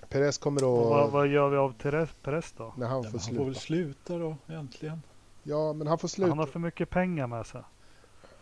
Perez 0.08 0.38
kommer 0.38 0.64
Och 0.64 0.70
vad, 0.88 1.04
att... 1.06 1.12
vad 1.12 1.26
gör 1.28 1.48
vi 1.48 1.56
av 1.56 1.74
Perez 2.22 2.54
då? 2.56 2.74
När 2.76 2.86
han 2.86 3.02
Ja, 3.02 3.10
får 3.10 3.18
men 3.18 3.20
han 3.26 3.36
får 3.36 3.44
väl 3.44 3.54
sluta. 3.54 3.98
sluta 4.06 4.18
då, 4.18 4.54
äntligen. 4.54 5.02
Ja, 5.44 5.72
men 5.72 5.86
han 5.86 5.98
får 5.98 6.28
Han 6.28 6.38
har 6.38 6.46
för 6.46 6.58
mycket 6.60 6.90
pengar 6.90 7.26
med 7.26 7.46
sig. 7.46 7.62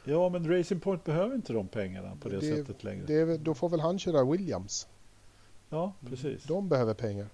Ja, 0.04 0.28
men 0.28 0.50
Racing 0.58 0.80
Point 0.82 1.04
behöver 1.04 1.34
inte 1.34 1.52
de 1.52 1.68
pengarna 1.68 2.16
på 2.22 2.28
det, 2.28 2.38
Det- 2.40 2.56
sättet 2.56 2.84
längre. 2.84 3.06
Det 3.06 3.36
då 3.36 3.54
får 3.54 3.68
väl 3.68 3.80
han 3.80 3.98
köra 3.98 4.24
Williams. 4.24 4.88
Ja, 5.68 5.92
precis. 6.08 6.44
De 6.44 6.68
behöver 6.68 6.94
pengar. 6.94 7.26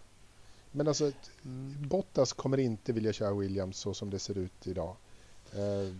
Men 0.73 0.89
alltså, 0.89 1.13
Mm. 1.45 1.89
Bottas 1.89 2.33
kommer 2.33 2.59
inte 2.59 2.93
vilja 2.93 3.13
köra 3.13 3.35
Williams 3.35 3.77
så 3.79 3.95
som 3.95 4.11
det 4.11 4.19
ser 4.19 4.39
ut 4.39 4.67
idag. 4.67 4.97
Eh, 5.53 5.95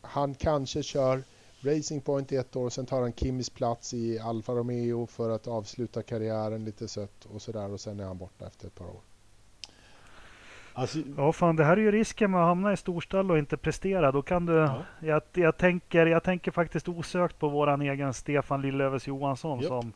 han 0.00 0.34
kanske 0.34 0.82
kör 0.82 1.22
Racing 1.60 2.00
Point 2.04 2.32
i 2.32 2.36
ett 2.36 2.56
år, 2.56 2.70
sen 2.70 2.86
tar 2.86 3.00
han 3.00 3.12
Kimis 3.12 3.50
plats 3.50 3.94
i 3.94 4.18
Alfa 4.18 4.52
Romeo 4.52 5.06
för 5.06 5.30
att 5.30 5.46
avsluta 5.46 6.02
karriären 6.02 6.64
lite 6.64 6.88
sött 6.88 7.24
och 7.24 7.42
sådär 7.42 7.70
och 7.72 7.80
sen 7.80 8.00
är 8.00 8.04
han 8.04 8.18
borta 8.18 8.46
efter 8.46 8.66
ett 8.66 8.74
par 8.74 8.84
år. 8.86 9.00
Alltså, 10.80 10.98
Ja, 11.16 11.32
fan 11.32 11.56
det 11.56 11.64
här 11.64 11.76
är 11.76 11.80
ju 11.80 11.92
risken 11.92 12.30
med 12.30 12.40
att 12.40 12.46
hamna 12.46 12.72
i 12.72 12.76
storstall 12.76 13.30
och 13.30 13.38
inte 13.38 13.56
prestera. 13.56 14.12
Då 14.12 14.22
kan 14.22 14.46
du... 14.46 14.54
Ja. 14.54 14.82
Jag, 15.00 15.22
jag, 15.32 15.56
tänker, 15.56 16.06
jag 16.06 16.22
tänker 16.22 16.50
faktiskt 16.50 16.88
osökt 16.88 17.38
på 17.38 17.48
våran 17.48 17.82
egen 17.82 18.14
Stefan 18.14 18.62
Lillövers 18.62 19.08
Johansson 19.08 19.58
Japp. 19.58 19.68
som... 19.68 19.92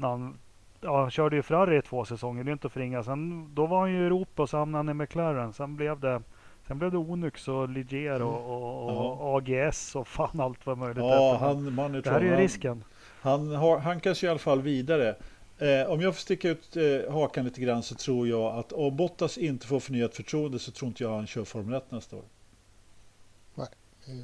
Han, 0.00 0.38
ja, 0.80 1.00
han 1.00 1.10
körde 1.10 1.36
ju 1.36 1.42
Ferrari 1.42 1.76
i 1.76 1.82
två 1.82 2.04
säsonger, 2.04 2.44
det 2.44 2.50
är 2.50 2.52
inte 2.52 2.66
att 2.66 2.72
förringa. 2.72 3.02
Sen, 3.02 3.54
då 3.54 3.66
var 3.66 3.80
han 3.80 3.92
ju 3.92 4.02
i 4.02 4.06
Europa 4.06 4.42
och 4.42 4.48
så 4.48 4.56
hamnade 4.56 4.78
han 4.78 4.88
i 4.88 4.94
McLaren. 4.94 5.52
Sen 5.52 5.76
blev 5.76 6.00
det, 6.00 6.22
sen 6.66 6.78
blev 6.78 6.90
det 6.90 6.98
Onyx 6.98 7.48
och 7.48 7.68
Ligier 7.68 8.22
och, 8.22 8.50
och, 8.88 9.20
och 9.20 9.38
AGS 9.38 9.96
och 9.96 10.08
fan 10.08 10.40
allt 10.40 10.66
vad 10.66 10.78
möjligt. 10.78 11.04
ja, 11.04 11.36
han, 11.40 11.74
man 11.74 11.92
det 11.92 12.10
här 12.10 12.20
är 12.20 12.24
ju 12.24 12.30
han, 12.30 12.38
risken. 12.38 12.84
Han, 13.20 13.54
har, 13.54 13.78
han 13.78 14.00
kanske 14.00 14.26
i 14.26 14.30
alla 14.30 14.38
fall 14.38 14.62
vidare. 14.62 15.14
Eh, 15.58 15.90
om 15.90 16.00
jag 16.00 16.14
får 16.14 16.20
sticka 16.20 16.50
ut 16.50 16.76
eh, 16.76 17.12
hakan 17.12 17.44
lite 17.44 17.60
grann 17.60 17.82
så 17.82 17.94
tror 17.94 18.28
jag 18.28 18.58
att 18.58 18.72
om 18.72 18.96
Bottas 18.96 19.38
inte 19.38 19.66
får 19.66 19.80
förnyat 19.80 20.14
förtroende 20.14 20.58
så 20.58 20.70
tror 20.70 20.88
inte 20.88 21.02
jag 21.02 21.14
han 21.14 21.26
kör 21.26 21.44
Formel 21.44 21.74
1 21.74 21.90
nästa 21.90 22.16
år. 22.16 22.24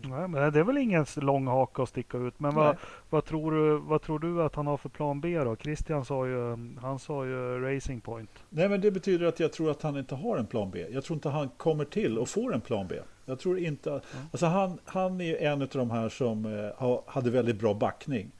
Nej, 0.02 0.28
men 0.28 0.52
det 0.52 0.58
är 0.58 0.64
väl 0.64 0.78
ingen 0.78 1.06
lång 1.16 1.46
haka 1.46 1.82
att 1.82 1.88
sticka 1.88 2.18
ut. 2.18 2.40
Men 2.40 2.54
vad, 2.54 2.76
vad, 3.10 3.24
tror 3.24 3.52
du, 3.52 3.78
vad 3.78 4.02
tror 4.02 4.18
du 4.18 4.42
att 4.42 4.54
han 4.54 4.66
har 4.66 4.76
för 4.76 4.88
plan 4.88 5.20
B 5.20 5.38
då? 5.38 5.56
Christian 5.56 6.04
sa 6.04 6.26
ju, 6.26 6.56
han 6.80 6.98
sa 6.98 7.24
ju 7.24 7.60
Racing 7.60 8.00
Point. 8.00 8.30
Nej, 8.48 8.68
men 8.68 8.80
det 8.80 8.90
betyder 8.90 9.26
att 9.26 9.40
jag 9.40 9.52
tror 9.52 9.70
att 9.70 9.82
han 9.82 9.96
inte 9.96 10.14
har 10.14 10.36
en 10.36 10.46
plan 10.46 10.70
B. 10.70 10.86
Jag 10.90 11.04
tror 11.04 11.14
inte 11.16 11.28
han 11.28 11.48
kommer 11.48 11.84
till 11.84 12.18
och 12.18 12.28
får 12.28 12.54
en 12.54 12.60
plan 12.60 12.86
B. 12.88 12.96
Jag 13.24 13.38
tror 13.38 13.58
inte... 13.58 14.00
Alltså 14.30 14.46
han, 14.46 14.78
han 14.84 15.20
är 15.20 15.24
ju 15.24 15.36
en 15.36 15.62
av 15.62 15.68
de 15.68 15.90
här 15.90 16.08
som 16.08 16.44
eh, 16.78 17.00
hade 17.06 17.30
väldigt 17.30 17.56
bra 17.56 17.74
backning. 17.74 18.30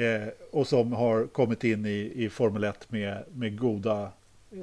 Eh, 0.00 0.28
och 0.50 0.66
som 0.66 0.92
har 0.92 1.26
kommit 1.26 1.64
in 1.64 1.86
i, 1.86 2.12
i 2.14 2.30
Formel 2.30 2.64
1 2.64 2.90
med, 2.90 3.24
med 3.32 3.58
goda... 3.58 4.12
Eh, 4.52 4.58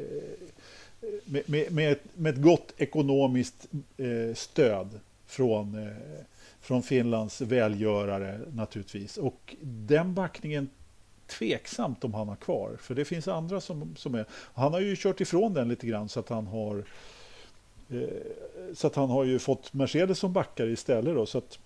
med, 1.25 1.49
med, 1.49 1.71
med, 1.71 1.91
ett, 1.91 2.03
med 2.13 2.33
ett 2.33 2.41
gott 2.41 2.73
ekonomiskt 2.77 3.67
eh, 3.97 4.35
stöd 4.35 4.99
från, 5.25 5.83
eh, 5.83 6.23
från 6.61 6.83
Finlands 6.83 7.41
välgörare 7.41 8.39
naturligtvis. 8.53 9.17
Och 9.17 9.55
den 9.61 10.13
backningen 10.13 10.69
tveksamt 11.27 12.03
om 12.03 12.13
han 12.13 12.27
har 12.27 12.35
kvar. 12.35 12.77
För 12.79 12.95
det 12.95 13.05
finns 13.05 13.27
andra 13.27 13.61
som, 13.61 13.95
som 13.95 14.15
är... 14.15 14.25
Han 14.31 14.73
har 14.73 14.79
ju 14.79 14.95
kört 14.95 15.21
ifrån 15.21 15.53
den 15.53 15.69
lite 15.69 15.87
grann 15.87 16.09
så 16.09 16.19
att 16.19 16.29
han 16.29 16.47
har... 16.47 16.83
Eh, 17.89 18.01
så 18.73 18.87
att 18.87 18.95
han 18.95 19.09
har 19.09 19.23
ju 19.23 19.39
fått 19.39 19.73
Mercedes 19.73 20.19
som 20.19 20.33
backare 20.33 20.71
istället 20.71 21.15
då. 21.15 21.25
Så 21.25 21.37
att, 21.37 21.59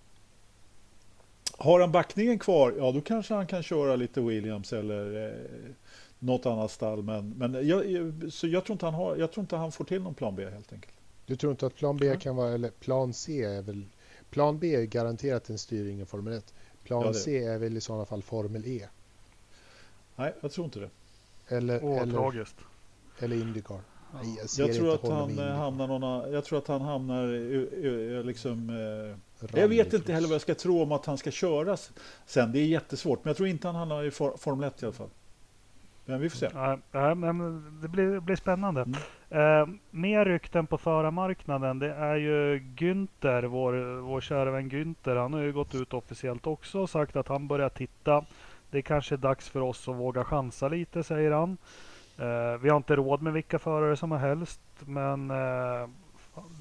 har 1.62 1.80
han 1.80 1.92
backningen 1.92 2.40
kvar, 2.40 2.74
ja 2.78 2.92
då 2.92 3.02
kanske 3.02 3.34
han 3.34 3.48
kan 3.48 3.64
köra 3.64 3.96
lite 3.96 4.22
Williams 4.22 4.74
eller 4.74 5.28
eh, 5.28 5.72
något 6.20 6.46
annat 6.46 6.72
stall. 6.72 7.04
Men, 7.04 7.30
men 7.30 7.68
jag, 7.68 7.84
så 8.32 8.48
jag, 8.48 8.66
tror 8.66 8.74
inte 8.74 8.86
han 8.86 8.96
har, 8.96 9.18
jag 9.18 9.32
tror 9.32 9.42
inte 9.44 9.56
han 9.56 9.72
får 9.72 9.86
till 9.86 10.02
någon 10.02 10.14
plan 10.14 10.36
B 10.36 10.50
helt 10.50 10.74
enkelt. 10.74 10.94
Du 11.26 11.36
tror 11.36 11.52
inte 11.52 11.66
att 11.66 11.76
plan 11.76 11.98
B 11.98 12.18
kan 12.20 12.36
vara, 12.36 12.54
eller 12.54 12.70
plan 12.70 13.14
C 13.14 13.44
är 13.44 13.62
väl, 13.62 13.86
plan 14.30 14.60
B 14.60 14.76
är 14.76 14.84
garanterat 14.84 15.50
en 15.50 15.58
styrning 15.58 16.02
i 16.02 16.06
Formel 16.06 16.34
1. 16.34 16.54
Plan 16.84 17.04
Ja, 17.06 17.14
C 17.14 17.44
är 17.44 17.58
väl 17.58 17.78
i 17.78 17.82
sådana 17.82 18.06
fall 18.06 18.22
Formel 18.22 18.64
E. 18.66 18.88
Nej, 20.16 20.34
jag 20.42 20.52
tror 20.52 20.66
inte 20.66 20.80
det. 20.80 20.90
Eller, 21.56 21.84
Åh, 21.84 22.02
eller, 22.02 22.14
tragiskt. 22.14 22.56
eller 23.20 23.36
Indycar. 23.36 23.80
Nej, 24.14 24.36
jag 24.38 24.50
ser 24.50 24.68
Jag 24.68 24.76
tror, 24.76 24.94
att 24.94 25.08
han, 25.08 25.40
eh, 25.40 25.46
hamnar 25.46 25.88
någon, 25.88 26.34
jag 26.34 26.46
tror 26.46 26.60
att 26.60 26.68
han 26.68 26.82
hamnar 26.82 28.24
liksom... 28.24 28.70
Eh, 28.70 29.18
jag 29.54 29.68
vet 29.68 29.94
inte 29.94 30.14
heller 30.14 30.28
vad 30.28 30.36
jag 30.36 30.42
ska 30.42 30.56
tro 30.56 30.82
om 30.82 30.92
att 30.92 31.06
han 31.06 31.18
ska 31.18 31.32
köras 31.32 31.92
sen. 32.26 32.52
Det 32.52 32.60
är 32.60 32.66
jättesvårt. 32.66 33.24
Men 33.24 33.30
jag 33.30 33.38
tror 33.38 33.50
inte 33.50 33.68
han 33.68 33.76
hamnar 33.76 34.04
i 34.04 34.12
for, 34.12 34.38
Formel 34.38 34.68
1 34.68 34.84
i 34.84 34.86
alla 34.86 34.94
fall. 34.94 35.10
Men 36.06 36.20
vi 36.20 36.30
får 36.30 36.38
se. 36.38 36.50
Nej, 36.92 37.16
men 37.16 37.64
det 37.82 37.88
blir, 37.88 38.20
blir 38.20 38.36
spännande. 38.36 38.82
Mm. 38.82 38.98
Eh, 39.30 39.68
mer 39.92 40.26
rykten 40.26 40.68
på 40.68 40.78
förarmarknaden. 40.78 41.80
Det 41.80 41.94
är 41.94 42.16
ju 42.16 42.60
Günther, 42.60 43.46
vår, 43.46 44.02
vår 44.02 44.22
kära 44.22 44.52
vän 44.52 44.72
Günther. 44.72 45.16
Han 45.16 45.34
har 45.34 45.42
ju 45.42 45.54
gått 45.54 45.76
ut 45.76 45.94
officiellt 45.94 46.48
också 46.48 46.80
och 46.80 46.90
sagt 46.90 47.16
att 47.16 47.28
han 47.28 47.48
börjar 47.48 47.70
titta. 47.70 48.26
Det 48.72 48.78
är 48.78 48.82
kanske 48.82 49.16
är 49.16 49.18
dags 49.18 49.50
för 49.50 49.62
oss 49.62 49.88
att 49.88 49.96
våga 49.96 50.24
chansa 50.24 50.68
lite, 50.68 51.04
säger 51.04 51.32
han. 51.32 51.58
Eh, 52.18 52.58
vi 52.62 52.70
har 52.70 52.78
inte 52.78 52.96
råd 52.96 53.22
med 53.22 53.34
vilka 53.34 53.60
förare 53.60 53.96
som 53.96 54.12
helst, 54.12 54.62
men 54.80 55.32
eh, 55.32 55.90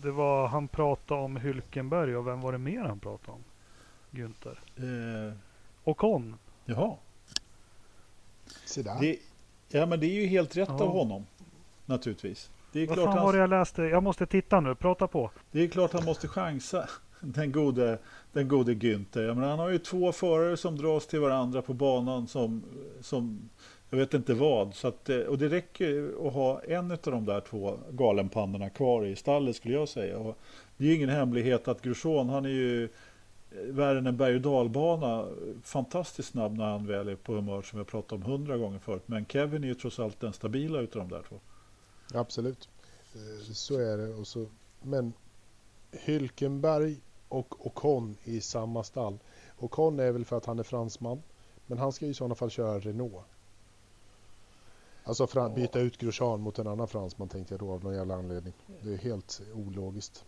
det 0.02 0.10
var, 0.10 0.46
han 0.48 0.68
pratade 0.68 1.20
om 1.20 1.36
Hylkenberg 1.36 2.16
och 2.16 2.26
vem 2.26 2.40
var 2.40 2.52
det 2.52 2.58
mer 2.58 2.80
han 2.80 2.98
pratade 2.98 3.32
om? 3.32 3.44
Günther. 4.10 4.58
Eh, 4.76 5.32
Och 5.84 5.96
Con. 5.96 6.36
jaha. 6.64 6.96
Se 8.66 8.82
där. 8.82 9.00
Det, 9.00 9.16
ja, 9.68 9.86
men 9.86 10.00
det 10.00 10.06
är 10.06 10.20
ju 10.20 10.26
helt 10.26 10.56
rätt 10.56 10.68
Ja. 10.68 10.84
av 10.84 10.88
honom. 10.92 11.26
Naturligtvis. 11.86 12.50
Det 12.72 12.80
är, 12.80 12.86
Vad 12.86 12.96
klart 12.96 13.14
fan 13.14 13.24
var 13.26 13.32
det 13.32 13.38
jag 13.38 13.50
läste? 13.50 13.82
Jag 13.82 14.02
måste 14.02 14.26
titta 14.26 14.60
nu, 14.60 14.74
prata 14.74 15.06
på. 15.06 15.30
det 15.50 15.60
är 15.64 15.68
klart 15.68 15.92
han 15.92 16.04
måste 16.04 16.28
chansa. 16.28 16.88
Den 17.22 17.52
gode, 17.52 17.98
den 18.32 18.48
gode 18.48 18.74
Günther. 18.74 19.20
Jag 19.22 19.36
menar, 19.36 19.50
han 19.50 19.58
har 19.58 19.68
ju 19.68 19.78
två 19.78 20.12
förare 20.12 20.56
som 20.56 20.76
dras 20.76 21.06
till 21.06 21.20
varandra 21.20 21.62
på 21.62 21.74
banan 21.74 22.28
som, 22.28 22.62
som 23.00 23.48
jag 23.91 23.99
vet 23.99 24.14
inte 24.14 24.34
vad. 24.34 24.74
Så 24.74 24.88
att, 24.88 25.09
eh, 25.09 25.18
och 25.18 25.38
det 25.38 25.49
räcker 25.49 26.12
att 26.26 26.32
ha 26.32 26.62
en 26.62 26.91
av 26.91 26.99
de 27.03 27.24
där 27.24 27.41
två 27.41 27.78
galenpannorna 27.91 28.70
kvar 28.70 29.05
i 29.05 29.16
stallet 29.16 29.57
skulle 29.57 29.74
jag 29.74 29.88
säga. 29.88 30.18
Och 30.18 30.38
det 30.76 30.84
är 30.84 30.88
ju 30.88 30.95
ingen 30.95 31.09
hemlighet 31.09 31.68
att 31.68 31.82
Grushon 31.82 32.28
han 32.28 32.45
är 32.45 32.49
ju 32.49 32.84
eh, 32.84 32.91
värre 33.51 33.99
än 33.99 34.07
en 34.07 34.16
berg 34.16 34.34
och 34.34 34.41
dalbana. 34.41 35.28
Fantastiskt 35.62 36.28
snabb 36.28 36.57
när 36.57 36.64
han 36.64 36.86
väl 36.86 37.09
är 37.09 37.16
på 37.16 37.32
humör 37.32 37.62
som 37.62 37.78
jag 37.78 37.86
pratat 37.86 38.12
om 38.12 38.22
hundra 38.22 38.57
gånger 38.57 38.78
förut. 38.78 39.03
Men 39.07 39.26
Kevin 39.26 39.64
är 39.64 39.68
ju 39.68 39.74
trots 39.74 39.99
allt 39.99 40.20
den 40.20 40.32
stabila 40.32 40.80
utav 40.80 41.09
de 41.09 41.14
där 41.14 41.22
två. 41.28 41.36
Absolut. 42.14 42.68
Eh, 43.14 43.53
så 43.53 43.78
är 43.78 43.99
det. 43.99 44.14
Och 44.14 44.26
så, 44.26 44.47
men 44.82 45.12
Hylkenberg 45.93 46.97
och 47.28 47.66
Ocon 47.66 48.16
i 48.24 48.41
samma 48.41 48.84
stall. 48.84 49.18
Ocon 49.59 50.01
är 50.01 50.12
väl 50.12 50.24
för 50.24 50.36
att 50.36 50.47
han 50.47 50.59
är 50.59 50.62
fransman. 50.62 51.22
Men 51.66 51.78
han 51.78 51.93
ska 51.93 52.05
ju 52.05 52.11
i 52.11 52.14
sådana 52.14 52.34
fall 52.34 52.51
köra 52.51 52.78
Renault. 52.78 53.24
Alltså 55.11 55.26
fra, 55.26 55.48
byta 55.48 55.80
ut 55.80 55.98
Grosjean 55.98 56.40
mot 56.40 56.58
en 56.58 56.66
annan 56.66 56.88
fransman 56.88 57.28
tänkte 57.28 57.54
jag 57.54 57.61
då 57.61 57.72
av 57.72 57.84
någon 57.84 57.94
jävla 57.94 58.14
anledning. 58.14 58.52
Det 58.82 58.92
är 58.92 58.98
helt 58.98 59.42
ologiskt. 59.54 60.24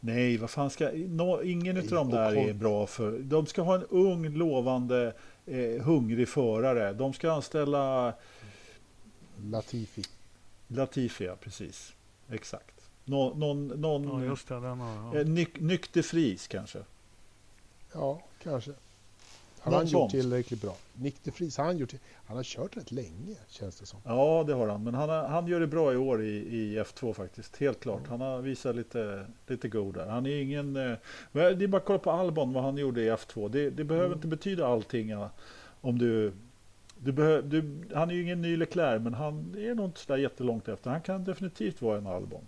Nej, 0.00 0.36
vad 0.36 0.50
fan 0.50 0.70
ska... 0.70 0.90
Nå, 0.94 1.42
ingen 1.42 1.76
utav 1.76 1.98
de 1.98 2.10
där 2.10 2.36
är 2.36 2.52
bra 2.52 2.86
för... 2.86 3.18
De 3.18 3.46
ska 3.46 3.62
ha 3.62 3.74
en 3.74 3.84
ung, 3.84 4.28
lovande, 4.28 5.14
eh, 5.46 5.82
hungrig 5.82 6.28
förare. 6.28 6.92
De 6.92 7.12
ska 7.12 7.32
anställa 7.32 8.14
Latifi. 9.42 10.02
Latifi, 10.68 11.24
ja, 11.24 11.36
precis. 11.40 11.92
Exakt. 12.30 12.90
Nå, 13.04 13.34
någon 13.34 13.66
någon 13.66 14.22
Ja, 14.22 14.24
just 14.24 14.48
det. 14.48 14.54
Den 14.60 14.80
har, 14.80 15.14
ja. 15.14 15.20
eh, 15.20 15.26
nyk, 15.26 15.60
nykter 15.60 16.02
fris 16.02 16.48
kanske. 16.48 16.78
Ja, 17.92 18.22
kanske. 18.42 18.72
Har 19.72 19.78
han 19.78 19.86
gjort 19.86 20.10
tillräckligt 20.10 20.62
bra? 20.62 20.76
Nick 20.94 21.16
de 21.24 21.30
Vries, 21.30 21.56
han 21.58 21.78
gjort 21.78 21.92
Han 22.26 22.36
har 22.36 22.44
kört 22.44 22.76
rätt 22.76 22.92
länge 22.92 23.36
känns 23.48 23.80
det 23.80 23.86
som. 23.86 24.00
Ja, 24.04 24.44
det 24.46 24.52
har 24.54 24.68
han. 24.68 24.84
Men 24.84 24.94
han, 24.94 25.08
han 25.08 25.46
gör 25.46 25.60
det 25.60 25.66
bra 25.66 25.92
i 25.92 25.96
år 25.96 26.22
i, 26.22 26.28
i 26.36 26.78
F2 26.82 27.12
faktiskt. 27.12 27.56
Helt 27.56 27.80
klart. 27.80 28.06
Han 28.08 28.20
har 28.20 28.38
visat 28.40 28.76
lite, 28.76 29.24
lite 29.46 29.68
god 29.68 29.94
där. 29.94 30.06
Han 30.06 30.26
är 30.26 30.42
ingen... 30.42 30.76
eh, 30.76 30.92
Det 31.32 31.40
är 31.40 31.66
bara 31.66 31.76
att 31.76 31.84
kolla 31.84 31.98
på 31.98 32.10
Albon 32.10 32.52
vad 32.52 32.64
han 32.64 32.76
gjorde 32.76 33.00
i 33.02 33.10
F2. 33.10 33.48
Det, 33.48 33.70
det 33.70 33.84
behöver 33.84 34.06
Mm. 34.06 34.18
inte 34.18 34.28
betyda 34.28 34.66
allting 34.66 35.08
ja, 35.08 35.30
om 35.80 35.98
du... 35.98 36.32
Du 37.00 37.12
behö, 37.12 37.42
du, 37.42 37.84
han 37.94 38.10
är 38.10 38.14
ju 38.14 38.22
ingen 38.22 38.42
ny 38.42 38.56
Leclerc, 38.56 39.02
men 39.02 39.14
han 39.14 39.54
är 39.58 39.74
nog 39.74 39.84
inte 39.86 40.00
sådär 40.00 40.18
jättelångt 40.18 40.68
efter. 40.68 40.90
Han 40.90 41.00
kan 41.02 41.24
definitivt 41.24 41.82
vara 41.82 41.98
en 41.98 42.06
Albon. 42.06 42.46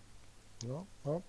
Ja, 0.64 0.84
ja. 1.02 1.22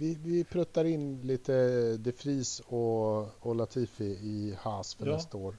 Vi, 0.00 0.18
vi 0.24 0.44
pruttar 0.44 0.84
in 0.84 1.20
lite 1.20 1.52
De 1.96 2.10
Vries 2.12 2.60
och, 2.66 3.46
och 3.46 3.54
Latifi 3.56 4.04
i 4.04 4.54
Haas 4.60 4.94
för 4.94 5.06
Ja. 5.06 5.12
nästa 5.12 5.36
år. 5.36 5.54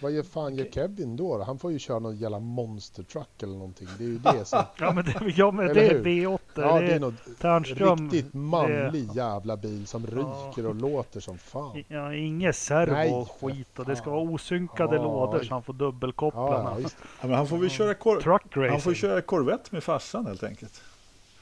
Vad 0.00 0.12
gör 0.12 0.22
fan 0.22 0.54
gör 0.54 0.62
Okej. 0.64 0.72
Kevin 0.72 1.16
då? 1.16 1.42
Han 1.42 1.58
får 1.58 1.72
ju 1.72 1.78
köra 1.78 1.98
någon 1.98 2.16
jävla 2.16 2.38
monster 2.38 3.02
truck 3.02 3.42
eller 3.42 3.52
någonting. 3.52 3.88
Det 3.98 4.04
är 4.04 4.08
ju 4.08 4.18
det 4.18 4.44
som... 4.44 4.62
ja, 4.78 4.92
men 4.92 5.04
det, 5.04 5.32
ja, 5.36 5.50
men 5.50 5.74
det 5.74 5.86
är 5.86 5.94
hur? 5.94 6.04
V8. 6.04 6.38
ja, 6.54 6.74
det 6.80 6.86
det 6.86 6.92
är 6.92 6.96
är 6.96 7.00
något 7.00 7.14
Tärnström. 7.40 8.10
riktigt 8.10 8.34
manlig 8.34 9.08
jävla 9.14 9.56
bil 9.56 9.86
som 9.86 10.02
Ja. 10.04 10.08
ryker 10.10 10.66
och 10.68 10.74
låter 10.74 11.20
som 11.20 11.38
fan. 11.38 11.84
Ja, 11.88 12.14
inget 12.14 12.56
servo 12.56 12.92
Nej, 12.92 13.12
och 13.12 13.30
skit. 13.40 13.78
Och 13.78 13.84
det 13.84 13.96
ska 13.96 14.10
vara 14.10 14.20
osynkade 14.30 14.96
Ja, 14.96 15.02
lådor 15.02 15.42
så 15.44 15.54
han 15.54 15.62
får 15.62 15.74
Ja, 15.74 15.78
dubbelkopplarna. 15.78 16.76
ja, 16.80 16.88
Ja, 17.20 17.26
men 17.26 17.32
han 17.36 17.46
får 17.46 17.58
väl 17.58 17.70
köra, 17.70 17.94
kor, 17.94 18.20
Truck 18.20 18.70
han 18.70 18.80
får 18.80 18.94
köra 18.94 19.20
Corvette 19.22 19.68
med 19.72 19.84
farsan 19.84 20.26
helt 20.26 20.42
enkelt. 20.42 20.82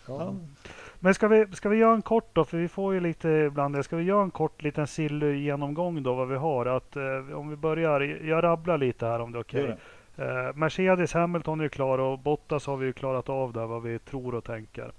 ja. 0.09 0.18
Han, 0.18 0.49
Men 1.05 1.15
ska 1.15 1.29
vi, 1.29 1.47
ska 1.53 1.69
vi 1.69 1.77
göra 1.77 1.95
en 1.95 2.03
kort 2.03 2.29
då? 2.33 2.45
För 2.45 2.59
vi 2.59 2.69
får 2.69 2.95
ju 2.95 3.01
lite 3.01 3.29
ibland 3.29 3.75
det. 3.75 3.83
Ska 3.83 3.97
vi 3.97 4.03
göra 4.03 4.23
en 4.23 4.31
kort 4.31 4.63
liten 4.63 4.87
Silly-genomgång 4.87 6.03
då 6.03 6.15
vad 6.15 6.29
vi 6.29 6.37
har? 6.37 6.67
Att, 6.67 6.97
eh, 6.97 7.39
om 7.39 7.49
vi 7.49 7.57
börjar. 7.57 8.01
Jag 8.01 8.43
rabblar 8.45 8.79
lite 8.79 9.07
här 9.07 9.21
om 9.21 9.33
det 9.33 9.39
är 9.39 9.43
okej. 9.43 9.77
det. 10.17 10.25
Eh, 10.25 10.55
Mercedes 10.55 11.13
Hamilton 11.13 11.61
är 11.61 11.65
ju 11.65 11.69
klar 11.69 11.99
och 11.99 12.19
Bottas 12.19 12.67
har 12.67 12.77
vi 12.77 12.87
ju 12.87 12.93
klarat 12.93 13.29
av 13.29 13.53
där 13.53 13.67
vad 13.67 13.83
vi 13.83 13.99
tror 13.99 14.35
och 14.35 14.45
tänker. 14.45 14.93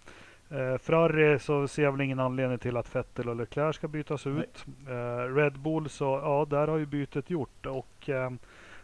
Eh, 0.50 0.78
Ferrari 0.78 1.40
så 1.40 1.68
ser 1.68 1.84
jag 1.84 1.92
väl 1.92 2.02
ingen 2.02 2.20
anledning 2.20 2.60
till 2.60 2.78
att 2.78 2.96
Vettel 2.96 3.30
och 3.30 3.36
Leclerc 3.36 3.76
ska 3.76 3.88
bytas 3.88 4.28
ut. 4.28 4.66
Eh, 4.88 5.36
Red 5.36 5.60
Bull 5.60 5.90
så 5.90 6.04
ja, 6.24 6.46
där 6.50 6.68
har 6.68 6.78
ju 6.78 6.86
bytet 6.86 7.30
gjort 7.30 7.66
och 7.66 8.10
eh, 8.10 8.32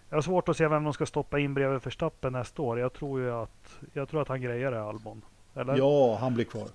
jag 0.09 0.17
har 0.17 0.21
svårt 0.21 0.49
att 0.49 0.57
se 0.57 0.67
vem 0.67 0.83
de 0.83 0.93
ska 0.93 1.05
stoppa 1.05 1.39
in 1.39 1.53
bredvid 1.53 1.83
Verstappen 1.83 2.33
nästa 2.33 2.61
år. 2.61 2.79
Jag 2.79 2.93
tror 2.93 3.19
ju 3.19 3.31
att 3.31 3.79
jag 3.93 4.09
tror 4.09 4.21
att 4.21 4.27
han 4.27 4.41
grejer 4.41 4.71
det 4.71 4.83
Albon. 4.83 5.21
Eller? 5.55 5.77
ja, 5.77 6.17
han 6.21 6.33
blir 6.33 6.45
kvar. 6.45 6.67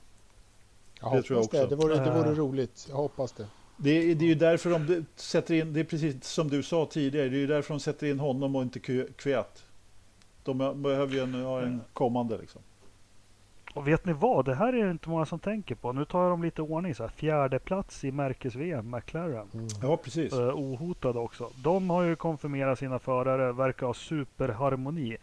Jag 1.00 1.10
det 1.12 1.16
hoppas 1.16 1.26
tror 1.26 1.38
jag 1.38 1.50
det. 1.50 1.58
också. 1.64 1.76
Det 1.76 1.82
vore, 1.82 2.04
det 2.04 2.10
vore 2.10 2.30
Eh. 2.30 2.34
roligt. 2.36 2.86
Jag 2.90 2.96
hoppas 2.96 3.32
det. 3.32 3.46
Det 3.76 3.90
är, 3.90 4.14
det 4.14 4.24
är 4.24 4.28
ju 4.28 4.34
därför 4.34 4.70
de 4.70 5.04
sätter 5.16 5.54
in, 5.54 5.72
det 5.72 5.80
är 5.80 5.84
precis 5.84 6.24
som 6.24 6.48
du 6.48 6.62
sa 6.62 6.86
tidigare, 6.90 7.28
det 7.28 7.36
är 7.36 7.40
ju 7.40 7.46
därför 7.46 7.74
de 7.74 7.80
sätter 7.80 8.06
in 8.06 8.18
honom 8.20 8.56
och 8.56 8.62
inte 8.62 8.78
Kv- 8.78 9.12
Kviat. 9.12 9.64
De 10.44 10.82
behöver 10.82 11.14
ju 11.14 11.20
en, 11.20 11.34
ha 11.34 11.60
en 11.62 11.80
kommande 11.92 12.38
liksom. 12.38 12.62
Och 13.74 13.88
vet 13.88 14.04
ni 14.04 14.12
vad? 14.12 14.44
Det 14.44 14.54
här 14.54 14.72
är 14.72 14.84
det 14.84 14.90
inte 14.90 15.08
många 15.08 15.26
som 15.26 15.38
tänker 15.38 15.74
på. 15.74 15.92
Nu 15.92 16.04
tar 16.04 16.22
jag 16.22 16.30
dem 16.32 16.42
lite 16.42 16.62
ordning. 16.62 16.94
Så 16.94 17.02
här. 17.02 17.10
Fjärde 17.10 17.58
plats 17.58 18.04
i 18.04 18.12
märkes-VM, 18.12 18.90
McLaren. 18.90 19.46
Mm. 19.54 19.66
Ja, 19.82 19.96
precis. 19.96 20.32
Uh, 20.32 20.40
ohotade 20.54 21.18
också. 21.18 21.50
De 21.62 21.90
har 21.90 22.02
ju 22.02 22.16
konfirmerat 22.16 22.78
sina 22.78 22.98
förare, 22.98 23.52
verkar 23.52 23.86
ha 23.86 23.94
superharmoni. 23.94 25.16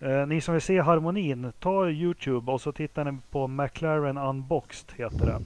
Eh, 0.00 0.26
ni 0.26 0.40
som 0.40 0.54
vill 0.54 0.62
se 0.62 0.80
harmonin, 0.80 1.52
ta 1.58 1.88
Youtube 1.88 2.52
och 2.52 2.60
så 2.60 2.72
tittar 2.72 3.04
ni 3.04 3.18
på 3.30 3.48
McLaren 3.48 4.18
Unboxed 4.18 4.92
heter 4.96 5.26
det. 5.26 5.40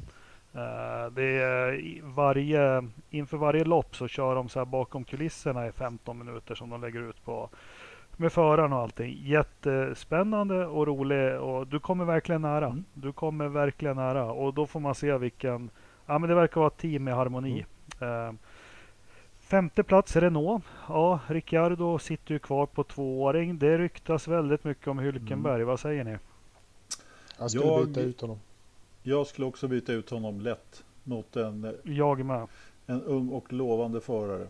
Eh, 0.60 1.10
det 1.10 1.42
är 1.42 1.74
i 1.74 2.00
varje, 2.04 2.88
inför 3.10 3.36
varje 3.36 3.64
lopp 3.64 3.96
så 3.96 4.08
kör 4.08 4.34
de 4.34 4.48
så 4.48 4.58
här 4.58 4.66
bakom 4.66 5.04
kulisserna 5.04 5.66
i 5.66 5.72
15 5.72 6.18
minuter 6.18 6.54
som 6.54 6.70
de 6.70 6.80
lägger 6.80 7.08
ut 7.08 7.24
på 7.24 7.48
med 8.16 8.32
föraren 8.32 8.72
och 8.72 8.78
allting. 8.78 9.18
Jättespännande 9.22 10.66
och 10.66 10.86
rolig 10.86 11.40
och 11.40 11.66
du 11.66 11.80
kommer 11.80 12.04
verkligen 12.04 12.42
nära. 12.42 12.66
Mm. 12.66 12.84
Du 12.94 13.12
kommer 13.12 13.48
verkligen 13.48 13.96
nära 13.96 14.32
och 14.32 14.54
då 14.54 14.66
får 14.66 14.80
man 14.80 14.94
se 14.94 15.18
vilken, 15.18 15.70
ja 16.06 16.18
men 16.18 16.28
det 16.28 16.34
verkar 16.34 16.60
vara 16.60 16.68
ett 16.68 16.76
team 16.76 17.04
med 17.04 17.14
harmoni. 17.14 17.64
Eh, 18.00 18.32
Femte 19.44 19.82
plats 19.82 20.16
Renault. 20.16 20.64
Ja, 20.88 21.20
Ricciardo 21.28 21.98
sitter 21.98 22.32
ju 22.32 22.38
kvar 22.38 22.66
på 22.66 22.84
tvååring. 22.84 23.58
Det 23.58 23.78
ryktas 23.78 24.28
väldigt 24.28 24.64
mycket 24.64 24.86
om 24.88 25.00
Hülkenberg. 25.00 25.64
Vad 25.64 25.80
säger 25.80 26.04
ni? 26.04 26.16
Jag 27.38 27.50
skulle 27.50 27.66
Jag- 27.66 27.86
byta 27.86 28.00
ut 28.00 28.20
honom. 28.20 28.38
Jag 29.02 29.26
skulle 29.26 29.46
också 29.46 29.68
byta 29.68 29.92
ut 29.92 30.10
honom 30.10 30.40
lätt 30.40 30.84
mot 31.04 31.36
en, 31.36 31.74
Jag 31.84 32.24
med. 32.24 32.46
en 32.86 33.02
ung 33.02 33.28
och 33.28 33.52
lovande 33.52 34.00
förare. 34.00 34.46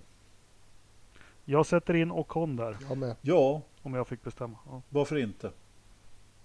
Jag 1.45 1.67
sätter 1.67 1.95
in 1.95 2.11
Ocon 2.11 2.57
där 2.57 2.77
Jag 2.89 2.99
med. 2.99 3.17
Ja, 3.23 3.63
om 3.83 3.95
jag 3.95 4.09
fick 4.09 4.23
bestämma. 4.25 4.59
Ja. 4.71 4.83
varför 4.89 5.17
inte? 5.17 5.51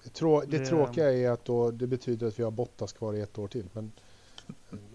Det, 0.03 0.09
trå 0.09 0.41
det 0.41 0.57
Det- 0.57 0.65
tråkiga 0.65 1.13
är 1.13 1.29
att 1.31 1.45
då, 1.45 1.71
det 1.71 1.87
betyder 1.87 2.27
att 2.27 2.39
vi 2.39 2.43
har 2.43 2.51
Bottas 2.51 2.93
kvar 2.93 3.13
i 3.13 3.21
ett 3.21 3.37
år 3.37 3.47
till. 3.47 3.69
Men, 3.73 3.91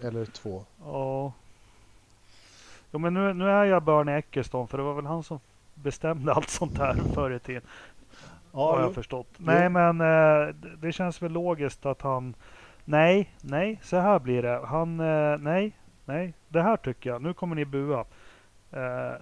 eller 0.01 0.25
två. 0.25 0.63
Ja. 0.83 1.33
Jo, 2.95 2.99
men 2.99 3.13
nu, 3.13 3.33
nu 3.33 3.49
är 3.49 3.65
jag 3.65 3.83
Bernie 3.83 4.17
Ecclestone 4.17 4.67
för 4.67 4.77
det 4.77 4.83
var 4.83 4.93
väl 4.93 5.05
han 5.05 5.23
som 5.23 5.39
bestämde 5.73 6.33
allt 6.33 6.49
sånt 6.49 6.77
här 6.77 6.93
förr 7.13 7.31
i 7.31 7.39
tiden. 7.39 7.61
har 8.51 8.79
jag 8.79 8.87
jo. 8.87 8.93
förstått. 8.93 9.27
Jo. 9.37 9.43
Nej, 9.45 9.69
men 9.69 10.01
eh, 10.01 10.55
det- 10.77 10.91
känns 10.91 11.21
väl 11.21 11.31
logiskt 11.31 11.85
att 11.85 12.01
han... 12.01 12.35
Nej, 12.85 13.33
nej, 13.41 13.79
så 13.83 13.97
här 13.97 14.19
blir 14.19 14.41
det. 14.41 14.61
Han... 14.65 14.99
Eh, 14.99 15.37
nej, 15.37 15.77
nej. 16.05 16.33
Det 16.47 16.61
här 16.61 16.77
tycker 16.77 17.09
jag. 17.09 17.21
Nu 17.21 17.33
kommer 17.33 17.55
ni 17.55 17.65
bua. 17.65 18.05
Eh, 18.71 19.13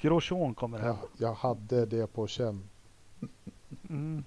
Grosjean 0.00 0.54
kommer 0.54 0.78
hem. 0.78 0.86
Jag, 1.18 1.28
jag 1.28 1.34
hade 1.34 1.86
det 1.86 2.06
på 2.06 2.26
känn. 2.26 2.62
Mm. 3.88 4.24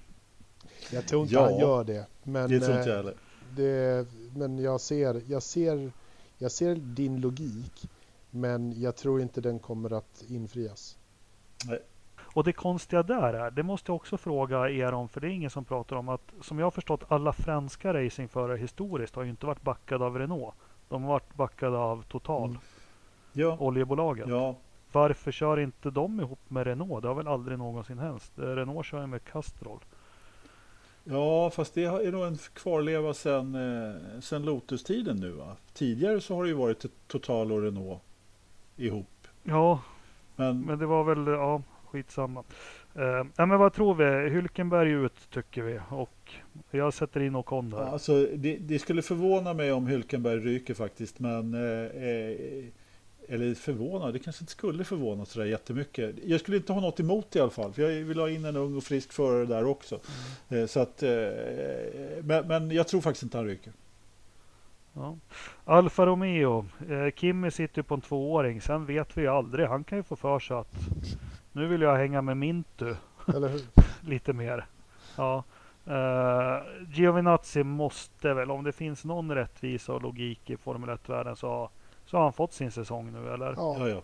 Jag 0.91 1.07
tror 1.07 1.21
inte 1.21 1.33
Ja, 1.33 1.43
han 1.43 1.59
gör 1.59 1.83
det. 1.83 2.05
Men, 2.23 2.49
det 2.49 2.59
tror 2.59 2.77
inte 2.77 2.89
jag 2.89 2.99
eh, 2.99 3.03
heller. 3.03 3.15
det, 3.55 4.07
men 4.35 4.59
jag 4.59 4.81
ser, 4.81 5.21
jag, 5.27 5.43
ser, 5.43 5.91
jag 6.37 6.51
ser 6.51 6.75
din 6.75 7.21
logik. 7.21 7.89
Men 8.31 8.81
jag 8.81 8.95
tror 8.95 9.21
inte 9.21 9.41
den 9.41 9.59
kommer 9.59 9.93
att 9.93 10.23
infrias. 10.29 10.97
Och 12.35 12.43
det 12.43 12.53
konstiga 12.53 13.03
där 13.03 13.33
är, 13.33 13.51
det 13.51 13.63
måste 13.63 13.91
jag 13.91 13.95
också 13.95 14.17
fråga 14.17 14.69
er 14.69 14.91
om, 14.93 15.09
för 15.09 15.21
det 15.21 15.27
är 15.27 15.31
ingen 15.31 15.49
som 15.49 15.65
pratar 15.65 15.95
om 15.95 16.09
att, 16.09 16.31
som 16.41 16.59
jag 16.59 16.65
har 16.65 16.71
förstått, 16.71 17.03
alla 17.07 17.33
franska 17.33 17.93
racingförare 17.93 18.57
historiskt 18.57 19.15
har 19.15 19.23
ju 19.23 19.29
inte 19.29 19.45
varit 19.45 19.61
backade 19.61 20.05
av 20.05 20.17
Renault. 20.19 20.53
De 20.89 21.03
har 21.03 21.09
varit 21.09 21.35
backade 21.35 21.77
av 21.77 22.03
Total, 22.03 22.49
Mm. 22.49 22.61
Ja, 23.33 23.57
oljebolaget. 23.59 24.27
ja, 24.29 24.55
Varför 24.91 25.31
kör 25.31 25.59
inte 25.59 25.89
de 25.91 26.19
ihop 26.19 26.39
med 26.47 26.67
Renault? 26.67 27.01
Det 27.01 27.07
har 27.07 27.15
väl 27.15 27.27
aldrig 27.27 27.57
någonsin 27.57 27.99
hänt. 27.99 28.31
Eh, 28.37 28.41
Renault 28.41 28.85
kör 28.85 29.01
ju 29.01 29.07
med 29.07 29.23
Castrol. 29.23 29.79
ja, 31.03 31.49
fast 31.49 31.73
det 31.73 31.83
är 31.83 32.11
nog 32.11 32.23
en 32.25 32.37
kvarleva 32.37 33.13
sedan 33.13 33.55
eh, 34.31 34.39
Lotus-tiden 34.39 35.17
nu. 35.17 35.31
Va? 35.31 35.55
Tidigare 35.73 36.21
så 36.21 36.35
har 36.35 36.43
det 36.43 36.49
ju 36.49 36.55
varit 36.55 36.85
Total 37.07 37.51
och 37.51 37.61
Renault 37.61 38.01
ihop. 38.81 39.27
Ja, 39.43 39.81
Men, 40.35 40.61
men 40.61 40.79
det 40.79 40.85
var 40.85 41.03
väl, 41.03 41.27
ja, 41.27 41.61
skitsamma. 41.85 42.43
Uh, 42.97 43.03
ja, 43.35 43.45
men 43.45 43.59
vad 43.59 43.73
tror 43.73 43.95
vi? 43.95 44.03
Hülkenberg 44.29 44.89
ut 45.05 45.29
tycker 45.29 45.61
vi 45.61 45.79
och 45.89 46.31
jag 46.71 46.93
sätter 46.93 47.19
in 47.19 47.35
Ocon 47.35 47.69
där. 47.69 47.77
alltså, 47.77 48.27
det, 48.35 48.57
det 48.57 48.79
skulle 48.79 49.01
förvåna 49.01 49.53
mig 49.53 49.71
om 49.71 49.87
Hülkenberg 49.87 50.39
ryker 50.39 50.73
faktiskt. 50.73 51.19
Men, 51.19 51.53
eh, 51.53 52.03
eh, 52.03 52.65
eller 53.27 53.55
förvåna, 53.55 54.11
det 54.11 54.19
kanske 54.19 54.43
inte 54.43 54.51
skulle 54.51 54.83
förvåna 54.83 55.25
sådär 55.25 55.45
jättemycket. 55.45 56.15
Jag 56.25 56.39
skulle 56.39 56.57
inte 56.57 56.73
ha 56.73 56.81
något 56.81 56.99
emot 56.99 57.35
i 57.35 57.39
alla 57.39 57.49
fall. 57.49 57.73
För 57.73 57.81
jag 57.81 58.05
vill 58.05 58.19
ha 58.19 58.29
in 58.29 58.45
en 58.45 58.55
ung 58.55 58.77
och 58.77 58.83
frisk 58.83 59.13
förare 59.13 59.45
där 59.45 59.65
också. 59.65 59.99
Eh, 60.49 60.65
så 60.65 60.79
att, 60.79 61.03
eh, 61.03 61.09
men, 62.23 62.47
men 62.47 62.71
jag 62.71 62.87
tror 62.87 63.01
faktiskt 63.01 63.23
inte 63.23 63.37
han 63.37 63.47
ryker. 63.47 63.73
Ja. 64.93 65.15
Alfa 65.65 66.05
Romeo. 66.05 66.65
Eh, 66.89 67.11
Kimi 67.15 67.51
sitter 67.51 67.79
ju 67.79 67.83
på 67.83 67.93
en 67.93 68.01
tvååring. 68.01 68.61
Sen 68.61 68.85
vet 68.85 69.17
vi 69.17 69.21
ju 69.21 69.27
aldrig. 69.27 69.67
Han 69.67 69.83
kan 69.83 69.97
ju 69.97 70.03
få 70.03 70.15
för 70.15 70.39
sig 70.39 70.57
att 70.57 70.75
nu 71.51 71.67
vill 71.67 71.81
jag 71.81 71.97
hänga 71.97 72.21
med 72.21 72.37
Mintu 72.37 72.95
Eller 73.27 73.49
hur? 73.49 73.61
lite 74.09 74.33
mer. 74.33 74.65
Ja. 75.17 75.43
Uh, 75.87 76.63
Giovinazzi 76.93 77.63
måste 77.63 78.33
väl, 78.33 78.51
om 78.51 78.63
det 78.63 78.71
finns 78.71 79.05
någon 79.05 79.31
rättvisa 79.35 79.93
och 79.93 80.01
logik 80.01 80.49
i 80.49 80.57
Formel 80.57 80.89
1-världen 80.89 81.35
så, 81.35 81.69
så 82.05 82.17
har 82.17 82.23
han 82.23 82.33
fått 82.33 82.53
sin 82.53 82.71
säsong 82.71 83.11
nu 83.11 83.33
eller? 83.33 83.53
Ja, 83.57 83.75
Ja, 83.79 83.89
ja. 83.89 84.01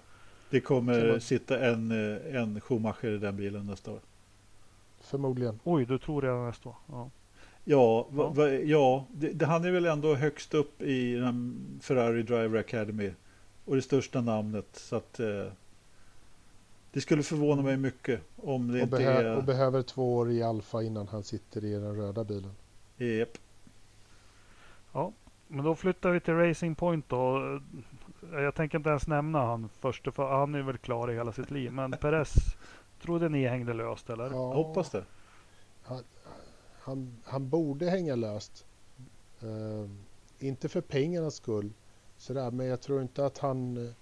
Det 0.50 0.60
kommer 0.62 1.12
man- 1.12 1.22
sitta 1.22 1.60
en, 1.60 1.92
eh, 1.92 2.36
en 2.42 2.62
Schumacher 2.62 3.08
i 3.08 3.18
den 3.18 3.36
bilen 3.38 3.66
nästa 3.66 3.92
år. 3.92 4.00
förmodligen. 5.02 5.60
Oj, 5.64 5.86
du 5.86 5.98
tror 5.98 6.22
redan 6.22 6.46
nästa 6.48 6.70
år. 6.70 6.76
Ja. 6.92 7.10
Ja, 7.70 8.08
va, 8.10 8.24
Ja. 8.24 8.30
va, 8.30 8.50
ja 8.50 9.06
det, 9.12 9.30
det, 9.30 9.46
han 9.46 9.66
är 9.66 9.72
väl 9.72 9.86
ändå 9.86 10.16
högst 10.16 10.54
upp 10.54 10.82
i 10.82 11.14
den 11.16 11.56
Ferrari 11.82 12.24
Driver 12.24 12.60
Academy. 12.60 13.12
Och 13.66 13.76
det 13.76 13.82
största 13.82 14.22
namnet. 14.22 14.68
Så 14.74 14.96
att 14.96 15.20
eh, 15.20 15.46
det 16.92 17.02
skulle 17.02 17.24
förvåna 17.24 17.62
mig 17.62 17.78
mycket 17.78 18.22
om 18.36 18.68
det 18.68 18.74
Och, 18.74 18.80
inte 18.84 18.98
behö 18.98 19.32
och 19.36 19.42
är... 19.42 19.46
behöver 19.46 19.82
två 19.82 20.16
år 20.16 20.32
i 20.32 20.44
Alfa 20.44 20.84
innan 20.84 21.08
han 21.08 21.24
sitter 21.24 21.66
i 21.66 21.72
den 21.74 21.96
röda 21.96 22.24
bilen. 22.24 22.52
Japp. 22.98 23.38
Ja, 24.94 25.12
men 25.48 25.66
då 25.66 25.76
flyttar 25.76 26.12
vi 26.12 26.20
till 26.20 26.34
Racing 26.34 26.76
Point 26.78 27.10
då. 27.10 27.60
Jag 28.32 28.56
tänker 28.56 28.78
inte 28.78 28.90
ens 28.90 29.08
nämna 29.08 29.46
han 29.46 29.70
först, 29.80 30.08
för 30.14 30.38
han 30.40 30.56
är 30.56 30.62
väl 30.62 30.78
klar 30.78 31.12
i 31.12 31.16
hela 31.16 31.32
sitt 31.32 31.52
liv. 31.52 31.72
Men 31.72 31.92
Perez, 31.92 32.34
trodde 33.02 33.30
ni 33.30 33.48
hängde 33.48 33.74
löst 33.74 34.10
eller? 34.10 34.24
Ja, 34.24 34.32
Jag 34.32 34.54
hoppas 34.64 34.90
det. 34.90 35.04
han, 35.84 36.04
han 37.24 37.50
borde 37.50 37.90
hänga 37.90 38.16
löst. 38.16 38.66
Eh, 39.42 39.90
inte 40.40 40.70
för 40.70 40.82
pengarnas 40.82 41.36
skull, 41.36 41.74
sådär, 42.18 42.52
men 42.52 42.66
jag 42.68 42.82
tror 42.82 43.02
inte 43.02 43.26
att 43.26 43.38
han 43.38 43.94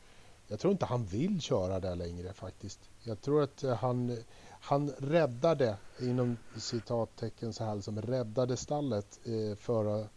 jag 0.48 0.60
tror 0.60 0.72
inte 0.72 0.86
han 0.86 1.06
vill 1.06 1.42
köra 1.42 1.80
där 1.80 1.96
längre 1.96 2.34
faktiskt. 2.34 2.80
Jag 3.04 3.22
tror 3.22 3.44
att 3.44 3.64
eh, 3.64 3.76
han, 3.76 4.18
han 4.50 4.90
räddade, 4.90 5.78
inom 6.00 6.38
citattecken 6.58 7.54
så 7.54 7.64
här, 7.64 7.82
som 7.82 8.02
räddade 8.02 8.58
stallet 8.58 9.20
eh, 9.24 9.56
för, 9.56 10.08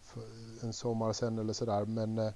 för 0.00 0.22
en 0.62 0.72
sommar 0.72 1.12
sedan 1.12 1.38
eller 1.38 1.52
sådär. 1.52 1.84
Men 1.84 2.18
eh, 2.18 2.32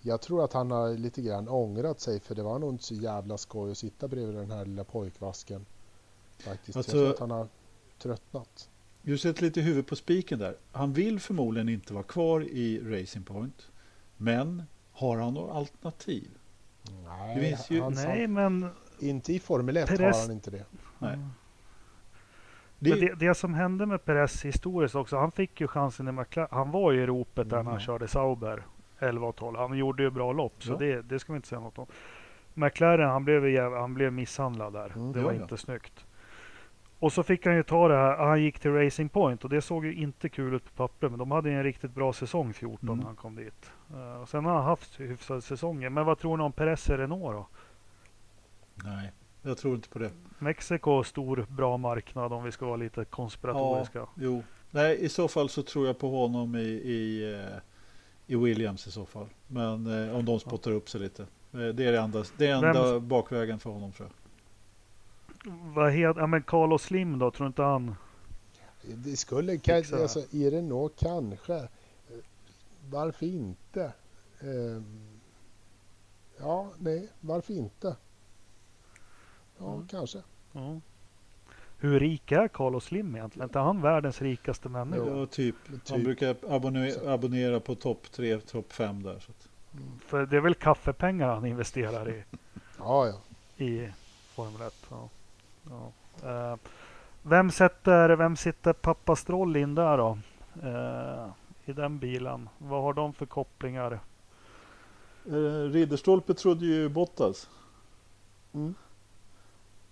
jag 0.00 0.20
tror 0.20 0.44
att 0.44 0.52
han 0.52 0.70
har 0.70 0.94
lite 0.94 1.22
grann 1.22 1.48
ångrat 1.48 2.00
sig 2.00 2.20
för 2.20 2.34
det 2.34 2.42
var 2.42 2.58
nog 2.58 2.74
inte 2.74 2.84
så 2.84 2.94
jävla 2.94 3.38
skoj 3.38 3.70
att 3.70 3.78
sitta 3.78 4.08
bredvid 4.08 4.36
den 4.36 4.50
här 4.50 4.64
lilla 4.64 4.84
pojkvasken. 4.84 5.66
Faktiskt. 6.38 6.76
Alltså- 6.76 6.96
jag 6.96 7.02
tror 7.02 7.14
att 7.14 7.20
han 7.20 7.30
har 7.30 7.48
tröttnat. 7.98 8.68
Du 9.06 9.18
sätter 9.18 9.42
lite 9.42 9.60
huvud 9.60 9.86
på 9.86 9.96
spiken 9.96 10.38
där. 10.38 10.54
Han 10.72 10.92
vill 10.92 11.20
förmodligen 11.20 11.68
inte 11.68 11.94
vara 11.94 12.04
kvar 12.04 12.40
i 12.40 12.80
Racing 13.00 13.26
Point. 13.26 13.70
Men 14.16 14.62
har 14.92 15.18
han 15.18 15.34
något 15.34 15.56
alternativ? 15.56 16.30
Nej, 17.04 17.56
ju- 17.70 17.80
han, 17.80 17.92
Nej, 17.92 18.26
men 18.26 18.68
inte 18.98 19.32
i 19.32 19.38
Formel 19.40 19.76
1 19.76 19.88
har 19.88 19.96
Perez- 19.96 20.22
han 20.22 20.30
inte 20.30 20.50
det. 20.50 20.64
Nej. 20.98 21.18
Det, 22.78 22.90
men 22.90 23.00
det, 23.00 23.14
det 23.14 23.34
som 23.34 23.54
hände 23.54 23.86
med 23.86 24.04
Perez 24.04 24.44
historiskt 24.44 24.94
också, 24.94 25.16
han 25.16 25.32
fick 25.32 25.60
ju 25.60 25.66
chansen 25.68 26.08
i 26.08 26.12
McLaren. 26.12 26.48
Han 26.52 26.70
var 26.70 26.92
ju 26.92 27.02
i 27.02 27.06
ropet 27.06 27.48
där 27.50 27.56
när 27.56 27.62
han 27.64 27.66
Mm. 27.72 27.80
körde 27.80 28.08
Sauber 28.08 28.62
11 28.98 29.26
och 29.26 29.36
12. 29.36 29.56
Han 29.58 29.78
gjorde 29.78 30.02
ju 30.02 30.10
bra 30.10 30.32
lopp, 30.32 30.62
så 30.62 30.72
Ja. 30.72 30.76
det, 30.76 31.02
det 31.02 31.18
ska 31.18 31.32
vi 31.32 31.36
inte 31.36 31.48
säga 31.48 31.60
något 31.60 31.78
om. 31.78 31.86
McLaren, 32.54 33.10
han 33.10 33.24
blev, 33.24 33.72
han 33.72 33.94
blev 33.94 34.12
misshandlad 34.12 34.72
där. 34.72 34.92
Mm. 34.96 35.12
det 35.12 35.18
Ja, 35.18 35.24
var 35.24 35.32
ja. 35.32 35.42
inte 35.42 35.56
snyggt. 35.56 36.04
Och 36.98 37.12
så 37.12 37.22
fick 37.22 37.46
han 37.46 37.56
ju 37.56 37.62
ta 37.62 37.88
det 37.88 37.94
här, 37.96 38.16
han 38.16 38.42
gick 38.42 38.58
till 38.58 38.72
Racing 38.72 39.08
Point 39.12 39.44
och 39.44 39.50
det 39.50 39.62
såg 39.62 39.84
ju 39.86 39.94
inte 39.94 40.28
kul 40.28 40.54
ut 40.54 40.64
på 40.64 40.70
papper. 40.88 41.08
Men 41.08 41.18
de 41.18 41.30
hade 41.30 41.50
en 41.50 41.62
riktigt 41.62 41.90
bra 41.94 42.12
säsong 42.12 42.52
14 42.54 42.88
Mm. 42.88 42.98
när 42.98 43.06
han 43.06 43.16
kom 43.16 43.34
dit. 43.36 43.70
Uh, 43.94 44.20
och 44.22 44.28
sen 44.28 44.44
har 44.44 44.54
han 44.54 44.64
haft 44.64 45.00
hyfsade 45.00 45.42
säsonger. 45.42 45.90
Men 45.90 46.06
vad 46.06 46.18
tror 46.18 46.36
ni 46.36 46.42
om 46.42 46.52
Perez 46.52 46.90
i 46.90 46.92
Renault 46.96 47.32
då? 47.36 47.46
nej, 48.84 49.12
jag 49.42 49.58
tror 49.58 49.74
inte 49.74 49.88
på 49.88 49.98
det. 49.98 50.10
Mexiko, 50.38 51.04
stor 51.04 51.46
bra 51.48 51.76
marknad 51.76 52.32
om 52.32 52.44
vi 52.44 52.52
ska 52.52 52.66
vara 52.66 52.76
lite 52.76 53.04
konspiratoriska. 53.04 54.06
Jo. 54.16 54.42
Nej, 54.70 55.04
i 55.04 55.08
så 55.08 55.28
fall 55.28 55.48
så 55.48 55.62
tror 55.62 55.86
jag 55.86 55.98
på 55.98 56.10
honom 56.10 56.56
i, 56.56 56.60
i, 56.68 57.34
eh, 57.34 57.56
i 58.26 58.36
Williams 58.36 58.86
i 58.86 58.90
så 58.90 59.06
fall. 59.06 59.26
Men 59.46 60.08
eh, 60.08 60.16
om 60.16 60.24
de 60.24 60.40
spottar 60.40 60.70
upp 60.70 60.88
sig 60.88 61.00
lite. 61.00 61.22
Eh, 61.22 61.58
Det 61.58 61.84
är 61.84 61.92
det 61.92 61.98
enda, 62.00 62.24
det 62.36 62.46
är 62.46 62.54
enda 62.54 62.92
Vem- 62.92 63.08
bakvägen 63.08 63.58
för 63.58 63.70
honom 63.70 63.92
tror 63.92 64.08
jag. 64.08 64.25
Vad 65.74 65.92
heter, 65.92 66.20
ja 66.20 66.26
men 66.26 66.42
Carlos 66.42 66.82
Slim 66.82 67.18
då, 67.18 67.30
tror 67.30 67.46
inte 67.46 67.62
han? 67.62 67.94
Det 68.82 69.16
skulle 69.16 69.58
kan, 69.58 69.76
Fixa 69.76 69.96
det. 69.96 70.02
alltså, 70.02 70.22
i 70.30 70.50
Renault 70.50 70.92
kanske. 70.98 71.54
Eh, 71.54 71.68
Varför 72.90 73.26
inte? 73.26 73.92
Ehm, 74.40 75.08
ja, 76.38 76.70
nej, 76.78 77.08
varför 77.20 77.52
inte? 77.54 77.96
Ja, 79.58 79.74
Mm. 79.74 79.88
kanske. 79.88 80.22
Ja. 80.52 80.80
Hur 81.78 82.00
rik 82.00 82.32
är 82.32 82.48
Carlos 82.48 82.84
Slim 82.84 83.16
egentligen? 83.16 83.42
Är 83.42 83.48
inte 83.48 83.58
han 83.58 83.82
världens 83.82 84.22
rikaste 84.22 84.68
människa? 84.68 85.06
Ja, 85.18 85.26
typ. 85.26 85.54
Han 85.68 85.80
Typ. 85.80 86.04
brukar 86.04 86.36
abonnera, 86.48 87.12
abonnera 87.14 87.60
på 87.60 87.74
topp 87.74 88.12
3, 88.12 88.38
topp 88.38 88.72
5 88.72 89.02
där. 89.02 89.18
Så 89.20 89.30
att. 89.32 89.48
För 90.06 90.26
det 90.26 90.36
är 90.36 90.40
väl 90.40 90.54
kaffepengar 90.54 91.28
han 91.34 91.46
investerar 91.46 92.08
i, 92.10 92.24
Ja, 92.78 93.06
ja. 93.06 93.20
i 93.64 93.88
Formel 94.34 94.62
1. 94.62 94.74
Ja. 94.90 95.08
Ja. 95.70 95.92
Eh, 96.28 96.56
vem, 97.22 97.50
sätter, 97.50 98.08
vem 98.10 98.36
sitter 98.36 98.72
pappa 98.72 99.16
Stroll 99.16 99.56
in 99.56 99.74
där 99.74 99.98
då? 99.98 100.18
Eh, 100.62 101.26
I 101.64 101.72
den 101.72 101.98
bilen. 101.98 102.48
Vad 102.58 102.82
har 102.82 102.92
de 102.92 103.12
för 103.12 103.26
kopplingar? 103.26 104.00
Eh, 105.26 105.70
Ridderstolpe 105.72 106.34
trodde 106.34 106.66
ju 106.66 106.88
Bottas. 106.88 107.50
Mm. 108.54 108.74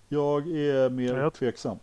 Jag 0.09 0.47
är 0.49 0.91
mer 0.91 1.13
Ja, 1.15 1.19
jag- 1.21 1.33
tveksam. 1.35 1.79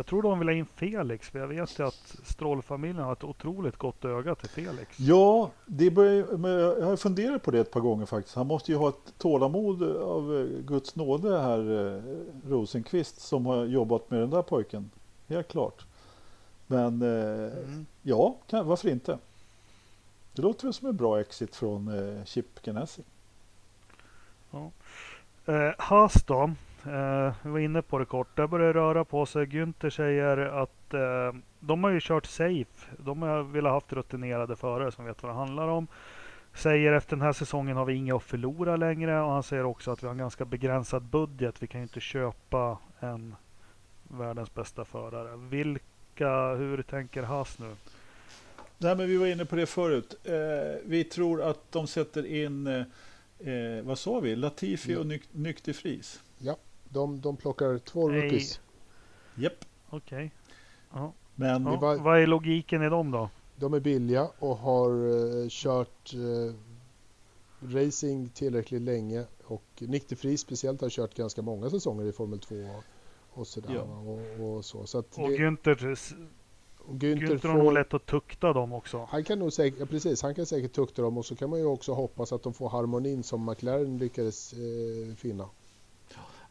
Jag 0.00 0.06
tror 0.06 0.22
de 0.22 0.38
vill 0.38 0.48
ha 0.48 0.54
in 0.54 0.66
Felix, 0.66 1.28
för 1.30 1.38
jag 1.38 1.46
vet 1.46 1.78
ju 1.78 1.86
att 1.86 2.16
Stroll-familjen 2.24 3.04
har 3.04 3.12
ett 3.12 3.24
otroligt 3.24 3.76
gott 3.76 4.04
öga 4.04 4.34
till 4.34 4.48
Felix. 4.48 4.98
Ja, 5.00 5.50
det 5.66 5.90
börjar, 5.90 6.16
jag 6.80 6.86
har 6.86 6.96
funderat 6.96 7.42
på 7.42 7.50
det 7.50 7.60
ett 7.60 7.70
par 7.70 7.80
gånger 7.80 8.06
faktiskt. 8.06 8.36
Han 8.36 8.46
måste 8.46 8.72
ju 8.72 8.78
ha 8.78 8.88
ett 8.88 9.14
tålamod 9.18 9.82
av 9.96 10.36
eh, 10.36 10.60
Guds 10.62 10.96
nåde 10.96 11.40
här, 11.40 11.58
eh, 11.96 12.02
Rosenqvist, 12.50 13.20
som 13.20 13.46
har 13.46 13.64
jobbat 13.64 14.10
med 14.10 14.20
den 14.20 14.30
där 14.30 14.42
pojken. 14.42 14.90
Helt 15.28 15.48
klart. 15.48 15.86
Men 16.66 17.02
eh, 17.02 17.58
Mm. 17.58 17.86
ja, 18.02 18.36
kan, 18.50 18.66
varför 18.66 18.88
inte? 18.88 19.18
Det 20.32 20.42
låter 20.42 20.64
väl 20.64 20.74
som 20.74 20.88
en 20.88 20.96
bra 20.96 21.20
exit 21.20 21.56
från 21.56 21.90
Chip 22.26 22.62
Ganassi. 22.62 23.02
Eh, 25.46 25.70
Haas 25.78 26.14
då. 26.26 26.50
Eh, 26.86 27.32
vi 27.42 27.50
var 27.50 27.58
inne 27.58 27.82
på 27.82 27.98
det 27.98 28.04
kort. 28.04 28.36
Där 28.36 28.46
börjar 28.46 28.66
det 28.74 28.80
röra 28.80 29.04
på 29.04 29.26
sig. 29.26 29.46
Günther 29.46 29.90
säger 29.90 30.36
att 30.36 30.94
eh, 30.94 31.40
de 31.60 31.84
har 31.84 31.90
ju 31.90 32.00
kört 32.02 32.26
safe. 32.26 32.86
De 32.98 33.22
har 33.22 33.42
velat 33.42 33.72
haft 33.72 33.92
rutinerade 33.92 34.56
förare 34.56 34.92
som 34.92 35.04
vet 35.04 35.22
vad 35.22 35.32
det 35.32 35.36
handlar 35.36 35.68
om. 35.68 35.86
Säger 36.54 36.92
efter 36.92 37.16
den 37.16 37.24
här 37.26 37.32
säsongen 37.32 37.76
har 37.76 37.84
vi 37.84 37.94
inga 37.94 38.16
att 38.16 38.22
förlora 38.22 38.76
längre 38.76 39.20
och 39.20 39.30
han 39.32 39.42
säger 39.42 39.64
också 39.64 39.90
att 39.90 40.02
vi 40.02 40.06
har 40.06 40.12
en 40.12 40.18
ganska 40.18 40.44
begränsad 40.44 41.02
budget. 41.02 41.62
Vi 41.62 41.66
kan 41.66 41.80
ju 41.80 41.82
inte 41.82 42.00
köpa 42.00 42.78
en 43.00 43.34
världens 44.08 44.54
bästa 44.54 44.84
förare. 44.84 45.36
Vilka, 45.36 46.54
hur 46.54 46.82
tänker 46.82 47.22
Haas 47.22 47.58
nu? 47.58 47.74
Nej, 48.78 48.96
men 48.96 49.06
vi 49.06 49.16
var 49.16 49.26
inne 49.26 49.44
på 49.44 49.56
det 49.56 49.66
förut. 49.66 50.14
Eh, 50.24 50.32
vi 50.86 51.04
tror 51.04 51.42
att 51.42 51.72
de 51.72 51.86
sätter 51.86 52.26
in, 52.26 52.66
eh, 52.66 52.78
eh, 53.54 53.82
vad 53.84 53.98
sa 53.98 54.20
vi, 54.20 54.36
Latifi 54.36 54.96
och 54.96 55.04
Nyk- 55.06 55.28
Nykterfris. 55.32 56.20
De, 56.92 57.20
de 57.20 57.36
plockar 57.36 57.78
två 57.78 58.08
Nej. 58.08 58.20
rookies. 58.22 58.60
Japp. 59.34 59.64
Okej. 59.90 60.32
Ja. 60.92 61.12
Men 61.34 61.62
Ja, 61.66 61.76
var- 61.76 61.96
Vad 61.96 62.22
är 62.22 62.26
logiken 62.26 62.82
i 62.82 62.88
dem 62.88 63.10
då? 63.10 63.30
De 63.56 63.74
är 63.74 63.80
billiga 63.80 64.28
och 64.38 64.56
har 64.56 64.90
eh, 64.90 65.46
kört 65.48 66.12
eh, 66.14 66.54
racing 67.74 68.28
tillräckligt 68.34 68.82
länge. 68.82 69.24
Och 69.44 69.62
Nick 69.78 70.08
de 70.08 70.14
Vries 70.14 70.40
speciellt 70.40 70.80
har 70.80 70.88
kört 70.90 71.14
ganska 71.14 71.42
många 71.42 71.70
säsonger 71.70 72.04
i 72.04 72.12
Formel 72.12 72.38
2 72.40 72.54
och, 72.54 72.84
och 73.40 73.46
sådär. 73.46 73.74
Ja. 73.74 73.82
Och, 73.82 74.56
och 74.56 74.64
så. 74.64 74.86
så 74.86 74.98
att 74.98 75.18
Och 75.18 75.28
det, 75.30 75.36
Günther, 75.36 75.96
och 76.78 76.94
Günther 76.94 77.26
Günther 77.26 77.48
har 77.48 77.54
nog 77.58 77.66
får, 77.66 77.72
lätt 77.72 77.94
att 77.94 78.06
tukta 78.06 78.52
dem 78.52 78.72
också. 78.72 79.06
han 79.10 79.24
kan 79.24 79.38
nog 79.38 79.52
säkert, 79.52 79.80
ja, 79.80 79.86
precis, 79.86 80.22
han 80.22 80.34
kan 80.34 80.46
säkert 80.46 80.72
tukta 80.72 81.02
dem 81.02 81.18
och 81.18 81.26
så 81.26 81.36
kan 81.36 81.50
man 81.50 81.58
ju 81.58 81.64
också 81.64 81.92
hoppas 81.92 82.32
att 82.32 82.42
de 82.42 82.54
får 82.54 82.68
harmonin 82.68 83.22
som 83.22 83.44
McLaren 83.46 83.98
lyckades 83.98 84.52
eh, 84.52 85.14
finna. 85.16 85.48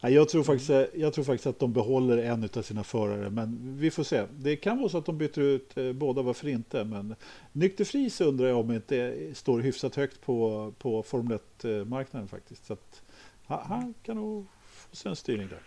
Jag, 0.00 0.28
tror 0.28 0.42
faktiskt, 0.42 0.70
jag 0.94 1.12
tror 1.12 1.24
faktiskt 1.24 1.46
att 1.46 1.58
de 1.58 1.72
behåller 1.72 2.18
en 2.18 2.48
av 2.56 2.62
sina 2.62 2.84
förare, 2.84 3.30
men 3.30 3.76
vi 3.78 3.90
får 3.90 4.02
se. 4.02 4.26
Det 4.38 4.56
kan 4.56 4.78
vara 4.78 4.88
så 4.88 4.98
att 4.98 5.06
de 5.06 5.18
byter 5.18 5.40
ut 5.40 5.76
eh, 5.76 5.92
båda, 5.92 6.22
varför 6.22 6.48
inte? 6.48 6.84
Men 6.84 7.14
Nykterfris 7.52 8.20
undrar 8.20 8.48
jag 8.48 8.58
om 8.58 8.70
inte 8.70 9.16
står 9.34 9.60
hyfsat 9.60 9.96
högt 9.96 10.20
på, 10.20 10.72
på 10.78 11.02
Formel 11.02 11.38
1-marknaden 11.58 12.28
faktiskt. 12.28 12.66
Så 12.66 12.72
att, 12.72 13.02
han, 13.46 13.94
kan 14.02 14.16
nog 14.16 14.46
få 14.62 14.96
sig 14.96 15.10
en 15.10 15.16
styrning 15.16 15.48
där. 15.48 15.58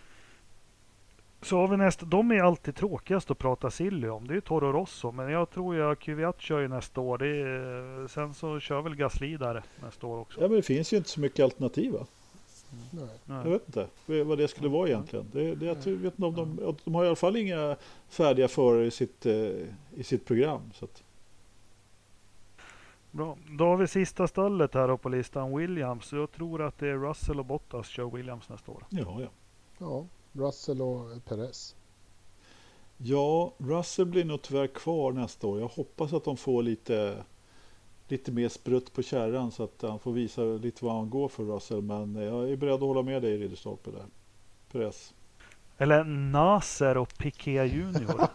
Så 1.41 1.57
har 1.57 1.68
vi 1.68 1.77
nästa. 1.77 2.05
De 2.05 2.31
är 2.31 2.43
alltid 2.43 2.76
tråkigast 2.76 3.31
att 3.31 3.38
prata 3.38 3.72
silly 3.72 4.07
om. 4.07 4.27
Det 4.27 4.34
är 4.34 4.35
ju 4.35 4.41
Toro 4.41 4.72
Rosso. 4.72 5.11
Men 5.11 5.31
jag 5.31 5.49
tror 5.49 5.91
att 5.91 5.99
Kvyat 5.99 6.41
kör 6.41 6.60
ju 6.60 6.68
nästa 6.68 7.01
år. 7.01 7.23
Är, 7.23 8.07
sen 8.07 8.34
så 8.34 8.60
kör 8.60 8.81
väl 8.81 8.95
Gasly 8.95 9.38
där 9.38 9.64
nästa 9.84 10.07
år 10.07 10.18
också. 10.18 10.41
Ja, 10.41 10.47
men 10.47 10.55
det 10.55 10.61
finns 10.61 10.93
ju 10.93 10.97
inte 10.97 11.10
så 11.10 11.19
mycket 11.19 11.43
alternativ 11.43 11.93
va? 11.93 12.05
Nej. 12.91 13.08
Jag 13.44 13.44
vet 13.50 13.64
inte 13.68 13.88
vad 14.24 14.38
det 14.38 14.48
skulle 14.48 14.70
vara 14.70 14.88
egentligen. 14.88 15.26
Det, 15.32 15.56
det, 15.56 15.66
jag 15.66 15.82
tror- 15.82 15.95
vet 15.95 16.14
inte 16.20 16.26
om 16.26 16.36
de, 16.36 16.76
de 16.84 16.95
har 16.95 17.04
i 17.04 17.08
alla 17.08 17.16
fall 17.16 17.36
inga 17.36 17.76
färdiga 18.10 18.48
förare 18.48 18.86
i 18.86 18.91
sitt, 18.91 19.26
eh, 19.26 19.34
i 19.95 20.04
sitt 20.04 20.26
program. 20.26 20.62
Så 20.74 20.86
att, 20.86 21.04
Bra. 23.12 23.38
Då 23.60 23.66
har 23.66 23.78
vi 23.78 23.88
sista 23.88 24.28
stallet 24.28 24.74
här 24.74 24.98
på 24.98 25.10
listan. 25.10 25.58
Williams. 25.58 26.12
Jag 26.14 26.32
tror 26.32 26.62
att 26.62 26.78
det 26.80 26.88
är 26.88 26.95
Russell 26.98 27.40
och 27.40 27.45
Bottas 27.45 27.88
kör 27.88 28.06
Williams 28.06 28.50
nästa 28.50 28.72
år. 28.72 28.86
ja, 28.90 29.18
ja. 29.22 29.28
Ja, 29.78 30.06
Russell 30.32 30.82
och 30.82 31.26
Perez. 31.26 31.76
Ja, 32.98 33.54
Russell 33.58 34.06
blir 34.06 34.26
nog 34.26 34.41
tyvärr 34.41 34.68
kvar 34.68 35.12
nästa 35.12 35.48
år. 35.48 35.60
Jag 35.60 35.68
hoppas 35.68 36.14
att 36.14 36.24
de 36.24 36.38
får 36.38 36.64
lite, 36.64 37.24
lite 38.08 38.32
mer 38.32 38.50
sprutt 38.50 38.94
på 38.94 39.02
kärran 39.02 39.52
så 39.52 39.64
att 39.64 39.82
han 39.82 40.00
får 40.00 40.12
visa 40.12 40.42
lite 40.42 40.86
vad 40.86 40.96
han 40.96 41.10
går 41.10 41.28
för 41.28 41.44
Russell. 41.44 41.82
Men 41.82 42.16
jag 42.16 42.50
är 42.50 42.56
beredd 42.56 42.74
att 42.74 42.80
hålla 42.80 43.02
med 43.02 43.22
dig 43.22 43.38
Ridderstolpe 43.38 43.92
där. 43.92 44.06
Perez. 44.72 45.14
Eller 45.78 46.04
Nasser 46.04 46.98
och 46.98 47.14
Piqué 47.18 47.64
Junior. 47.66 48.28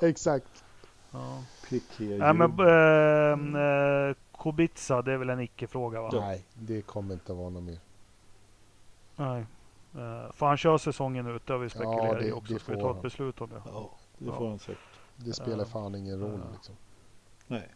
Exakt. 0.00 0.64
Ja, 1.10 1.42
Klick 1.68 1.82
här. 1.98 2.18
Nej, 2.18 2.34
men 2.48 4.10
eh, 4.10 4.16
Kubica, 4.38 5.02
det 5.02 5.12
är 5.12 5.16
väl 5.16 5.30
en 5.30 5.40
icke-fråga 5.40 6.00
va? 6.02 6.10
Nej, 6.12 6.44
det 6.54 6.82
kommer 6.82 7.14
inte 7.14 7.32
vara 7.32 7.50
något 7.50 7.62
mer. 7.62 7.78
Nej. 9.16 9.46
Uh, 9.96 10.32
får 10.32 10.46
han 10.46 10.56
köra 10.56 10.78
säsongen 10.78 11.26
ut? 11.26 11.46
Det 11.46 11.52
har 11.52 11.60
vi 11.60 11.68
spekulerat 11.70 12.06
Ja, 12.06 12.14
det- 12.14 12.26
i 12.28 12.32
också. 12.32 12.52
det 12.54 12.60
Ska 12.60 12.72
vi 12.72 12.76
får 12.80 12.82
ta 12.82 12.90
ett 12.90 12.94
han. 12.96 13.02
beslut 13.02 13.40
om 13.40 13.48
det? 13.50 13.62
Ja, 13.64 13.90
det 14.18 14.24
Ja. 14.26 14.32
får 14.38 14.48
han 14.48 14.58
säkert. 14.58 14.78
Det 15.16 15.32
spelar 15.32 15.58
Ja. 15.58 15.64
fan 15.64 15.94
ingen 15.94 16.20
roll 16.20 16.40
Ja. 16.44 16.50
liksom. 16.52 16.74
Nej. 17.46 17.68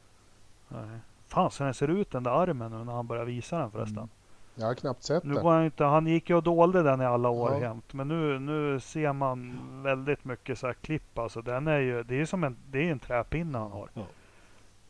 Nej. 0.69 0.99
Fan, 1.27 1.51
så 1.51 1.65
den 1.65 1.75
ser 1.75 1.89
ut 1.89 2.11
den 2.11 2.23
där 2.23 2.31
armen 2.31 2.71
nu 2.73 2.85
när 2.85 2.93
han 2.93 3.07
börjar 3.07 3.25
visa 3.25 3.59
den 3.59 3.71
förresten. 3.71 3.99
Mm. 3.99 4.09
Jag 4.55 4.67
har 4.67 4.75
knappt 4.75 5.03
sett 5.03 5.25
Nu 5.25 5.39
han 5.41 5.65
inte, 5.65 5.85
han 5.85 6.07
gick 6.07 6.31
ju 6.31 6.37
och 6.37 6.43
dolde 6.43 6.83
den 6.83 7.01
i 7.01 7.05
alla 7.05 7.29
år 7.29 7.53
Ja. 7.53 7.61
jämt. 7.61 7.93
Men 7.93 8.09
nu, 8.09 8.39
nu 8.39 8.81
ser 8.81 9.13
man 9.13 9.59
väldigt 9.83 10.25
mycket 10.25 10.59
så 10.59 10.67
här 10.67 10.75
klipp 10.75 11.19
alltså. 11.19 11.43
Den 11.43 11.67
är 11.69 11.79
ju, 11.79 12.03
det 12.03 12.21
är 12.21 12.25
som 12.27 12.45
en, 12.45 12.57
det 12.71 12.79
är 12.89 12.93
en 12.93 12.99
träpinne 12.99 13.59
han 13.59 13.73
har. 13.73 13.89
Ja. 13.95 14.03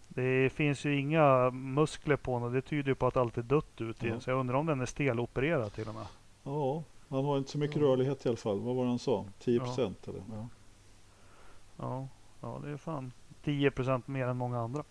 Det 0.09 0.51
finns 0.53 0.85
ju 0.85 1.01
inga 1.01 1.51
muskler 1.51 2.17
på 2.17 2.33
honom. 2.33 2.53
Det 2.53 2.61
tyder 2.63 2.89
ju 2.89 2.95
på 2.95 3.07
att 3.07 3.17
allt 3.17 3.39
är 3.39 3.43
dött 3.43 3.81
ut 3.81 4.03
Ja. 4.03 4.11
den. 4.11 4.21
Så 4.21 4.31
jag 4.31 4.41
undrar 4.41 4.55
om 4.57 4.67
den 4.67 4.81
är 4.81 4.87
stelopererad 4.87 5.73
till 5.73 5.89
och 5.89 5.95
med. 5.95 6.07
Ja, 6.43 6.83
han 7.09 7.25
har 7.25 7.39
inte 7.39 7.51
så 7.51 7.59
mycket 7.59 7.77
Ja. 7.77 7.83
rörlighet 7.83 8.27
i 8.27 8.29
alla 8.29 8.37
fall. 8.37 8.61
Vad 8.61 8.77
var 8.77 8.83
det 8.85 8.89
han 8.91 8.99
sa? 8.99 9.25
10 9.39 9.61
procent 9.61 10.09
eller? 10.09 10.23
Ja. 10.33 10.49
Ja, 11.77 12.09
ja 12.41 12.61
det 12.65 12.71
är 12.71 12.77
fan 12.77 13.13
10% 13.45 14.03
mer 14.07 14.27
än 14.27 14.37
många 14.37 14.61
andra. 14.61 14.85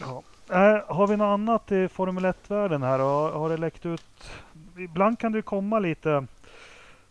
Ja. 0.00 0.22
Äh, 0.50 0.94
har 0.94 1.06
vi 1.06 1.16
något 1.16 1.26
annat 1.26 1.72
i 1.72 1.88
Formel 1.88 2.24
1-världen 2.24 2.82
här? 2.82 2.98
Har, 2.98 3.32
har 3.32 3.48
det 3.48 3.56
läckt 3.56 3.86
ut? 3.86 4.30
Ibland 4.78 5.18
kan 5.18 5.32
det 5.32 5.42
komma 5.42 5.78
lite 5.78 6.26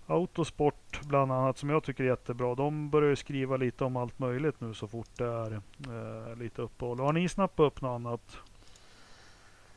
Autosport 0.08 1.02
bland 1.04 1.32
annat 1.32 1.58
som 1.58 1.70
jag 1.70 1.84
tycker 1.84 2.04
är 2.04 2.08
jättebra. 2.08 2.56
De 2.56 2.90
börjar 2.90 3.10
ju 3.10 3.16
skriva 3.16 3.58
lite 3.58 3.84
om 3.84 3.96
allt 3.96 4.20
möjligt 4.20 4.62
nu 4.62 4.74
så 4.74 4.88
fort 4.88 5.10
det 5.18 5.26
är 5.26 5.54
eh, 5.54 6.36
lite 6.38 6.62
uppehåll. 6.62 7.00
Har 7.00 7.14
ni 7.14 7.30
snappat 7.30 7.60
upp 7.60 7.82
något 7.82 7.96
annat? 7.96 8.38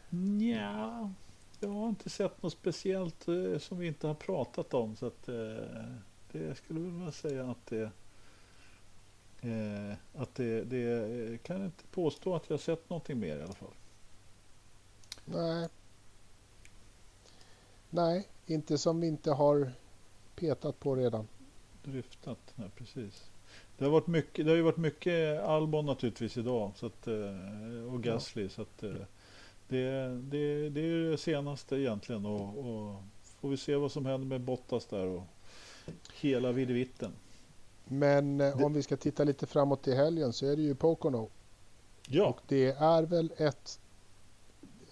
Nja, 0.09 1.13
jag 1.61 1.69
har 1.69 1.89
inte 1.89 2.11
sett 2.11 2.43
något 2.43 2.53
speciellt 2.53 3.29
eh, 3.29 3.59
som 3.59 3.79
vi 3.79 3.87
inte 3.87 4.07
har 4.07 4.15
pratat 4.15 4.75
om. 4.75 4.97
Så 4.97 5.07
att, 5.07 5.29
eh, 5.29 5.35
det 6.33 6.55
skulle 6.55 6.81
väl 6.81 6.91
vilja 6.91 7.13
säga 7.13 7.51
att 7.51 7.67
det 7.67 7.91
eh, 9.41 9.97
att 10.15 10.35
det, 10.35 10.65
det 10.65 10.93
eh, 10.93 11.39
kan 11.39 11.57
jag 11.57 11.67
inte 11.67 11.85
påstå 11.91 12.35
att 12.35 12.45
jag 12.49 12.55
har 12.55 12.61
sett 12.61 12.91
någonting 12.91 13.21
mer 13.21 13.37
i 13.37 13.43
alla 13.43 13.55
fall. 13.55 13.75
Nej. 15.25 15.69
Nej, 17.91 18.29
inte 18.47 18.79
som 18.79 19.01
vi 19.01 19.07
inte 19.07 19.33
har 19.33 19.73
petat 20.35 20.81
på 20.81 20.97
redan. 20.97 21.29
Dryftat, 21.85 22.53
nej 22.55 22.71
precis. 22.77 23.31
Det 23.79 23.85
har, 23.85 23.93
varit 23.93 24.07
mycket, 24.07 24.45
det 24.45 24.51
har 24.51 24.57
ju 24.57 24.63
varit 24.63 24.77
mycket 24.77 25.41
Albon 25.41 25.87
naturligtvis 25.87 26.37
idag 26.37 26.73
så 26.77 26.87
att, 26.87 27.07
eh, 27.07 27.93
och 27.93 28.03
Gasly. 28.03 28.49
Så 28.49 28.63
att, 28.63 28.83
eh, 28.83 28.93
det, 29.69 30.09
det, 30.23 30.71
det 30.71 30.81
är 30.81 30.85
ju 30.85 31.11
det 31.11 31.19
senaste 31.19 31.77
egentligen 31.77 32.27
och, 32.27 32.59
och 32.59 33.03
får 33.41 33.49
vi 33.49 33.57
se 33.57 33.77
vad 33.77 33.93
som 33.93 34.07
händer 34.07 34.27
med 34.27 34.41
Bottas 34.41 34.87
där 34.87 35.07
och 35.07 35.23
hela 36.15 36.53
videvitten. 36.53 37.13
Men 37.93 38.41
eh, 38.41 38.57
Det- 38.57 38.65
om 38.65 38.73
vi 38.73 38.83
ska 38.83 38.97
titta 38.97 39.25
lite 39.25 39.47
framåt 39.47 39.89
i 39.89 39.95
helgen 39.95 40.33
så 40.33 40.47
är 40.47 40.57
det 40.57 40.63
ju 40.63 40.75
Pocono. 40.75 41.29
Ja, 42.09 42.27
Och 42.27 42.41
det 42.49 42.67
är 42.71 43.03
väl 43.03 43.33
ett, 43.37 43.81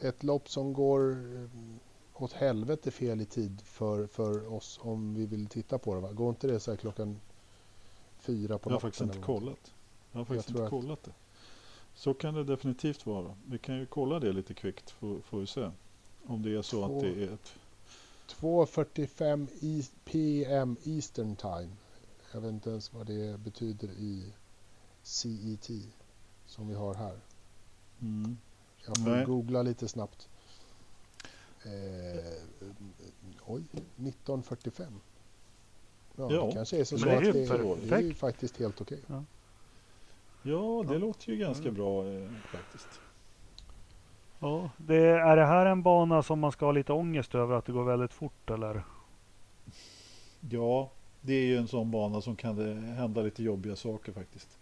ett 0.01 0.23
lopp 0.23 0.49
som 0.51 0.73
går 0.73 1.11
eh, 1.37 2.23
åt 2.23 2.33
helvete 2.33 2.91
fel 2.91 3.21
i 3.21 3.25
tid 3.25 3.61
för, 3.65 4.07
för 4.07 4.53
oss 4.53 4.81
om 4.83 5.15
vi 5.15 5.27
vill 5.27 5.47
titta 5.47 5.79
på 5.79 5.95
det. 5.95 6.01
Va? 6.01 6.13
Går 6.13 6.29
inte 6.29 6.47
det 6.47 6.61
så 6.61 6.71
här 6.71 6.77
klockan 6.79 7.21
fyra 8.19 8.59
på 8.59 8.71
jag 8.71 8.75
har 8.75 8.77
natten? 8.77 8.81
faktiskt 8.91 9.01
inte 9.01 9.19
kollat. 9.27 9.73
Jag 10.13 10.19
har 10.21 10.25
faktiskt 10.25 10.49
tror 10.49 10.61
inte 10.61 10.71
kollat 10.71 11.03
det. 11.05 11.13
Så 11.95 12.15
kan 12.15 12.35
det 12.35 12.45
definitivt 12.45 13.07
vara. 13.07 13.35
Vi 13.47 13.59
kan 13.59 13.79
ju 13.79 13.87
kolla 13.87 14.19
det 14.21 14.33
lite 14.33 14.55
kvickt 14.55 14.91
får, 14.91 15.21
får 15.21 15.41
vi 15.41 15.47
se. 15.47 15.71
Om 16.27 16.43
det 16.43 16.55
är 16.57 16.63
så 16.63 16.87
Två- 16.87 16.97
att 16.97 17.03
det 17.03 17.25
är 17.25 17.33
ett 17.35 17.53
2.45 18.29 19.47
i- 19.61 19.89
PM 20.05 20.77
Eastern 20.85 21.37
Time. 21.37 21.69
Jag 22.33 22.41
vet 22.41 22.51
inte 22.53 22.71
ens 22.71 22.93
vad 22.93 23.07
det 23.07 23.39
betyder 23.41 23.89
i 23.89 24.33
CET 25.03 25.71
som 26.47 26.69
vi 26.69 26.75
har 26.75 26.95
här. 26.95 27.19
mm, 28.01 28.39
Jag 28.87 28.97
får 28.97 29.11
Nej. 29.11 29.25
googla 29.25 29.63
lite 29.63 29.89
snabbt. 29.89 30.29
Eh, 31.65 32.33
oj, 33.47 33.63
1945. 33.97 34.93
Ja, 36.17 36.33
Ja, 36.33 36.47
det 36.47 36.53
kanske 36.53 36.77
är 36.81 36.85
så, 36.85 36.99
så 36.99 37.09
att 37.11 37.23
det, 37.25 37.33
det 37.33 37.95
är 37.95 38.01
ju 38.01 38.15
faktiskt 38.15 38.59
helt 38.59 38.81
okej. 38.81 39.01
Ja, 39.07 39.25
det 40.43 40.51
Ja. 40.51 40.99
låter 40.99 41.31
ju 41.33 41.37
ganska 41.37 41.63
Mm. 41.69 41.75
bra 41.75 42.07
eh, 42.07 42.31
faktiskt. 42.45 43.01
Ja, 44.39 44.71
det, 44.77 44.97
är 45.07 45.37
det 45.37 45.47
här 45.47 45.67
en 45.67 45.83
bana 45.83 46.23
som 46.23 46.41
man 46.41 46.53
ska 46.53 46.65
ha 46.65 46.73
lite 46.73 46.93
ångest 46.93 47.35
över 47.35 47.55
att 47.55 47.65
det 47.65 47.73
går 47.73 47.85
väldigt 47.85 48.13
fort 48.13 48.51
eller? 48.51 48.83
Ja, 50.41 50.91
det 51.29 51.35
är 51.35 51.47
ju 51.47 51.57
en 51.57 51.69
sån 51.69 51.91
bana 51.91 52.21
som 52.21 52.37
kan 52.37 52.57
det 52.57 52.75
hända 52.75 53.23
lite 53.23 53.43
jobbiga 53.43 53.77
saker 53.77 54.13
faktiskt. 54.13 54.59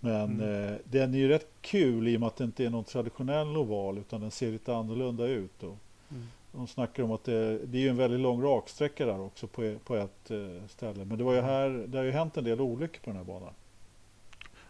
Men 0.00 0.40
Mm. 0.40 0.64
eh, 0.72 0.78
den 0.84 1.14
är 1.14 1.18
ju 1.18 1.28
rätt 1.28 1.48
kul 1.60 2.08
i 2.08 2.16
och 2.16 2.20
med 2.20 2.26
att 2.26 2.36
det 2.36 2.44
inte 2.44 2.64
är 2.64 2.70
någon 2.70 2.84
traditionell 2.84 3.56
oval 3.56 3.98
utan 3.98 4.20
den 4.20 4.30
ser 4.30 4.50
lite 4.52 4.76
annorlunda 4.76 5.26
ut. 5.26 5.62
Och 5.62 5.76
Mm. 6.10 6.22
de 6.52 6.66
snackar 6.66 7.02
om 7.02 7.12
att 7.12 7.24
det, 7.24 7.58
det 7.58 7.78
är 7.78 7.82
ju 7.82 7.88
en 7.88 7.96
väldigt 7.96 8.20
lång 8.20 8.42
raksträcka 8.42 9.06
där 9.06 9.20
också 9.20 9.46
på, 9.46 9.74
på 9.84 9.96
ett 9.96 10.30
eh, 10.30 10.66
ställe. 10.68 11.04
Men 11.04 11.18
det 11.18 11.24
var 11.24 11.34
ju 11.34 11.40
här, 11.40 11.68
det 11.88 11.98
har 11.98 12.04
ju 12.04 12.10
hänt 12.10 12.36
en 12.36 12.44
del 12.44 12.60
olyckor 12.60 13.00
på 13.00 13.10
den 13.10 13.16
här 13.16 13.24
banan. 13.24 13.52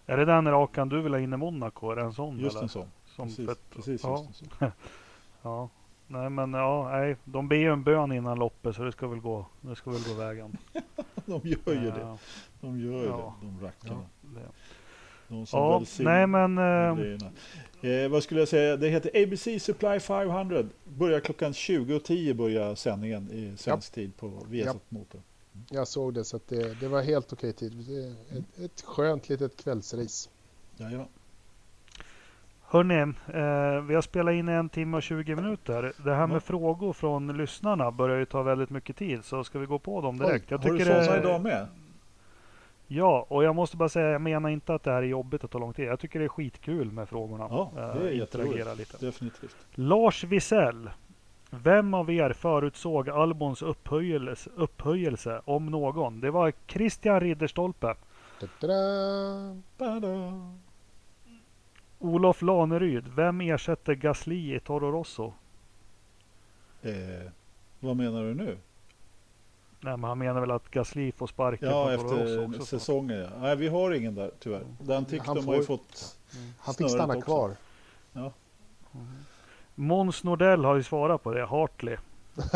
Är 0.07 0.17
det 0.17 0.25
den 0.25 0.49
rakan 0.49 0.89
du 0.89 1.01
vill 1.03 1.13
ha 1.13 1.21
in 1.21 1.33
i 1.33 1.37
Monaco? 1.37 1.91
Är 1.91 1.97
det 1.97 2.03
en 2.03 2.13
sån? 2.13 2.39
Just 2.39 2.57
eller? 2.57 2.63
en 2.63 2.69
sån. 2.69 2.87
Som 3.07 3.29
Precis, 3.29 3.47
fett- 3.49 3.71
precis 3.75 4.03
ja. 4.05 4.25
just 4.29 4.43
en 4.43 4.49
sån. 4.59 4.71
Ja. 5.43 5.69
Nej 6.11 6.31
men 6.31 6.53
ja, 6.55 6.89
nej. 6.93 7.17
De 7.25 7.49
ber 7.49 7.57
ju 7.57 7.73
en 7.73 7.83
bön 7.83 8.13
innan 8.13 8.39
loppet 8.39 8.77
så 8.77 8.83
det 8.83 8.93
ska 8.93 9.07
väl 9.09 9.21
gå, 9.21 9.47
det 9.61 9.77
ska 9.77 9.91
väl 9.91 10.01
gå 10.09 10.15
vägen. 10.15 10.57
De 11.43 11.49
gör 11.49 11.75
ju 11.75 11.91
det. 11.91 12.17
De 12.61 12.81
gör 12.81 13.03
ju 13.03 13.07
Ja. 13.07 13.37
det, 13.41 13.47
de 13.47 13.67
rackarna. 13.67 14.05
De 15.29 15.47
som 15.47 15.59
ja 15.59 15.85
nej 15.99 16.27
men 16.27 16.59
eh. 16.59 17.91
Eh, 17.91 18.09
vad 18.09 18.23
skulle 18.23 18.41
jag 18.41 18.49
säga? 18.49 18.77
Det 18.77 18.89
heter 18.89 19.23
ABC 19.23 19.63
Supply 19.65 20.01
500. 20.01 20.65
Börjar 20.85 21.21
klockan 21.21 21.53
20.10 21.53 22.35
börjar 22.35 22.75
sändningen 22.75 23.31
i 23.33 23.57
svensk 23.57 23.93
tid 23.93 24.17
på 24.17 24.43
Viasat 24.49 24.83
Motor. 24.89 25.23
Jag 25.71 25.89
såg 25.89 26.15
det 26.15 26.25
så 26.25 26.37
att 26.37 26.49
det, 26.49 26.81
det 26.81 26.89
var 26.89 27.03
helt 27.03 27.33
okej 27.33 27.53
tid. 27.53 27.73
Ett, 28.31 28.65
ett 28.65 28.81
skönt 28.81 29.29
litet 29.29 29.57
kvällsrace. 29.57 30.31
Jajamän. 30.77 31.07
Hörni, 32.71 33.01
eh, 33.27 33.83
vi 33.85 33.95
har 33.95 34.03
spelat 34.03 34.33
in 34.35 34.49
en 34.49 34.69
timme 34.69 34.97
och 34.97 35.03
20 35.03 35.37
minuter. 35.37 35.93
Det 36.05 36.15
här 36.15 36.27
med 36.27 36.37
Ja. 36.37 36.41
frågor 36.41 36.93
från 36.93 37.37
lyssnarna 37.37 37.91
börjar 37.91 38.19
ju 38.19 38.25
ta 38.25 38.43
väldigt 38.43 38.71
mycket 38.71 38.97
tid 38.97 39.25
så 39.25 39.45
ska 39.45 39.59
vi 39.59 39.67
gå 39.67 39.79
på 39.79 40.01
dem 40.01 40.19
direkt. 40.19 40.51
Jag 40.51 40.59
Har 40.59 40.71
du 40.73 40.85
sådana 40.85 41.03
det- 41.13 41.19
idag 41.19 41.41
med? 41.43 41.67
Ja, 42.87 43.27
och 43.29 43.45
jag 43.45 43.55
måste 43.55 43.77
bara 43.77 43.89
säga, 43.89 44.09
jag 44.11 44.21
menar 44.21 44.49
inte 44.49 44.75
att 44.75 44.83
det 44.83 44.91
här 44.91 45.03
är 45.03 45.07
jobbigt 45.07 45.45
att 45.45 45.51
ta 45.51 45.59
lång 45.59 45.73
tid. 45.73 45.87
Jag 45.89 46.01
tycker 46.01 46.19
det 46.19 46.25
är 46.25 46.29
skitkul 46.29 46.93
med 46.93 47.09
frågorna. 47.09 47.47
Ja, 47.51 47.71
det 47.75 47.81
är 47.81 48.07
Eh, 48.13 48.17
jätteroligt. 48.19 48.79
lite. 48.79 49.07
Definitivt. 49.07 49.57
Lars 49.75 50.25
Wisell. 50.25 50.91
Vem 51.51 51.95
av 51.95 52.11
er 52.11 52.33
förutsåg 52.33 53.09
Albons 53.11 53.63
upphöjelse, 53.63 54.51
upphöjelse, 54.57 55.41
om 55.45 55.67
någon? 55.67 56.21
Det 56.21 56.31
var 56.31 56.53
Christian 56.67 57.21
Ridderstolpe. 57.21 57.95
Da-da-da! 58.61 59.57
Bada. 59.79 60.09
Olof 61.99 62.43
Laneryd. 62.43 63.05
Vem 63.17 63.41
ersätter 63.41 63.95
Gasly 63.95 64.55
i 64.57 64.61
Toro 64.61 64.91
Rosso? 64.93 65.33
Eh, 66.83 66.93
vad 67.81 67.97
menar 67.97 68.23
du 68.25 68.35
nu? 68.35 68.59
Nej, 69.81 69.97
men 69.97 70.05
han 70.05 70.19
menar 70.19 70.41
väl 70.41 70.51
att 70.51 70.71
Gasly 70.71 71.13
får 71.13 71.27
sparken 71.27 71.69
Ja, 71.69 71.97
från 71.99 72.09
Toro 72.09 72.19
Rosso 72.19 72.51
efter 72.53 72.65
säsongen. 72.65 73.19
Ja. 73.19 73.29
Nej, 73.41 73.57
vi 73.57 73.69
har 73.69 73.91
ingen 73.93 74.15
där 74.15 74.31
tyvärr. 74.41 74.63
Den 74.81 75.05
tyckte 75.05 75.27
Han 75.27 75.37
de 75.37 75.47
har 75.47 75.55
ju 75.55 75.63
får- 75.65 75.77
fått. 75.77 76.19
Han 76.59 76.75
fick 76.75 76.91
stanna 76.91 77.17
också. 77.17 77.25
kvar. 77.25 77.51
Måns 79.75 80.25
Nordell 80.25 80.65
har 80.65 80.77
ju 80.77 80.83
svarat 80.83 81.23
på 81.23 81.33
det. 81.33 81.47
Hartley. 81.47 81.97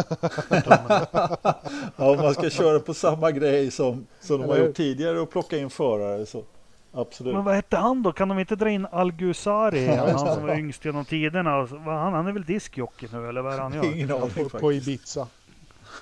Ja, 1.97 2.11
om 2.11 2.17
man 2.17 2.35
ska 2.35 2.51
köra 2.51 2.81
på 2.81 2.95
samma 2.95 3.31
grej 3.31 3.71
som, 3.71 4.07
som 4.21 4.41
de 4.41 4.49
har 4.51 4.57
gjort 4.59 4.77
tidigare 4.77 5.21
och 5.21 5.31
plocka 5.31 5.59
in 5.59 5.71
förare 5.71 6.27
så 6.27 6.45
absolut. 6.93 7.35
Men 7.35 7.45
vad 7.45 7.55
hette 7.55 7.77
han 7.77 8.03
då? 8.03 8.13
Kan 8.13 8.29
de 8.29 8.39
inte 8.39 8.57
dra 8.57 8.71
in 8.71 8.87
Algusari? 8.93 9.87
Ja, 9.97 10.09
Han 10.09 10.19
som 10.19 10.47
var 10.47 10.55
yngst 10.57 10.85
genom 10.85 11.05
tiderna. 11.05 11.51
Han, 11.85 12.13
han 12.13 12.27
är 12.27 12.33
väl 12.33 12.45
diskjockey 12.45 13.09
nu 13.13 13.29
eller 13.29 13.43
vad 13.43 13.55
är 13.55 13.59
han 13.59 13.73
gör? 13.75 13.85
Ingen 13.85 14.11
aning 14.11 14.21
På, 14.21 14.29
faktiskt. 14.29 14.61
på 14.61 14.73
Ibiza. 14.73 15.29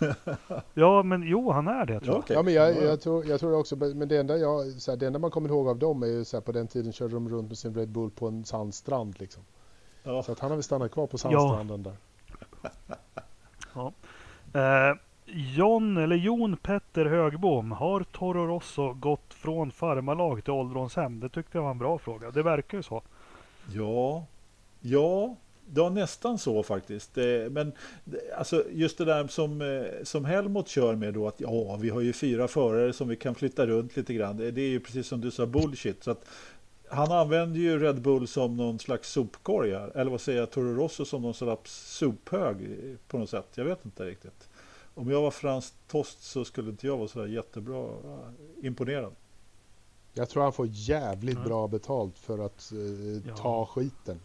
Ja, 0.75 1.03
men 1.03 1.23
jo, 1.23 1.51
han 1.53 1.69
är 1.69 1.87
det 1.87 2.01
tror 2.01 2.17
Ja, 2.17 2.23
jag. 2.29 2.37
Ja, 2.39 2.43
men 2.43 2.55
jag, 2.55 2.77
Ja, 2.77 2.81
jag, 2.83 3.01
tror, 3.01 3.27
jag 3.27 3.41
tror 3.41 3.59
också, 3.59 3.77
men 3.77 4.09
det 4.09 4.17
enda, 4.17 4.37
jag, 4.37 4.67
så 4.73 4.91
här, 4.91 4.99
det 4.99 5.07
enda 5.07 5.19
man 5.19 5.31
kommer 5.31 5.49
ihåg 5.49 5.69
av 5.69 5.79
dem 5.79 6.03
är 6.03 6.07
ju 6.07 6.25
så 6.25 6.37
här, 6.37 6.43
på 6.43 6.53
den 6.53 6.67
tiden 6.69 6.93
körde 6.93 7.15
de 7.15 7.29
runt 7.29 7.49
med 7.49 7.59
sin 7.59 7.75
Red 7.75 7.89
Bull 7.89 8.11
på 8.11 8.29
en 8.29 8.45
sandstrand 8.45 9.21
liksom. 9.21 9.43
ja. 10.03 10.23
Så 10.23 10.33
att 10.33 10.39
han 10.39 10.51
har 10.51 10.57
väl 10.57 10.62
stannat 10.62 10.93
kvar 10.93 11.07
på 11.07 11.19
sandstranden 11.19 11.83
där. 11.83 11.95
Eh, 14.53 14.97
John, 15.32 15.97
eller 15.97 16.16
Jon 16.16 16.57
Petter 16.57 17.05
Högbom, 17.07 17.73
har 17.73 18.02
Toro 18.02 18.47
Rosso 18.47 18.93
gått 18.93 19.35
från 19.35 19.73
farmarlag 19.73 20.44
till 20.44 20.52
ålderdomshem? 20.52 21.20
Det 21.20 21.28
tyckte 21.28 21.59
jag 21.59 21.62
var 21.62 21.70
en 21.70 21.78
bra 21.78 21.98
fråga. 21.98 22.31
Det 22.31 22.43
verkar 22.43 22.78
ju 22.78 22.82
så. 22.82 23.02
Ja, 23.73 24.27
ja, 24.81 25.36
det 25.66 25.81
var 25.81 25.90
nästan 25.90 26.39
så 26.39 26.62
faktiskt. 26.62 27.19
Eh, 27.19 27.24
men 27.51 27.69
eh, 27.69 28.39
alltså, 28.39 28.65
just 28.73 28.98
det 28.98 29.05
där 29.05 29.27
som, 29.27 29.62
eh, 29.62 30.05
som 30.05 30.24
Helmut 30.24 30.69
kör 30.69 30.94
med 30.94 31.15
då 31.15 31.28
att 31.28 31.40
ja, 31.40 31.77
vi 31.77 31.89
har 31.89 32.01
ju 32.01 32.12
fyra 32.12 32.48
förare 32.48 32.93
som 32.93 33.09
vi 33.09 33.16
kan 33.16 33.35
flytta 33.35 33.66
runt 33.66 33.97
lite 33.97 34.15
grann. 34.15 34.36
Det 34.36 34.61
är 34.61 34.69
ju 34.69 34.81
precis 34.81 35.07
som 35.07 35.20
du 35.20 35.31
sa 35.31 35.47
bullshit. 35.47 36.05
Så 36.05 36.11
att 36.11 36.24
han 36.89 37.12
använder 37.12 37.61
ju 37.61 37.78
Red 37.78 38.02
Bull 38.02 38.28
som 38.28 38.57
någon 38.57 38.78
slags 38.78 39.11
sopkorg 39.11 39.70
Eller 39.70 40.11
vad 40.11 40.20
säger 40.20 40.39
jag, 40.39 40.51
Toro 40.51 40.74
Rosso 40.74 41.05
som 41.05 41.23
någon 41.23 41.35
slags 41.35 41.97
sophög 41.98 42.57
på 43.09 43.19
något 43.19 43.31
sätt. 43.31 43.47
Jag 43.55 43.65
vet 43.65 43.85
inte 43.85 44.05
riktigt. 44.05 44.49
Om 45.01 45.10
jag 45.10 45.22
var 45.22 45.31
Frans 45.31 45.74
Tost 45.86 46.22
så 46.22 46.44
skulle 46.44 46.70
inte 46.70 46.86
jag 46.86 46.97
vara 46.97 47.09
sådär 47.09 47.27
jättebra 47.27 47.85
eh, 47.85 48.66
imponerad. 48.66 49.12
Jag 50.12 50.28
tror 50.28 50.43
han 50.43 50.52
får 50.52 50.66
jävligt 50.70 51.36
mm. 51.36 51.48
bra 51.48 51.68
betalt 51.68 52.18
för 52.18 52.39
att 52.39 52.72
eh, 52.72 52.78
ja. 53.28 53.36
ta 53.36 53.66
skiten. 53.66 54.20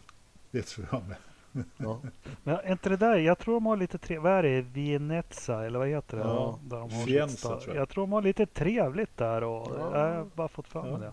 Det 0.50 0.62
tror 0.62 0.86
jag 0.90 1.02
med. 1.08 1.16
Ja. 1.76 2.00
Men 2.42 2.54
är 2.54 2.72
inte 2.72 2.88
det 2.88 2.96
där, 2.96 3.16
jag 3.16 3.38
tror 3.38 3.54
de 3.54 3.66
har 3.66 3.76
lite 3.76 3.98
trevligt, 3.98 4.22
vad 4.22 4.32
är 4.32 4.42
det, 4.42 4.62
Vienetza 4.62 5.66
eller 5.66 5.78
vad 5.78 5.88
heter 5.88 6.16
det? 6.16 6.22
Ja, 6.22 6.58
där 6.62 6.76
de 6.76 6.90
har 6.92 7.04
Fienza, 7.06 7.48
tror 7.48 7.62
jag. 7.66 7.76
jag 7.76 7.88
tror 7.88 8.02
de 8.02 8.12
har 8.12 8.22
lite 8.22 8.46
trevligt 8.46 9.16
där 9.16 9.44
och 9.44 9.72
ja. 9.78 9.98
jag 9.98 10.14
har 10.14 10.24
bara 10.34 10.48
fått 10.48 10.68
fram 10.68 10.86
ja. 10.86 10.98
det. 10.98 11.12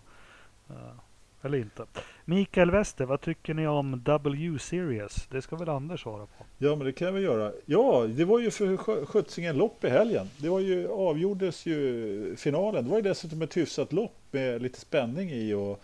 Eller 1.44 1.57
inte. 1.57 1.86
Mikael 2.26 2.72
Wester, 2.72 3.06
vad 3.06 3.22
tycker 3.22 3.53
ni 3.53 3.68
om 3.68 4.02
W-series? 4.06 5.28
Det 5.32 5.41
ska 5.41 5.56
väl 5.56 5.70
Anders 5.70 6.02
svara 6.02 6.26
på? 6.26 6.45
Ja, 6.57 6.76
men 6.76 6.86
det 6.86 6.91
kan 6.91 7.06
jag 7.06 7.14
väl 7.14 7.24
göra. 7.24 7.52
Ja, 7.65 8.07
det 8.10 8.26
var 8.26 8.40
ju 8.40 8.52
för 8.52 9.06
sjuttsingen 9.06 9.57
lopp 9.57 9.84
i 9.84 9.90
helgen. 9.90 10.30
Det 10.38 10.49
var 10.49 10.60
ju, 10.60 10.88
avgjordes 10.88 11.65
ju 11.65 12.36
finalen. 12.36 12.84
Det 12.84 12.90
var 12.90 12.98
ju 12.98 13.03
dessutom 13.03 13.41
ett 13.41 13.57
hyfsat 13.57 13.94
lopp 13.94 14.18
med 14.32 14.61
lite 14.61 14.80
spänning 14.80 15.30
i 15.32 15.53
och 15.53 15.84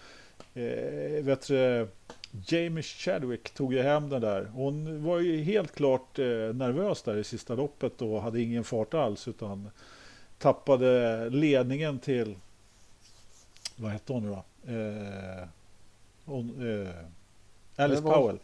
eh, 0.53 1.23
vet 1.23 1.47
du, 1.47 1.87
Jamie 2.47 2.83
Chadwick 2.83 3.49
tog 3.49 3.73
ju 3.73 3.81
hem 3.81 4.09
den 4.09 4.21
där. 4.21 4.45
Hon 4.53 5.03
var 5.03 5.19
ju 5.19 5.43
helt 5.43 5.75
klart 5.75 6.19
eh, 6.19 6.25
nervös 6.25 7.01
där 7.01 7.17
i 7.17 7.23
sista 7.23 7.55
loppet 7.55 8.01
och 8.01 8.21
hade 8.21 8.41
ingen 8.41 8.63
fart 8.63 8.93
alls 8.93 9.27
utan 9.27 9.69
tappade 10.37 11.29
ledningen 11.29 11.99
till, 11.99 12.35
vad 13.75 13.91
hette 13.91 14.13
hon 14.13 14.23
nu 14.23 14.29
då? 14.29 14.43
Eh, 14.67 15.47
hon, 16.25 16.71
eh, 16.85 16.89
Alice 17.75 18.01
var... 18.01 18.13
Powell. 18.13 18.39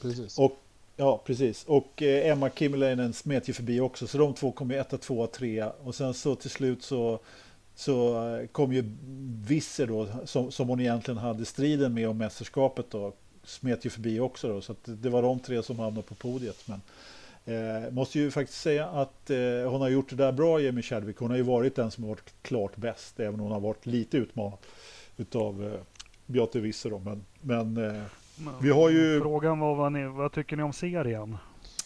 Precis. 0.00 0.38
Och, 0.38 0.52
ja, 0.96 1.22
precis. 1.26 1.64
Och 1.64 2.02
eh, 2.02 2.30
Emma 2.30 2.50
Kimmelainen 2.50 3.12
smet 3.12 3.48
ju 3.48 3.52
förbi 3.52 3.80
också. 3.80 4.06
Så 4.06 4.18
de 4.18 4.34
två 4.34 4.52
kom 4.52 4.70
ju 4.70 4.76
etta, 4.76 4.98
tvåa, 4.98 5.26
trea. 5.26 5.72
Och 5.84 5.94
sen 5.94 6.14
så 6.14 6.34
till 6.34 6.50
slut 6.50 6.82
så, 6.82 7.18
så 7.74 8.28
eh, 8.28 8.46
kom 8.46 8.72
ju 8.72 8.84
Visser 9.46 9.86
då, 9.86 10.08
som, 10.24 10.52
som 10.52 10.68
hon 10.68 10.80
egentligen 10.80 11.18
hade 11.18 11.44
striden 11.44 11.94
med 11.94 12.08
om 12.08 12.18
mästerskapet 12.18 12.86
då. 12.90 13.12
Smet 13.44 13.86
ju 13.86 13.90
förbi 13.90 14.20
också 14.20 14.48
då. 14.48 14.60
Så 14.60 14.74
det 14.84 15.08
var 15.08 15.22
de 15.22 15.40
tre 15.40 15.62
som 15.62 15.78
hamnade 15.78 16.06
på 16.06 16.14
podiet. 16.14 16.68
Men, 16.68 16.80
Eh, 17.46 17.90
måste 17.90 18.18
ju 18.18 18.30
faktiskt 18.30 18.60
säga 18.60 18.86
att 18.86 19.30
eh, 19.30 19.70
hon 19.70 19.80
har 19.80 19.88
gjort 19.88 20.10
det 20.10 20.16
där 20.16 20.32
bra, 20.32 20.60
Jamie 20.60 20.82
Chadwick. 20.82 21.16
Hon 21.16 21.30
har 21.30 21.36
ju 21.36 21.42
varit 21.42 21.76
den 21.76 21.90
som 21.90 22.04
har 22.04 22.08
varit 22.08 22.34
klart 22.42 22.76
bäst, 22.76 23.20
även 23.20 23.34
om 23.34 23.40
hon 23.40 23.52
har 23.52 23.60
varit 23.60 23.86
lite 23.86 24.16
utmanad 24.16 24.58
utav 25.16 25.64
eh, 25.64 25.80
Beate 26.26 26.60
Visser. 26.60 26.90
Då. 26.90 26.98
Men, 26.98 27.24
men 27.40 27.76
eh, 27.76 28.02
vi 28.60 28.70
har 28.70 28.90
ju... 28.90 29.20
Frågan 29.20 29.58
var 29.58 29.74
vad, 29.74 29.92
ni, 29.92 30.06
vad 30.06 30.32
tycker 30.32 30.56
ni 30.56 30.62
om 30.62 30.72
serien? 30.72 31.36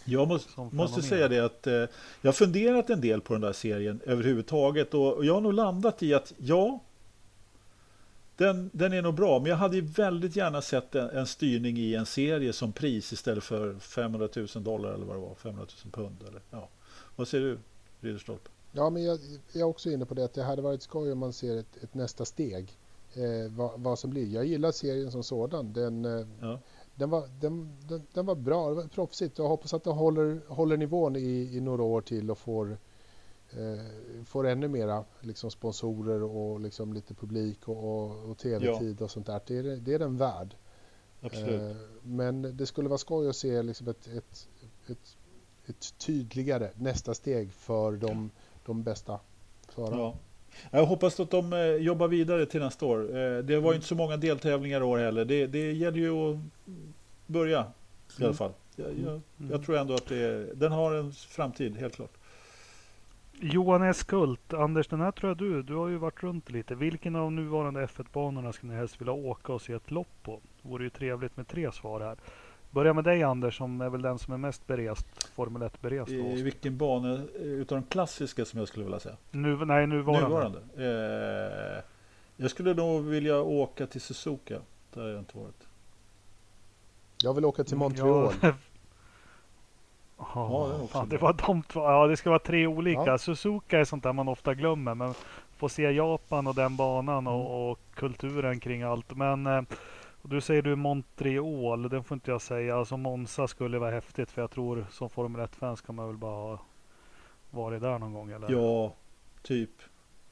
Jag 0.04 0.28
måste, 0.28 0.50
måste 0.72 1.02
säga 1.02 1.28
det 1.28 1.38
att 1.38 1.66
eh, 1.66 1.72
jag 1.72 1.88
har 2.24 2.32
funderat 2.32 2.90
en 2.90 3.00
del 3.00 3.20
på 3.20 3.32
den 3.32 3.40
där 3.40 3.52
serien 3.52 4.00
överhuvudtaget 4.06 4.94
och, 4.94 5.14
och 5.14 5.24
jag 5.24 5.34
har 5.34 5.40
nog 5.40 5.52
landat 5.52 6.02
i 6.02 6.14
att 6.14 6.32
ja, 6.38 6.80
den, 8.36 8.70
den 8.72 8.92
är 8.92 9.02
nog 9.02 9.14
bra, 9.14 9.38
men 9.38 9.50
jag 9.50 9.56
hade 9.56 9.76
ju 9.76 9.82
väldigt 9.82 10.36
gärna 10.36 10.62
sett 10.62 10.94
en, 10.94 11.10
en, 11.10 11.26
styrning 11.26 11.76
i 11.76 11.94
en 11.94 12.06
serie 12.06 12.52
som 12.52 12.72
pris 12.72 13.12
istället 13.12 13.44
för 13.44 13.74
500 13.74 14.28
000 14.36 14.46
dollar 14.54 14.92
eller 14.92 15.06
vad 15.06 15.16
det 15.16 15.20
var, 15.20 15.34
500 15.34 15.66
000 15.84 15.92
pund. 15.92 16.16
Eller, 16.28 16.40
ja. 16.50 16.68
Vad 17.16 17.28
säger 17.28 17.44
du, 17.44 17.58
Ridderstolpe? 18.00 18.50
Ja, 18.72 18.90
men 18.90 19.04
jag, 19.04 19.18
jag, 19.52 19.60
är 19.60 19.64
också 19.64 19.90
inne 19.90 20.06
på 20.06 20.14
det 20.14 20.24
att 20.24 20.34
det 20.34 20.42
hade 20.42 20.62
varit 20.62 20.82
skoj 20.82 21.12
om 21.12 21.18
man 21.18 21.32
ser 21.32 21.56
ett, 21.56 21.76
ett 21.82 21.94
nästa 21.94 22.24
steg 22.24 22.72
eh, 23.14 23.52
vad, 23.52 23.80
vad, 23.80 23.98
som 23.98 24.10
blir. 24.10 24.26
Jag 24.26 24.44
gillar 24.44 24.72
serien 24.72 25.10
som 25.10 25.22
sådan. 25.22 25.72
Den, 25.72 26.04
eh, 26.04 26.26
ja. 26.40 26.58
den, 26.94 27.10
var, 27.10 27.28
den, 27.40 27.78
den, 27.88 28.06
den, 28.12 28.26
var 28.26 28.34
bra, 28.34 28.68
det 28.68 28.74
var 28.74 28.88
proffsigt. 28.88 29.38
Jag 29.38 29.48
hoppas 29.48 29.74
att 29.74 29.84
den 29.84 29.92
håller, 29.92 30.40
håller 30.48 30.76
nivån 30.76 31.16
i, 31.16 31.56
i 31.56 31.60
några 31.60 31.82
år 31.82 32.00
till 32.00 32.30
och 32.30 32.38
får, 32.38 32.78
eh, 33.50 34.24
får 34.24 34.46
ännu 34.46 34.68
mera 34.68 35.04
liksom 35.20 35.50
sponsorer 35.50 36.22
och 36.22 36.60
liksom 36.60 36.92
lite 36.92 37.14
publik 37.14 37.68
och, 37.68 37.76
och, 37.76 38.30
och 38.30 38.38
tv-tid 38.38 38.96
ja. 39.00 39.04
och 39.04 39.10
sånt 39.10 39.26
där. 39.26 39.40
Det 39.46 39.58
är, 39.58 39.62
det 39.62 39.94
är 39.94 39.98
den 39.98 40.16
värd. 40.16 40.54
Absolut. 41.20 41.60
Eh, 41.60 41.76
men 42.02 42.56
det 42.56 42.66
skulle 42.66 42.88
vara 42.88 42.98
skoj 42.98 43.28
att 43.28 43.36
se 43.36 43.62
liksom 43.62 43.88
ett, 43.88 44.06
ett, 44.06 44.48
ett, 44.86 45.16
ett 45.66 45.98
tydligare 45.98 46.70
nästa 46.74 47.14
steg 47.14 47.52
för 47.52 47.92
de, 47.92 48.30
de 48.66 48.82
bästa 48.82 49.20
förarna. 49.68 49.96
Ja. 49.96 50.14
Jag 50.70 50.86
hoppas 50.86 51.20
att 51.20 51.30
de 51.30 51.52
eh, 51.52 51.58
jobbar 51.60 52.08
vidare 52.08 52.46
till 52.46 52.60
nästa 52.60 52.86
år. 52.86 53.16
Eh, 53.18 53.38
det 53.38 53.60
var 53.60 53.72
ju 53.72 53.74
inte 53.74 53.88
så 53.88 53.94
många 53.94 54.16
deltävlingar 54.16 54.80
i 54.80 54.84
år 54.84 54.98
heller. 54.98 55.24
Det, 55.24 55.46
det 55.46 55.72
gäller 55.72 55.98
ju 55.98 56.32
att 56.32 56.38
börja 57.26 57.60
i 57.60 57.64
alla 58.16 58.26
mm. 58.26 58.34
fall. 58.34 58.52
Jag, 58.76 58.86
jag, 58.86 59.12
mm. 59.12 59.50
jag 59.50 59.64
tror 59.64 59.76
ändå 59.76 59.94
att 59.94 60.06
det, 60.06 60.54
den 60.54 60.72
har 60.72 60.94
en 60.94 61.12
framtid, 61.12 61.76
helt 61.76 61.94
klart. 61.94 62.12
Johan 63.42 63.82
S. 63.82 64.02
Kult, 64.02 64.52
Anders 64.52 64.88
den 64.88 65.00
här 65.00 65.12
tror 65.12 65.30
jag 65.30 65.36
du, 65.36 65.62
du 65.62 65.74
har 65.74 65.88
ju 65.88 65.96
varit 65.96 66.22
runt 66.22 66.50
lite. 66.50 66.74
Vilken 66.74 67.16
av 67.16 67.32
nuvarande 67.32 67.86
F1-banorna 67.86 68.52
skulle 68.52 68.72
ni 68.72 68.78
helst 68.78 69.00
vilja 69.00 69.12
åka 69.12 69.52
och 69.52 69.62
se 69.62 69.72
ett 69.72 69.90
lopp 69.90 70.22
på? 70.22 70.40
Det 70.62 70.68
vore 70.68 70.84
ju 70.84 70.90
trevligt 70.90 71.36
med 71.36 71.48
tre 71.48 71.72
svar 71.72 72.00
här. 72.00 72.16
Börja 72.70 72.92
med 72.92 73.04
dig 73.04 73.22
Anders 73.22 73.56
som 73.56 73.80
är 73.80 73.88
väl 73.88 74.02
den 74.02 74.18
som 74.18 74.34
är 74.34 74.38
mest 74.38 74.66
berest, 74.66 75.28
Formel 75.34 75.62
1-berest. 75.62 76.10
I 76.10 76.42
vilken 76.42 76.76
bana 76.76 77.18
utav 77.34 77.78
de 77.78 77.86
klassiska 77.86 78.44
som 78.44 78.58
jag 78.58 78.68
skulle 78.68 78.84
vilja 78.84 79.00
säga? 79.00 79.16
Nu, 79.30 79.64
nej, 79.64 79.86
nuvarande. 79.86 80.28
nuvarande. 80.28 80.60
Eh, 81.76 81.82
jag 82.36 82.50
skulle 82.50 82.74
nog 82.74 83.04
vilja 83.04 83.40
åka 83.40 83.86
till 83.86 84.00
Suzuka. 84.00 84.60
Där 84.94 85.02
har 85.02 85.08
jag 85.08 85.18
inte 85.18 85.38
varit. 85.38 85.68
Jag 87.22 87.34
vill 87.34 87.44
åka 87.44 87.64
till 87.64 87.74
mm, 87.74 87.78
Montreal. 87.78 88.32
Ja. 90.34 90.68
ja, 90.70 90.78
det, 90.80 90.88
fan, 90.88 91.08
det 91.08 91.18
var 91.18 91.32
de 91.46 91.62
två. 91.62 91.80
Ja, 91.80 92.06
det 92.06 92.16
ska 92.16 92.30
vara 92.30 92.38
tre 92.38 92.66
olika. 92.66 93.06
Ja. 93.06 93.18
Suzuka 93.18 93.80
är 93.80 93.84
sånt 93.84 94.02
där 94.02 94.12
man 94.12 94.28
ofta 94.28 94.54
glömmer. 94.54 94.94
Men 94.94 95.14
få 95.56 95.68
se 95.68 95.90
Japan 95.90 96.46
och 96.46 96.54
den 96.54 96.76
banan 96.76 97.26
och, 97.26 97.70
och 97.70 97.78
kulturen 97.94 98.60
kring 98.60 98.82
allt. 98.82 99.16
Men 99.16 99.46
eh, 99.46 99.62
och 100.22 100.28
du 100.28 100.40
säger 100.40 100.62
du 100.62 100.76
Montreal, 100.76 101.88
det 101.88 102.02
får 102.02 102.14
inte 102.14 102.30
jag 102.30 102.42
säga. 102.42 102.76
Alltså 102.76 102.96
Monza 102.96 103.48
skulle 103.48 103.78
vara 103.78 103.90
häftigt 103.90 104.30
för 104.30 104.42
jag 104.42 104.50
tror 104.50 104.86
som 104.90 105.10
Formel 105.10 105.40
1-fan 105.40 105.76
ska 105.76 105.92
man 105.92 106.06
väl 106.06 106.16
bara 106.16 106.30
ha 106.30 106.66
varit 107.50 107.80
där 107.80 107.98
någon 107.98 108.12
gång 108.12 108.30
eller? 108.30 108.50
Ja, 108.50 108.94
typ. 109.42 109.70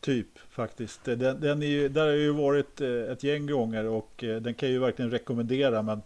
Typ 0.00 0.38
faktiskt. 0.38 1.04
Den, 1.04 1.40
den 1.40 1.62
är 1.62 1.66
ju, 1.66 1.88
där 1.88 2.06
har 2.06 2.12
ju 2.12 2.32
varit 2.32 2.80
eh, 2.80 2.88
ett 2.90 3.22
gäng 3.22 3.46
gånger 3.46 3.84
och 3.86 4.24
eh, 4.24 4.40
den 4.40 4.54
kan 4.54 4.68
jag 4.68 4.74
ju 4.74 4.78
verkligen 4.78 5.10
rekommendera. 5.10 5.82
Men 5.82 6.02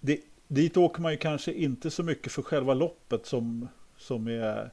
det, 0.00 0.20
dit 0.48 0.76
åker 0.76 1.02
man 1.02 1.12
ju 1.12 1.18
kanske 1.18 1.52
inte 1.52 1.90
så 1.90 2.02
mycket 2.02 2.32
för 2.32 2.42
själva 2.42 2.74
loppet 2.74 3.26
som, 3.26 3.68
som 3.96 4.28
är 4.28 4.70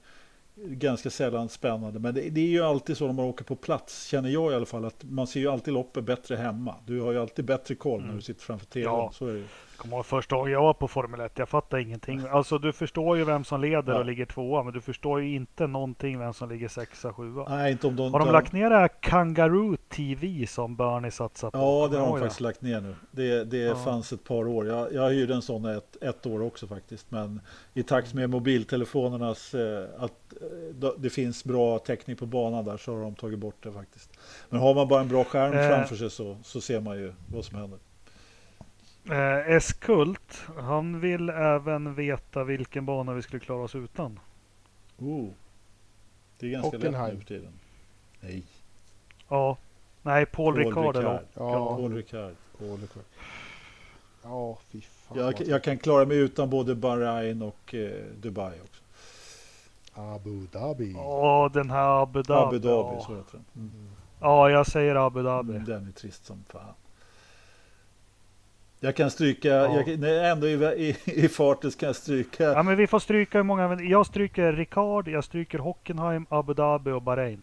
ganska 0.65 1.10
sällan 1.10 1.49
spännande. 1.49 1.99
Men 1.99 2.14
det, 2.14 2.30
det, 2.30 2.41
är 2.41 2.48
ju 2.48 2.64
alltid 2.64 2.98
så 2.98 3.06
när 3.06 3.14
man 3.14 3.26
åker 3.26 3.45
på 3.45 3.56
plats, 3.56 4.06
känner 4.07 4.30
jag 4.30 4.52
i 4.52 4.56
alla 4.56 4.65
fall, 4.65 4.86
att 4.86 5.03
man 5.03 5.27
ser 5.27 5.40
ju 5.40 5.48
alltid 5.48 5.73
loppet 5.73 6.03
bättre 6.03 6.36
hemma. 6.36 6.76
Du 6.86 7.02
har 7.02 7.11
ju 7.11 7.19
alltid 7.19 7.45
bättre 7.45 7.76
koll 7.76 7.99
mm. 7.99 8.10
när 8.10 8.15
du 8.15 8.22
sitter 8.22 8.41
framför 8.41 8.65
tvn. 8.65 8.84
Ja. 8.84 9.11
Så 9.14 9.27
är 9.27 9.34
det 9.34 9.44
kommer 9.80 9.95
ihåg 9.95 10.06
första 10.06 10.35
gången 10.35 10.53
jag 10.53 10.61
var 10.61 10.73
på 10.73 10.88
Formel 10.88 11.19
1. 11.19 11.31
Jag 11.35 11.49
fattar 11.49 11.77
ingenting. 11.77 12.22
Alltså 12.31 12.57
du 12.57 12.73
förstår 12.73 13.18
ju 13.18 13.23
vem 13.23 13.43
som 13.43 13.61
leder 13.61 13.93
ja. 13.93 13.99
och 13.99 14.06
ligger 14.06 14.26
tvåa. 14.26 14.64
Men 14.64 14.73
du 14.73 14.81
förstår 14.81 15.22
ju 15.22 15.35
inte 15.35 15.68
någonting 15.68 16.19
vem 16.19 16.34
som 16.34 16.49
ligger 16.49 16.68
sexa, 16.68 17.14
sjua. 17.14 17.45
Nej, 17.49 17.72
inte 17.72 17.88
om 17.88 17.95
de 17.95 18.14
Har 18.14 18.19
de 18.19 18.31
lagt 18.31 18.53
ner 18.53 18.69
det 18.69 18.76
här 18.76 18.89
Kangaroo 18.99 19.77
TV 19.89 20.47
som 20.47 20.76
Bernie 20.76 21.11
satsat 21.11 21.53
på? 21.53 21.60
Ja, 21.60 21.88
det 21.91 21.97
har 21.97 22.07
de 22.07 22.19
faktiskt 22.19 22.41
lagt 22.41 22.61
ner 22.61 22.81
nu. 22.81 22.95
Det, 23.11 23.43
det 23.43 23.57
ja. 23.57 23.76
fanns 23.76 24.14
ett 24.14 24.23
par 24.23 24.47
år. 24.47 24.68
Jag, 24.68 24.93
jag 24.93 25.10
hyrde 25.10 25.34
en 25.34 25.41
sån 25.41 25.65
ett, 25.65 25.97
ett 26.01 26.26
år 26.26 26.41
också 26.41 26.68
faktiskt. 26.68 27.11
Men 27.11 27.41
i 27.73 27.84
takt 27.84 28.14
med 28.14 28.30
mobiltelefonernas 28.30 29.53
eh, 29.53 29.85
att 29.97 30.34
eh, 30.81 30.89
det 30.97 31.10
finns 31.10 31.43
bra 31.43 31.80
täckning 31.80 32.15
på 32.15 32.26
banan 32.26 32.65
där 32.65 32.77
så 32.77 32.95
har 32.95 33.01
de 33.01 33.15
tagit 33.15 33.39
bort 33.39 33.64
det 33.64 33.72
faktiskt. 33.72 34.10
Men 34.49 34.60
har 34.60 34.76
man 34.76 34.88
bara 34.88 35.01
en 35.01 35.07
bra 35.07 35.23
skärm 35.23 35.53
eh. 35.53 35.68
framför 35.68 35.95
sig 35.95 36.10
så, 36.10 36.38
så 36.43 36.61
ser 36.61 36.80
man 36.80 36.97
ju 36.97 37.14
vad 37.27 37.45
som 37.45 37.57
händer. 37.57 37.80
Eh, 39.11 39.56
Eskult, 39.56 40.41
han 40.57 40.99
vill 40.99 41.30
även 41.30 41.94
veta 41.94 42.44
vilken 42.44 42.86
bana 42.86 43.14
vi 43.14 43.22
skulle 43.22 43.40
klara 43.40 43.64
oss 43.64 43.76
utan. 43.76 44.19
Oh. 44.98 45.30
Det 46.40 46.45
är 46.45 46.52
ganska 46.52 46.77
Hockenheim. 46.77 47.06
lätt 47.06 47.14
nu 47.14 47.19
för 47.19 47.27
tiden. 47.27 47.53
Nej. 48.22 48.44
Ja. 49.30 49.57
Nej, 50.02 50.26
Paul, 50.26 50.53
Paul 50.53 50.65
Ricard. 50.65 50.95
Ricard. 50.95 51.26
Ja, 51.34 51.76
Paul 51.76 51.95
Ricard. 51.95 52.36
Paul 52.60 52.80
Ricard. 52.81 53.03
Ja, 54.23 54.57
fy 54.69 54.81
fan. 54.81 55.18
Jag, 55.18 55.41
jag, 55.48 55.64
kan 55.64 55.77
klara 55.77 56.06
mig 56.06 56.18
utan 56.18 56.49
både 56.49 56.76
Bahrain 56.76 57.41
och 57.41 57.73
eh, 57.73 57.91
Dubai 58.22 58.60
också. 58.64 58.84
Abu 59.94 60.48
Dhabi. 60.52 60.95
Åh, 60.98 61.52
den 61.52 61.69
här 61.69 62.03
Abu 62.03 62.22
Dhabi. 62.22 62.48
Abu 62.48 62.60
Dhabi, 62.60 62.95
ja. 62.95 63.03
så 63.07 63.15
heter 63.15 63.31
den. 63.31 63.45
Mm. 63.56 63.90
Ja, 64.19 64.49
jag 64.49 64.68
säger 64.68 64.95
Abu 64.95 65.23
Dhabi. 65.23 65.52
Mm, 65.53 65.65
den 65.65 65.88
är 65.88 65.91
trist 65.91 66.26
som 66.26 66.44
fan. 66.49 66.73
Jag 68.80 68.95
kan 68.95 69.11
stryka, 69.11 69.47
Ja. 69.47 69.76
jag, 69.76 69.89
jag 69.89 70.30
ändå 70.31 70.47
i, 70.47 70.53
i, 70.89 70.95
i 71.06 71.30
farten 71.30 71.72
så 71.72 71.77
kan 71.80 71.88
jag 71.88 71.95
stryka. 71.95 72.43
Ja, 72.43 72.64
men 72.64 72.77
vi 72.77 72.88
får 72.88 72.99
stryka 72.99 73.38
hur 73.38 73.43
många. 73.43 73.81
Jag 73.81 74.06
stryker 74.06 74.53
Ricard, 74.53 75.07
jag 75.07 75.23
stryker 75.23 75.60
Hockenheim, 75.60 76.26
Abu 76.30 76.53
Dhabi 76.53 76.91
och 76.91 77.01
Bahrain. 77.01 77.41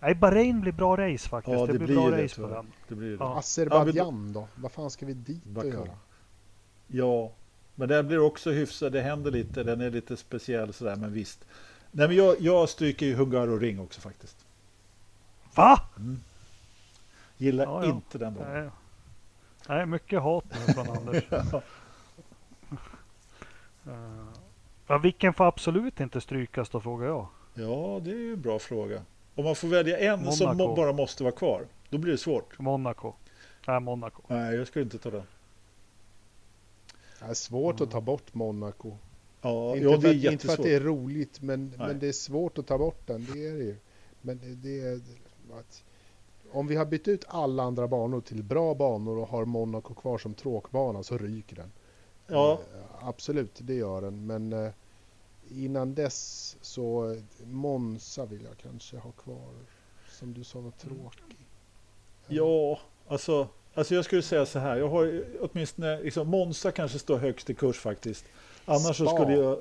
Nej, 0.00 0.14
Bahrain 0.14 0.60
blir 0.60 0.72
bra 0.72 0.96
race 0.96 1.28
faktiskt. 1.28 1.58
Ja, 1.58 1.66
det, 1.66 1.72
det 1.72 1.78
blir 1.78 1.86
blir 1.86 1.96
bra 1.96 2.10
det, 2.10 2.24
race 2.24 2.40
på 2.42 2.48
den. 2.48 2.66
Det 2.88 2.94
blir 2.94 3.10
det. 3.10 3.16
Ja. 3.20 3.38
Azerbajdzjan 3.38 4.32
då? 4.32 4.48
Vad 4.54 4.72
fan 4.72 4.90
ska 4.90 5.06
vi 5.06 5.12
dit 5.12 5.42
och 5.56 5.66
göra? 5.66 5.88
Ja, 6.86 7.30
men 7.74 7.88
den 7.88 8.06
blir 8.08 8.18
också 8.18 8.50
hyfsad. 8.50 8.92
Det 8.92 9.00
händer 9.00 9.30
lite. 9.30 9.62
Den 9.62 9.80
är 9.80 9.90
lite 9.90 10.16
speciell 10.16 10.72
sådär, 10.72 10.96
men 10.96 11.12
visst. 11.12 11.44
Nej, 11.90 12.08
men 12.08 12.16
jag, 12.16 12.36
jag 12.40 12.68
stryker 12.68 13.06
ju 13.06 13.14
Hungaroring 13.14 13.80
också 13.80 14.00
faktiskt. 14.00 14.36
Va? 15.54 15.80
Gillar 17.36 17.64
Ja, 17.64 17.84
ja. 17.84 17.90
inte 17.90 18.18
den 18.18 18.34
banan. 18.34 18.70
Nej. 19.68 19.86
Mycket 19.86 20.22
hat 20.22 20.44
nu 20.66 20.72
från 20.72 20.96
Anders. 20.96 21.24
Ja, 24.86 24.98
vilken 24.98 25.34
får 25.34 25.44
absolut 25.44 26.00
inte 26.00 26.20
strykas 26.20 26.68
då 26.68 26.80
frågar 26.80 27.06
jag. 27.06 27.26
Ja, 27.54 28.00
det 28.04 28.10
är 28.10 28.14
ju 28.14 28.32
en 28.32 28.40
bra 28.40 28.58
fråga. 28.58 29.02
Om 29.34 29.44
man 29.44 29.56
får 29.56 29.68
välja 29.68 29.98
en 29.98 30.32
som 30.32 30.46
Monaco. 30.46 30.68
må- 30.68 30.74
bara 30.76 30.92
måste 30.92 31.22
vara 31.22 31.34
kvar, 31.34 31.66
då 31.90 31.98
blir 31.98 32.12
det 32.12 32.18
svårt. 32.18 32.58
Monaco. 32.58 33.12
Nej, 33.66 33.80
Monaco. 33.80 34.22
Nej, 34.28 34.56
jag 34.56 34.66
skulle 34.66 34.82
inte 34.82 34.98
ta 34.98 35.10
den. 35.10 35.22
Det 37.18 37.24
är 37.24 37.34
svårt 37.34 37.80
att 37.80 37.90
ta 37.90 38.00
bort 38.00 38.34
Monaco. 38.34 38.96
Ja, 39.42 39.76
inte, 39.76 39.88
ja 39.88 40.00
för 40.00 40.08
det 40.08 40.14
är 40.14 40.26
att, 40.28 40.32
inte 40.32 40.46
för 40.46 40.52
att 40.54 40.62
det 40.62 40.74
är 40.74 40.80
roligt, 40.80 41.40
men, 41.40 41.68
Nej. 41.78 41.88
men 41.88 41.98
det 41.98 42.08
är 42.08 42.12
svårt 42.12 42.58
att 42.58 42.66
ta 42.66 42.78
bort 42.78 43.06
den. 43.06 43.26
Det 43.32 43.46
är 43.46 43.52
det 43.52 43.64
ju. 43.64 43.76
Men 44.20 44.40
det 44.62 44.80
är 44.80 45.00
att 45.58 45.84
om 46.54 46.66
vi 46.66 46.76
har 46.76 46.84
bytt 46.84 47.08
ut 47.08 47.24
alla 47.28 47.62
andra 47.62 47.88
banor 47.88 48.20
till 48.20 48.42
bra 48.42 48.74
banor 48.74 49.18
och 49.18 49.28
har 49.28 49.44
Monaco 49.44 49.94
kvar 49.94 50.18
som 50.18 50.34
tråkbana 50.34 51.02
så 51.02 51.18
ryker 51.18 51.56
den. 51.56 51.72
Ja, 52.26 52.52
Eh, 52.74 53.08
Absolut, 53.08 53.58
det 53.58 53.74
gör 53.74 54.00
den. 54.02 54.26
Men 54.26 54.52
eh, 54.52 54.70
innan 55.50 55.94
dess 55.94 56.56
så 56.60 57.10
eh, 57.12 57.46
Monza 57.46 58.24
vill 58.24 58.42
jag 58.44 58.56
kanske 58.62 58.96
ha 58.96 59.10
kvar. 59.12 59.52
Som 60.10 60.34
du 60.34 60.44
sa 60.44 60.60
var 60.60 60.70
tråkig. 60.70 61.46
ja 62.28 62.78
alltså, 63.08 63.48
alltså 63.74 63.94
jag 63.94 64.04
skulle 64.04 64.22
säga 64.22 64.46
så 64.46 64.58
här. 64.58 64.76
Jag 64.76 64.88
har 64.88 65.24
åtminstone, 65.40 66.02
liksom, 66.02 66.28
Monza 66.28 66.70
kanske 66.72 66.98
står 66.98 67.18
högst 67.18 67.50
i 67.50 67.54
kurs 67.54 67.78
faktiskt. 67.78 68.24
Annars 68.64 68.96
så 68.96 69.06
Spa. 69.06 69.16
skulle 69.16 69.34
jag, 69.34 69.58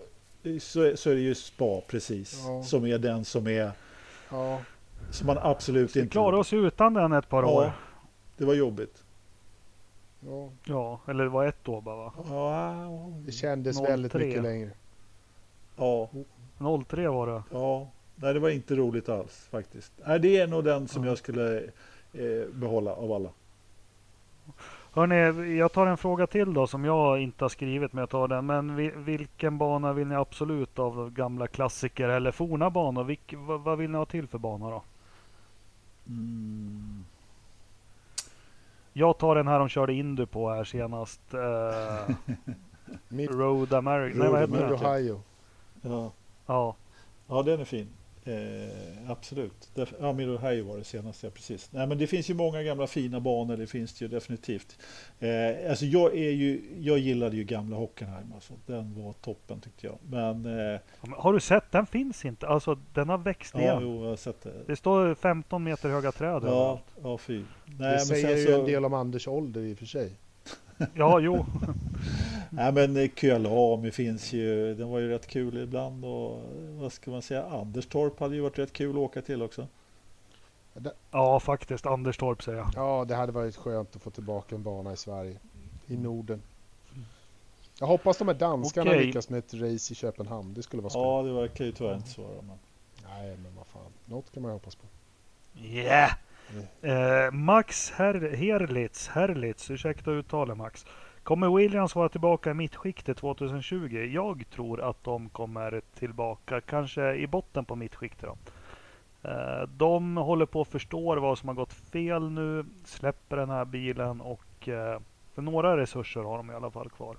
så, 0.62 0.98
så 0.98 1.10
är 1.10 1.16
det 1.16 1.22
ju 1.22 1.36
Spa 1.36 1.82
precis. 1.88 2.40
Ja. 2.46 2.64
Som 2.64 2.86
är 2.86 2.98
den 2.98 3.26
som 3.26 3.48
är, 3.48 3.72
Ja, 4.30 4.62
som 5.12 5.28
man 5.28 5.38
absolut 5.42 5.96
Vi 5.96 6.00
inte... 6.00 6.12
klarar 6.12 6.38
oss 6.38 6.54
utan 6.54 6.94
den 6.94 7.14
ett 7.14 7.30
par 7.30 7.44
år. 7.44 7.64
Ja, 7.64 7.72
det 8.38 8.46
var 8.46 8.54
jobbigt. 8.54 9.04
ja, 10.28 10.50
Ja, 10.66 11.00
eller 11.08 11.24
det 11.24 11.30
var 11.30 11.46
ett 11.46 11.68
år 11.68 11.82
bara 11.82 11.96
va? 11.96 12.14
Ja, 12.30 12.76
det 13.26 13.32
kändes 13.32 13.78
03. 13.78 13.88
väldigt 13.88 14.14
mycket 14.14 14.44
längre. 14.44 14.70
ja, 15.78 16.10
03 16.88 17.08
var 17.10 17.28
det. 17.28 17.44
ja. 17.52 17.88
Nej, 18.16 18.34
det 18.34 18.40
var 18.40 18.50
inte 18.50 18.76
roligt 18.76 19.10
alls 19.10 19.48
faktiskt. 19.52 19.92
Nej, 20.06 20.20
det 20.20 20.38
är 20.38 20.48
nog 20.48 20.64
den 20.64 20.88
som 20.88 21.04
Ja. 21.04 21.10
jag 21.10 21.18
skulle 21.18 21.58
eh, 22.14 22.48
behålla 22.54 22.94
av 22.94 23.12
alla. 23.12 23.30
Hörni, 24.94 25.58
jag 25.58 25.72
tar 25.74 25.88
en 25.88 25.98
fråga 25.98 26.28
till 26.28 26.54
då 26.54 26.68
som 26.68 26.86
jag 26.86 27.22
inte 27.22 27.44
har 27.44 27.50
skrivit 27.50 27.94
men 27.94 28.00
jag 28.02 28.10
tar 28.10 28.28
den. 28.28 28.46
Men 28.46 28.76
vi, 28.76 28.92
vilken 28.96 29.58
bana 29.58 29.94
vill 29.94 30.08
ni 30.08 30.16
absolut 30.16 30.80
av 30.80 31.10
gamla 31.12 31.48
klassiker 31.48 32.10
eller 32.10 32.32
forna 32.32 32.70
banor? 32.70 33.04
Vilk, 33.04 33.34
vad, 33.38 33.62
vad 33.62 33.78
vill 33.78 33.90
ni 33.90 33.98
ha 33.98 34.06
till 34.06 34.28
för 34.28 34.38
bana 34.38 34.70
då? 34.70 34.84
Mm. 36.08 37.06
Jag 38.94 39.18
tar 39.18 39.36
den 39.36 39.48
här 39.48 39.60
de 39.60 39.70
körde 39.70 39.94
Indy 39.94 40.26
på 40.26 40.50
här 40.50 40.64
senast. 40.64 41.22
Mid, 43.08 43.32
Road 43.32 43.74
America. 43.74 44.18
Nej 44.18 44.28
Road 44.28 44.32
vad 44.32 44.42
heter 44.42 44.54
den? 44.54 44.64
America. 44.64 44.90
Ohio. 44.92 45.22
Ja. 45.82 46.12
Ja. 46.46 46.76
ja, 47.28 47.44
den 47.44 47.60
är 47.60 47.66
fin. 47.66 47.88
Eh, 48.26 49.12
absolut. 49.12 49.70
Def- 49.76 50.14
Mid 50.14 50.30
Ohio 50.30 50.66
var 50.66 50.78
det 50.78 50.84
senaste, 50.84 51.28
ja, 51.28 51.32
precis. 51.32 51.70
Nej, 51.72 51.88
men 51.88 51.98
det 51.98 52.08
finns 52.08 52.30
ju 52.30 52.34
många 52.34 52.64
gamla 52.64 52.88
fina 52.88 53.20
banor, 53.20 53.58
det 53.58 53.68
finns 53.68 53.94
det 53.94 54.06
ju 54.06 54.10
definitivt. 54.10 54.78
Eh, 55.20 55.70
alltså 55.70 55.86
jag, 55.86 56.16
är 56.18 56.32
ju, 56.32 56.62
jag 56.80 56.98
gillade 57.00 57.36
ju 57.38 57.44
gamla 57.44 57.76
Hockenheim, 57.76 58.34
alltså. 58.34 58.54
den 58.66 59.04
var 59.04 59.14
toppen 59.14 59.60
tyckte 59.62 59.88
jag. 59.88 59.98
Men 60.10 60.46
eh, 60.74 60.80
Har 61.18 61.34
du 61.34 61.40
sett? 61.40 61.72
Den 61.72 61.86
finns 61.86 62.26
inte. 62.26 62.48
Alltså 62.48 62.78
den 62.94 63.10
har 63.10 63.18
växt 63.18 63.54
ja, 63.56 63.62
igen. 63.62 63.78
jo, 63.82 64.04
jag 64.04 64.10
har 64.10 64.16
sett 64.18 64.42
det. 64.42 64.54
Det 64.68 64.76
står 64.76 65.16
15 65.16 65.64
meter 65.64 65.90
höga 65.90 66.12
träd 66.12 66.30
Ja, 66.30 66.36
överallt. 66.36 66.84
ja 67.04 67.18
fy. 67.18 67.34
Nej, 67.34 67.44
Det 67.78 67.80
men 67.88 68.00
säger 68.00 68.28
sen 68.28 68.38
ju 68.38 68.46
så, 68.46 68.60
en 68.60 68.66
del 68.66 68.86
om 68.86 68.94
Anders 68.94 69.28
ålder 69.28 69.62
i 69.62 69.74
och 69.74 69.78
för 69.78 69.86
sig. 69.86 70.12
Ja, 70.94 71.20
jo. 71.20 71.46
Nej 72.50 72.72
men 72.72 72.98
eh, 72.98 73.10
Kyalami 73.16 73.92
finns 73.92 74.34
ju, 74.34 74.76
den 74.76 74.90
var 74.90 75.00
ju 75.00 75.10
rätt 75.10 75.28
kul 75.28 75.58
ibland 75.58 76.06
och 76.06 76.42
vad 76.80 76.94
ska 76.94 77.12
man 77.12 77.22
säga, 77.22 77.46
Anderstorp 77.46 78.20
hade 78.20 78.36
ju 78.36 78.42
varit 78.42 78.60
rätt 78.60 78.74
kul 78.74 78.90
att 78.90 78.96
åka 78.96 79.22
till 79.22 79.42
också. 79.42 79.68
Ja, 81.12 81.40
faktiskt. 81.40 81.86
Anderstorp 81.86 82.44
säger 82.44 82.58
jag. 82.58 82.72
Ja, 82.76 83.06
det 83.06 83.16
hade 83.16 83.32
varit 83.32 83.56
skönt 83.56 83.96
att 83.96 84.02
få 84.02 84.10
tillbaka 84.10 84.56
en 84.56 84.64
bana 84.64 84.94
i 84.94 84.98
Sverige. 84.98 85.38
I 85.88 85.98
Norden. 85.98 86.42
Jag 87.80 87.88
hoppas 87.88 88.18
de 88.18 88.28
här 88.28 88.36
danskarna 88.36 88.92
Okej. 88.92 89.06
lyckas 89.06 89.30
med 89.30 89.40
ett 89.40 89.54
race 89.54 89.94
i 89.94 89.96
Köpenhamn. 89.96 90.54
Det 90.54 90.64
skulle 90.64 90.82
vara 90.82 90.90
skoj. 90.90 91.02
Ja, 91.02 91.22
det 91.22 91.34
verkar 91.34 91.66
ju 91.66 91.72
tyvärr 91.72 91.96
inte 91.96 92.10
svara. 92.10 92.42
Men... 92.42 92.58
Nej, 93.10 93.38
men 93.44 93.56
vad 93.56 93.68
fan. 93.68 93.92
Något 94.06 94.32
kan 94.32 94.44
man 94.44 94.52
ju 94.52 94.54
hoppas 94.54 94.76
på. 94.76 94.86
Yeah! 95.62 96.12
Eh, 96.82 97.32
Max 97.32 97.92
Her- 97.92 98.36
Herlitz, 98.36 99.08
Herlitz, 99.08 99.72
ursäkta 99.72 100.12
uttalet 100.12 100.58
Max. 100.58 100.86
Kommer 101.24 101.50
Williams 101.58 101.96
vara 101.96 102.10
tillbaka 102.10 102.52
i 102.52 102.54
mittskiktet 102.54 103.18
2020? 103.18 104.10
Jag 104.14 104.44
tror 104.50 104.82
att 104.82 105.04
de 105.04 105.30
kommer 105.30 105.82
tillbaka, 106.00 106.62
kanske 106.62 107.16
i 107.16 107.28
botten 107.28 107.66
på 107.66 107.76
mittskiktet 107.76 108.30
då. 108.30 108.38
Eh, 109.30 109.68
de 109.78 110.18
håller 110.18 110.46
på 110.46 110.62
att 110.62 110.68
förstå 110.68 111.20
vad 111.20 111.38
som 111.38 111.50
har 111.50 111.56
gått 111.56 111.74
fel 111.74 112.30
nu, 112.32 112.66
släpper 112.86 113.38
den 113.38 113.50
här 113.50 113.66
bilen 113.66 114.22
och 114.22 114.70
eh, 114.70 115.00
några 115.36 115.78
resurser 115.78 116.22
har 116.22 116.38
de 116.38 116.52
i 116.52 116.54
alla 116.54 116.72
fall 116.72 116.90
kvar. 116.90 117.18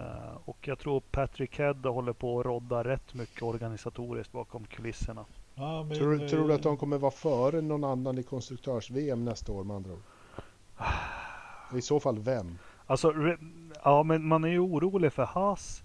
Eh, 0.00 0.36
och 0.44 0.68
jag 0.68 0.78
tror 0.78 1.00
Patrick 1.00 1.58
Head 1.58 1.74
håller 1.84 2.12
på 2.12 2.40
att 2.40 2.46
rodda 2.46 2.84
rätt 2.84 3.14
mycket 3.14 3.42
organisatoriskt 3.42 4.32
bakom 4.32 4.64
kulisserna. 4.64 5.24
Ja, 5.54 5.82
men, 5.88 5.96
Tror, 5.98 6.22
eh, 6.22 6.28
tror 6.28 6.48
du 6.48 6.54
att 6.54 6.62
de 6.62 6.76
kommer 6.76 6.98
vara 6.98 7.10
före 7.10 7.60
någon 7.60 7.84
annan 7.84 8.18
i 8.18 8.22
konstruktörs-VM 8.22 9.24
nästa 9.24 9.52
år 9.52 9.64
med 9.64 9.76
andra 9.76 9.92
ord? 9.92 10.02
I 11.78 11.82
så 11.82 12.00
fall 12.00 12.18
vem? 12.18 12.58
Alltså, 12.86 13.12
re- 13.12 13.72
ja 13.84 14.02
men 14.02 14.24
man 14.26 14.44
är 14.44 14.48
ju 14.48 14.58
orolig 14.58 15.12
för 15.12 15.24
Haas. 15.24 15.82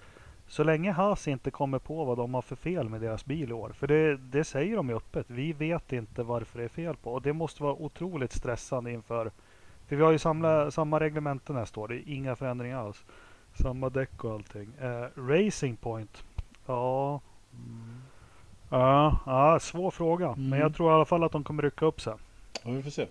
Så 0.48 0.64
länge 0.64 0.92
Haas 0.92 1.28
inte 1.28 1.52
kommer 1.52 1.80
på 1.80 2.06
vad 2.06 2.18
de 2.18 2.34
har 2.34 2.42
för 2.42 2.56
fel 2.56 2.90
med 2.90 3.02
deras 3.02 3.26
bil 3.26 3.50
i 3.50 3.54
år. 3.54 3.70
För 3.70 3.88
det, 3.88 4.18
det 4.18 4.44
säger 4.44 4.76
de 4.76 4.90
ju 4.90 4.96
öppet. 4.96 5.26
Vi 5.30 5.54
vet 5.54 5.94
inte 5.94 6.24
varför 6.24 6.60
det 6.60 6.66
är 6.66 6.70
fel 6.70 6.96
på. 6.96 7.14
Och 7.14 7.22
det 7.22 7.34
måste 7.34 7.64
vara 7.64 7.74
otroligt 7.74 8.34
stressande 8.34 8.92
inför... 8.92 9.32
För 9.88 9.96
vi 9.96 10.04
har 10.04 10.12
ju 10.12 10.20
samla, 10.20 10.72
samma 10.72 11.00
reglementen 11.00 11.56
nästa 11.56 11.80
år. 11.80 11.88
Det 11.88 11.96
är 11.96 12.04
inga 12.14 12.36
förändringar 12.36 12.80
alls. 12.80 13.06
Samma 13.54 13.90
däck 13.90 14.24
och 14.24 14.32
allting. 14.32 14.72
Eh, 14.82 15.06
Racing 15.16 15.78
Point. 15.78 16.24
Ja. 16.66 17.22
Ja, 18.70 19.20
ja, 19.26 19.60
svår 19.60 19.92
fråga. 19.92 20.28
Men 20.36 20.46
Mm. 20.46 20.60
jag 20.60 20.76
tror 20.76 20.92
i 20.92 20.94
alla 20.96 21.06
fall 21.06 21.24
att 21.24 21.32
de 21.32 21.44
kommer 21.44 21.64
rycka 21.64 21.86
upp 21.86 22.02
sig. 22.02 22.14
Ja, 22.64 22.72
vi 22.72 22.84
får 22.84 22.90
se. 22.92 23.08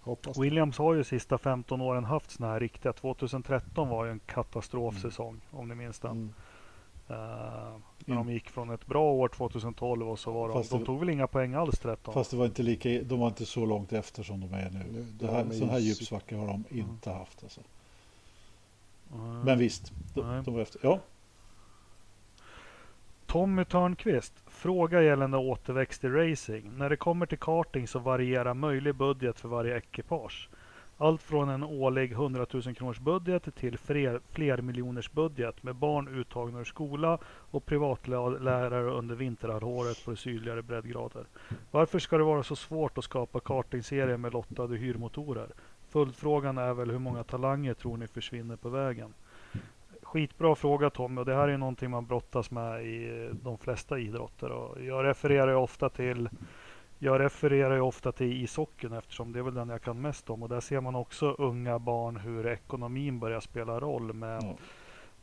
Hoppas 0.00 0.36
det. 0.36 0.42
Williams 0.42 0.78
har 0.78 0.94
ju 0.94 1.04
sista 1.04 1.38
15 1.38 1.80
åren 1.80 2.04
haft 2.04 2.30
såna 2.30 2.48
här 2.48 2.60
riktiga. 2.60 2.92
2013 2.92 3.88
var 3.88 4.04
ju 4.04 4.10
en 4.10 4.20
katastrofsäsong 4.26 5.40
om 5.50 5.68
ni 5.68 5.74
minns 5.74 5.98
den. 5.98 6.10
Mm. 6.10 6.32
Eh, 7.08 7.76
när 7.98 8.16
de 8.16 8.30
gick 8.32 8.48
från 8.50 8.70
ett 8.70 8.86
bra 8.86 9.12
år 9.12 9.28
2012 9.28 10.08
och 10.08 10.18
så 10.18 10.32
var 10.32 10.48
de, 10.48 10.54
Fast 10.54 10.70
de 10.70 10.84
tog 10.84 10.98
väl 11.00 11.08
inga 11.10 11.26
poäng 11.26 11.54
alls 11.54 11.78
13. 11.78 12.14
Fast 12.14 12.30
det 12.30 12.36
var 12.36 12.46
inte 12.46 12.62
lika, 12.62 12.88
de 12.88 13.20
var 13.20 13.28
inte 13.28 13.46
så 13.46 13.66
långt 13.66 13.92
efter 13.92 14.22
som 14.22 14.40
de 14.40 14.52
är 14.54 14.70
nu. 14.70 14.84
Nu- 14.92 15.02
Det 15.18 15.26
de 15.26 15.32
här, 15.32 15.44
är 15.44 15.50
sån 15.50 15.68
här 15.70 15.78
ju 15.78 15.84
djupsvacka 15.88 16.36
har 16.38 16.46
de 16.46 16.64
inte 16.70 17.10
haft. 17.10 17.42
Alltså. 17.42 17.60
Mm. 19.14 19.40
Men 19.40 19.58
visst, 19.58 19.92
de, 20.14 20.42
de 20.44 20.54
var 20.54 20.60
efter. 20.60 20.80
Ja, 20.82 20.98
Tommy 23.30 23.64
Törnqvist, 23.64 24.34
fråga 24.46 25.02
gällande 25.02 25.36
återväxt 25.36 26.04
i 26.04 26.08
racing. 26.08 26.78
När 26.78 26.90
det 26.90 26.96
kommer 26.96 27.26
till 27.26 27.38
karting 27.38 27.88
så 27.88 27.98
varierar 27.98 28.54
möjlig 28.54 28.94
budget 28.94 29.40
för 29.40 29.48
varje 29.48 29.76
ekipage. 29.76 30.48
Allt 30.98 31.22
från 31.22 31.48
en 31.48 31.64
årlig 31.64 32.12
100 32.12 32.46
000 32.52 32.74
kronors 32.74 32.98
budget 32.98 33.54
till 33.54 33.78
fler, 33.78 34.20
flermiljoners 34.30 35.12
budget 35.12 35.62
med 35.62 35.74
barn 35.74 36.08
uttagna 36.08 36.60
ur 36.60 36.64
skola 36.64 37.18
och 37.24 37.66
privatlärare 37.66 38.90
under 38.90 39.14
vinterhalvåret 39.14 40.04
på 40.04 40.16
sydligare 40.16 40.62
breddgrader. 40.62 41.24
Varför 41.70 41.98
ska 41.98 42.18
det 42.18 42.24
vara 42.24 42.42
så 42.42 42.56
svårt 42.56 42.98
att 42.98 43.04
skapa 43.04 43.40
kartingserier 43.40 44.16
med 44.16 44.32
lottade 44.32 44.76
hyrmotorer? 44.76 45.48
Följdfrågan 45.88 46.58
är 46.58 46.74
väl 46.74 46.90
hur 46.90 46.98
många 46.98 47.24
talanger 47.24 47.74
tror 47.74 47.96
ni 47.96 48.06
försvinner 48.06 48.56
på 48.56 48.68
vägen? 48.68 49.14
Skitbra 50.12 50.54
fråga 50.54 50.90
Tommy 50.90 51.20
och 51.20 51.24
det 51.24 51.34
här 51.34 51.48
är 51.48 51.58
någonting 51.58 51.90
man 51.90 52.06
brottas 52.06 52.50
med 52.50 52.86
i 52.86 53.30
de 53.42 53.58
flesta 53.58 53.98
idrotter. 53.98 54.50
Och 54.50 54.82
jag 54.82 55.04
refererar 55.04 55.48
ju 55.48 55.54
ofta 55.54 55.88
till 55.88 56.28
jag 56.98 57.20
refererar 57.20 57.80
ofta 57.80 58.12
till 58.12 58.42
ishockeyn 58.44 58.92
eftersom 58.92 59.32
det 59.32 59.38
är 59.38 59.42
väl 59.42 59.54
den 59.54 59.68
jag 59.68 59.82
kan 59.82 60.00
mest 60.00 60.30
om 60.30 60.42
och 60.42 60.48
där 60.48 60.60
ser 60.60 60.80
man 60.80 60.94
också 60.94 61.30
unga 61.38 61.78
barn 61.78 62.16
hur 62.16 62.46
ekonomin 62.46 63.18
börjar 63.20 63.40
spela 63.40 63.80
roll. 63.80 64.12
Med, 64.12 64.42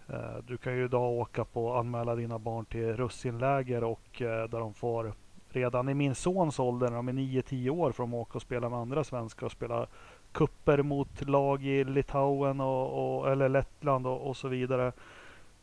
Ja. 0.08 0.16
eh, 0.16 0.38
du 0.48 0.58
kan 0.58 0.76
ju 0.78 0.86
idag 0.86 1.12
åka 1.12 1.46
på 1.46 1.74
anmäla 1.74 2.16
dina 2.16 2.40
barn 2.40 2.66
till 2.66 2.98
russinläger 2.98 3.84
och 3.84 4.22
eh, 4.22 4.50
där 4.50 4.60
de 4.60 4.74
får 4.74 5.14
redan 5.50 5.90
i 5.90 5.94
min 5.94 6.16
sons 6.16 6.60
ålder, 6.60 6.90
när 6.90 6.96
de 6.96 7.08
är 7.08 7.14
9-10 7.14 7.70
år, 7.70 7.92
får 7.92 8.04
de 8.04 8.14
åka 8.14 8.34
och 8.38 8.42
spela 8.42 8.70
med 8.70 8.80
andra 8.80 9.04
svenskar 9.04 9.46
och 9.46 9.52
spela 9.52 9.88
kupper 10.36 10.82
mot 10.82 11.28
lag 11.28 11.64
i 11.64 11.84
Litauen 11.84 12.62
och, 12.62 13.18
och, 13.18 13.32
eller 13.32 13.50
Lettland 13.50 14.08
och, 14.08 14.28
och 14.28 14.38
så 14.38 14.48
vidare. 14.48 14.92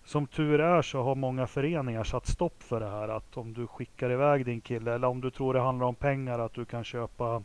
Som 0.04 0.26
tur 0.26 0.60
är 0.60 0.82
så 0.82 1.02
har 1.02 1.14
många 1.14 1.46
föreningar 1.46 2.04
satt 2.04 2.26
stopp 2.26 2.62
för 2.62 2.80
det 2.80 2.88
här 2.88 3.08
att 3.08 3.36
om 3.36 3.52
du 3.52 3.66
skickar 3.66 4.10
iväg 4.10 4.44
din 4.44 4.60
kille 4.60 4.94
eller 4.94 5.08
om 5.08 5.20
du 5.20 5.30
tror 5.30 5.54
det 5.54 5.60
handlar 5.60 5.86
om 5.86 5.94
pengar 5.94 6.38
att 6.38 6.54
du 6.54 6.64
kan 6.64 6.84
köpa 6.84 7.42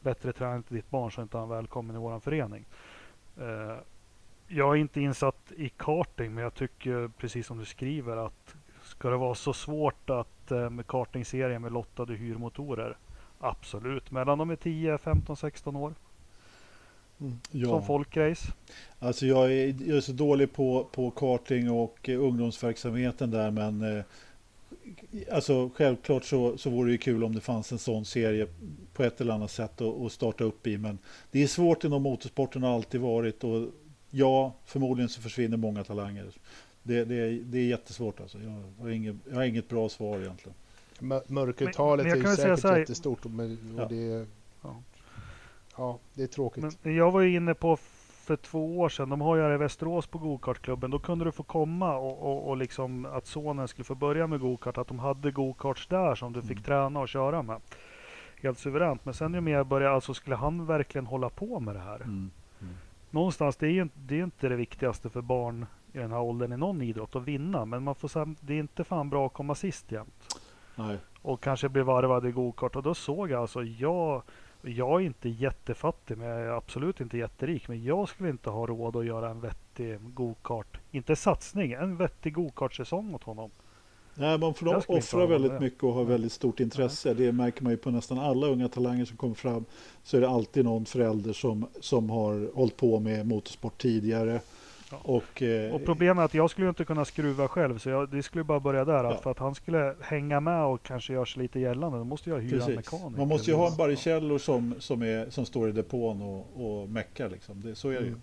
bättre 0.00 0.32
träning 0.32 0.62
till 0.62 0.76
ditt 0.76 0.90
barn 0.90 1.10
så 1.10 1.20
är 1.20 1.22
inte 1.22 1.38
han 1.38 1.48
välkommen 1.48 1.96
i 1.96 1.98
våran 1.98 2.20
förening. 2.20 2.64
Eh, 3.40 3.76
jag 4.48 4.76
är 4.76 4.76
inte 4.76 5.00
insatt 5.00 5.52
i 5.56 5.68
karting 5.68 6.34
men 6.34 6.44
jag 6.44 6.54
tycker 6.54 7.10
precis 7.18 7.46
som 7.46 7.58
du 7.58 7.64
skriver 7.64 8.16
att 8.16 8.54
ska 8.82 9.10
det 9.10 9.16
vara 9.16 9.34
så 9.34 9.52
svårt 9.52 10.10
att 10.10 10.50
eh, 10.50 10.70
med 10.70 10.86
kartingserien 10.86 11.62
med 11.62 11.72
lottade 11.72 12.14
hyrmotorer 12.14 12.96
Absolut, 13.40 14.10
mellan 14.10 14.38
de 14.38 14.50
är 14.50 14.56
10, 14.56 14.98
15, 14.98 15.36
16 15.36 15.76
år 15.76 15.94
som 17.18 17.38
Ja. 17.50 17.82
folkrace. 17.82 18.52
Alltså 18.98 19.26
jag 19.26 19.52
är, 19.52 19.74
jag 19.86 19.96
är 19.96 20.00
så 20.00 20.12
dålig 20.12 20.52
på, 20.52 20.88
på 20.92 21.10
karting 21.10 21.70
och 21.70 22.08
eh, 22.08 22.20
ungdomsverksamheten 22.22 23.30
där 23.30 23.50
men 23.50 23.82
eh, 23.98 24.04
Alltså 25.32 25.70
självklart 25.74 26.24
så, 26.24 26.58
så 26.58 26.70
vore 26.70 26.88
det 26.88 26.92
ju 26.92 26.98
kul 26.98 27.24
om 27.24 27.34
det 27.34 27.40
fanns 27.40 27.72
en 27.72 27.78
sån 27.78 28.04
serie 28.04 28.46
på 28.92 29.02
ett 29.02 29.20
eller 29.20 29.34
annat 29.34 29.50
sätt 29.50 29.80
att, 29.80 30.00
att 30.00 30.12
starta 30.12 30.44
upp 30.44 30.66
i 30.66 30.78
men 30.78 30.98
det 31.30 31.42
är 31.42 31.46
svårt 31.46 31.84
inom 31.84 32.02
motorsporten 32.02 32.62
har 32.62 32.74
alltid 32.74 33.00
varit 33.00 33.44
och 33.44 33.68
ja, 34.10 34.54
förmodligen 34.64 35.08
så 35.08 35.20
försvinner 35.20 35.56
många 35.56 35.84
talanger. 35.84 36.26
Det, 36.82 37.04
det, 37.04 37.14
är, 37.14 37.30
det 37.44 37.58
är 37.58 37.62
jättesvårt 37.66 38.20
alltså. 38.20 38.38
Jag 38.38 38.62
har, 38.82 38.90
inget, 38.90 39.16
jag 39.28 39.34
har 39.36 39.44
inget 39.44 39.68
bra 39.68 39.88
svar 39.88 40.18
egentligen. 40.18 40.54
Mör- 41.00 41.22
Mörkertalet 41.26 42.06
Men- 42.06 42.18
men 42.18 42.24
jag 42.30 42.32
är 42.32 42.36
säkert 42.56 42.64
här- 42.64 42.78
jättestort 42.78 43.24
och, 43.24 43.30
men, 43.30 43.74
och 43.76 43.80
Ja. 43.82 43.88
det, 43.88 43.96
är, 44.12 44.26
Ja. 45.76 45.98
det 46.14 46.22
är 46.22 46.26
tråkigt. 46.26 46.78
Men 46.82 46.94
jag 46.96 47.10
var 47.10 47.20
ju 47.20 47.36
inne 47.36 47.54
på 47.54 47.76
för 48.26 48.36
två 48.36 48.78
år 48.80 48.88
sedan, 48.88 49.08
de 49.08 49.20
har 49.20 49.36
ju 49.36 49.42
här 49.42 49.50
i 49.54 49.56
Västerås 49.56 50.06
på 50.06 50.18
gokartklubben, 50.18 50.90
då 50.90 50.98
kunde 50.98 51.24
du 51.24 51.32
få 51.32 51.42
komma 51.42 51.96
och, 51.96 52.22
och, 52.22 52.48
och 52.48 52.56
liksom 52.56 53.06
att 53.06 53.26
sonen 53.26 53.68
skulle 53.68 53.84
få 53.84 53.94
börja 53.94 54.26
med 54.26 54.40
gokart, 54.40 54.78
att 54.78 54.88
de 54.88 54.98
hade 54.98 55.30
gokarts 55.30 55.86
där 55.86 56.14
som 56.14 56.32
du 56.32 56.42
fick 56.42 56.50
Mm. 56.50 56.62
träna 56.62 57.00
och 57.00 57.08
köra 57.08 57.42
med. 57.42 57.60
Helt 58.42 58.58
suveränt. 58.58 59.04
Men 59.04 59.14
sen 59.14 59.34
ju 59.34 59.40
mer 59.40 59.64
började, 59.64 59.94
alltså 59.94 60.14
skulle 60.14 60.36
han 60.36 60.66
verkligen 60.66 61.06
hålla 61.06 61.28
på 61.30 61.60
med 61.60 61.74
det 61.74 61.80
här? 61.80 61.96
Mm. 62.02 62.30
Någonstans, 63.10 63.56
det 63.56 63.66
är 63.66 63.70
ju 63.70 63.82
inte 63.82 63.98
det, 63.98 64.20
är 64.20 64.24
inte 64.24 64.48
det 64.48 64.56
viktigaste 64.56 65.10
för 65.10 65.20
barn 65.20 65.66
i 65.92 65.98
den 65.98 66.12
här 66.12 66.20
åldern 66.20 66.52
i 66.52 66.56
någon 66.56 66.82
idrott 66.82 67.16
att 67.16 67.22
vinna, 67.22 67.64
men 67.64 67.82
man 67.82 67.94
får, 67.94 68.08
sam- 68.08 68.36
det 68.40 68.54
är 68.54 68.58
inte 68.58 68.84
fan 68.84 69.10
bra 69.10 69.26
att 69.26 69.32
komma 69.32 69.54
sist 69.54 69.92
jämt. 69.92 70.40
Nej. 70.78 70.98
och 71.22 71.40
kanske 71.42 71.68
bli 71.68 71.82
varvad 71.82 72.26
i 72.26 72.30
gokart. 72.30 72.76
Och 72.76 72.82
då 72.82 72.94
såg 72.94 73.30
jag 73.30 73.40
alltså, 73.40 73.62
jag, 73.62 74.22
jag 74.70 75.02
är 75.02 75.06
inte 75.06 75.28
jättefattig, 75.28 76.18
men 76.18 76.28
jag 76.28 76.40
är 76.40 76.56
absolut 76.56 77.00
inte 77.00 77.18
jätterik. 77.18 77.68
Men 77.68 77.84
jag 77.84 78.08
skulle 78.08 78.30
inte 78.30 78.50
ha 78.50 78.66
råd 78.66 78.96
att 78.96 79.06
göra 79.06 79.30
en 79.30 79.40
vettig 79.40 79.98
gokart, 80.14 80.78
inte 80.90 81.16
satsning, 81.16 81.72
en 81.72 81.96
vettig 81.96 82.34
gokartsäsong 82.34 83.14
åt 83.14 83.22
honom. 83.22 83.50
Nej, 84.18 84.38
man 84.38 84.54
får 84.54 84.90
offra 84.90 85.26
väldigt 85.26 85.52
det. 85.52 85.60
mycket 85.60 85.82
och 85.82 85.92
ha 85.92 86.02
väldigt 86.02 86.32
stort 86.32 86.60
intresse. 86.60 87.14
Det 87.14 87.32
märker 87.32 87.62
man 87.62 87.72
ju 87.72 87.76
på 87.76 87.90
nästan 87.90 88.18
alla 88.18 88.46
unga 88.46 88.68
talanger 88.68 89.04
som 89.04 89.16
kommer 89.16 89.34
fram. 89.34 89.64
Så 90.02 90.16
är 90.16 90.20
det 90.20 90.28
alltid 90.28 90.64
någon 90.64 90.84
förälder 90.84 91.32
som, 91.32 91.66
som 91.80 92.10
har 92.10 92.54
hållit 92.54 92.76
på 92.76 93.00
med 93.00 93.26
motorsport 93.26 93.78
tidigare. 93.78 94.40
Och, 95.02 95.42
eh, 95.42 95.74
Och 95.74 95.84
problemet 95.84 96.22
är 96.22 96.24
att 96.24 96.34
jag 96.34 96.50
skulle 96.50 96.68
inte 96.68 96.84
kunna 96.84 97.04
skruva 97.04 97.48
själv, 97.48 97.78
så 97.78 97.88
jag, 97.88 98.08
det 98.10 98.22
skulle 98.22 98.44
bara 98.44 98.60
börja 98.60 98.84
där. 98.84 99.04
Att 99.04 99.12
Ja. 99.14 99.20
för 99.22 99.30
att 99.30 99.38
han 99.38 99.54
skulle 99.54 99.94
hänga 100.00 100.40
med 100.40 100.64
och 100.64 100.82
kanske 100.82 101.12
göra 101.12 101.26
sig 101.26 101.42
lite 101.42 101.60
gällande, 101.60 101.98
då 101.98 102.04
måste 102.04 102.30
jag 102.30 102.38
hyra 102.38 102.54
en 102.54 102.66
Precis. 102.66 102.76
mekaniker. 102.92 103.18
Man 103.18 103.28
måste 103.28 103.50
ju 103.50 103.56
ha 103.56 103.66
en 103.66 103.72
Ja. 103.72 103.76
Baricello 103.78 104.38
som, 104.38 104.74
som, 104.78 105.02
är, 105.02 105.30
som 105.30 105.46
står 105.46 105.68
i 105.68 105.72
depån 105.72 106.22
och, 106.22 106.46
och 106.82 106.88
meckar. 106.88 107.28
Liksom. 107.28 107.60
Det, 107.60 107.74
så 107.74 107.88
är 107.88 108.00
det 108.00 108.06
ju. 108.06 108.14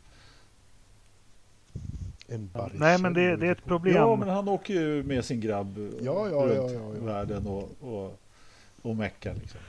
Mm. 2.29 2.49
Nej, 2.73 2.97
men 3.01 3.13
det, 3.13 3.35
det 3.35 3.47
är 3.47 3.51
ett 3.51 3.65
problem. 3.65 3.95
Ja, 3.95 4.15
men 4.15 4.29
han 4.29 4.47
åker 4.47 4.73
ju 4.73 5.03
med 5.03 5.25
sin 5.25 5.41
grabb 5.41 5.77
Ja, 6.01 6.29
ja, 6.29 6.35
runt 6.35 6.53
ja, 6.55 6.71
ja, 6.71 6.93
ja. 6.97 7.05
världen 7.05 7.47
och, 7.47 7.69
och, 7.81 8.19
och 8.81 8.95
meckar. 8.95 9.33
Liksom. 9.33 9.59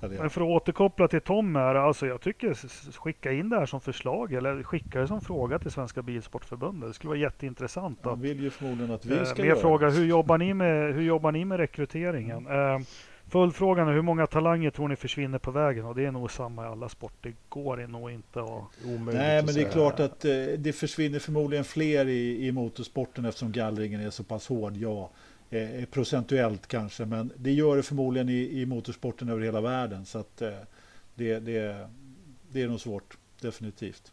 Men 0.00 0.30
för 0.30 0.40
att 0.40 0.62
återkoppla 0.62 1.08
till 1.08 1.20
Tom 1.20 1.56
här, 1.56 1.74
alltså 1.74 2.06
jag 2.06 2.20
tycker 2.20 2.54
skicka 2.92 3.32
in 3.32 3.48
det 3.48 3.58
här 3.58 3.66
som 3.66 3.80
förslag 3.80 4.32
eller 4.32 4.62
skicka 4.62 5.00
det 5.00 5.06
som 5.06 5.20
fråga 5.20 5.58
till 5.58 5.70
Svenska 5.70 6.02
Bilsportförbundet. 6.02 6.90
Det 6.90 6.94
skulle 6.94 7.08
vara 7.08 7.18
jätteintressant 7.18 7.98
att 8.00 8.06
Han 8.06 8.20
vill 8.20 8.40
ju 8.40 8.50
förmodligen 8.50 8.94
att 8.94 9.06
vi 9.06 9.18
eh, 9.18 9.24
ska 9.24 9.42
mer 9.42 9.48
göra 9.48 9.60
fråga 9.60 9.90
hur 9.90 10.04
jobbar 10.04 10.38
ni 10.38 10.54
med, 10.54 10.94
hur 10.94 11.02
jobbar 11.02 11.32
ni 11.32 11.44
med 11.44 11.58
rekryteringen? 11.58 12.46
Eh, 12.46 12.78
Följdfrågan 13.30 13.88
är 13.88 13.92
hur 13.92 14.02
många 14.02 14.26
talanger 14.26 14.70
tror 14.70 14.88
ni 14.88 14.96
försvinner 14.96 15.38
på 15.38 15.50
vägen? 15.50 15.84
Och 15.84 15.94
det 15.94 16.04
är 16.04 16.10
nog 16.10 16.30
samma 16.30 16.64
i 16.64 16.68
alla 16.68 16.88
sporter. 16.88 17.30
Det 17.30 17.36
går 17.48 17.76
nog 17.76 18.10
inte 18.10 18.40
att... 18.40 18.84
Omöjligt 18.84 19.14
Nej, 19.14 19.42
men 19.44 19.54
det 19.54 19.62
är 19.62 19.70
klart 19.70 20.00
att 20.00 20.24
eh, 20.24 20.30
det 20.58 20.72
försvinner 20.72 21.18
förmodligen 21.18 21.64
fler 21.64 22.08
i, 22.08 22.46
i 22.46 22.52
motorsporten 22.52 23.24
eftersom 23.24 23.52
gallringen 23.52 24.00
är 24.00 24.10
så 24.10 24.24
pass 24.24 24.48
hård. 24.48 24.76
Ja, 24.76 25.10
eh, 25.50 25.84
procentuellt 25.84 26.66
kanske, 26.66 27.04
men 27.06 27.32
det 27.36 27.52
gör 27.52 27.76
det 27.76 27.82
förmodligen 27.82 28.28
i, 28.28 28.60
i 28.60 28.66
motorsporten 28.66 29.28
över 29.28 29.42
hela 29.42 29.60
världen. 29.60 30.06
Så 30.06 30.18
att 30.18 30.42
eh, 30.42 30.50
det, 31.14 31.38
det, 31.38 31.88
det 32.50 32.62
är 32.62 32.68
nog 32.68 32.80
svårt, 32.80 33.18
definitivt. 33.40 34.12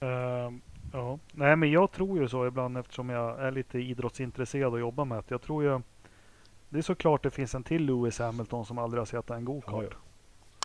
Eh, 0.00 0.52
ja. 0.92 1.18
Nej, 1.32 1.56
men 1.56 1.70
jag 1.70 1.92
tror 1.92 2.18
ju 2.18 2.28
så 2.28 2.46
ibland 2.46 2.78
eftersom 2.78 3.08
jag 3.08 3.40
är 3.40 3.50
lite 3.50 3.78
idrottsintresserad 3.78 4.72
och 4.72 4.80
jobbar 4.80 5.04
med 5.04 5.18
det. 5.18 5.24
Jag 5.28 5.42
tror 5.42 5.64
ju... 5.64 5.80
Det 6.68 6.78
är 6.78 6.82
såklart 6.82 7.22
det 7.22 7.30
finns 7.30 7.54
en 7.54 7.62
till 7.64 7.84
Lewis 7.86 8.18
Hamilton 8.18 8.66
som 8.66 8.78
aldrig 8.78 9.00
har 9.00 9.06
sett 9.06 9.30
en 9.30 9.36
Ja, 9.36 9.40
gokart. 9.40 9.96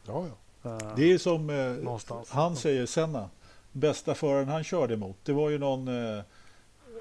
Ja, 0.08 0.26
ja. 0.64 0.70
Eh, 0.72 0.96
Det 0.96 1.12
är 1.12 1.18
som 1.18 1.50
eh, 1.50 1.72
Någonstans. 1.72 2.32
han 2.32 2.56
säger, 2.56 2.86
Senna, 2.86 3.30
bästa 3.72 4.16
föraren 4.16 4.48
han 4.48 4.64
körde 4.64 4.94
emot. 4.94 5.18
Det 5.24 5.34
var 5.34 5.50
ju 5.50 5.58
någon, 5.58 5.88
eh, 5.88 6.24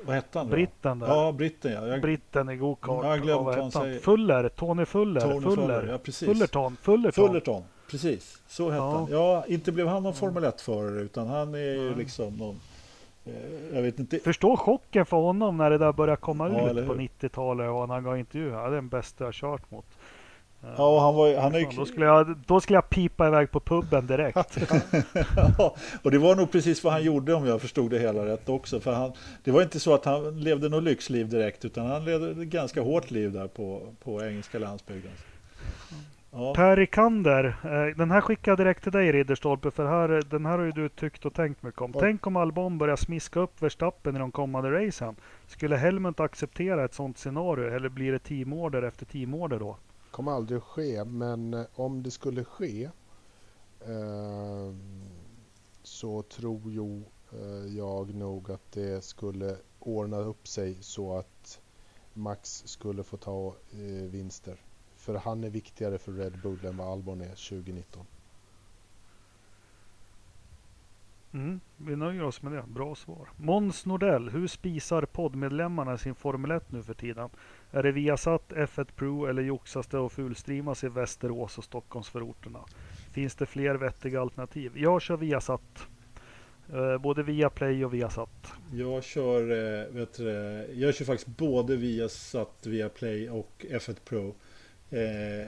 vad 0.06 0.14
hette 0.14 0.38
han? 0.38 0.46
då? 0.46 0.50
Britten 0.56 0.98
där. 0.98 1.06
Ja, 1.08 1.32
britten 1.32 1.72
ja. 1.72 1.86
Jag, 1.86 2.00
Britten 2.00 2.50
i 2.50 2.56
gokart. 2.56 3.04
Jag 3.04 3.10
har 3.10 3.18
glömt 3.18 3.44
vad 3.46 3.54
han 3.58 3.70
säger. 3.70 3.98
Fuller, 4.00 4.48
Tony 4.48 4.84
Fuller. 4.84 5.20
Tony 5.20 5.40
Fuller. 5.40 5.56
Fuller, 5.56 5.88
ja, 5.92 5.98
precis. 5.98 6.28
Fullerton. 6.28 6.76
Fullerton. 6.82 7.26
Fullerton, 7.28 7.62
precis. 7.90 8.42
Så 8.48 8.64
hette 8.70 8.76
Ja. 8.76 8.90
han. 8.90 9.06
Ja, 9.10 9.44
inte 9.46 9.72
blev 9.72 9.86
han 9.88 10.02
någon 10.02 10.14
Formel 10.14 10.44
1-förare 10.44 11.00
utan 11.00 11.26
han 11.26 11.54
är 11.54 11.58
ju 11.58 11.84
Nej. 11.88 11.94
liksom 11.98 12.36
någon, 12.36 12.60
eh, 13.24 13.32
jag 13.74 13.82
vet 13.82 13.98
inte. 13.98 14.18
Förstå 14.18 14.56
chocken 14.56 15.06
för 15.06 15.16
honom 15.16 15.56
när 15.56 15.70
det 15.70 15.78
där 15.78 15.92
började 15.92 16.20
komma 16.20 16.48
Ja, 16.48 16.70
ut 16.70 16.86
på 16.86 16.92
hur? 16.94 17.00
90-talet 17.00 17.70
och 17.70 17.88
när 17.88 17.94
han 17.94 18.04
gav 18.04 18.18
intervju. 18.18 18.50
Det 18.50 18.56
är 18.56 18.70
den 18.70 18.88
bästa 18.88 19.24
jag 19.24 19.34
kört 19.34 19.70
mot. 19.70 19.86
Ja, 20.60 20.94
och 20.94 21.00
han 21.00 21.14
var 21.14 21.40
han 21.40 21.54
är 21.54 21.58
ju, 21.58 21.66
då, 21.76 21.86
skulle 21.86 22.06
jag, 22.06 22.36
då 22.46 22.60
skulle 22.60 22.76
jag 22.76 22.90
pipa 22.90 23.26
iväg 23.26 23.50
på 23.50 23.60
puben 23.60 24.06
direkt. 24.06 24.58
Ja, 25.58 25.76
och 26.02 26.10
det 26.10 26.18
var 26.18 26.36
nog 26.36 26.52
precis 26.52 26.84
vad 26.84 26.92
han 26.92 27.02
gjorde 27.02 27.34
om 27.34 27.46
jag 27.46 27.60
förstod 27.60 27.90
det 27.90 27.98
hela 27.98 28.26
rätt 28.26 28.48
också. 28.48 28.80
För 28.80 28.92
han, 28.92 29.12
det 29.44 29.50
var 29.50 29.62
inte 29.62 29.80
så 29.80 29.94
att 29.94 30.04
han 30.04 30.40
levde 30.40 30.68
något 30.68 30.82
lyxliv 30.82 31.28
direkt 31.28 31.64
utan 31.64 31.86
han 31.86 32.04
levde 32.04 32.30
ett 32.30 32.36
ganska 32.36 32.80
hårt 32.82 33.10
liv 33.10 33.32
där 33.32 33.48
på, 33.48 33.82
på 34.04 34.24
engelska 34.24 34.58
landsbygden. 34.58 35.12
Ja, 36.30 36.54
Per 36.54 36.76
Rikander, 36.76 37.44
eh, 37.64 37.96
den 37.96 38.10
här 38.10 38.20
skickar 38.20 38.52
jag 38.52 38.58
direkt 38.58 38.82
till 38.82 38.92
dig 38.92 39.12
Ridderstolpe 39.12 39.70
för 39.70 39.86
här, 39.86 40.22
den 40.30 40.46
här 40.46 40.58
har 40.58 40.64
ju 40.64 40.72
du 40.72 40.88
tyckt 40.88 41.24
och 41.24 41.34
tänkt 41.34 41.62
mycket 41.62 41.80
om. 41.80 41.90
Ja. 41.94 42.00
Tänk 42.00 42.26
om 42.26 42.36
Albon 42.36 42.78
börjar 42.78 42.96
smiska 42.96 43.40
upp 43.40 43.62
Verstappen 43.62 44.16
i 44.16 44.18
de 44.18 44.30
kommande 44.30 44.70
racen. 44.70 45.16
Skulle 45.46 45.76
Helmut 45.76 46.20
acceptera 46.20 46.84
ett 46.84 46.94
sånt 46.94 47.18
scenario 47.18 47.76
eller 47.76 47.88
blir 47.88 48.12
det 48.12 48.18
teamorder 48.18 48.82
efter 48.82 49.06
teamorder 49.06 49.58
då? 49.58 49.76
Kommer 50.18 50.32
aldrig 50.32 50.56
att 50.56 50.64
ske, 50.64 51.04
men 51.04 51.54
eh, 51.54 51.66
om 51.74 52.02
det 52.02 52.10
skulle 52.10 52.44
ske 52.44 52.90
eh, 53.80 54.74
så 55.82 56.22
tror 56.22 56.72
ju 56.72 57.02
eh, 57.32 57.76
jag 57.76 58.14
nog 58.14 58.50
att 58.50 58.72
det 58.72 59.04
skulle 59.04 59.56
ordna 59.78 60.16
upp 60.16 60.48
sig 60.48 60.76
så 60.80 61.16
att 61.18 61.60
Max 62.12 62.62
skulle 62.66 63.02
få 63.02 63.16
ta 63.16 63.54
eh, 63.72 64.10
vinster. 64.10 64.60
För 64.96 65.14
han 65.14 65.44
är 65.44 65.50
viktigare 65.50 65.98
för 65.98 66.12
Red 66.12 66.40
Bull 66.42 66.64
än 66.64 66.76
vad 66.76 66.88
Albon 66.88 67.20
är 67.20 67.28
2019. 67.28 68.06
Mm, 71.32 71.60
vi 71.76 71.96
nöjer 71.96 72.22
oss 72.22 72.42
med 72.42 72.52
det. 72.52 72.64
Bra 72.66 72.94
svar. 72.94 73.28
Måns 73.36 73.86
Nordell, 73.86 74.28
hur 74.28 74.46
spisar 74.46 75.02
poddmedlemmarna 75.02 75.98
sin 75.98 76.14
Formel 76.14 76.50
1 76.50 76.72
nu 76.72 76.82
för 76.82 76.94
tiden? 76.94 77.30
Är 77.70 77.82
det 77.82 77.92
Viasat, 77.92 78.42
F1 78.48 78.88
Pro 78.96 79.26
eller 79.26 79.42
joxas 79.42 79.86
det 79.86 79.98
och 79.98 80.12
fulstreamas 80.12 80.84
i 80.84 80.88
Västerås 80.88 81.58
och 81.58 81.64
Stockholmsförorterna? 81.64 82.60
Finns 83.12 83.34
det 83.34 83.46
fler 83.46 83.74
vettiga 83.74 84.20
alternativ? 84.20 84.72
Jag 84.74 85.02
kör 85.02 85.16
Viasat. 85.16 85.88
Eh, 86.72 86.98
både 86.98 87.22
via 87.22 87.50
Play 87.50 87.84
och 87.84 87.94
Viasat. 87.94 88.52
Jag 88.72 89.04
kör, 89.04 89.42
eh, 89.50 89.94
vet 89.94 90.16
du, 90.16 90.30
eh, 90.30 90.80
jag 90.80 90.94
kör 90.94 91.04
faktiskt 91.04 91.36
både 91.36 91.76
Viasat, 91.76 92.66
Viaplay 92.66 92.72
via 92.72 92.88
Play 92.88 93.30
och 93.30 93.66
F1 93.70 93.96
Pro. 94.04 94.34
Eh, 94.90 95.46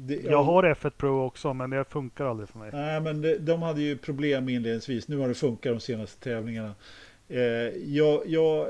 det, 0.00 0.22
jag 0.24 0.42
har 0.42 0.62
F1 0.62 0.90
Pro 0.90 1.22
också 1.22 1.54
men 1.54 1.70
det 1.70 1.84
funkar 1.84 2.24
aldrig 2.24 2.48
för 2.48 2.58
mig. 2.58 2.70
Nej 2.72 3.00
men 3.00 3.22
det, 3.22 3.38
de 3.38 3.62
hade 3.62 3.82
ju 3.82 3.96
problem 3.96 4.48
inledningsvis. 4.48 5.08
Nu 5.08 5.16
har 5.16 5.28
det 5.28 5.34
funkat 5.34 5.72
de 5.72 5.80
senaste 5.80 6.24
tävlingarna. 6.24 6.74
Eh, 7.28 7.40
jag, 7.84 8.22
jag, 8.26 8.66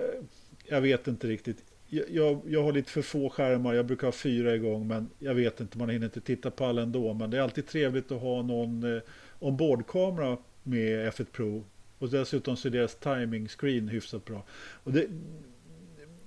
jag 0.64 0.80
vet 0.80 1.08
inte 1.08 1.26
riktigt. 1.26 1.64
Jag, 1.86 2.04
jag, 2.10 2.40
jag, 2.46 2.62
har 2.62 2.72
lite 2.72 2.90
för 2.90 3.02
få 3.02 3.30
skärmar. 3.30 3.74
Jag 3.74 3.86
brukar 3.86 4.06
ha 4.06 4.12
fyra 4.12 4.54
igång 4.54 4.86
men 4.86 5.10
jag 5.18 5.34
vet 5.34 5.60
inte. 5.60 5.78
Man 5.78 5.88
hinner 5.88 6.06
inte 6.06 6.20
titta 6.20 6.50
på 6.50 6.64
alla 6.64 6.82
ändå. 6.82 7.14
Men 7.14 7.30
det 7.30 7.36
är 7.36 7.42
alltid 7.42 7.66
trevligt 7.66 8.12
att 8.12 8.20
ha 8.20 8.42
någon 8.42 8.96
eh, 8.96 9.02
ombordkamera 9.38 10.36
med 10.62 11.12
F1 11.12 11.26
Pro. 11.32 11.64
Och 11.98 12.10
dessutom 12.10 12.56
så 12.56 12.68
är 12.68 12.72
deras 12.72 12.94
timing 12.94 13.48
screen 13.48 13.88
hyfsat 13.88 14.24
bra. 14.24 14.44
Och 14.72 14.92
det, 14.92 15.06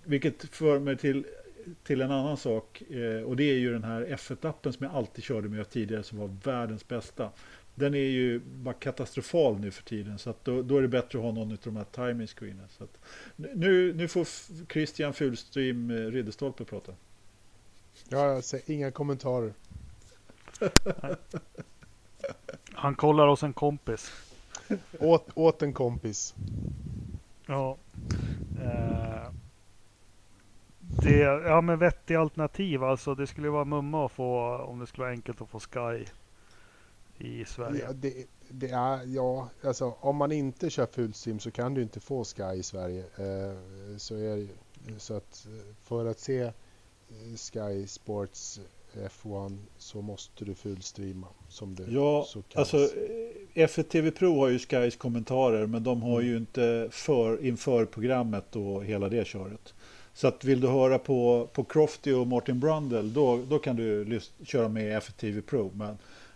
vilket 0.03 0.43
för 0.43 0.79
mig 0.79 0.97
till 0.97 1.25
till 1.83 2.01
en 2.01 2.11
annan 2.11 2.37
sak 2.37 2.81
eh, 2.81 3.21
och 3.21 3.35
det 3.35 3.43
är 3.43 3.57
ju 3.57 3.73
den 3.73 3.83
här 3.83 4.05
F1-appen 4.05 4.71
som 4.71 4.85
jag 4.85 4.95
alltid 4.95 5.23
körde 5.23 5.49
med 5.49 5.69
tidigare 5.69 6.03
som 6.03 6.17
var 6.17 6.29
världens 6.43 6.87
bästa. 6.87 7.29
Den 7.75 7.93
är 7.93 7.97
ju 7.97 8.39
bara 8.39 8.73
katastrofal 8.73 9.59
nu 9.59 9.71
för 9.71 9.83
tiden 9.83 10.19
så 10.19 10.29
att 10.29 10.45
då, 10.45 10.61
då 10.61 10.77
är 10.77 10.81
det 10.81 10.87
bättre 10.87 11.19
att 11.19 11.25
ha 11.25 11.31
någon 11.31 11.51
av 11.51 11.57
de 11.63 11.75
här 11.75 11.85
timing 11.91 12.27
screenen. 12.27 12.67
Så 12.77 12.83
att, 12.83 12.99
nu, 13.35 13.93
nu 13.93 14.07
får 14.07 14.27
Christian 14.71 15.13
Fulström 15.13 15.91
eh, 15.91 15.95
Ridderstolpe 15.95 16.65
prata. 16.65 16.91
Ja, 18.09 18.33
jag 18.33 18.43
ser 18.43 18.61
inga 18.71 18.91
kommentarer. 18.91 19.53
Han 22.73 22.95
kollar 22.95 23.27
hos 23.27 23.43
en 23.43 23.53
kompis. 23.53 24.11
åt, 24.99 25.29
åt 25.33 25.61
en 25.61 25.73
kompis. 25.73 26.35
Ja. 27.45 27.77
Eh, 30.97 31.03
det, 31.03 31.19
ja 31.19 31.61
men 31.61 31.79
vettiga 31.79 32.19
alternativ 32.19 32.83
alltså. 32.83 33.15
Det 33.15 33.27
skulle 33.27 33.49
vara 33.49 33.65
mumma 33.65 34.05
att 34.05 34.11
få, 34.11 34.57
om 34.57 34.79
det 34.79 34.87
skulle 34.87 35.03
vara 35.03 35.13
enkelt 35.13 35.41
att 35.41 35.49
få 35.49 35.59
Sky 35.59 36.05
i 37.17 37.45
Sverige. 37.45 37.83
Ja, 37.87 37.93
det, 37.93 38.25
det 38.49 38.69
är, 38.69 39.05
ja, 39.05 39.49
alltså 39.63 39.95
om 39.99 40.15
man 40.15 40.31
inte 40.31 40.69
kör 40.69 40.85
fullstream 40.85 41.39
så 41.39 41.51
kan 41.51 41.73
du 41.73 41.81
inte 41.81 41.99
få 41.99 42.23
Sky 42.23 42.53
i 42.59 42.63
Sverige. 42.63 42.99
Eh, 42.99 43.57
så, 43.97 44.15
är, 44.15 44.47
så 44.97 45.13
att 45.13 45.47
för 45.83 46.05
att 46.05 46.19
se 46.19 46.41
eh, 46.41 46.53
Sky 47.35 47.87
Sports 47.87 48.59
F1 48.93 49.57
så 49.77 50.01
måste 50.01 50.45
du 50.45 50.55
fullstreama 50.55 51.27
som 51.49 51.75
det 51.75 51.85
ja, 51.89 52.25
så 52.27 52.41
kallas. 52.41 52.73
Alltså, 52.73 52.95
F1 53.53 53.83
TV 53.83 54.11
Pro 54.11 54.39
har 54.39 54.47
ju 54.47 54.59
Skys 54.59 54.95
kommentarer 54.95 55.65
men 55.65 55.83
de 55.83 56.01
har 56.01 56.19
mm. 56.19 56.31
ju 56.31 56.37
inte 56.37 56.87
för, 56.91 57.45
inför 57.45 57.85
programmet 57.85 58.55
och 58.55 58.85
hela 58.85 59.09
det 59.09 59.27
köret. 59.27 59.73
Så 60.17 60.27
att 60.27 60.43
vill 60.43 60.61
du 60.61 60.67
höra 60.67 60.99
på, 60.99 61.49
på 61.53 61.63
Crofty 61.63 62.13
och 62.13 62.27
Martin 62.27 62.59
Brundle 62.59 63.01
då, 63.01 63.39
då 63.49 63.59
kan 63.59 63.75
du 63.75 64.19
köra 64.43 64.69
med 64.69 64.97
FTV 64.97 65.41
Pro. 65.41 65.71
Men, 65.75 65.89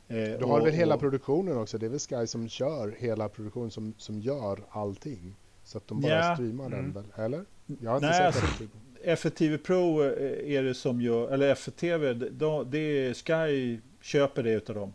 eh, 0.07 0.39
du 0.39 0.45
har 0.45 0.59
och, 0.59 0.65
väl 0.65 0.73
hela 0.73 0.95
och, 0.95 1.01
produktionen 1.01 1.57
också? 1.57 1.77
Det 1.77 1.85
är 1.85 1.89
väl 1.89 1.99
Sky 1.99 2.27
som 2.27 2.49
kör 2.49 2.95
hela 2.99 3.29
produktionen 3.29 3.71
som, 3.71 3.93
som 3.97 4.19
gör 4.19 4.59
allting? 4.69 5.35
Så 5.63 5.77
att 5.77 5.87
de 5.87 6.01
bara 6.01 6.11
ja, 6.11 6.35
streamar 6.35 6.65
mm. 6.65 6.79
den 6.79 6.93
väl, 6.93 7.25
eller? 7.25 7.45
Jag 7.81 7.91
har 7.91 7.97
inte 7.97 8.07
nej, 8.07 8.33
sett 8.33 8.43
alltså, 8.43 8.63
FTV 9.03 9.57
Pro 9.57 10.03
eh, 10.03 10.55
är 10.55 10.63
det 10.63 10.73
som 10.73 11.01
gör, 11.01 11.31
eller 11.31 11.49
FTV, 11.51 12.13
det 12.13 12.77
är 12.79 13.13
Sky 13.13 13.79
köper 14.01 14.43
det 14.43 14.51
utav 14.51 14.75
dem. 14.75 14.93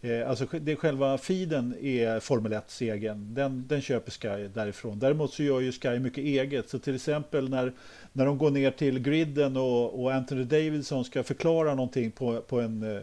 Eh, 0.00 0.30
alltså 0.30 0.46
det, 0.60 0.76
själva 0.76 1.18
feeden 1.18 1.74
är 1.80 2.20
Formel 2.20 2.52
1-segern. 2.52 3.34
Den, 3.34 3.64
den 3.68 3.80
köper 3.80 4.10
Sky 4.10 4.48
därifrån. 4.54 4.98
Däremot 4.98 5.32
så 5.32 5.42
gör 5.42 5.60
ju 5.60 5.72
Sky 5.72 5.98
mycket 5.98 6.24
eget. 6.24 6.68
Så 6.68 6.78
till 6.78 6.94
exempel 6.94 7.48
när, 7.48 7.72
när 8.12 8.26
de 8.26 8.38
går 8.38 8.50
ner 8.50 8.70
till 8.70 8.98
griden 8.98 9.56
och, 9.56 10.02
och 10.02 10.14
Anthony 10.14 10.44
Davidson 10.44 11.04
ska 11.04 11.22
förklara 11.22 11.74
någonting 11.74 12.10
på, 12.10 12.40
på 12.40 12.60
en... 12.60 12.96
Eh, 12.96 13.02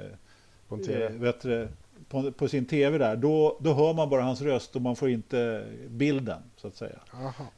på, 0.68 0.76
en 0.76 0.84
TV. 0.84 1.06
Eh, 1.06 1.12
vet 1.12 1.42
du, 1.42 1.68
på, 2.10 2.32
på, 2.32 2.48
sin 2.48 2.66
tv 2.66 2.98
där, 2.98 3.16
då, 3.16 3.58
då 3.60 3.74
hör 3.74 3.94
man 3.94 4.10
bara 4.10 4.22
hans 4.22 4.42
röst 4.42 4.76
och 4.76 4.82
man 4.82 4.96
får 4.96 5.10
inte 5.10 5.66
bilden 5.90 6.40
så 6.58 6.68
att 6.68 6.76
säga. 6.76 7.00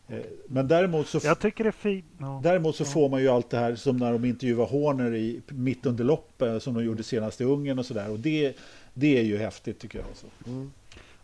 Eh, 0.08 0.18
men 0.48 0.68
däremot 0.68 1.08
så, 1.08 1.20
Jag 1.24 1.40
tycker 1.40 1.64
det 1.64 1.70
är 1.70 1.72
fint. 1.72 2.06
No. 2.18 2.42
Däremot 2.44 2.76
så 2.76 2.84
no. 2.84 2.88
får 2.88 3.10
man 3.10 3.22
ju 3.22 3.28
allt 3.28 3.50
det 3.50 3.58
här 3.58 3.76
som 3.76 3.98
när 3.98 4.12
de 4.12 4.26
intervjuar 4.26 4.66
Horner 4.66 5.16
i, 5.16 5.42
mitt 5.48 5.86
under 5.86 6.04
loppet 6.04 6.64
som 6.64 6.74
de 6.74 6.84
gjorde 6.84 7.04
senast 7.04 7.42
i 7.42 7.44
Ungern 7.44 7.80
och 7.80 7.86
sådär. 7.86 8.12
Och 8.12 8.20
det, 8.20 8.56
det 8.99 9.18
är 9.18 9.24
ju 9.24 9.38
häftigt 9.38 9.80
tycker 9.80 9.99
jag. 9.99 10.07
Alltså. 10.07 10.28
Mm. 10.48 10.72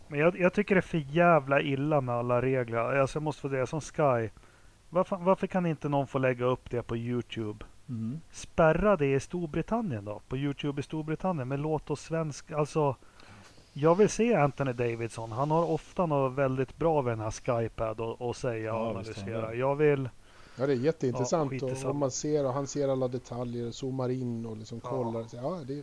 Men 0.08 0.18
jag, 0.18 0.40
jag, 0.40 0.52
tycker 0.52 0.74
det 0.74 0.78
är 0.78 0.82
för 0.82 1.06
jävla 1.10 1.60
illa 1.60 2.00
med 2.00 2.14
alla 2.14 2.42
regler. 2.42 2.78
Alltså 2.78 3.16
jag 3.16 3.22
måste 3.22 3.40
få 3.42 3.48
säga 3.48 3.66
som 3.66 3.80
Sky. 3.80 4.30
Varför, 4.90 5.16
varför, 5.16 5.46
kan 5.46 5.66
inte 5.66 5.88
någon 5.88 6.06
få 6.06 6.18
lägga 6.18 6.44
upp 6.44 6.70
det 6.70 6.82
på 6.82 6.96
Youtube? 6.96 7.64
Mm. 7.88 8.20
Spärra 8.32 8.96
det 8.96 9.14
i 9.14 9.20
Storbritannien 9.20 10.04
då, 10.04 10.20
på 10.28 10.36
Youtube 10.36 10.80
i 10.80 10.82
Storbritannien. 10.82 11.48
Men 11.48 11.62
låt 11.62 11.90
oss 11.90 12.00
svenska, 12.00 12.56
alltså. 12.56 12.96
Jag 13.72 13.94
vill 13.94 14.08
se 14.08 14.34
Anthony 14.34 14.72
Davidson. 14.72 15.32
Han 15.32 15.50
har 15.50 15.70
ofta 15.70 16.06
något 16.06 16.32
väldigt 16.32 16.78
bra 16.78 17.02
vid 17.02 17.12
den 17.12 17.20
här 17.20 17.30
Skypad 17.30 18.00
och, 18.00 18.20
och 18.20 18.36
säga 18.36 18.74
och 18.74 18.86
analysera. 18.86 19.54
Jag 19.54 19.76
vill... 19.76 20.08
Ja 20.58 20.66
det 20.66 20.72
är 20.72 20.76
jätteintressant 20.76 21.52
ja, 21.62 21.66
och, 21.66 21.90
och, 21.90 21.96
man 21.96 22.10
ser 22.10 22.46
och 22.46 22.52
han 22.52 22.66
ser 22.66 22.88
alla 22.88 23.08
detaljer, 23.08 23.70
zoomar 23.70 24.08
in 24.08 24.46
och 24.46 24.56
liksom 24.56 24.80
kollar. 24.80 25.20
Ja, 25.20 25.38
ja 25.42 25.60
det 25.66 25.78
är 25.78 25.82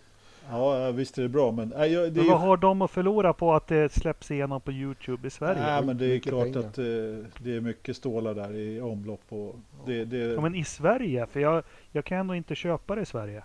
Ja, 0.51 0.91
visst 0.91 1.17
är 1.17 1.21
det 1.21 1.29
bra. 1.29 1.51
Men, 1.51 1.73
äh, 1.73 1.79
det 1.79 2.11
men 2.15 2.27
vad 2.27 2.39
har 2.39 2.57
de 2.57 2.81
att 2.81 2.91
förlora 2.91 3.33
på 3.33 3.53
att 3.53 3.67
det 3.67 3.93
släpps 3.93 4.31
igenom 4.31 4.61
på 4.61 4.71
Youtube 4.71 5.27
i 5.27 5.31
Sverige? 5.31 5.61
Nej, 5.61 5.85
men 5.85 5.97
det 5.97 6.05
är 6.05 6.19
klart 6.19 6.43
pengar. 6.43 6.59
att 6.59 6.73
det, 6.73 7.25
det, 7.37 7.55
är 7.55 7.61
mycket 7.61 7.95
stålar 7.95 8.33
där 8.33 8.55
i 8.55 8.81
omlopp. 8.81 9.21
Och 9.29 9.55
det, 9.85 10.05
det... 10.05 10.17
Ja, 10.17 10.41
men 10.41 10.55
i 10.55 10.63
Sverige? 10.63 11.27
För 11.27 11.39
jag, 11.39 11.63
jag 11.91 12.05
kan 12.05 12.17
ändå 12.17 12.35
inte 12.35 12.55
köpa 12.55 12.95
det 12.95 13.01
i 13.01 13.05
Sverige. 13.05 13.43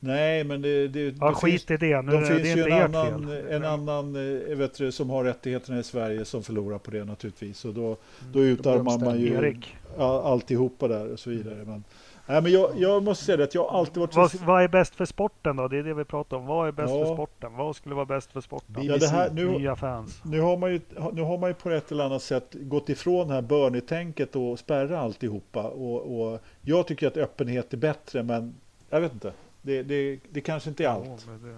Nej, 0.00 0.44
men 0.44 0.62
det... 0.62 0.88
det 0.88 1.00
ja, 1.20 1.28
det 1.28 1.34
skit 1.34 1.52
finns, 1.52 1.82
i 1.82 1.86
det. 1.86 2.02
Nu, 2.02 2.12
de 2.12 2.26
finns 2.26 2.42
det 2.42 2.48
ju 2.48 2.64
en 2.64 2.94
annan, 2.94 3.28
fel. 3.28 3.46
en 3.48 3.64
annan 3.64 4.16
eh, 4.16 4.56
vet 4.56 4.74
du, 4.74 4.92
som 4.92 5.10
har 5.10 5.24
rättigheterna 5.24 5.78
i 5.78 5.82
Sverige 5.82 6.24
som 6.24 6.42
förlorar 6.42 6.78
på 6.78 6.90
det 6.90 7.04
naturligtvis. 7.04 7.64
Och 7.64 7.74
då, 7.74 7.86
mm. 7.86 7.96
då 8.32 8.44
utarmar 8.44 8.98
man 8.98 9.20
ju 9.20 9.34
Erik. 9.34 9.76
alltihopa 9.98 10.88
där 10.88 11.12
och 11.12 11.18
så 11.18 11.30
vidare. 11.30 11.64
Men, 11.66 11.84
Nej, 12.26 12.42
men 12.42 12.52
jag, 12.52 12.70
jag 12.76 13.02
måste 13.02 13.24
säga 13.24 13.36
det 13.36 13.44
att 13.44 13.54
jag 13.54 13.66
alltid 13.66 13.96
varit... 13.96 14.14
Vad, 14.14 14.34
vad 14.34 14.62
är 14.62 14.68
bäst 14.68 14.94
för 14.94 15.04
sporten 15.04 15.56
då? 15.56 15.68
Det 15.68 15.78
är 15.78 15.82
det 15.82 15.94
vi 15.94 16.04
pratar 16.04 16.36
om. 16.36 16.46
Vad 16.46 16.68
är 16.68 16.72
bäst 16.72 16.94
ja. 16.94 17.06
för 17.06 17.14
sporten? 17.14 17.56
Vad 17.56 17.76
skulle 17.76 17.94
vara 17.94 18.06
bäst 18.06 18.32
för 18.32 18.40
sporten? 18.40 18.84
Ja, 18.84 18.96
det 18.96 19.08
här, 19.08 19.30
nu, 19.30 19.48
Nya 19.48 19.76
fans. 19.76 20.20
Nu 20.24 20.40
har, 20.40 20.56
man 20.56 20.72
ju, 20.72 20.80
nu 21.12 21.22
har 21.22 21.38
man 21.38 21.50
ju 21.50 21.54
på 21.54 21.70
ett 21.70 21.92
eller 21.92 22.04
annat 22.04 22.22
sätt 22.22 22.48
gått 22.52 22.88
ifrån 22.88 23.28
det 23.28 23.34
här 23.34 23.42
Bernie-tänket 23.42 24.36
och 24.36 24.58
spärra 24.58 25.00
alltihopa. 25.00 25.62
Och, 25.62 26.20
och 26.20 26.40
jag 26.62 26.86
tycker 26.86 27.06
att 27.06 27.16
öppenhet 27.16 27.72
är 27.72 27.76
bättre, 27.76 28.22
men 28.22 28.54
jag 28.90 29.00
vet 29.00 29.12
inte. 29.12 29.32
Det, 29.62 29.82
det, 29.82 30.18
det 30.30 30.40
kanske 30.40 30.68
inte 30.68 30.84
är 30.84 30.88
allt. 30.88 31.26
Ja, 31.26 31.48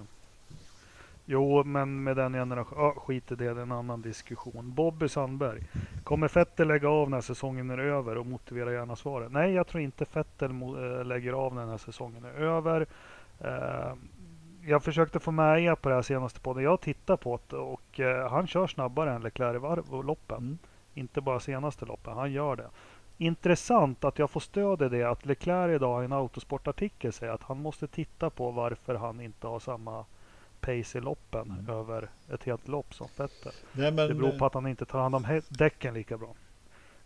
Jo, 1.29 1.65
men 1.65 2.05
med 2.05 2.17
den 2.17 2.33
generationen. 2.33 2.85
Ja, 2.85 2.95
skit 3.01 3.33
i 3.33 3.35
det, 3.35 3.55
det 3.55 3.61
är 3.61 3.63
en 3.63 3.73
annan 3.73 4.03
diskussion. 4.03 4.75
Bobby 4.75 5.09
Sandberg. 5.09 5.63
Kommer 6.05 6.29
Fettel 6.29 6.69
lägga 6.69 6.89
av 6.89 7.11
när 7.11 7.21
säsongen 7.21 7.71
är 7.71 7.79
över? 7.79 8.19
Och 8.19 8.27
motivera 8.27 8.73
gärna 8.73 8.97
svaret. 8.97 9.33
Nej, 9.33 9.53
jag 9.53 9.67
tror 9.67 9.83
inte 9.83 10.05
Fettel 10.05 10.51
äh, 10.51 11.05
lägger 11.05 11.33
av 11.33 11.55
när 11.55 11.61
den 11.61 11.71
här 11.71 11.79
säsongen 11.79 12.25
är 12.25 12.33
över. 12.33 12.87
Uh, 13.45 13.95
jag 14.63 14.83
försökte 14.83 15.21
få 15.21 15.31
med 15.31 15.63
er 15.63 15.75
på 15.75 15.89
det 15.89 15.95
här 15.95 16.03
senaste 16.03 16.41
podden. 16.41 16.65
Jag 16.65 16.81
tittar 16.81 17.17
på 17.17 17.41
det 17.49 17.57
och 17.57 18.01
uh, 18.01 18.29
han 18.31 18.47
kör 18.47 18.67
snabbare 18.67 19.13
än 19.13 19.23
Leclerc 19.23 19.57
i 19.57 19.59
varv 19.59 20.05
loppen. 20.05 20.39
Mm. 20.39 20.59
Inte 20.95 21.21
bara 21.21 21.41
senaste 21.41 21.85
loppen, 21.85 22.17
han 22.17 22.33
gör 22.33 22.57
det. 22.57 22.69
Intressant 23.19 24.05
att 24.05 24.19
jag 24.19 24.31
får 24.31 24.41
stöd 24.41 24.83
i 24.83 24.89
det 24.89 25.03
att 25.03 25.27
Leclerc 25.27 25.77
idag 25.77 26.03
i 26.03 26.05
en 26.05 26.13
autosportartikel 26.13 27.13
säger 27.13 27.33
att 27.33 27.43
han 27.43 27.63
måste 27.63 27.87
titta 27.87 28.31
på 28.31 28.51
varför 28.51 28.95
han 28.95 29.21
inte 29.21 29.47
har 29.47 29.59
samma 29.59 30.05
pace 30.67 30.99
i 30.99 31.01
loppen 31.01 31.51
mm. 31.51 31.77
över 31.79 32.09
ett 32.33 32.45
helt 32.45 32.69
lopp 32.69 32.95
som 32.95 33.09
Vettel. 33.17 33.53
Nej, 33.73 33.93
men, 33.93 34.09
det 34.09 34.15
beror 34.15 34.39
på 34.39 34.47
att 34.47 34.55
han 34.55 34.67
inte 34.67 34.85
tar 34.85 35.01
hand 35.01 35.15
om 35.15 35.41
däcken 35.49 35.95
lika 35.95 36.19
bra. 36.19 36.35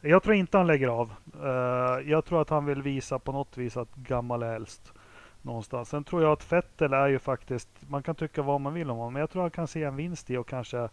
Jag 0.01 0.23
tror 0.23 0.35
inte 0.35 0.57
han 0.57 0.67
lägger 0.67 0.89
av. 0.89 1.13
Uh, 1.43 2.11
jag 2.11 2.25
tror 2.25 2.43
att 2.43 2.51
han 2.51 2.65
vill 2.65 2.83
visa 2.83 3.19
på 3.19 3.33
något 3.33 3.57
vis 3.57 3.77
att 3.77 3.95
gammal 3.95 4.43
är 4.43 4.55
äldst. 4.55 4.93
Någonstans. 5.43 5.89
Sen 5.89 6.05
tror 6.05 6.23
jag 6.23 6.33
att 6.33 6.53
Vettel 6.53 6.93
är 6.93 7.09
ju 7.09 7.19
faktiskt, 7.19 7.69
man 7.89 8.03
kan 8.03 8.15
tycka 8.15 8.43
vad 8.43 8.61
man 8.61 8.75
vill 8.75 8.91
om 8.91 8.97
honom, 8.97 9.13
men 9.13 9.21
jag 9.21 9.31
tror 9.31 9.43
han 9.43 9.51
kan 9.51 9.69
se 9.69 9.83
en 9.85 9.97
vinst 9.97 10.31
i 10.31 10.37
och 10.37 10.49
kanske 10.49 10.89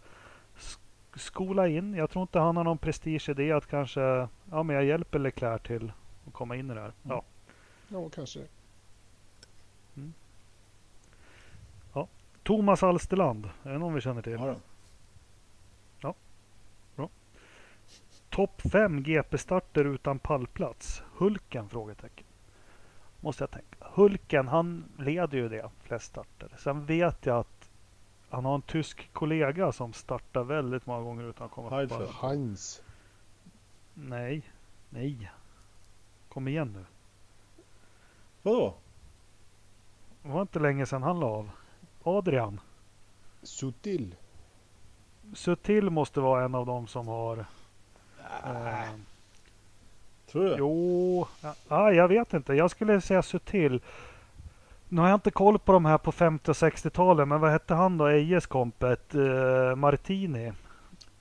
skola 1.14 1.68
in. 1.68 1.94
Jag 1.94 2.10
tror 2.10 2.22
inte 2.22 2.38
han 2.38 2.56
har 2.56 2.64
någon 2.64 2.78
prestige 2.78 3.28
i 3.28 3.34
det 3.34 3.52
att 3.52 3.66
kanske, 3.66 4.28
ja 4.50 4.62
men 4.62 4.76
jag 4.76 4.84
hjälper 4.84 5.18
Leclerc 5.18 5.62
till 5.62 5.92
att 6.26 6.32
komma 6.32 6.56
in 6.56 6.70
i 6.70 6.74
det 6.74 6.80
här. 6.80 6.92
Ja, 7.02 7.22
ja 7.88 8.08
kanske. 8.08 8.40
Thomas 12.48 12.82
Alsterland, 12.82 13.50
är 13.62 13.72
det 13.72 13.78
någon 13.78 13.94
vi 13.94 14.00
känner 14.00 14.22
till? 14.22 14.32
Ja, 14.32 14.56
ja. 16.00 16.14
bra. 16.96 17.08
Topp 18.30 18.60
5 18.72 19.02
GP-starter 19.02 19.84
utan 19.84 20.18
pallplats. 20.18 21.02
Hulken? 21.16 21.68
Frågetecken. 21.68 22.26
Måste 23.20 23.42
jag 23.42 23.50
tänka. 23.50 23.76
Hulken, 23.80 24.48
han 24.48 24.84
leder 24.98 25.38
ju 25.38 25.48
det, 25.48 25.70
flest 25.82 26.06
starter. 26.06 26.50
Sen 26.58 26.86
vet 26.86 27.26
jag 27.26 27.38
att 27.38 27.70
han 28.30 28.44
har 28.44 28.54
en 28.54 28.62
tysk 28.62 29.12
kollega 29.12 29.72
som 29.72 29.92
startar 29.92 30.44
väldigt 30.44 30.86
många 30.86 31.02
gånger 31.02 31.24
utan 31.24 31.46
att 31.46 31.52
komma 31.52 31.86
på 31.88 32.26
Heinz. 32.26 32.82
Nej. 33.94 34.42
Nej. 34.90 35.30
Kom 36.28 36.48
igen 36.48 36.72
nu. 36.72 36.84
Vadå? 38.42 38.74
Det 40.22 40.28
var 40.28 40.42
inte 40.42 40.58
länge 40.58 40.86
sedan 40.86 41.02
han 41.02 41.20
la 41.20 41.26
av. 41.26 41.50
Adrian. 42.02 42.60
Sutil. 43.42 44.14
Sutil 45.34 45.90
måste 45.90 46.20
vara 46.20 46.44
en 46.44 46.54
av 46.54 46.66
dem 46.66 46.86
som 46.86 47.08
har... 47.08 47.38
Eh, 48.44 48.90
Tror 50.30 50.44
du? 50.44 50.56
jo, 50.58 51.26
ja, 51.68 51.92
jag 51.92 52.08
vet 52.08 52.34
inte. 52.34 52.54
Jag 52.54 52.70
skulle 52.70 53.00
säga 53.00 53.22
Sutil. 53.22 53.80
Nu 54.88 55.00
har 55.00 55.08
jag 55.08 55.16
inte 55.16 55.30
koll 55.30 55.58
på 55.58 55.72
de 55.72 55.84
här 55.84 55.98
på 55.98 56.12
50 56.12 56.50
och 56.50 56.54
60-talet, 56.56 57.28
men 57.28 57.40
vad 57.40 57.50
hette 57.50 57.74
han 57.74 57.98
då? 57.98 58.06
Ejes 58.08 58.46
kompet? 58.46 59.14
Eh, 59.14 59.74
Martini. 59.76 60.52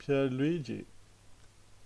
Pierre 0.06 0.30
Luigi? 0.30 0.86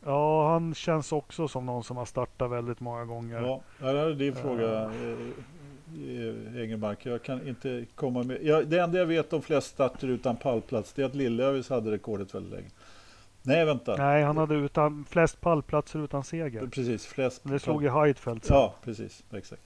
Ja, 0.05 0.51
han 0.51 0.73
känns 0.73 1.11
också 1.11 1.47
som 1.47 1.65
någon 1.65 1.83
som 1.83 1.97
har 1.97 2.05
startat 2.05 2.51
väldigt 2.51 2.79
många 2.79 3.05
gånger. 3.05 3.41
Ja, 3.41 3.61
det 3.79 3.85
här 3.85 3.95
är 3.95 4.13
din 4.13 4.35
fråga, 4.35 4.83
eh, 4.83 5.17
Engelmark. 6.55 7.05
Jag 7.05 7.23
kan 7.23 7.47
inte 7.47 7.85
komma 7.95 8.23
med... 8.23 8.37
Ja, 8.41 8.61
det 8.61 8.77
enda 8.79 8.97
jag 8.99 9.05
vet 9.05 9.33
om 9.33 9.41
flest 9.41 9.67
starter 9.67 10.07
utan 10.07 10.35
pallplats, 10.35 10.93
det 10.93 11.01
är 11.01 11.05
att 11.05 11.15
Lillövis 11.15 11.69
hade 11.69 11.91
rekordet 11.91 12.35
väldigt 12.35 12.51
länge. 12.53 12.69
Nej, 13.43 13.65
vänta. 13.65 13.95
Nej, 13.95 14.23
han 14.23 14.37
hade 14.37 14.55
utan, 14.55 15.05
flest 15.09 15.41
pallplatser 15.41 15.99
utan 16.03 16.23
seger. 16.23 16.67
Precis, 16.67 17.05
flest. 17.05 17.41
Det 17.43 17.59
slog 17.59 17.83
ju 17.83 17.89
Heidfeldt 17.89 18.45
sen. 18.45 18.55
Ja, 18.57 18.75
precis. 18.83 19.23
Exakt. 19.33 19.61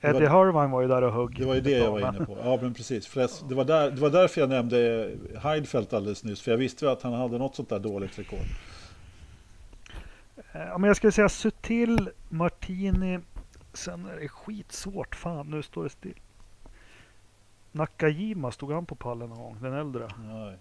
Det 0.00 0.12
var- 0.12 0.14
Eddie 0.22 0.24
Irvine 0.48 0.70
var 0.70 0.82
ju 0.82 0.88
där 0.88 1.02
och 1.02 1.12
högg. 1.12 1.38
Det 1.38 1.44
var 1.46 1.54
ju 1.54 1.60
det 1.60 1.70
jag 1.70 1.90
var 1.90 1.98
inne 2.14 2.26
på. 2.26 2.38
Ja, 2.44 2.58
men 2.62 2.74
precis. 2.74 3.06
Flest, 3.06 3.44
det, 3.48 3.54
var 3.54 3.64
där, 3.64 3.90
det 3.90 4.00
var 4.00 4.10
därför 4.10 4.40
jag 4.40 4.50
nämnde 4.50 5.10
Heidfeldt 5.42 5.92
alldeles 5.92 6.24
nyss. 6.24 6.42
För 6.42 6.50
jag 6.50 6.58
visste 6.58 6.90
att 6.90 7.02
han 7.02 7.12
hade 7.12 7.38
något 7.38 7.54
sånt 7.56 7.68
där 7.68 7.78
dåligt 7.78 8.18
rekord. 8.18 8.38
Eh, 10.52 10.60
Ja, 10.68 10.78
men 10.78 10.88
jag 10.88 10.96
skulle 10.96 11.12
säga 11.12 11.28
Sutil, 11.28 12.10
Martini. 12.28 13.18
Sen 13.76 14.06
är 14.06 14.16
det 14.16 14.28
skitsvårt. 14.28 15.14
Fan, 15.16 15.50
nu 15.50 15.62
står 15.62 15.84
det 15.84 15.90
still. 15.90 16.20
Nakajima, 17.72 18.50
stod 18.50 18.72
han 18.72 18.86
på 18.86 18.94
pallen 18.94 19.28
någon 19.28 19.38
gång? 19.38 19.56
Den 19.60 19.72
äldre. 19.72 20.08
Nej. 20.24 20.56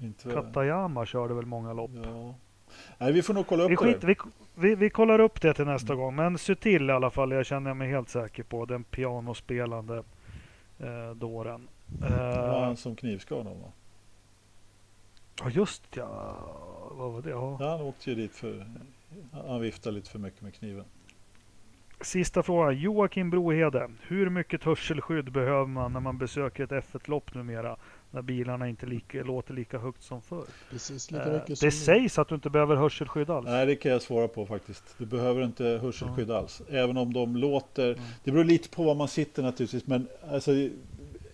Inte... 0.00 0.30
Katayama 0.30 1.06
körde 1.06 1.34
väl 1.34 1.46
många 1.46 1.72
lopp. 1.72 1.90
Ja. 2.04 2.34
Nej, 2.98 3.12
vi 3.12 3.22
får 3.22 3.34
nog 3.34 3.46
kolla 3.46 3.62
upp 3.64 3.70
Vi, 3.70 3.74
det. 3.74 3.82
skit, 3.82 4.00
där. 4.00 4.08
vi, 4.08 4.16
vi, 4.54 4.74
vi 4.74 4.90
kollar 4.90 5.18
upp 5.18 5.40
det 5.40 5.54
till 5.54 5.64
nästa 5.64 5.92
Mm. 5.92 6.04
gång. 6.04 6.14
Men 6.16 6.38
Sutil 6.38 6.90
i 6.90 6.92
alla 6.92 7.10
fall, 7.10 7.30
jag 7.32 7.46
känner 7.46 7.74
mig 7.74 7.88
helt 7.90 8.08
säker 8.08 8.42
på. 8.42 8.64
Den 8.66 8.84
pianospelande 8.84 10.02
eh, 10.78 11.10
dåren. 11.14 11.68
Det 11.86 12.08
var 12.10 12.58
Eh, 12.58 12.64
han 12.64 12.76
som 12.76 12.96
knivskar 12.96 13.36
honom 13.36 13.60
va? 13.62 13.68
Ja 15.40 15.50
just 15.50 15.82
ja. 15.96 16.36
Vad 16.92 17.12
var 17.12 17.22
det? 17.22 17.30
Ja. 17.30 17.56
Ja, 17.60 17.70
han 17.70 17.80
åkte 17.80 18.10
ju 18.10 18.16
dit 18.16 18.34
för... 18.34 18.66
Han 19.32 19.60
viftade 19.60 19.94
lite 19.96 20.10
för 20.10 20.18
mycket 20.18 20.42
med 20.42 20.54
kniven. 20.54 20.84
Sista 22.00 22.42
frågan. 22.42 22.78
Joakim 22.78 23.30
Brohede. 23.30 23.90
Hur 24.00 24.30
mycket 24.30 24.64
hörselskydd 24.64 25.32
behöver 25.32 25.66
man 25.66 25.92
när 25.92 26.00
man 26.00 26.18
besöker 26.18 26.64
ett 26.64 26.70
F1-lopp 26.70 27.34
numera? 27.34 27.76
När 28.10 28.22
bilarna 28.22 28.68
inte 28.68 28.86
lika, 28.86 29.22
låter 29.22 29.54
lika 29.54 29.78
högt 29.78 30.02
som 30.02 30.22
förr. 30.22 30.44
Precis 30.70 31.10
lika 31.10 31.24
Eh, 31.24 31.32
mycket 31.32 31.48
det 31.48 31.56
som 31.56 31.70
sägs 31.70 32.18
att 32.18 32.28
du 32.28 32.34
inte 32.34 32.50
behöver 32.50 32.76
hörselskydd 32.76 33.30
alls. 33.30 33.46
Nej, 33.46 33.66
det 33.66 33.76
kan 33.76 33.92
jag 33.92 34.02
svara 34.02 34.28
på 34.28 34.46
faktiskt. 34.46 34.94
Du 34.98 35.06
behöver 35.06 35.44
inte 35.44 35.64
hörselskydd 35.64 36.30
alls. 36.30 36.62
Även 36.70 36.96
om 36.96 37.12
de 37.12 37.36
låter... 37.36 37.92
Mm. 37.92 38.04
Det 38.24 38.32
beror 38.32 38.44
lite 38.44 38.68
på 38.68 38.84
var 38.84 38.94
man 38.94 39.08
sitter 39.08 39.42
naturligtvis. 39.42 39.86
Men 39.86 40.08
alltså, 40.30 40.52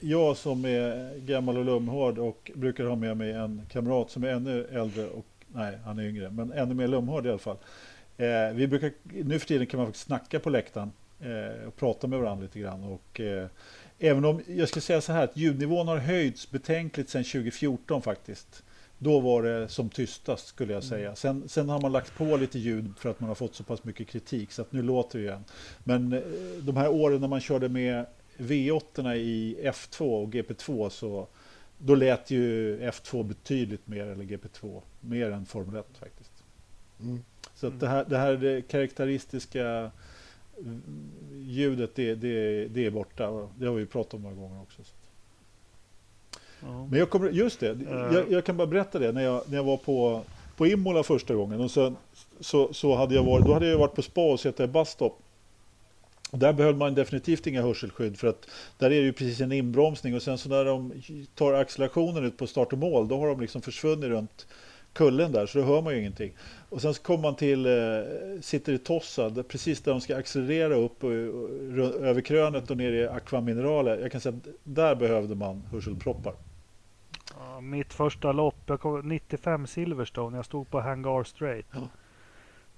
jag 0.00 0.36
som 0.36 0.64
är 0.64 1.18
gammal 1.18 1.58
och 1.58 1.64
lumhård 1.64 2.18
och 2.18 2.50
brukar 2.54 2.84
ha 2.84 2.96
med 2.96 3.16
mig 3.16 3.32
en 3.32 3.62
kamrat 3.72 4.10
som 4.10 4.24
är 4.24 4.28
ännu 4.28 4.64
äldre 4.64 5.08
och 5.08 5.26
nej, 5.54 5.78
han 5.84 5.98
är 5.98 6.02
yngre, 6.02 6.30
men 6.30 6.52
ännu 6.52 6.74
mer 6.74 6.88
lumhård 6.88 7.26
i 7.26 7.28
alla 7.28 7.38
fall. 7.38 7.56
Eh, 8.16 8.54
vi 8.54 8.66
brukar, 8.66 8.92
nu 9.02 9.38
för 9.38 9.46
tiden 9.46 9.66
kan 9.66 9.78
man 9.78 9.86
faktiskt 9.86 10.06
snacka 10.06 10.40
på 10.40 10.50
läktaren 10.50 10.92
eh, 11.20 11.66
och 11.68 11.76
prata 11.76 12.06
med 12.06 12.18
varandra 12.18 12.42
lite 12.42 12.58
grann. 12.58 12.84
Och, 12.84 13.20
eh, 13.20 13.46
även 13.98 14.24
om, 14.24 14.40
jag 14.46 14.68
ska 14.68 14.80
säga 14.80 15.00
så 15.00 15.12
här, 15.12 15.24
att 15.24 15.36
ljudnivån 15.36 15.88
har 15.88 15.96
höjts 15.96 16.50
betänkligt 16.50 17.10
sedan 17.10 17.24
2014 17.24 18.02
faktiskt. 18.02 18.62
Då 18.98 19.20
var 19.20 19.42
det 19.42 19.68
som 19.68 19.88
tystast 19.88 20.46
skulle 20.46 20.72
jag 20.72 20.84
säga. 20.84 21.16
Sen, 21.16 21.48
sen 21.48 21.68
har 21.68 21.80
man 21.80 21.92
lagt 21.92 22.16
på 22.16 22.36
lite 22.36 22.58
ljud 22.58 22.92
för 22.98 23.10
att 23.10 23.20
man 23.20 23.28
har 23.28 23.34
fått 23.34 23.54
så 23.54 23.64
pass 23.64 23.84
mycket 23.84 24.08
kritik 24.08 24.52
så 24.52 24.62
att 24.62 24.72
nu 24.72 24.82
låter 24.82 25.18
det 25.18 25.24
igen. 25.24 25.44
Men 25.84 26.12
eh, 26.12 26.20
de 26.60 26.76
här 26.76 26.88
åren 26.88 27.20
när 27.20 27.28
man 27.28 27.40
körde 27.40 27.68
med 27.68 28.06
V8 28.38 29.14
i 29.14 29.56
F2 29.62 30.22
och 30.22 30.28
GP2 30.34 30.88
så 30.88 31.28
då 31.84 31.94
lät 31.94 32.30
ju 32.30 32.78
F2 32.80 33.22
betydligt 33.22 33.86
mer, 33.86 34.06
eller 34.06 34.24
GP2, 34.24 34.82
mer 35.00 35.30
än 35.30 35.46
Formel 35.46 35.76
1 35.76 35.86
faktiskt. 35.98 36.32
Mm. 37.00 37.24
Så 37.54 37.66
att 37.66 37.80
det 37.80 37.88
här, 37.88 38.04
det 38.04 38.18
här 38.18 38.32
det 38.32 38.62
karaktäristiska 38.68 39.90
mm, 40.58 40.82
ljudet, 41.32 41.94
det, 41.94 42.14
det, 42.14 42.66
det 42.68 42.86
är 42.86 42.90
borta. 42.90 43.48
Det 43.58 43.66
har 43.66 43.74
vi 43.74 43.86
pratat 43.86 44.14
om 44.14 44.22
några 44.22 44.36
gånger 44.36 44.62
också. 44.62 44.82
Så. 44.84 44.94
Ja. 46.60 46.86
Men 46.86 46.98
jag 46.98 47.10
kommer, 47.10 47.30
just 47.30 47.60
det, 47.60 47.78
jag, 48.12 48.32
jag 48.32 48.44
kan 48.44 48.56
bara 48.56 48.66
berätta 48.66 48.98
det. 48.98 49.12
När 49.12 49.22
jag, 49.22 49.42
när 49.48 49.56
jag 49.56 49.64
var 49.64 49.76
på, 49.76 50.22
på 50.56 50.66
Imola 50.66 51.02
första 51.02 51.34
gången 51.34 51.60
och 51.60 51.70
sen, 51.70 51.96
så, 52.40 52.72
så 52.72 52.96
hade 52.96 53.14
jag 53.14 53.24
varit, 53.24 53.46
då 53.46 53.52
hade 53.52 53.66
jag 53.66 53.78
varit 53.78 53.94
på 53.94 54.02
spa 54.02 54.32
och 54.32 54.40
sett 54.40 54.60
ett 54.60 54.70
busstop. 54.70 55.18
Där 56.36 56.52
behöll 56.52 56.76
man 56.76 56.94
definitivt 56.94 57.46
inga 57.46 57.62
hörselskydd 57.62 58.18
för 58.18 58.28
att 58.28 58.48
där 58.78 58.86
är 58.86 58.90
det 58.90 58.96
ju 59.06 59.12
precis 59.12 59.40
en 59.40 59.52
inbromsning 59.52 60.14
och 60.14 60.22
sen 60.22 60.38
så 60.38 60.48
när 60.48 60.64
de 60.64 60.92
tar 61.34 61.52
accelerationen 61.52 62.24
ut 62.24 62.36
på 62.36 62.46
start 62.46 62.72
och 62.72 62.78
mål 62.78 63.08
då 63.08 63.18
har 63.18 63.26
de 63.28 63.40
liksom 63.40 63.62
försvunnit 63.62 64.04
runt 64.10 64.46
kullen 64.92 65.32
där 65.32 65.46
så 65.46 65.58
då 65.58 65.64
hör 65.64 65.82
man 65.82 65.92
ju 65.92 65.98
ingenting. 66.00 66.32
Och 66.68 66.80
sen 66.82 66.94
så 66.94 67.02
kommer 67.02 67.22
man 67.22 67.36
till, 67.36 67.66
eh, 67.66 67.72
sitter 68.40 68.72
i 68.72 68.78
Tossa, 68.78 69.30
där, 69.30 69.42
precis 69.42 69.80
där 69.80 69.92
de 69.92 70.00
ska 70.00 70.16
accelerera 70.16 70.74
upp 70.74 71.04
och, 71.04 71.10
och, 71.10 71.48
ru- 71.50 72.04
över 72.04 72.20
krönet 72.20 72.70
och 72.70 72.76
ner 72.76 72.92
i 72.92 73.06
Aquamineraler. 73.08 73.98
Jag 73.98 74.12
kan 74.12 74.20
säga 74.20 74.36
att 74.36 74.48
där 74.64 74.94
behövde 74.94 75.34
man 75.34 75.62
hörselproppar. 75.70 76.34
Ja, 77.38 77.60
mitt 77.60 77.92
första 77.92 78.32
lopp, 78.32 78.56
jag 78.66 78.80
kom, 78.80 79.08
95 79.08 79.66
Silverstone, 79.66 80.36
jag 80.38 80.44
stod 80.44 80.70
på 80.70 80.80
Hangar 80.80 81.24
Straight. 81.24 81.66
Ja. 81.72 81.80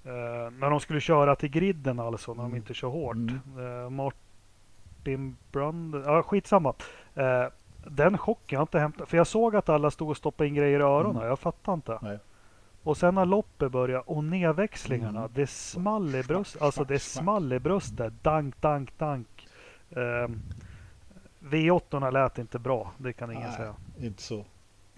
Eh, 0.04 0.50
när 0.58 0.70
de 0.70 0.80
skulle 0.80 1.00
köra 1.00 1.36
till 1.36 1.48
griden 1.50 2.00
alltså, 2.00 2.34
när 2.34 2.42
de 2.42 2.46
Mm. 2.46 2.56
inte 2.56 2.74
kör 2.74 2.88
hårt. 2.88 3.16
Mm. 3.16 3.40
Eh, 3.84 3.90
Martin 3.90 5.36
Brand, 5.52 5.94
ja 6.06 6.22
skitsamma. 6.22 6.74
Eh, 7.14 7.44
den 7.86 8.18
chocken 8.18 8.46
jag 8.56 8.58
har 8.58 8.62
inte 8.64 8.78
hämtat, 8.78 9.08
för 9.08 9.16
jag 9.16 9.26
såg 9.26 9.56
att 9.56 9.68
alla 9.68 9.90
stod 9.90 10.10
och 10.10 10.16
stoppade 10.16 10.48
in 10.48 10.54
grejer 10.54 10.80
i 10.80 10.82
öronen, 10.82 11.16
Mm. 11.16 11.28
jag 11.28 11.38
fattar 11.38 11.74
inte. 11.74 11.98
Nej. 12.02 12.18
Och 12.82 12.96
sen 12.96 13.14
när 13.14 13.24
loppet 13.24 13.72
började 13.72 14.02
och 14.06 14.24
nedväxlingarna, 14.24 15.18
Mm. 15.20 15.30
det 15.34 15.46
small 15.46 16.14
i 16.14 16.22
bröstet, 16.22 16.62
alltså 16.62 16.84
det 16.84 16.98
small 16.98 17.52
i 17.52 17.58
bröstet. 17.58 18.12
Dank, 18.22 18.60
dank, 18.60 18.98
dank. 18.98 19.48
Eh, 19.90 20.28
V8 21.40 22.10
lät 22.10 22.38
inte 22.38 22.58
bra, 22.58 22.92
det 22.98 23.12
kan 23.12 23.30
ingen 23.30 23.42
Nej. 23.48 23.56
säga. 23.56 23.74
Inte 24.00 24.22
så. 24.22 24.38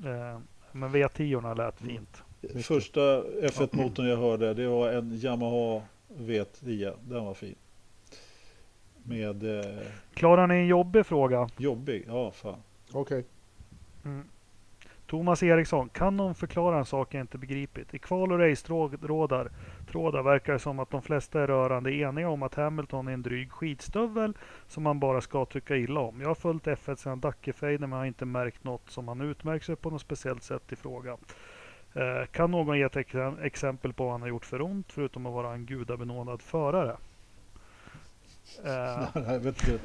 Eh, 0.05 0.39
men 0.73 0.91
V10 0.91 1.55
lät 1.55 1.81
fint. 1.81 2.23
Första 2.63 3.01
F1-motorn 3.23 4.07
jag 4.07 4.17
hörde 4.17 4.55
det 4.55 4.69
var 4.69 4.93
en 4.93 5.13
Yamaha 5.13 5.83
V10. 6.19 6.95
Den 7.09 7.25
var 7.25 7.35
fin. 7.35 7.55
Med 9.03 9.59
eh, 9.59 9.83
Klarar 10.15 10.47
ni 10.47 10.55
en 10.55 10.67
jobbig 10.67 11.07
fråga? 11.07 11.49
jobbig, 11.57 12.05
ja 12.09 12.31
fan. 12.31 12.63
Okej. 12.93 13.25
Mm. 14.05 14.25
Thomas 15.07 15.43
Eriksson, 15.43 15.89
kan 15.89 16.17
någon 16.17 16.35
förklara 16.35 16.79
en 16.79 16.85
sak 16.85 17.15
jag 17.15 17.21
inte 17.21 17.39
begripit? 17.39 17.95
I 17.95 17.99
kval 17.99 18.33
och 18.33 18.39
race-trådar 18.39 19.51
trådar 19.91 20.23
verkar 20.23 20.53
det 20.53 20.59
som 20.59 20.79
att 20.79 20.91
de 20.91 21.03
flesta 21.03 21.41
är 21.43 21.47
rörande 21.47 21.95
eniga 21.95 22.29
om 22.29 22.43
att 22.43 22.55
Hamilton 22.55 23.09
är 23.09 23.13
en 23.13 23.23
dryg 23.23 23.53
skitstövel 23.53 24.33
som 24.69 24.83
man 24.83 25.01
bara 25.01 25.21
ska 25.21 25.45
tycka 25.45 25.77
illa 25.77 26.01
om. 26.01 26.21
Jag 26.21 26.29
har 26.29 26.35
följt 26.35 26.65
F1 26.65 26.95
sedan 26.95 27.21
Dackefejden 27.21 27.91
men 27.91 27.99
har 27.99 28.07
inte 28.07 28.25
märkt 28.25 28.65
något 28.65 28.91
som 28.91 29.09
han 29.09 29.21
utmärkt 29.21 29.65
sig 29.65 29.77
på 29.77 29.91
något 29.91 30.01
speciellt 30.01 30.43
sätt 30.43 30.73
i 30.73 30.77
frågan. 30.77 31.19
Eh, 31.97 32.27
kan 32.27 32.51
någon 32.51 32.79
ge 32.79 32.85
ett 32.85 32.97
exempel 33.43 33.93
på 33.93 34.05
vad 34.05 34.13
han 34.13 34.21
har 34.21 34.29
gjort 34.29 34.47
för 34.47 34.63
ont 34.63 34.93
förutom 34.93 35.27
att 35.27 35.33
vara 35.33 35.53
en 35.53 35.67
gudabenådad 35.67 36.43
förare? 36.43 36.97
Uh... 38.65 39.09
Nej, 39.27 39.39
vet 39.39 39.67
du, 39.67 39.79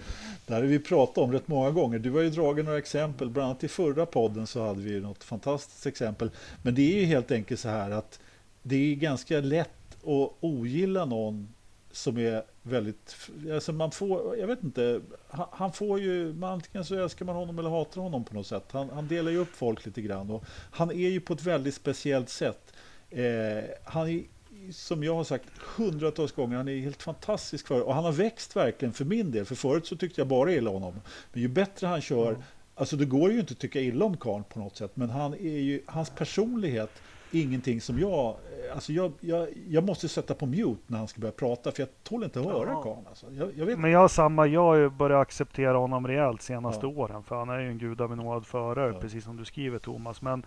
det 0.46 0.54
här 0.54 0.62
har 0.62 0.68
vi 0.68 0.80
pratat 0.80 1.18
om 1.18 1.32
rätt 1.32 1.48
många 1.48 1.72
gånger. 1.72 2.00
Du 2.00 2.12
har 2.12 2.22
ju 2.22 2.30
dragit 2.30 2.66
några 2.66 2.78
exempel. 2.78 3.30
Bland 3.30 3.50
annat 3.50 3.64
i 3.64 3.68
förra 3.68 4.06
podden 4.06 4.48
så 4.48 4.68
hade 4.68 4.82
vi 4.82 4.92
ju 4.92 5.02
något 5.02 5.24
fantastiskt 5.24 5.86
exempel. 5.86 6.32
Men 6.62 6.76
det 6.76 6.82
är 6.82 7.00
ju 7.00 7.06
helt 7.06 7.32
enkelt 7.32 7.60
så 7.60 7.70
här 7.70 7.92
att 7.92 8.20
det 8.64 8.76
är 8.76 8.96
ganska 8.96 9.40
lätt 9.40 9.94
att 10.02 10.32
ogilla 10.40 11.06
någon 11.06 11.54
som 11.92 12.18
är 12.18 12.44
väldigt... 12.64 13.16
Alltså 13.54 13.74
man 13.74 13.92
får, 13.92 14.38
jag 14.38 14.48
vet 14.48 14.64
inte, 14.64 15.02
han, 15.30 15.48
han 15.52 15.74
får 15.74 16.00
ju... 16.00 16.34
Man, 16.34 16.54
antingen 16.54 16.86
så 16.86 16.96
älskar 16.96 17.26
man 17.26 17.36
honom 17.36 17.60
eller 17.60 17.70
hatar 17.70 18.02
honom 18.02 18.24
på 18.24 18.34
något 18.34 18.48
sätt. 18.48 18.66
Han, 18.72 18.90
han 18.90 19.08
delar 19.08 19.32
ju 19.32 19.38
upp 19.38 19.56
folk 19.56 19.86
lite 19.86 20.02
grann. 20.02 20.30
Och 20.30 20.44
han 20.72 20.92
är 20.92 21.10
ju 21.10 21.20
på 21.20 21.34
ett 21.34 21.44
väldigt 21.44 21.76
speciellt 21.76 22.30
sätt. 22.30 22.74
Eh, 23.10 23.64
han 23.84 24.10
är 24.10 24.24
som 24.72 25.04
jag 25.04 25.16
har 25.16 25.24
sagt 25.24 25.46
hundratals 25.76 26.32
gånger, 26.32 26.58
han 26.58 26.68
är 26.68 26.80
helt 26.80 27.04
fantastisk 27.04 27.68
för 27.68 27.82
och 27.82 27.96
han 27.96 28.04
har 28.04 28.12
växt 28.12 28.56
verkligen 28.56 28.94
för 28.94 29.06
min 29.06 29.32
del. 29.32 29.46
För 29.46 29.56
förut 29.56 29.88
så 29.88 29.96
tyckte 29.96 30.22
jag 30.22 30.28
bara 30.28 30.52
illa 30.54 30.70
om 30.70 30.82
honom. 30.84 31.02
Men 31.34 31.42
ju 31.42 31.48
bättre 31.48 31.88
han 31.88 32.02
kör, 32.02 32.30
Mm. 32.30 32.42
alltså 32.76 32.96
det 32.96 33.06
går 33.06 33.32
ju 33.32 33.40
inte 33.40 33.52
att 33.52 33.60
tycka 33.60 33.82
illa 33.82 34.06
om 34.06 34.18
karln 34.18 34.44
på 34.44 34.60
något 34.60 34.78
sätt, 34.78 34.92
men 34.94 35.10
han 35.10 35.34
är 35.34 35.60
ju, 35.60 35.82
hans 35.86 36.10
personlighet 36.10 36.92
ingenting 37.32 37.82
som 37.82 37.99
jag 37.99 38.36
alltså 38.74 38.94
jag, 38.94 39.12
jag, 39.20 39.48
jag 39.70 39.84
måste 39.84 40.10
sätta 40.10 40.34
på 40.34 40.45
mute 40.45 40.82
när 40.88 40.98
han 40.98 41.08
ska 41.08 41.22
börja 41.22 41.32
prata 41.32 41.72
för 41.72 41.82
jag 41.82 41.90
tål 42.03 42.24
inte 42.24 42.40
att 42.40 42.45
höra 42.45 42.70
Jaha. 42.72 42.84
karln. 42.84 43.06
Alltså. 43.10 43.26
Jag, 43.32 43.49
jag 43.58 43.66
vet 43.66 43.80
Men 43.80 43.91
jag 43.91 43.99
har 43.99 44.08
samma, 44.08 44.48
jag 44.48 44.62
har 44.64 44.90
börjat 44.90 45.22
acceptera 45.22 45.78
honom 45.78 46.08
rejält 46.08 46.41
senaste 46.41 46.86
Ja. 46.86 46.91
åren. 46.91 47.24
För 47.24 47.36
han 47.36 47.49
är 47.49 47.60
ju 47.60 47.68
en 47.70 47.78
gudabenådad 47.78 48.45
förare, 48.45 48.94
Ja. 48.94 48.99
precis 48.99 49.24
som 49.24 49.38
du 49.38 49.45
skriver 49.45 49.80
Thomas. 49.80 50.22
Men 50.22 50.45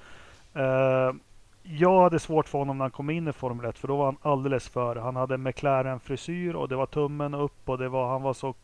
eh, 0.54 1.12
jag 1.62 2.00
hade 2.02 2.18
svårt 2.18 2.48
för 2.48 2.58
honom 2.58 2.78
när 2.78 2.84
han 2.84 2.90
kom 2.90 3.10
in 3.10 3.28
i 3.28 3.32
Formel 3.32 3.66
1, 3.66 3.78
för 3.78 3.88
då 3.88 3.96
var 3.96 4.04
han 4.04 4.16
alldeles 4.22 4.68
för. 4.68 4.96
Han 4.96 5.16
hade 5.16 5.38
McLaren-frisyr 5.38 6.54
och 6.54 6.68
det 6.68 6.76
var 6.76 6.86
tummen 6.86 7.34
upp 7.34 7.68
och 7.68 7.78
det 7.78 7.88
var, 7.88 8.08
han 8.08 8.22
var 8.22 8.34
så 8.34 8.54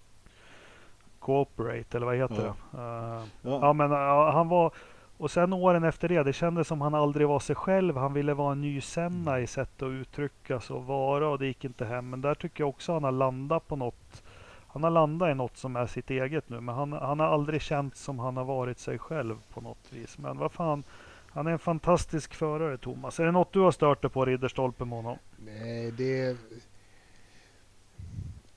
cooperate, 1.19 1.97
eller 1.97 2.07
vad 2.07 2.17
heter 2.17 2.35
Ja. 2.47 2.55
det? 2.73 2.79
Eh, 2.79 3.23
Ja. 3.53 3.59
Ja 3.63 3.73
men 3.73 3.91
ja, 3.91 4.31
han 4.31 4.49
var 4.49 4.73
och 5.21 5.31
sen 5.31 5.53
åren 5.53 5.85
efter 5.85 6.09
det, 6.09 6.23
det 6.23 6.33
kändes 6.33 6.69
som 6.69 6.81
han 6.81 6.95
aldrig 6.95 7.29
var 7.29 7.41
sig 7.41 7.57
själv. 7.57 7.97
Han 7.97 8.13
ville 8.13 8.35
vara 8.35 8.53
en 8.53 8.61
ny 8.61 8.81
Senna 8.81 9.41
i 9.41 9.47
sätt 9.47 9.83
att 9.83 9.89
uttrycka 9.89 10.61
sig 10.61 10.77
och 10.77 10.85
vara 10.85 11.29
och 11.29 11.39
det 11.39 11.47
gick 11.47 11.65
inte 11.65 11.85
hem. 11.85 12.11
Men 12.11 12.21
där 12.21 12.35
tycker 12.35 12.63
jag 12.63 12.69
också 12.69 12.93
han 12.93 13.05
har 13.05 13.13
landat 13.13 13.69
på 13.69 13.77
något. 13.77 14.23
Han 14.67 14.83
har 14.83 14.91
landat 14.91 15.31
i 15.31 15.35
något 15.35 15.57
som 15.57 15.77
är 15.77 15.87
sitt 15.87 16.11
eget 16.11 16.49
nu. 16.49 16.61
Men 16.61 16.75
han, 16.75 16.93
han 16.93 17.21
har 17.21 17.27
aldrig 17.27 17.63
känt 17.63 17.97
som 17.97 18.19
han 18.19 18.37
har 18.37 18.45
varit 18.45 18.79
sig 18.79 18.99
själv 18.99 19.37
på 19.55 19.61
något 19.61 19.93
vis. 19.93 20.19
Men 20.19 20.39
vad 20.39 20.53
fan. 20.53 20.85
Han 21.27 21.47
är 21.47 21.51
en 21.51 21.59
fantastisk 21.59 22.35
förare 22.35 22.79
Thomas. 22.79 23.21
Är 23.21 23.25
det 23.25 23.33
något 23.33 23.53
du 23.53 23.61
har 23.61 23.71
stört 23.71 24.03
dig 24.03 24.11
på 24.11 24.25
Ridderstolpe 24.25 24.85
med 24.85 24.99
honom? 24.99 25.19
Nej, 25.37 25.91
det... 25.91 26.37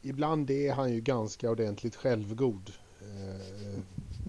Ibland 0.01 0.49
är 0.49 0.73
han 0.73 0.93
ju 0.93 1.01
ganska 1.01 1.51
ordentligt 1.51 1.95
självgod. 1.95 2.71
Eh, 3.01 3.79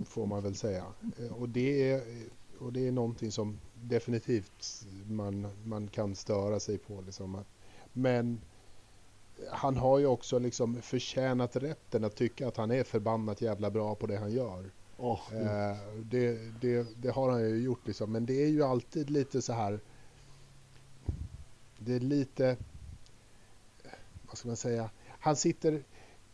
Får 0.04 0.26
man 0.26 0.42
väl 0.42 0.54
säga. 0.54 0.84
Eh, 1.18 1.32
och, 1.32 1.48
det 1.48 1.90
är, 1.90 2.02
och 2.58 2.72
det 2.72 2.88
är 2.88 2.92
någonting 2.92 3.32
som 3.32 3.58
definitivt 3.82 4.86
man, 5.08 5.48
man 5.64 5.88
kan 5.88 6.14
störa 6.14 6.60
sig 6.60 6.78
på. 6.78 7.00
Liksom. 7.00 7.44
Men 7.92 8.40
han 9.50 9.76
har 9.76 9.98
ju 9.98 10.06
också 10.06 10.38
liksom 10.38 10.82
förtjänat 10.82 11.56
rätten 11.56 12.04
att 12.04 12.16
tycka 12.16 12.48
att 12.48 12.56
han 12.56 12.70
är 12.70 12.84
förbannat 12.84 13.40
jävla 13.40 13.70
bra 13.70 13.94
på 13.94 14.06
det 14.06 14.16
han 14.16 14.32
gör. 14.32 14.70
Åh, 14.96 15.20
Eh, 15.32 15.76
det, 16.04 16.38
det, 16.60 16.86
det 17.02 17.10
har 17.10 17.30
han 17.30 17.40
ju 17.40 17.62
gjort 17.62 17.86
liksom. 17.86 18.12
Men 18.12 18.26
det 18.26 18.44
är 18.44 18.48
ju 18.48 18.62
alltid 18.62 19.10
lite 19.10 19.42
så 19.42 19.52
här. 19.52 19.80
Det 21.78 21.94
är 21.94 22.00
lite. 22.00 22.56
Vad 24.26 24.38
ska 24.38 24.48
man 24.48 24.56
säga? 24.56 24.90
Han 25.06 25.36
sitter. 25.36 25.82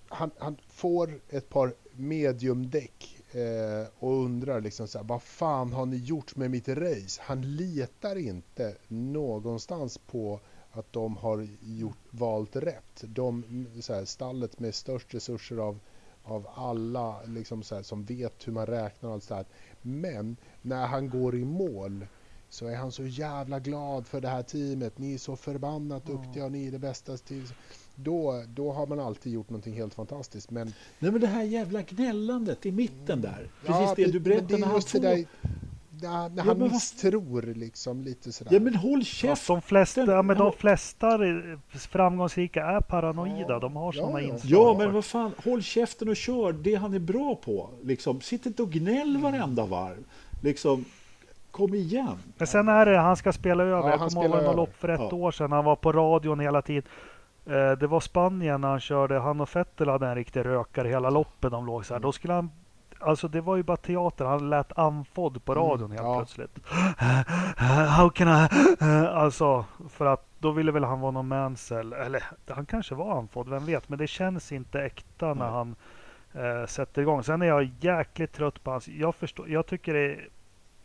Han, 0.08 0.30
han 0.38 0.56
får 0.68 1.20
ett 1.28 1.48
par 1.48 1.74
mediumdäck 1.92 3.19
eh, 3.32 3.89
och 3.98 4.24
undrar 4.24 4.61
liksom 4.61 4.89
så 4.89 4.98
här, 4.98 5.05
vad 5.05 5.23
fan 5.23 5.73
har 5.73 5.86
ni 5.86 5.97
gjort 5.97 6.36
med 6.36 6.51
mitt 6.51 6.69
race? 6.69 7.23
Han 7.24 7.57
litar 7.57 8.16
inte 8.16 8.77
någonstans 8.89 9.98
på 9.98 10.40
att 10.73 10.93
de 10.93 11.16
har 11.16 11.48
gjort, 11.62 11.98
valt 12.11 12.57
rätt. 12.57 13.02
De, 13.02 13.66
så 13.81 13.94
här, 13.94 14.05
stallet 14.05 14.59
med 14.59 14.74
störst 14.74 15.15
resurser 15.15 15.57
av 15.57 15.78
av 16.24 16.48
alla 16.55 17.23
liksom 17.23 17.62
så 17.62 17.74
här, 17.74 17.82
som 17.82 18.05
vet 18.05 18.48
hur 18.48 18.52
man 18.52 18.66
räknar 18.66 19.09
och 19.09 19.15
allt 19.15 19.24
så 19.24 19.35
här. 19.35 19.44
Men 19.82 20.36
när 20.62 20.86
han 20.86 21.11
går 21.11 21.35
i 21.35 21.44
mål 21.44 22.07
så 22.51 22.66
är 22.66 22.77
han 22.77 22.93
så 22.93 23.05
jävla 23.06 23.59
glad 23.60 24.06
för 24.06 24.20
det 24.20 24.28
här 24.28 24.43
teamet. 24.43 24.98
Ni 24.98 25.14
är 25.14 25.18
så 25.18 25.36
förbannat 25.36 26.02
Ja. 26.06 26.12
duktiga 26.14 26.44
och 26.44 26.52
ni 26.52 26.66
är 26.66 26.70
det 26.72 26.78
bästa 26.78 27.16
teamet. 27.16 27.52
Då, 27.94 28.44
då 28.48 28.72
har 28.72 28.86
man 28.86 29.01
alltid 29.01 29.32
gjort 29.32 29.51
någonting 29.51 29.74
helt 29.74 29.94
fantastiskt. 29.94 30.51
Men 30.51 30.72
Nej 30.98 31.10
men 31.12 31.20
det 31.20 31.27
här 31.27 31.43
jävla 31.43 31.82
gnällandet 31.82 32.66
i 32.66 32.72
mitten 32.72 33.20
där. 33.20 33.51
Precis 33.66 33.81
ja, 33.81 33.94
det 33.97 34.02
men- 34.02 34.10
du 34.12 34.20
berättade 34.20 34.48
det 34.48 34.55
är 34.55 34.59
när 34.59 34.66
han 34.66 34.82
får. 34.82 34.98
där, 34.98 35.24
när, 35.90 36.28
när 36.28 36.36
Ja, 36.36 36.43
han 36.44 36.59
men 36.59 36.72
misstror 36.72 37.43
liksom 37.55 38.02
lite 38.02 38.32
sådär. 38.32 38.55
Ja 38.55 38.60
men 38.60 38.74
håll 38.74 38.98
Ja, 38.98 39.05
käften. 39.05 39.55
de 39.56 39.62
flesta, 39.62 40.01
ja, 40.05 40.22
men 40.22 40.36
de 40.39 40.47
Ja. 40.47 40.52
flesta 40.59 41.18
framgångsrika 41.78 42.64
är 42.64 42.81
paranoida. 42.81 43.44
Ja, 43.52 43.59
De 43.59 43.77
har 43.77 43.93
ja, 43.94 44.01
sådana 44.01 44.20
ja. 44.20 44.35
inslag. 44.35 44.51
Ja 44.74 44.78
men 44.78 44.93
vad 44.93 45.05
fan, 45.05 45.32
håll 45.44 45.62
käften 45.62 46.09
och 46.09 46.16
kör 46.16 46.52
det 46.52 46.74
han 46.74 46.94
är 46.94 46.98
bra 46.98 47.35
på. 47.35 47.70
Liksom, 47.82 48.20
sitt 48.20 48.47
inte 48.47 48.62
och 48.62 48.70
gnäll 48.72 49.09
Mm. 49.16 49.22
varenda 49.22 49.66
varv. 49.66 50.05
Liksom, 50.43 50.85
kom 51.51 51.74
igen. 51.74 52.18
Men 52.39 52.47
sen 52.47 52.68
är 52.68 52.86
det, 52.86 52.98
han 52.98 53.16
ska 53.16 53.32
spela 53.32 53.62
över. 53.62 53.77
Ja, 53.89 53.90
jag 53.90 53.98
han 53.98 54.10
kommer 54.10 54.28
ihåg 54.28 54.44
något 54.44 54.56
lopp 54.56 54.77
för 54.77 54.89
ett 54.89 55.01
Ja. 55.10 55.16
år 55.16 55.31
sedan. 55.31 55.52
Han 55.52 55.64
var 55.64 55.77
på 55.77 55.93
radion 55.93 56.40
hela 56.40 56.62
tiden. 56.62 56.82
Eh, 57.47 57.70
Det 57.78 57.86
var 57.86 58.01
Spanien 58.01 58.60
när 58.60 58.68
han 58.68 58.81
körde. 58.81 59.18
Han 59.18 59.40
och 59.40 59.56
Vettel 59.56 59.89
hade 59.89 60.06
en 60.09 60.14
riktig 60.14 60.44
rökare 60.44 60.89
hela 60.89 61.10
loppet. 61.10 61.51
De 61.51 61.66
låg 61.66 61.86
så 61.86 61.94
här. 61.94 62.01
Då 62.01 62.12
skulle 62.12 62.35
han 62.35 62.51
Alltså 63.02 63.28
det 63.28 63.40
var 63.40 63.56
ju 63.56 63.62
bara 63.62 63.77
teater. 63.77 64.24
Han 64.24 64.51
lät 64.51 64.78
andfådd 64.78 65.44
på 65.44 65.52
Mm, 65.52 65.64
radion 65.64 65.90
helt 65.90 66.02
ja. 66.02 66.16
plötsligt. 66.16 66.59
How 67.89 68.10
can 68.10 68.28
I? 68.28 68.48
Alltså 69.09 69.64
för 69.89 70.06
att 70.06 70.27
då 70.39 70.51
ville 70.51 70.72
väl 70.72 70.85
han 70.85 71.01
vara 71.01 71.10
någon 71.10 71.28
mansell. 71.28 71.93
Eller 71.93 72.22
han 72.48 72.66
kanske 72.66 72.94
var 72.94 73.18
andfådd, 73.18 73.48
vem 73.48 73.64
vet. 73.66 73.89
Men 73.89 73.98
det 73.98 74.06
känns 74.06 74.52
inte 74.52 74.81
äkta 74.82 75.27
när 75.27 75.35
Nej. 75.35 75.48
han 75.52 75.77
eh, 76.35 76.66
sätter 76.66 77.02
igång. 77.02 77.22
Sen 77.22 77.43
är 77.43 77.47
jag 77.47 77.70
jäkligt 77.81 78.32
trött 78.32 78.64
på 78.64 78.70
hans... 78.70 78.89
Jag, 78.89 79.14
förstår, 79.14 79.48
jag 79.51 79.66
tycker 79.66 79.94
det 79.94 80.01
är, 80.14 80.28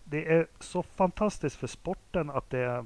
det 0.05 0.33
är 0.33 0.47
så 0.59 0.83
fantastiskt 0.83 1.55
för 1.55 1.67
sporten 1.67 2.29
att 2.29 2.49
det, 2.49 2.59
är, 2.59 2.85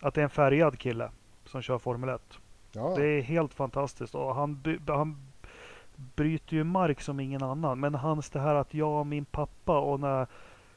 att 0.00 0.14
det 0.14 0.20
är 0.20 0.24
en 0.24 0.30
färgad 0.30 0.78
kille 0.78 1.10
som 1.44 1.62
kör 1.62 1.78
Formel 1.78 2.08
1. 2.08 2.38
ja. 2.72 2.94
Det 2.96 3.06
är 3.06 3.22
helt 3.22 3.54
fantastiskt. 3.54 4.14
Och 4.14 4.34
han, 4.34 4.80
han 4.86 5.16
bryter 5.96 6.56
ju 6.56 6.64
mark 6.64 7.00
som 7.00 7.20
ingen 7.20 7.42
annan. 7.42 7.80
Men 7.80 7.94
hans 7.94 8.30
det 8.30 8.40
här 8.40 8.54
att 8.54 8.74
jag 8.74 9.00
och 9.00 9.06
min 9.06 9.24
pappa 9.24 9.78
och 9.78 10.00
när 10.00 10.26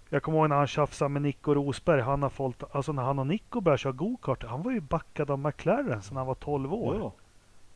jag 0.10 0.24
kommer 0.24 0.38
ihåg 0.38 0.50
när 0.50 0.56
han 0.56 0.68
tjafsade 0.68 1.10
med 1.10 1.22
Nico 1.22 1.54
Rosberg. 1.54 2.02
Han 2.02 2.24
har 2.24 2.30
fått, 2.30 2.64
alltså 2.76 2.92
när 2.92 3.04
han 3.04 3.20
och 3.20 3.28
Nico 3.28 3.62
började 3.62 3.78
köra 3.78 3.94
gokart. 3.94 4.44
Han 4.44 4.64
var 4.64 4.72
ju 4.72 4.80
backad 4.80 5.32
av 5.32 5.40
McLaren 5.40 6.02
sedan 6.02 6.18
han 6.18 6.28
var 6.28 6.36
12 6.36 6.74
år. 6.74 6.96
Ja. 6.96 7.12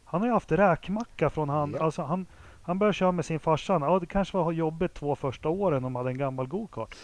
Han 0.03 0.21
har 0.21 0.27
ju 0.27 0.33
haft 0.33 0.51
räkmacka 0.51 1.29
från 1.29 1.49
han. 1.49 1.71
Ja. 1.71 1.83
Alltså 1.83 2.01
han, 2.01 2.25
han 2.61 2.79
började 2.79 2.93
köra 2.93 3.11
med 3.11 3.25
sin 3.25 3.39
farsa. 3.39 3.79
Ja, 3.81 3.99
det 3.99 4.05
kanske 4.05 4.37
var 4.37 4.51
jobbigt 4.51 4.93
två 4.93 5.15
första 5.15 5.49
åren 5.49 5.77
om 5.77 5.93
de 5.93 5.95
hade 5.95 6.09
en 6.09 6.17
gammal 6.17 6.47
gokart. 6.47 6.95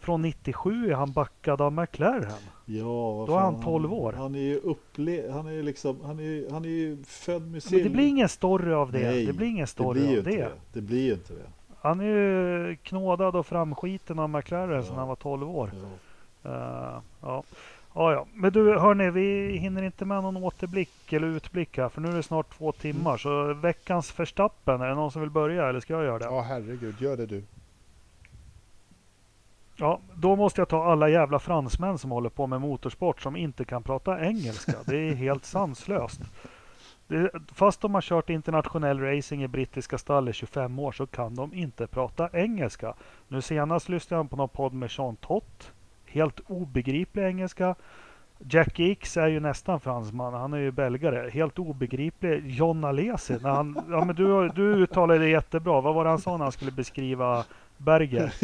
Från 0.00 0.22
97 0.22 0.90
är 0.90 0.94
han 0.94 1.12
backad 1.12 1.60
av 1.60 1.72
McLaren. 1.72 2.32
Ja, 2.66 3.24
Då 3.28 3.34
är 3.36 3.40
han 3.40 3.62
12 3.62 3.92
år. 3.92 4.12
Han 4.12 4.34
är 4.34 4.38
ju 4.40 4.60
upple- 4.60 5.32
han 5.32 5.46
är 5.46 5.52
ju 5.52 5.62
liksom, 5.62 5.98
han 6.04 6.18
är, 6.20 6.50
han 6.52 6.64
är 6.64 6.68
ju 6.68 7.02
född 7.04 7.42
med 7.42 7.50
Men 7.50 7.60
sin... 7.60 7.82
det 7.84 7.90
blir 7.90 8.06
ingen 8.06 8.28
story 8.28 8.72
av 8.72 8.92
det. 8.92 8.98
Nej, 9.10 9.26
det 9.26 9.32
blir 9.32 9.46
ingen 9.46 9.60
det 9.62 9.66
story 9.66 10.00
blir 10.00 10.10
ju 10.10 10.18
av 10.18 10.18
inte 10.18 10.30
det. 10.30 10.36
det. 10.44 10.50
Det 10.72 10.80
blir 10.80 11.02
ju 11.06 11.12
inte 11.12 11.32
det. 11.32 11.46
Han 11.80 12.00
är 12.00 12.04
ju 12.04 12.76
knådad 12.76 13.36
och 13.36 13.46
framskiten 13.46 14.18
av 14.18 14.30
McLaren 14.30 14.82
sedan 14.82 14.92
Ja. 14.94 14.98
han 14.98 15.08
var 15.08 15.16
12 15.16 15.50
år. 15.50 15.70
Ja. 16.42 16.50
Uh, 16.50 17.00
ja. 17.22 17.42
Ja, 17.94 18.12
ja. 18.12 18.26
Men 18.34 18.52
du, 18.52 18.78
hörni, 18.78 19.10
vi 19.10 19.56
hinner 19.58 19.82
inte 19.82 20.04
med 20.04 20.22
någon 20.22 20.36
återblick 20.36 21.12
eller 21.12 21.26
utblick 21.26 21.78
här, 21.78 21.88
för 21.88 22.00
nu 22.00 22.08
är 22.08 22.16
det 22.16 22.22
snart 22.22 22.58
två 22.58 22.72
timmar. 22.72 23.16
Så 23.16 23.54
veckans 23.54 24.12
förstappen, 24.12 24.80
är 24.80 24.88
det 24.88 24.94
någon 24.94 25.10
som 25.10 25.20
vill 25.20 25.30
börja 25.30 25.68
eller 25.68 25.80
ska 25.80 25.92
jag 25.92 26.04
göra 26.04 26.18
det? 26.18 26.24
ja, 26.24 26.40
herregud, 26.40 26.94
gör 27.00 27.16
det 27.16 27.26
du. 27.26 27.42
Ja, 29.76 30.00
då 30.14 30.36
måste 30.36 30.60
jag 30.60 30.68
ta 30.68 30.84
alla 30.84 31.08
jävla 31.08 31.38
fransmän 31.38 31.98
som 31.98 32.10
håller 32.10 32.30
på 32.30 32.46
med 32.46 32.60
motorsport 32.60 33.20
som 33.20 33.36
inte 33.36 33.64
kan 33.64 33.82
prata 33.82 34.20
engelska. 34.20 34.72
Det 34.86 34.96
är 34.96 35.14
helt 35.14 35.44
sanslöst. 35.44 36.20
Det, 37.06 37.30
fast 37.54 37.80
de 37.80 37.94
har 37.94 38.00
kört 38.00 38.30
internationell 38.30 39.00
racing 39.00 39.42
i 39.42 39.48
brittiska 39.48 39.98
stall 39.98 40.28
i 40.28 40.32
25 40.32 40.78
år 40.78 40.92
så 40.92 41.06
kan 41.06 41.34
de 41.34 41.54
inte 41.54 41.86
prata 41.86 42.28
engelska. 42.32 42.94
Nu 43.28 43.42
senast 43.42 43.88
lyssnade 43.88 44.22
jag 44.22 44.30
på 44.30 44.36
någon 44.36 44.48
podd 44.48 44.72
med 44.72 44.90
Jean 44.92 45.16
Tott. 45.16 45.72
Helt 46.06 46.40
obegriplig 46.46 47.24
engelska. 47.24 47.74
Jack 48.38 48.80
X 48.80 49.16
är 49.16 49.28
ju 49.28 49.40
nästan 49.40 49.80
fransman. 49.80 50.34
Han 50.34 50.52
är 50.52 50.58
ju 50.58 50.70
belgare. 50.70 51.30
Helt 51.30 51.58
obegriplig. 51.58 52.46
John 52.46 52.84
Alesi. 52.84 53.38
När 53.40 53.50
han, 53.50 53.84
ja, 53.90 54.04
men 54.04 54.16
du, 54.16 54.48
du 54.48 54.62
uttalade 54.62 55.20
det 55.20 55.28
jättebra. 55.28 55.80
Vad 55.80 55.94
var 55.94 56.04
det 56.04 56.10
han 56.10 56.18
sa 56.18 56.36
när 56.36 56.44
han 56.44 56.52
skulle 56.52 56.70
beskriva 56.72 57.44
Berger? 57.78 58.34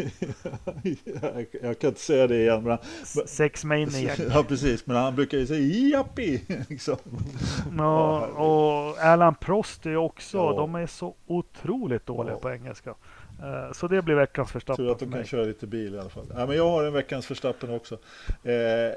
jag, 1.23 1.47
jag 1.63 1.79
kan 1.79 1.89
inte 1.89 2.01
säga 2.01 2.27
det 2.27 2.37
igen. 2.41 2.63
Men 2.63 2.79
Sex 3.27 3.65
Maniac. 3.65 4.19
ja, 4.35 4.43
precis. 4.49 4.87
Men 4.87 4.97
han 4.97 5.15
brukar 5.15 5.39
ju 5.39 5.47
säga 5.47 5.89
jappi. 5.99 6.43
Liksom. 6.69 6.97
Ja, 7.79 8.27
och 8.27 8.99
Alan 8.99 9.35
Prost 9.35 9.87
är 9.87 9.91
ju 9.91 9.97
också, 9.97 10.37
Ja. 10.39 10.53
de 10.57 10.75
är 10.75 10.87
så 10.87 11.15
otroligt 11.27 12.07
dåliga 12.07 12.35
Ja. 12.35 12.41
på 12.41 12.51
engelska. 12.51 12.95
Eh, 13.43 13.73
Så 13.73 13.89
det 13.89 14.03
blir 14.03 14.15
veckans 14.15 14.49
Tur 14.49 14.53
förstappen 14.53 14.91
att 14.91 14.99
de 14.99 15.13
kan 15.13 15.25
köra 15.25 15.45
lite 15.45 15.67
bil 15.67 15.95
i 15.95 15.99
alla 15.99 16.09
fall. 16.11 16.27
Ja, 16.37 16.47
men 16.47 16.57
jag 16.57 16.71
har 16.71 16.85
en 16.85 16.93
veckans 16.93 17.27
förstappen 17.27 17.71
också. 17.71 17.95
Eh, 18.29 18.93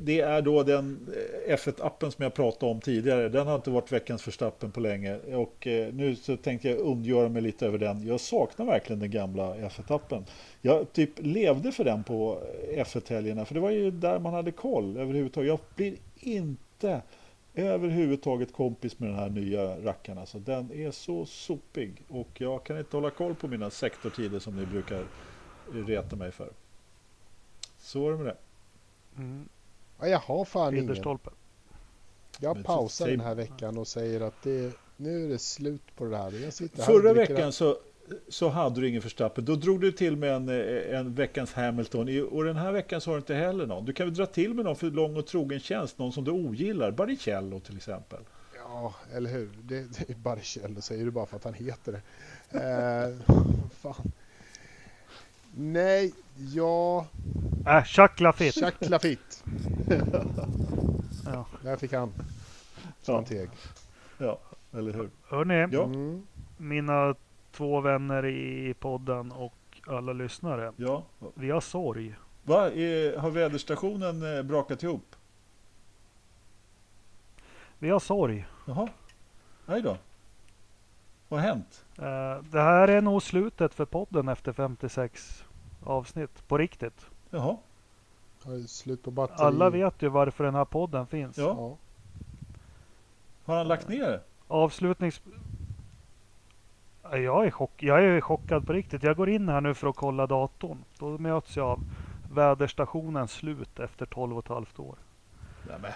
det 0.00 0.20
är 0.20 0.42
då 0.42 0.62
den 0.62 1.08
eh, 1.46 1.56
F1-appen 1.56 2.10
som 2.10 2.22
jag 2.22 2.34
pratade 2.34 2.72
om 2.72 2.80
tidigare. 2.80 3.28
Den 3.28 3.46
har 3.46 3.54
inte 3.54 3.70
varit 3.70 3.92
veckans 3.92 4.22
förstappen 4.22 4.70
på 4.70 4.80
länge. 4.80 5.16
Och 5.16 5.66
eh, 5.66 5.94
nu 5.94 6.16
så 6.16 6.36
tänkte 6.36 6.68
jag 6.68 6.86
ondgöra 6.86 7.28
mig 7.28 7.42
lite 7.42 7.66
över 7.66 7.78
den. 7.78 8.06
Jag 8.06 8.20
saknar 8.20 8.66
verkligen 8.66 9.00
den 9.00 9.10
gamla 9.10 9.54
F1-appen. 9.54 10.24
Jag 10.60 10.92
typ 10.92 11.10
levde 11.16 11.72
för 11.72 11.84
den 11.84 12.04
på 12.04 12.38
F1-helgerna. 12.76 13.44
För 13.44 13.54
det 13.54 13.60
var 13.60 13.70
ju 13.70 13.90
där 13.90 14.18
man 14.18 14.34
hade 14.34 14.52
koll 14.52 14.96
överhuvudtaget. 14.96 15.48
Jag 15.48 15.58
blir 15.74 15.94
inte 16.14 17.02
överhuvudtaget 17.54 18.52
kompis 18.52 18.98
med 18.98 19.08
den 19.08 19.18
här 19.18 19.30
nya 19.30 19.84
rackaren. 19.84 20.18
Alltså, 20.18 20.38
den 20.38 20.72
är 20.72 20.90
så 20.90 21.26
sopig. 21.26 22.02
Och 22.08 22.28
jag 22.34 22.64
kan 22.64 22.78
inte 22.78 22.96
hålla 22.96 23.10
koll 23.10 23.34
på 23.34 23.48
mina 23.48 23.70
sektortider 23.70 24.38
som 24.38 24.56
ni 24.56 24.66
brukar 24.66 25.04
reta 25.72 26.16
mig 26.16 26.32
för. 26.32 26.52
Så 27.78 28.08
är 28.08 28.12
det 28.12 28.16
med 28.16 28.26
det. 28.26 28.36
Mm. 29.16 29.48
Ja, 30.00 30.06
jag 30.06 30.18
har 30.18 30.44
fan 30.44 30.76
ingen. 30.76 30.96
Jag 32.40 32.56
Men 32.56 32.64
pausar 32.64 33.08
den 33.08 33.20
här 33.20 33.34
veckan 33.34 33.78
och 33.78 33.88
säger 33.88 34.20
att 34.20 34.42
det, 34.42 34.72
nu 34.96 35.24
är 35.24 35.28
det 35.28 35.38
slut 35.38 35.96
på 35.96 36.04
det 36.04 36.16
här. 36.16 36.32
Jag 36.44 36.52
sitter 36.52 36.78
här 36.78 36.84
Förra 36.84 37.12
veckan 37.12 37.52
så, 37.52 37.76
så 38.28 38.48
hade 38.48 38.80
du 38.80 38.88
ingen 38.88 39.00
Verstappen. 39.00 39.44
Då 39.44 39.56
drog 39.56 39.80
du 39.80 39.92
till 39.92 40.16
med 40.16 40.32
en, 40.32 40.48
eh, 40.48 40.98
en 40.98 41.14
veckans 41.14 41.52
Hamilton. 41.52 42.22
Och 42.30 42.44
den 42.44 42.56
här 42.56 42.72
veckan 42.72 43.00
så 43.00 43.10
har 43.10 43.14
du 43.16 43.18
inte 43.20 43.34
heller 43.34 43.66
någon. 43.66 43.84
Du 43.84 43.92
kan 43.92 44.06
väl 44.06 44.14
dra 44.14 44.26
till 44.26 44.54
med 44.54 44.64
någon 44.64 44.76
för 44.76 44.90
lång 44.90 45.16
och 45.16 45.26
trogen 45.26 45.60
tjänst. 45.60 45.98
Någon 45.98 46.12
som 46.12 46.24
du 46.24 46.30
ogillar. 46.30 46.90
Baricello 46.90 47.60
till 47.60 47.76
exempel. 47.76 48.18
Ja, 48.56 48.94
eller 49.14 49.30
hur? 49.30 49.50
Det, 49.62 49.80
det 49.98 50.10
är 50.10 50.14
Barrichello, 50.14 50.80
säger 50.80 51.04
du 51.04 51.10
bara 51.10 51.26
för 51.26 51.36
att 51.36 51.44
han 51.44 51.54
heter 51.54 51.92
det. 51.92 52.58
Eh, 52.58 53.34
fan. 53.80 54.12
Nej, 55.56 56.12
ja... 56.54 57.06
Äh, 57.66 57.82
Jacques 57.96 58.20
Lafitte. 58.20 58.60
Jacques 58.60 58.90
Lafitte. 58.90 59.36
Ja. 61.26 61.46
Där 61.62 61.76
fick 61.76 61.92
han. 61.92 62.12
Så 63.02 63.12
Ja. 63.12 63.16
han 63.16 63.24
teg. 63.24 63.48
Ja, 64.18 64.38
eller 64.72 64.92
hur? 64.92 65.10
Hörni, 65.28 65.68
Ja. 65.76 65.84
Mm. 65.84 66.26
mina 66.56 67.14
två 67.54 67.80
vänner 67.80 68.26
i 68.26 68.74
podden 68.74 69.32
och 69.32 69.54
alla 69.86 70.12
lyssnare. 70.12 70.72
Ja. 70.76 71.04
Vi 71.34 71.50
har 71.50 71.60
sorg. 71.60 72.14
Va? 72.42 72.70
Är, 72.70 73.16
har 73.16 73.30
väderstationen 73.30 74.36
eh, 74.36 74.42
brakat 74.42 74.82
ihop? 74.82 75.16
Vi 77.78 77.90
har 77.90 77.98
sorg. 77.98 78.46
Jaha. 78.66 78.88
Nej 79.66 79.82
då. 79.82 79.96
Vad 81.28 81.40
har 81.40 81.48
hänt? 81.48 81.84
Eh, 81.98 82.44
det 82.50 82.60
här 82.60 82.88
är 82.88 83.00
nog 83.00 83.22
slutet 83.22 83.74
för 83.74 83.84
podden 83.84 84.28
efter 84.28 84.52
56 84.52 85.44
avsnitt. 85.84 86.48
På 86.48 86.58
riktigt. 86.58 87.06
Jaha. 87.30 87.56
Slut 88.66 89.02
på 89.02 89.10
batteri. 89.10 89.46
Alla 89.46 89.70
vet 89.70 90.02
ju 90.02 90.08
varför 90.08 90.44
den 90.44 90.54
här 90.54 90.64
podden 90.64 91.06
finns. 91.06 91.38
Ja. 91.38 91.44
Ja. 91.58 91.76
Har 93.44 93.56
han 93.56 93.68
lagt 93.68 93.88
ner 93.88 94.02
det? 94.02 94.20
Avslutnings... 94.48 95.22
Ja, 97.10 97.18
Jag 97.18 97.46
är, 97.46 97.50
chock... 97.50 97.82
jag 97.82 98.04
är 98.04 98.20
chockad 98.20 98.66
på 98.66 98.72
riktigt. 98.72 99.02
Jag 99.02 99.16
går 99.16 99.28
in 99.28 99.48
här 99.48 99.60
nu 99.60 99.74
för 99.74 99.88
att 99.88 99.96
kolla 99.96 100.26
datorn. 100.26 100.84
Då 100.98 101.18
möts 101.18 101.56
jag 101.56 101.66
av 101.66 101.80
väderstationens 102.28 103.32
slut 103.32 103.78
efter 103.78 104.06
12 104.06 104.38
och 104.38 104.44
ett 104.44 104.48
halvt 104.48 104.78
år. 104.78 104.96
Nej, 105.68 105.76
men. 105.82 105.92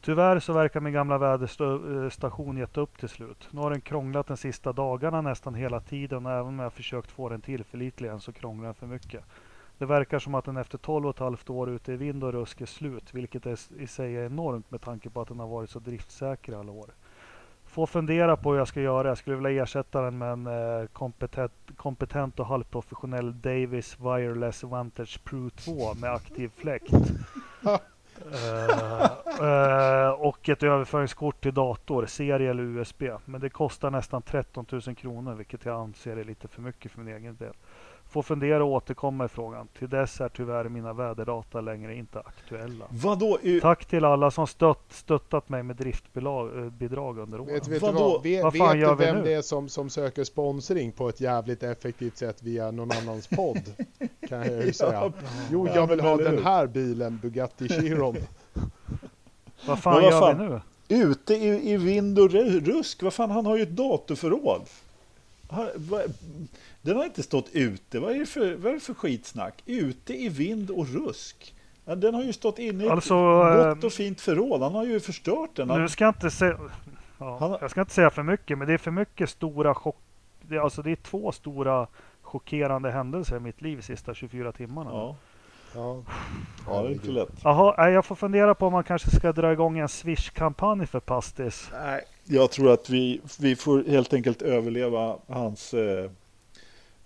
Tyvärr 0.00 0.38
så 0.40 0.52
verkar 0.52 0.80
min 0.80 0.92
gamla 0.92 1.18
väderstation 1.18 2.56
gett 2.56 2.76
upp 2.76 2.98
till 2.98 3.08
slut. 3.08 3.48
Nu 3.50 3.60
har 3.60 3.70
den 3.70 3.80
krånglat 3.80 4.26
de 4.26 4.36
sista 4.36 4.72
dagarna 4.72 5.20
nästan 5.20 5.54
hela 5.54 5.80
tiden 5.80 6.26
och 6.26 6.32
även 6.32 6.46
om 6.46 6.58
jag 6.58 6.72
försökt 6.72 7.10
få 7.10 7.28
den 7.28 7.40
tillförlitlig 7.40 8.08
än 8.08 8.20
så 8.20 8.32
krånglar 8.32 8.64
den 8.64 8.74
för 8.74 8.86
mycket. 8.86 9.24
Det 9.78 9.86
verkar 9.86 10.18
som 10.18 10.34
att 10.34 10.44
den 10.44 10.56
efter 10.56 10.78
12 10.78 11.06
och 11.06 11.14
ett 11.14 11.20
halvt 11.20 11.50
år 11.50 11.70
ute 11.70 11.92
i 11.92 11.96
vind 11.96 12.24
och 12.24 12.32
rusk 12.32 12.60
är 12.60 12.66
slut, 12.66 13.14
vilket 13.14 13.46
är, 13.46 13.58
i 13.80 13.86
sig 13.86 14.16
är 14.16 14.26
enormt 14.26 14.70
med 14.70 14.80
tanke 14.80 15.10
på 15.10 15.20
att 15.20 15.28
den 15.28 15.38
har 15.38 15.46
varit 15.46 15.70
så 15.70 15.78
driftsäker 15.78 16.52
alla 16.58 16.72
år. 16.72 16.90
Får 17.72 17.86
fundera 17.86 18.36
på 18.36 18.50
hur 18.50 18.58
jag 18.58 18.68
ska 18.68 18.80
göra. 18.80 19.08
Jag 19.08 19.18
skulle 19.18 19.36
vilja 19.36 19.62
ersätta 19.62 20.02
den 20.02 20.18
med 20.18 20.32
en 20.32 20.46
eh, 20.46 20.86
kompetent, 20.86 21.52
kompetent 21.76 22.40
och 22.40 22.46
halvprofessionell 22.46 23.40
Davis 23.40 23.96
Wireless 24.00 24.64
Vantage 24.64 25.24
Pro 25.24 25.50
2 25.50 25.94
med 25.94 26.12
aktiv 26.12 26.50
fläkt. 26.56 26.92
Eh, 28.32 29.04
eh, 29.48 30.10
och 30.10 30.48
ett 30.48 30.62
överföringskort 30.62 31.42
till 31.42 31.54
dator, 31.54 32.06
serie 32.06 32.50
eller 32.50 32.62
USB. 32.62 33.02
Men 33.24 33.40
det 33.40 33.48
kostar 33.48 33.90
nästan 33.90 34.22
13 34.22 34.66
000 34.70 34.82
kronor, 34.96 35.34
vilket 35.34 35.64
jag 35.64 35.80
anser 35.80 36.16
är 36.16 36.24
lite 36.24 36.48
för 36.48 36.62
mycket 36.62 36.92
för 36.92 37.00
min 37.00 37.16
egen 37.16 37.36
del. 37.36 37.54
Får 38.12 38.22
fundera 38.22 38.64
och 38.64 38.70
återkomma 38.72 39.24
i 39.24 39.28
frågan. 39.28 39.68
Till 39.78 39.88
dess 39.88 40.20
är 40.20 40.28
tyvärr 40.28 40.68
mina 40.68 40.92
väderdata 40.92 41.60
längre 41.60 41.94
inte 41.96 42.20
aktuella. 42.20 42.84
Vadå? 42.90 43.38
Tack 43.62 43.84
till 43.84 44.04
alla 44.04 44.30
som 44.30 44.46
stött, 44.46 44.84
stöttat 44.90 45.48
mig 45.48 45.62
med 45.62 45.76
driftbidrag 45.76 47.18
under 47.18 47.40
åren. 47.40 47.46
Vet, 47.54 47.68
vet 47.68 47.80
du 47.80 47.86
Vadå? 47.86 47.98
vad? 48.12 48.22
Vet, 48.22 48.42
Vad 48.44 48.56
fan 48.56 48.66
vet 48.68 48.74
du 48.76 48.80
gör 48.80 48.94
vi 48.94 49.04
vem 49.04 49.16
nu? 49.16 49.22
det 49.22 49.32
är 49.34 49.42
som, 49.42 49.68
som 49.68 49.90
söker 49.90 50.24
sponsring 50.24 50.92
på 50.92 51.08
ett 51.08 51.20
jävligt 51.20 51.62
effektivt 51.62 52.16
sätt 52.16 52.42
via 52.42 52.70
någon 52.70 52.90
annans 52.92 53.26
podd? 53.28 53.60
Kan 54.28 54.38
jag 54.38 54.64
ju 54.66 54.72
säga. 54.72 55.12
Jo, 55.50 55.66
Ja, 55.68 55.74
jag 55.74 55.86
vill 55.86 56.00
ha 56.00 56.16
den 56.16 56.44
här 56.44 56.66
bilen, 56.66 57.18
Bugatti 57.22 57.68
Chiron. 57.68 58.16
Vad 59.66 59.78
fan 59.78 59.94
vad 59.94 60.02
gör 60.02 60.20
fan? 60.20 60.38
vi 60.38 60.44
nu? 60.48 60.60
Ute 61.04 61.34
i, 61.34 61.72
i 61.72 61.76
vind 61.76 62.18
och 62.18 62.28
ru- 62.30 62.60
rusk? 62.64 63.02
Vad 63.02 63.12
fan, 63.14 63.30
han 63.30 63.46
har 63.46 63.56
ju 63.56 63.62
ett 63.62 63.76
datorförråd. 63.76 64.62
Har, 65.48 65.70
va, 65.76 66.00
den 66.82 66.96
har 66.96 67.04
inte 67.04 67.22
stått 67.22 67.48
ute. 67.52 68.00
Vad 68.00 68.12
är, 68.12 68.18
det 68.18 68.26
för, 68.26 68.54
vad 68.54 68.70
är 68.70 68.74
det 68.74 68.80
för 68.80 68.94
skitsnack? 68.94 69.62
Ute 69.66 70.14
i 70.14 70.28
vind 70.28 70.70
och 70.70 70.88
rusk? 70.88 71.54
Den 71.84 72.14
har 72.14 72.22
ju 72.22 72.32
stått 72.32 72.58
inne 72.58 72.84
i 72.84 72.88
Alltså, 72.88 73.14
ett 73.14 73.74
gott 73.74 73.82
eh, 73.82 73.86
och 73.86 73.92
fint 73.92 74.20
förråd. 74.20 74.62
Han 74.62 74.74
har 74.74 74.84
ju 74.84 75.00
förstört 75.00 75.50
den. 75.56 75.70
Han, 75.70 75.80
Nu 75.82 75.88
ska 75.88 76.04
jag 76.04 76.14
inte 76.14 76.30
säga... 76.30 76.58
Ja, 77.18 77.36
Han- 77.40 77.56
jag 77.60 77.70
ska 77.70 77.80
inte 77.80 77.94
säga 77.94 78.10
för 78.10 78.22
mycket, 78.22 78.58
men 78.58 78.66
det 78.66 78.74
är 78.74 78.78
för 78.78 78.90
mycket 78.90 79.30
stora 79.30 79.74
chock... 79.74 79.96
Det, 80.42 80.56
är- 80.56 80.60
alltså 80.60 80.82
det 80.82 80.90
är 80.90 80.96
två 80.96 81.32
stora 81.32 81.86
chockerande 82.22 82.90
händelser 82.90 83.36
i 83.36 83.40
mitt 83.40 83.62
liv 83.62 83.76
de 83.76 83.82
sista 83.82 84.14
24 84.14 84.52
timmarna. 84.52 84.90
ja, 84.90 85.16
Ja, 85.74 86.02
ja, 86.66 86.82
det 86.82 86.88
är 86.88 86.92
inte 86.92 87.10
lätt. 87.10 87.28
Jaha, 87.44 87.90
jag 87.90 88.04
får 88.04 88.14
fundera 88.14 88.54
på 88.54 88.66
om 88.66 88.72
man 88.72 88.84
kanske 88.84 89.10
ska 89.10 89.32
dra 89.32 89.52
igång 89.52 89.78
en 89.78 89.88
Swish-kampanj 89.88 90.86
för 90.86 91.00
Pastis. 91.00 91.68
Nej, 91.72 92.00
jag 92.24 92.50
tror 92.50 92.72
att 92.72 92.90
vi, 92.90 93.20
vi 93.40 93.56
får 93.56 93.84
helt 93.84 94.12
enkelt 94.14 94.42
överleva 94.42 95.16
hans, 95.28 95.74
eh, 95.74 96.10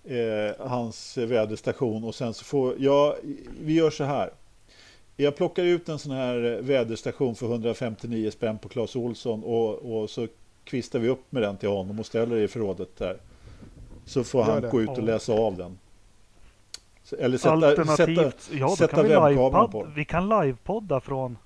eh, 0.06 0.66
hans 0.68 1.16
väderstation 1.18 2.04
och 2.04 2.14
sen 2.14 2.34
så 2.34 2.44
får 2.44 2.74
jag, 2.78 3.14
vi 3.60 3.74
gör 3.74 3.90
så 3.90 4.04
här. 4.04 4.30
Jag 5.16 5.36
plockar 5.36 5.62
ut 5.64 5.88
en 5.88 5.98
sån 5.98 6.12
här 6.12 6.58
väderstation 6.62 7.34
för 7.34 7.46
159 7.46 8.30
spänn 8.30 8.58
på 8.58 8.68
Clas 8.68 8.96
Olsson 8.96 9.44
och, 9.44 10.00
och 10.02 10.10
så 10.10 10.26
kvistar 10.64 10.98
vi 10.98 11.08
upp 11.08 11.32
med 11.32 11.42
den 11.42 11.56
till 11.56 11.68
honom 11.68 11.98
och 12.00 12.06
ställer 12.06 12.36
i 12.36 12.48
förrådet 12.48 12.96
där. 12.96 13.16
Så 14.04 14.24
får 14.24 14.42
han 14.42 14.62
det. 14.62 14.68
gå 14.68 14.82
ut 14.82 14.88
och 14.88 15.02
läsa 15.02 15.32
av 15.32 15.56
den. 15.56 15.78
Eller 17.18 17.38
sätta, 17.38 17.52
Alternativt, 17.52 18.16
sätta, 18.40 18.56
ja, 18.56 18.76
sätta 18.76 18.94
kan 18.94 19.02
vi, 19.04 19.08
webbkameran 19.08 19.30
livepod, 19.32 19.70
på 19.72 19.84
vi 19.96 20.04
kan 20.04 20.28
livepodda 20.28 21.00
från... 21.00 21.38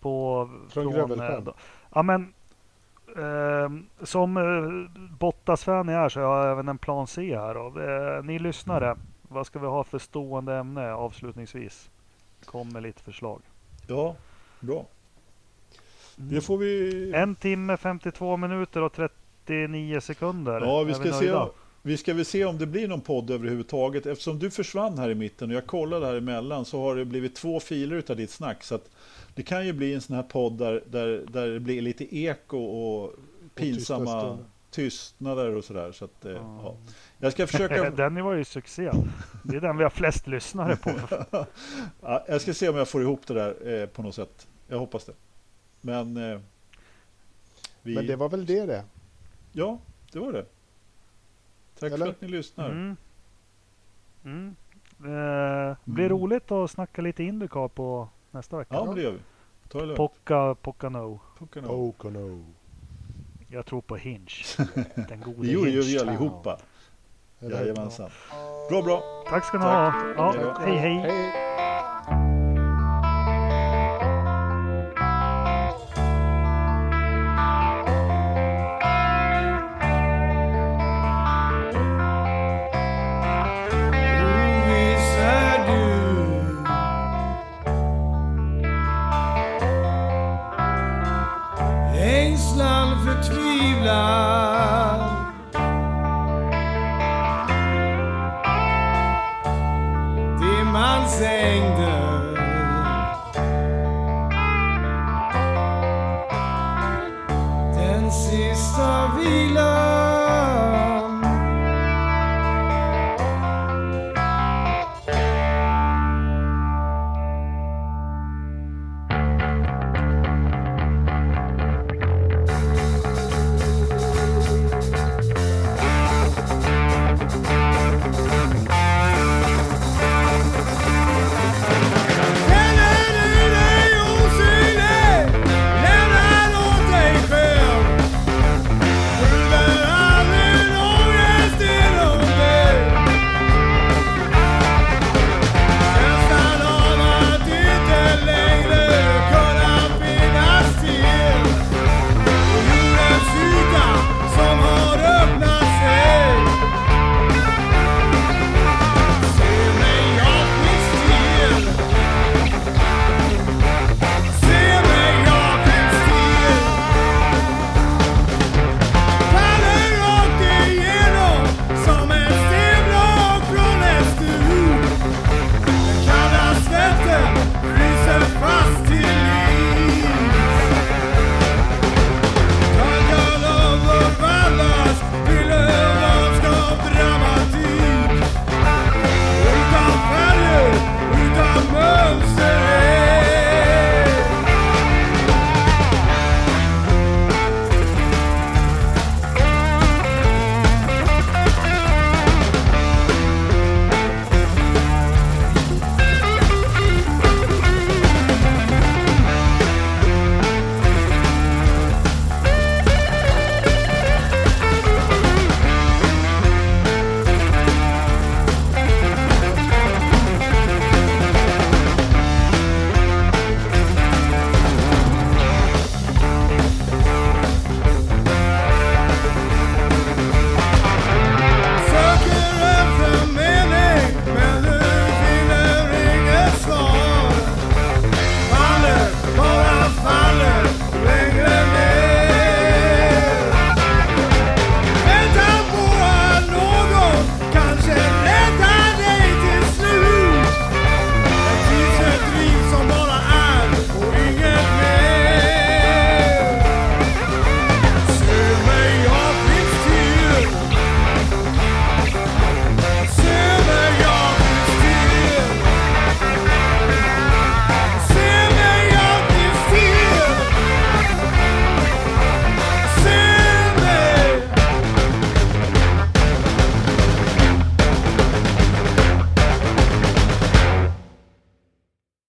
På, 0.00 0.48
Från 0.70 0.92
Grövelsjön. 0.92 1.32
eh, 1.34 1.40
då- 1.40 1.54
Ja 1.94 2.02
men... 2.02 2.32
ehm, 3.16 3.86
som 4.02 4.36
eh, 4.36 4.90
Bottas-fan 5.18 5.88
jag 5.88 6.04
är 6.04 6.08
så 6.08 6.20
har 6.20 6.46
jag 6.46 6.52
även 6.52 6.68
en 6.68 6.78
plan 6.78 7.06
C 7.06 7.36
här. 7.36 7.54
Då. 7.54 7.80
Eh, 7.80 8.24
ni 8.24 8.38
lyssnare, 8.38 8.96
vad 9.22 9.46
ska 9.46 9.58
vi 9.58 9.66
ha 9.66 9.84
för 9.84 9.98
stående 9.98 10.54
ämne 10.54 10.92
avslutningsvis? 10.92 11.90
Kom 12.44 12.68
med 12.68 12.82
lite 12.82 13.02
förslag. 13.02 13.40
Ja, 13.86 14.16
bra. 14.60 14.86
Mm. 16.18 16.34
Det 16.34 16.40
får 16.40 16.58
vi... 16.58 17.12
En 17.14 17.34
timme, 17.34 17.76
52 17.76 18.36
minuter 18.36 18.82
och 18.82 18.92
39 18.92 20.00
sekunder. 20.00 20.60
Ja, 20.60 20.82
vi 20.82 20.94
ska, 20.94 21.04
se, 21.04 21.10
nöjda? 21.10 21.48
vi 21.82 21.96
ska 21.96 22.14
väl 22.14 22.24
se 22.24 22.44
om 22.44 22.58
det 22.58 22.66
blir 22.66 22.88
någon 22.88 23.00
podd 23.00 23.30
överhuvudtaget. 23.30 24.06
Eftersom 24.06 24.38
du 24.38 24.50
försvann 24.50 24.98
här 24.98 25.10
i 25.10 25.14
mitten 25.14 25.50
och 25.50 25.56
jag 25.56 25.66
kollade 25.66 26.06
här 26.06 26.14
emellan 26.14 26.64
så 26.64 26.82
har 26.82 26.96
det 26.96 27.04
blivit 27.04 27.36
två 27.36 27.60
filer 27.60 27.96
utav 27.96 28.16
ditt 28.16 28.30
snack. 28.30 28.62
Så 28.62 28.74
att 28.74 28.90
det 29.34 29.42
kan 29.42 29.66
ju 29.66 29.72
bli 29.72 29.94
en 29.94 30.00
sån 30.00 30.16
här 30.16 30.22
podd 30.22 30.58
där, 30.58 30.82
där, 30.86 31.24
där 31.28 31.48
det 31.50 31.60
blir 31.60 31.82
lite 31.82 32.16
eko 32.16 32.58
och 32.58 33.14
pinsamma 33.54 34.20
stunder. 34.20 34.44
tystnader 34.70 35.54
och 35.56 35.64
sådär. 35.64 35.92
Så 35.92 36.04
att, 36.04 36.24
eh, 36.24 36.32
Ja. 36.32 36.60
ja. 36.62 36.76
Jag 37.18 37.32
ska 37.32 37.46
försöka... 37.46 37.90
den 37.96 38.24
var 38.24 38.34
ju 38.34 38.44
succé. 38.44 38.90
Det 39.44 39.56
är 39.56 39.60
den 39.60 39.76
vi 39.76 39.82
har 39.82 39.90
flest 39.90 40.26
lyssnare 40.26 40.76
på. 40.76 40.90
ja, 42.00 42.24
jag 42.28 42.40
ska 42.40 42.54
se 42.54 42.68
om 42.68 42.76
jag 42.76 42.88
får 42.88 43.02
ihop 43.02 43.26
det 43.26 43.34
där 43.34 43.80
eh, 43.82 43.86
på 43.86 44.02
något 44.02 44.14
sätt. 44.14 44.48
Jag 44.68 44.78
hoppas 44.78 45.04
det. 45.04 45.12
Men... 45.80 46.16
Eh, 46.16 46.40
vi... 47.82 47.94
men 47.94 48.06
det 48.06 48.16
var 48.16 48.28
väl 48.28 48.46
det 48.46 48.66
det. 48.66 48.84
Ja, 49.52 49.78
det 50.12 50.18
var 50.18 50.32
det. 50.32 50.44
Tack 51.78 51.92
Eller? 51.92 52.04
för 52.06 52.12
att 52.12 52.20
ni 52.20 52.28
lyssnar. 52.28 52.70
Mm. 52.70 52.96
Mm. 54.24 54.56
Eh, 54.98 55.76
blir 55.84 56.06
Mm. 56.06 56.18
roligt 56.18 56.50
att 56.50 56.70
snacka 56.70 57.02
lite 57.02 57.24
Indycar 57.24 57.68
på 57.68 58.08
nästa 58.30 58.56
vecka. 58.58 58.74
Ja, 58.74 58.84
men 58.84 58.94
det 58.94 59.02
gör 59.02 59.12
vi. 59.12 59.18
Ta 59.68 59.78
det 59.78 59.86
lugnt. 59.86 59.96
Pocka, 59.96 60.54
Pocono. 60.62 61.20
Pocono. 61.38 61.66
Pocono. 61.66 62.44
Jag 63.48 63.66
tror 63.66 63.80
på 63.80 63.96
Hinch. 63.96 64.56
Den 65.08 65.20
gode 65.20 65.46
Det 65.46 65.52
gjorde 65.52 65.70
ju 65.70 65.80
vi 65.80 65.98
allihopa. 65.98 66.58
Jajamensan. 67.38 68.10
Bra, 68.68 68.82
bra. 68.82 69.02
Tack 69.28 69.44
ska 69.44 69.58
ni 69.58 69.64
ha. 69.64 69.92
Ja, 70.16 70.58
hej 70.60 70.76
hej. 70.76 70.94
Hej. 70.94 71.39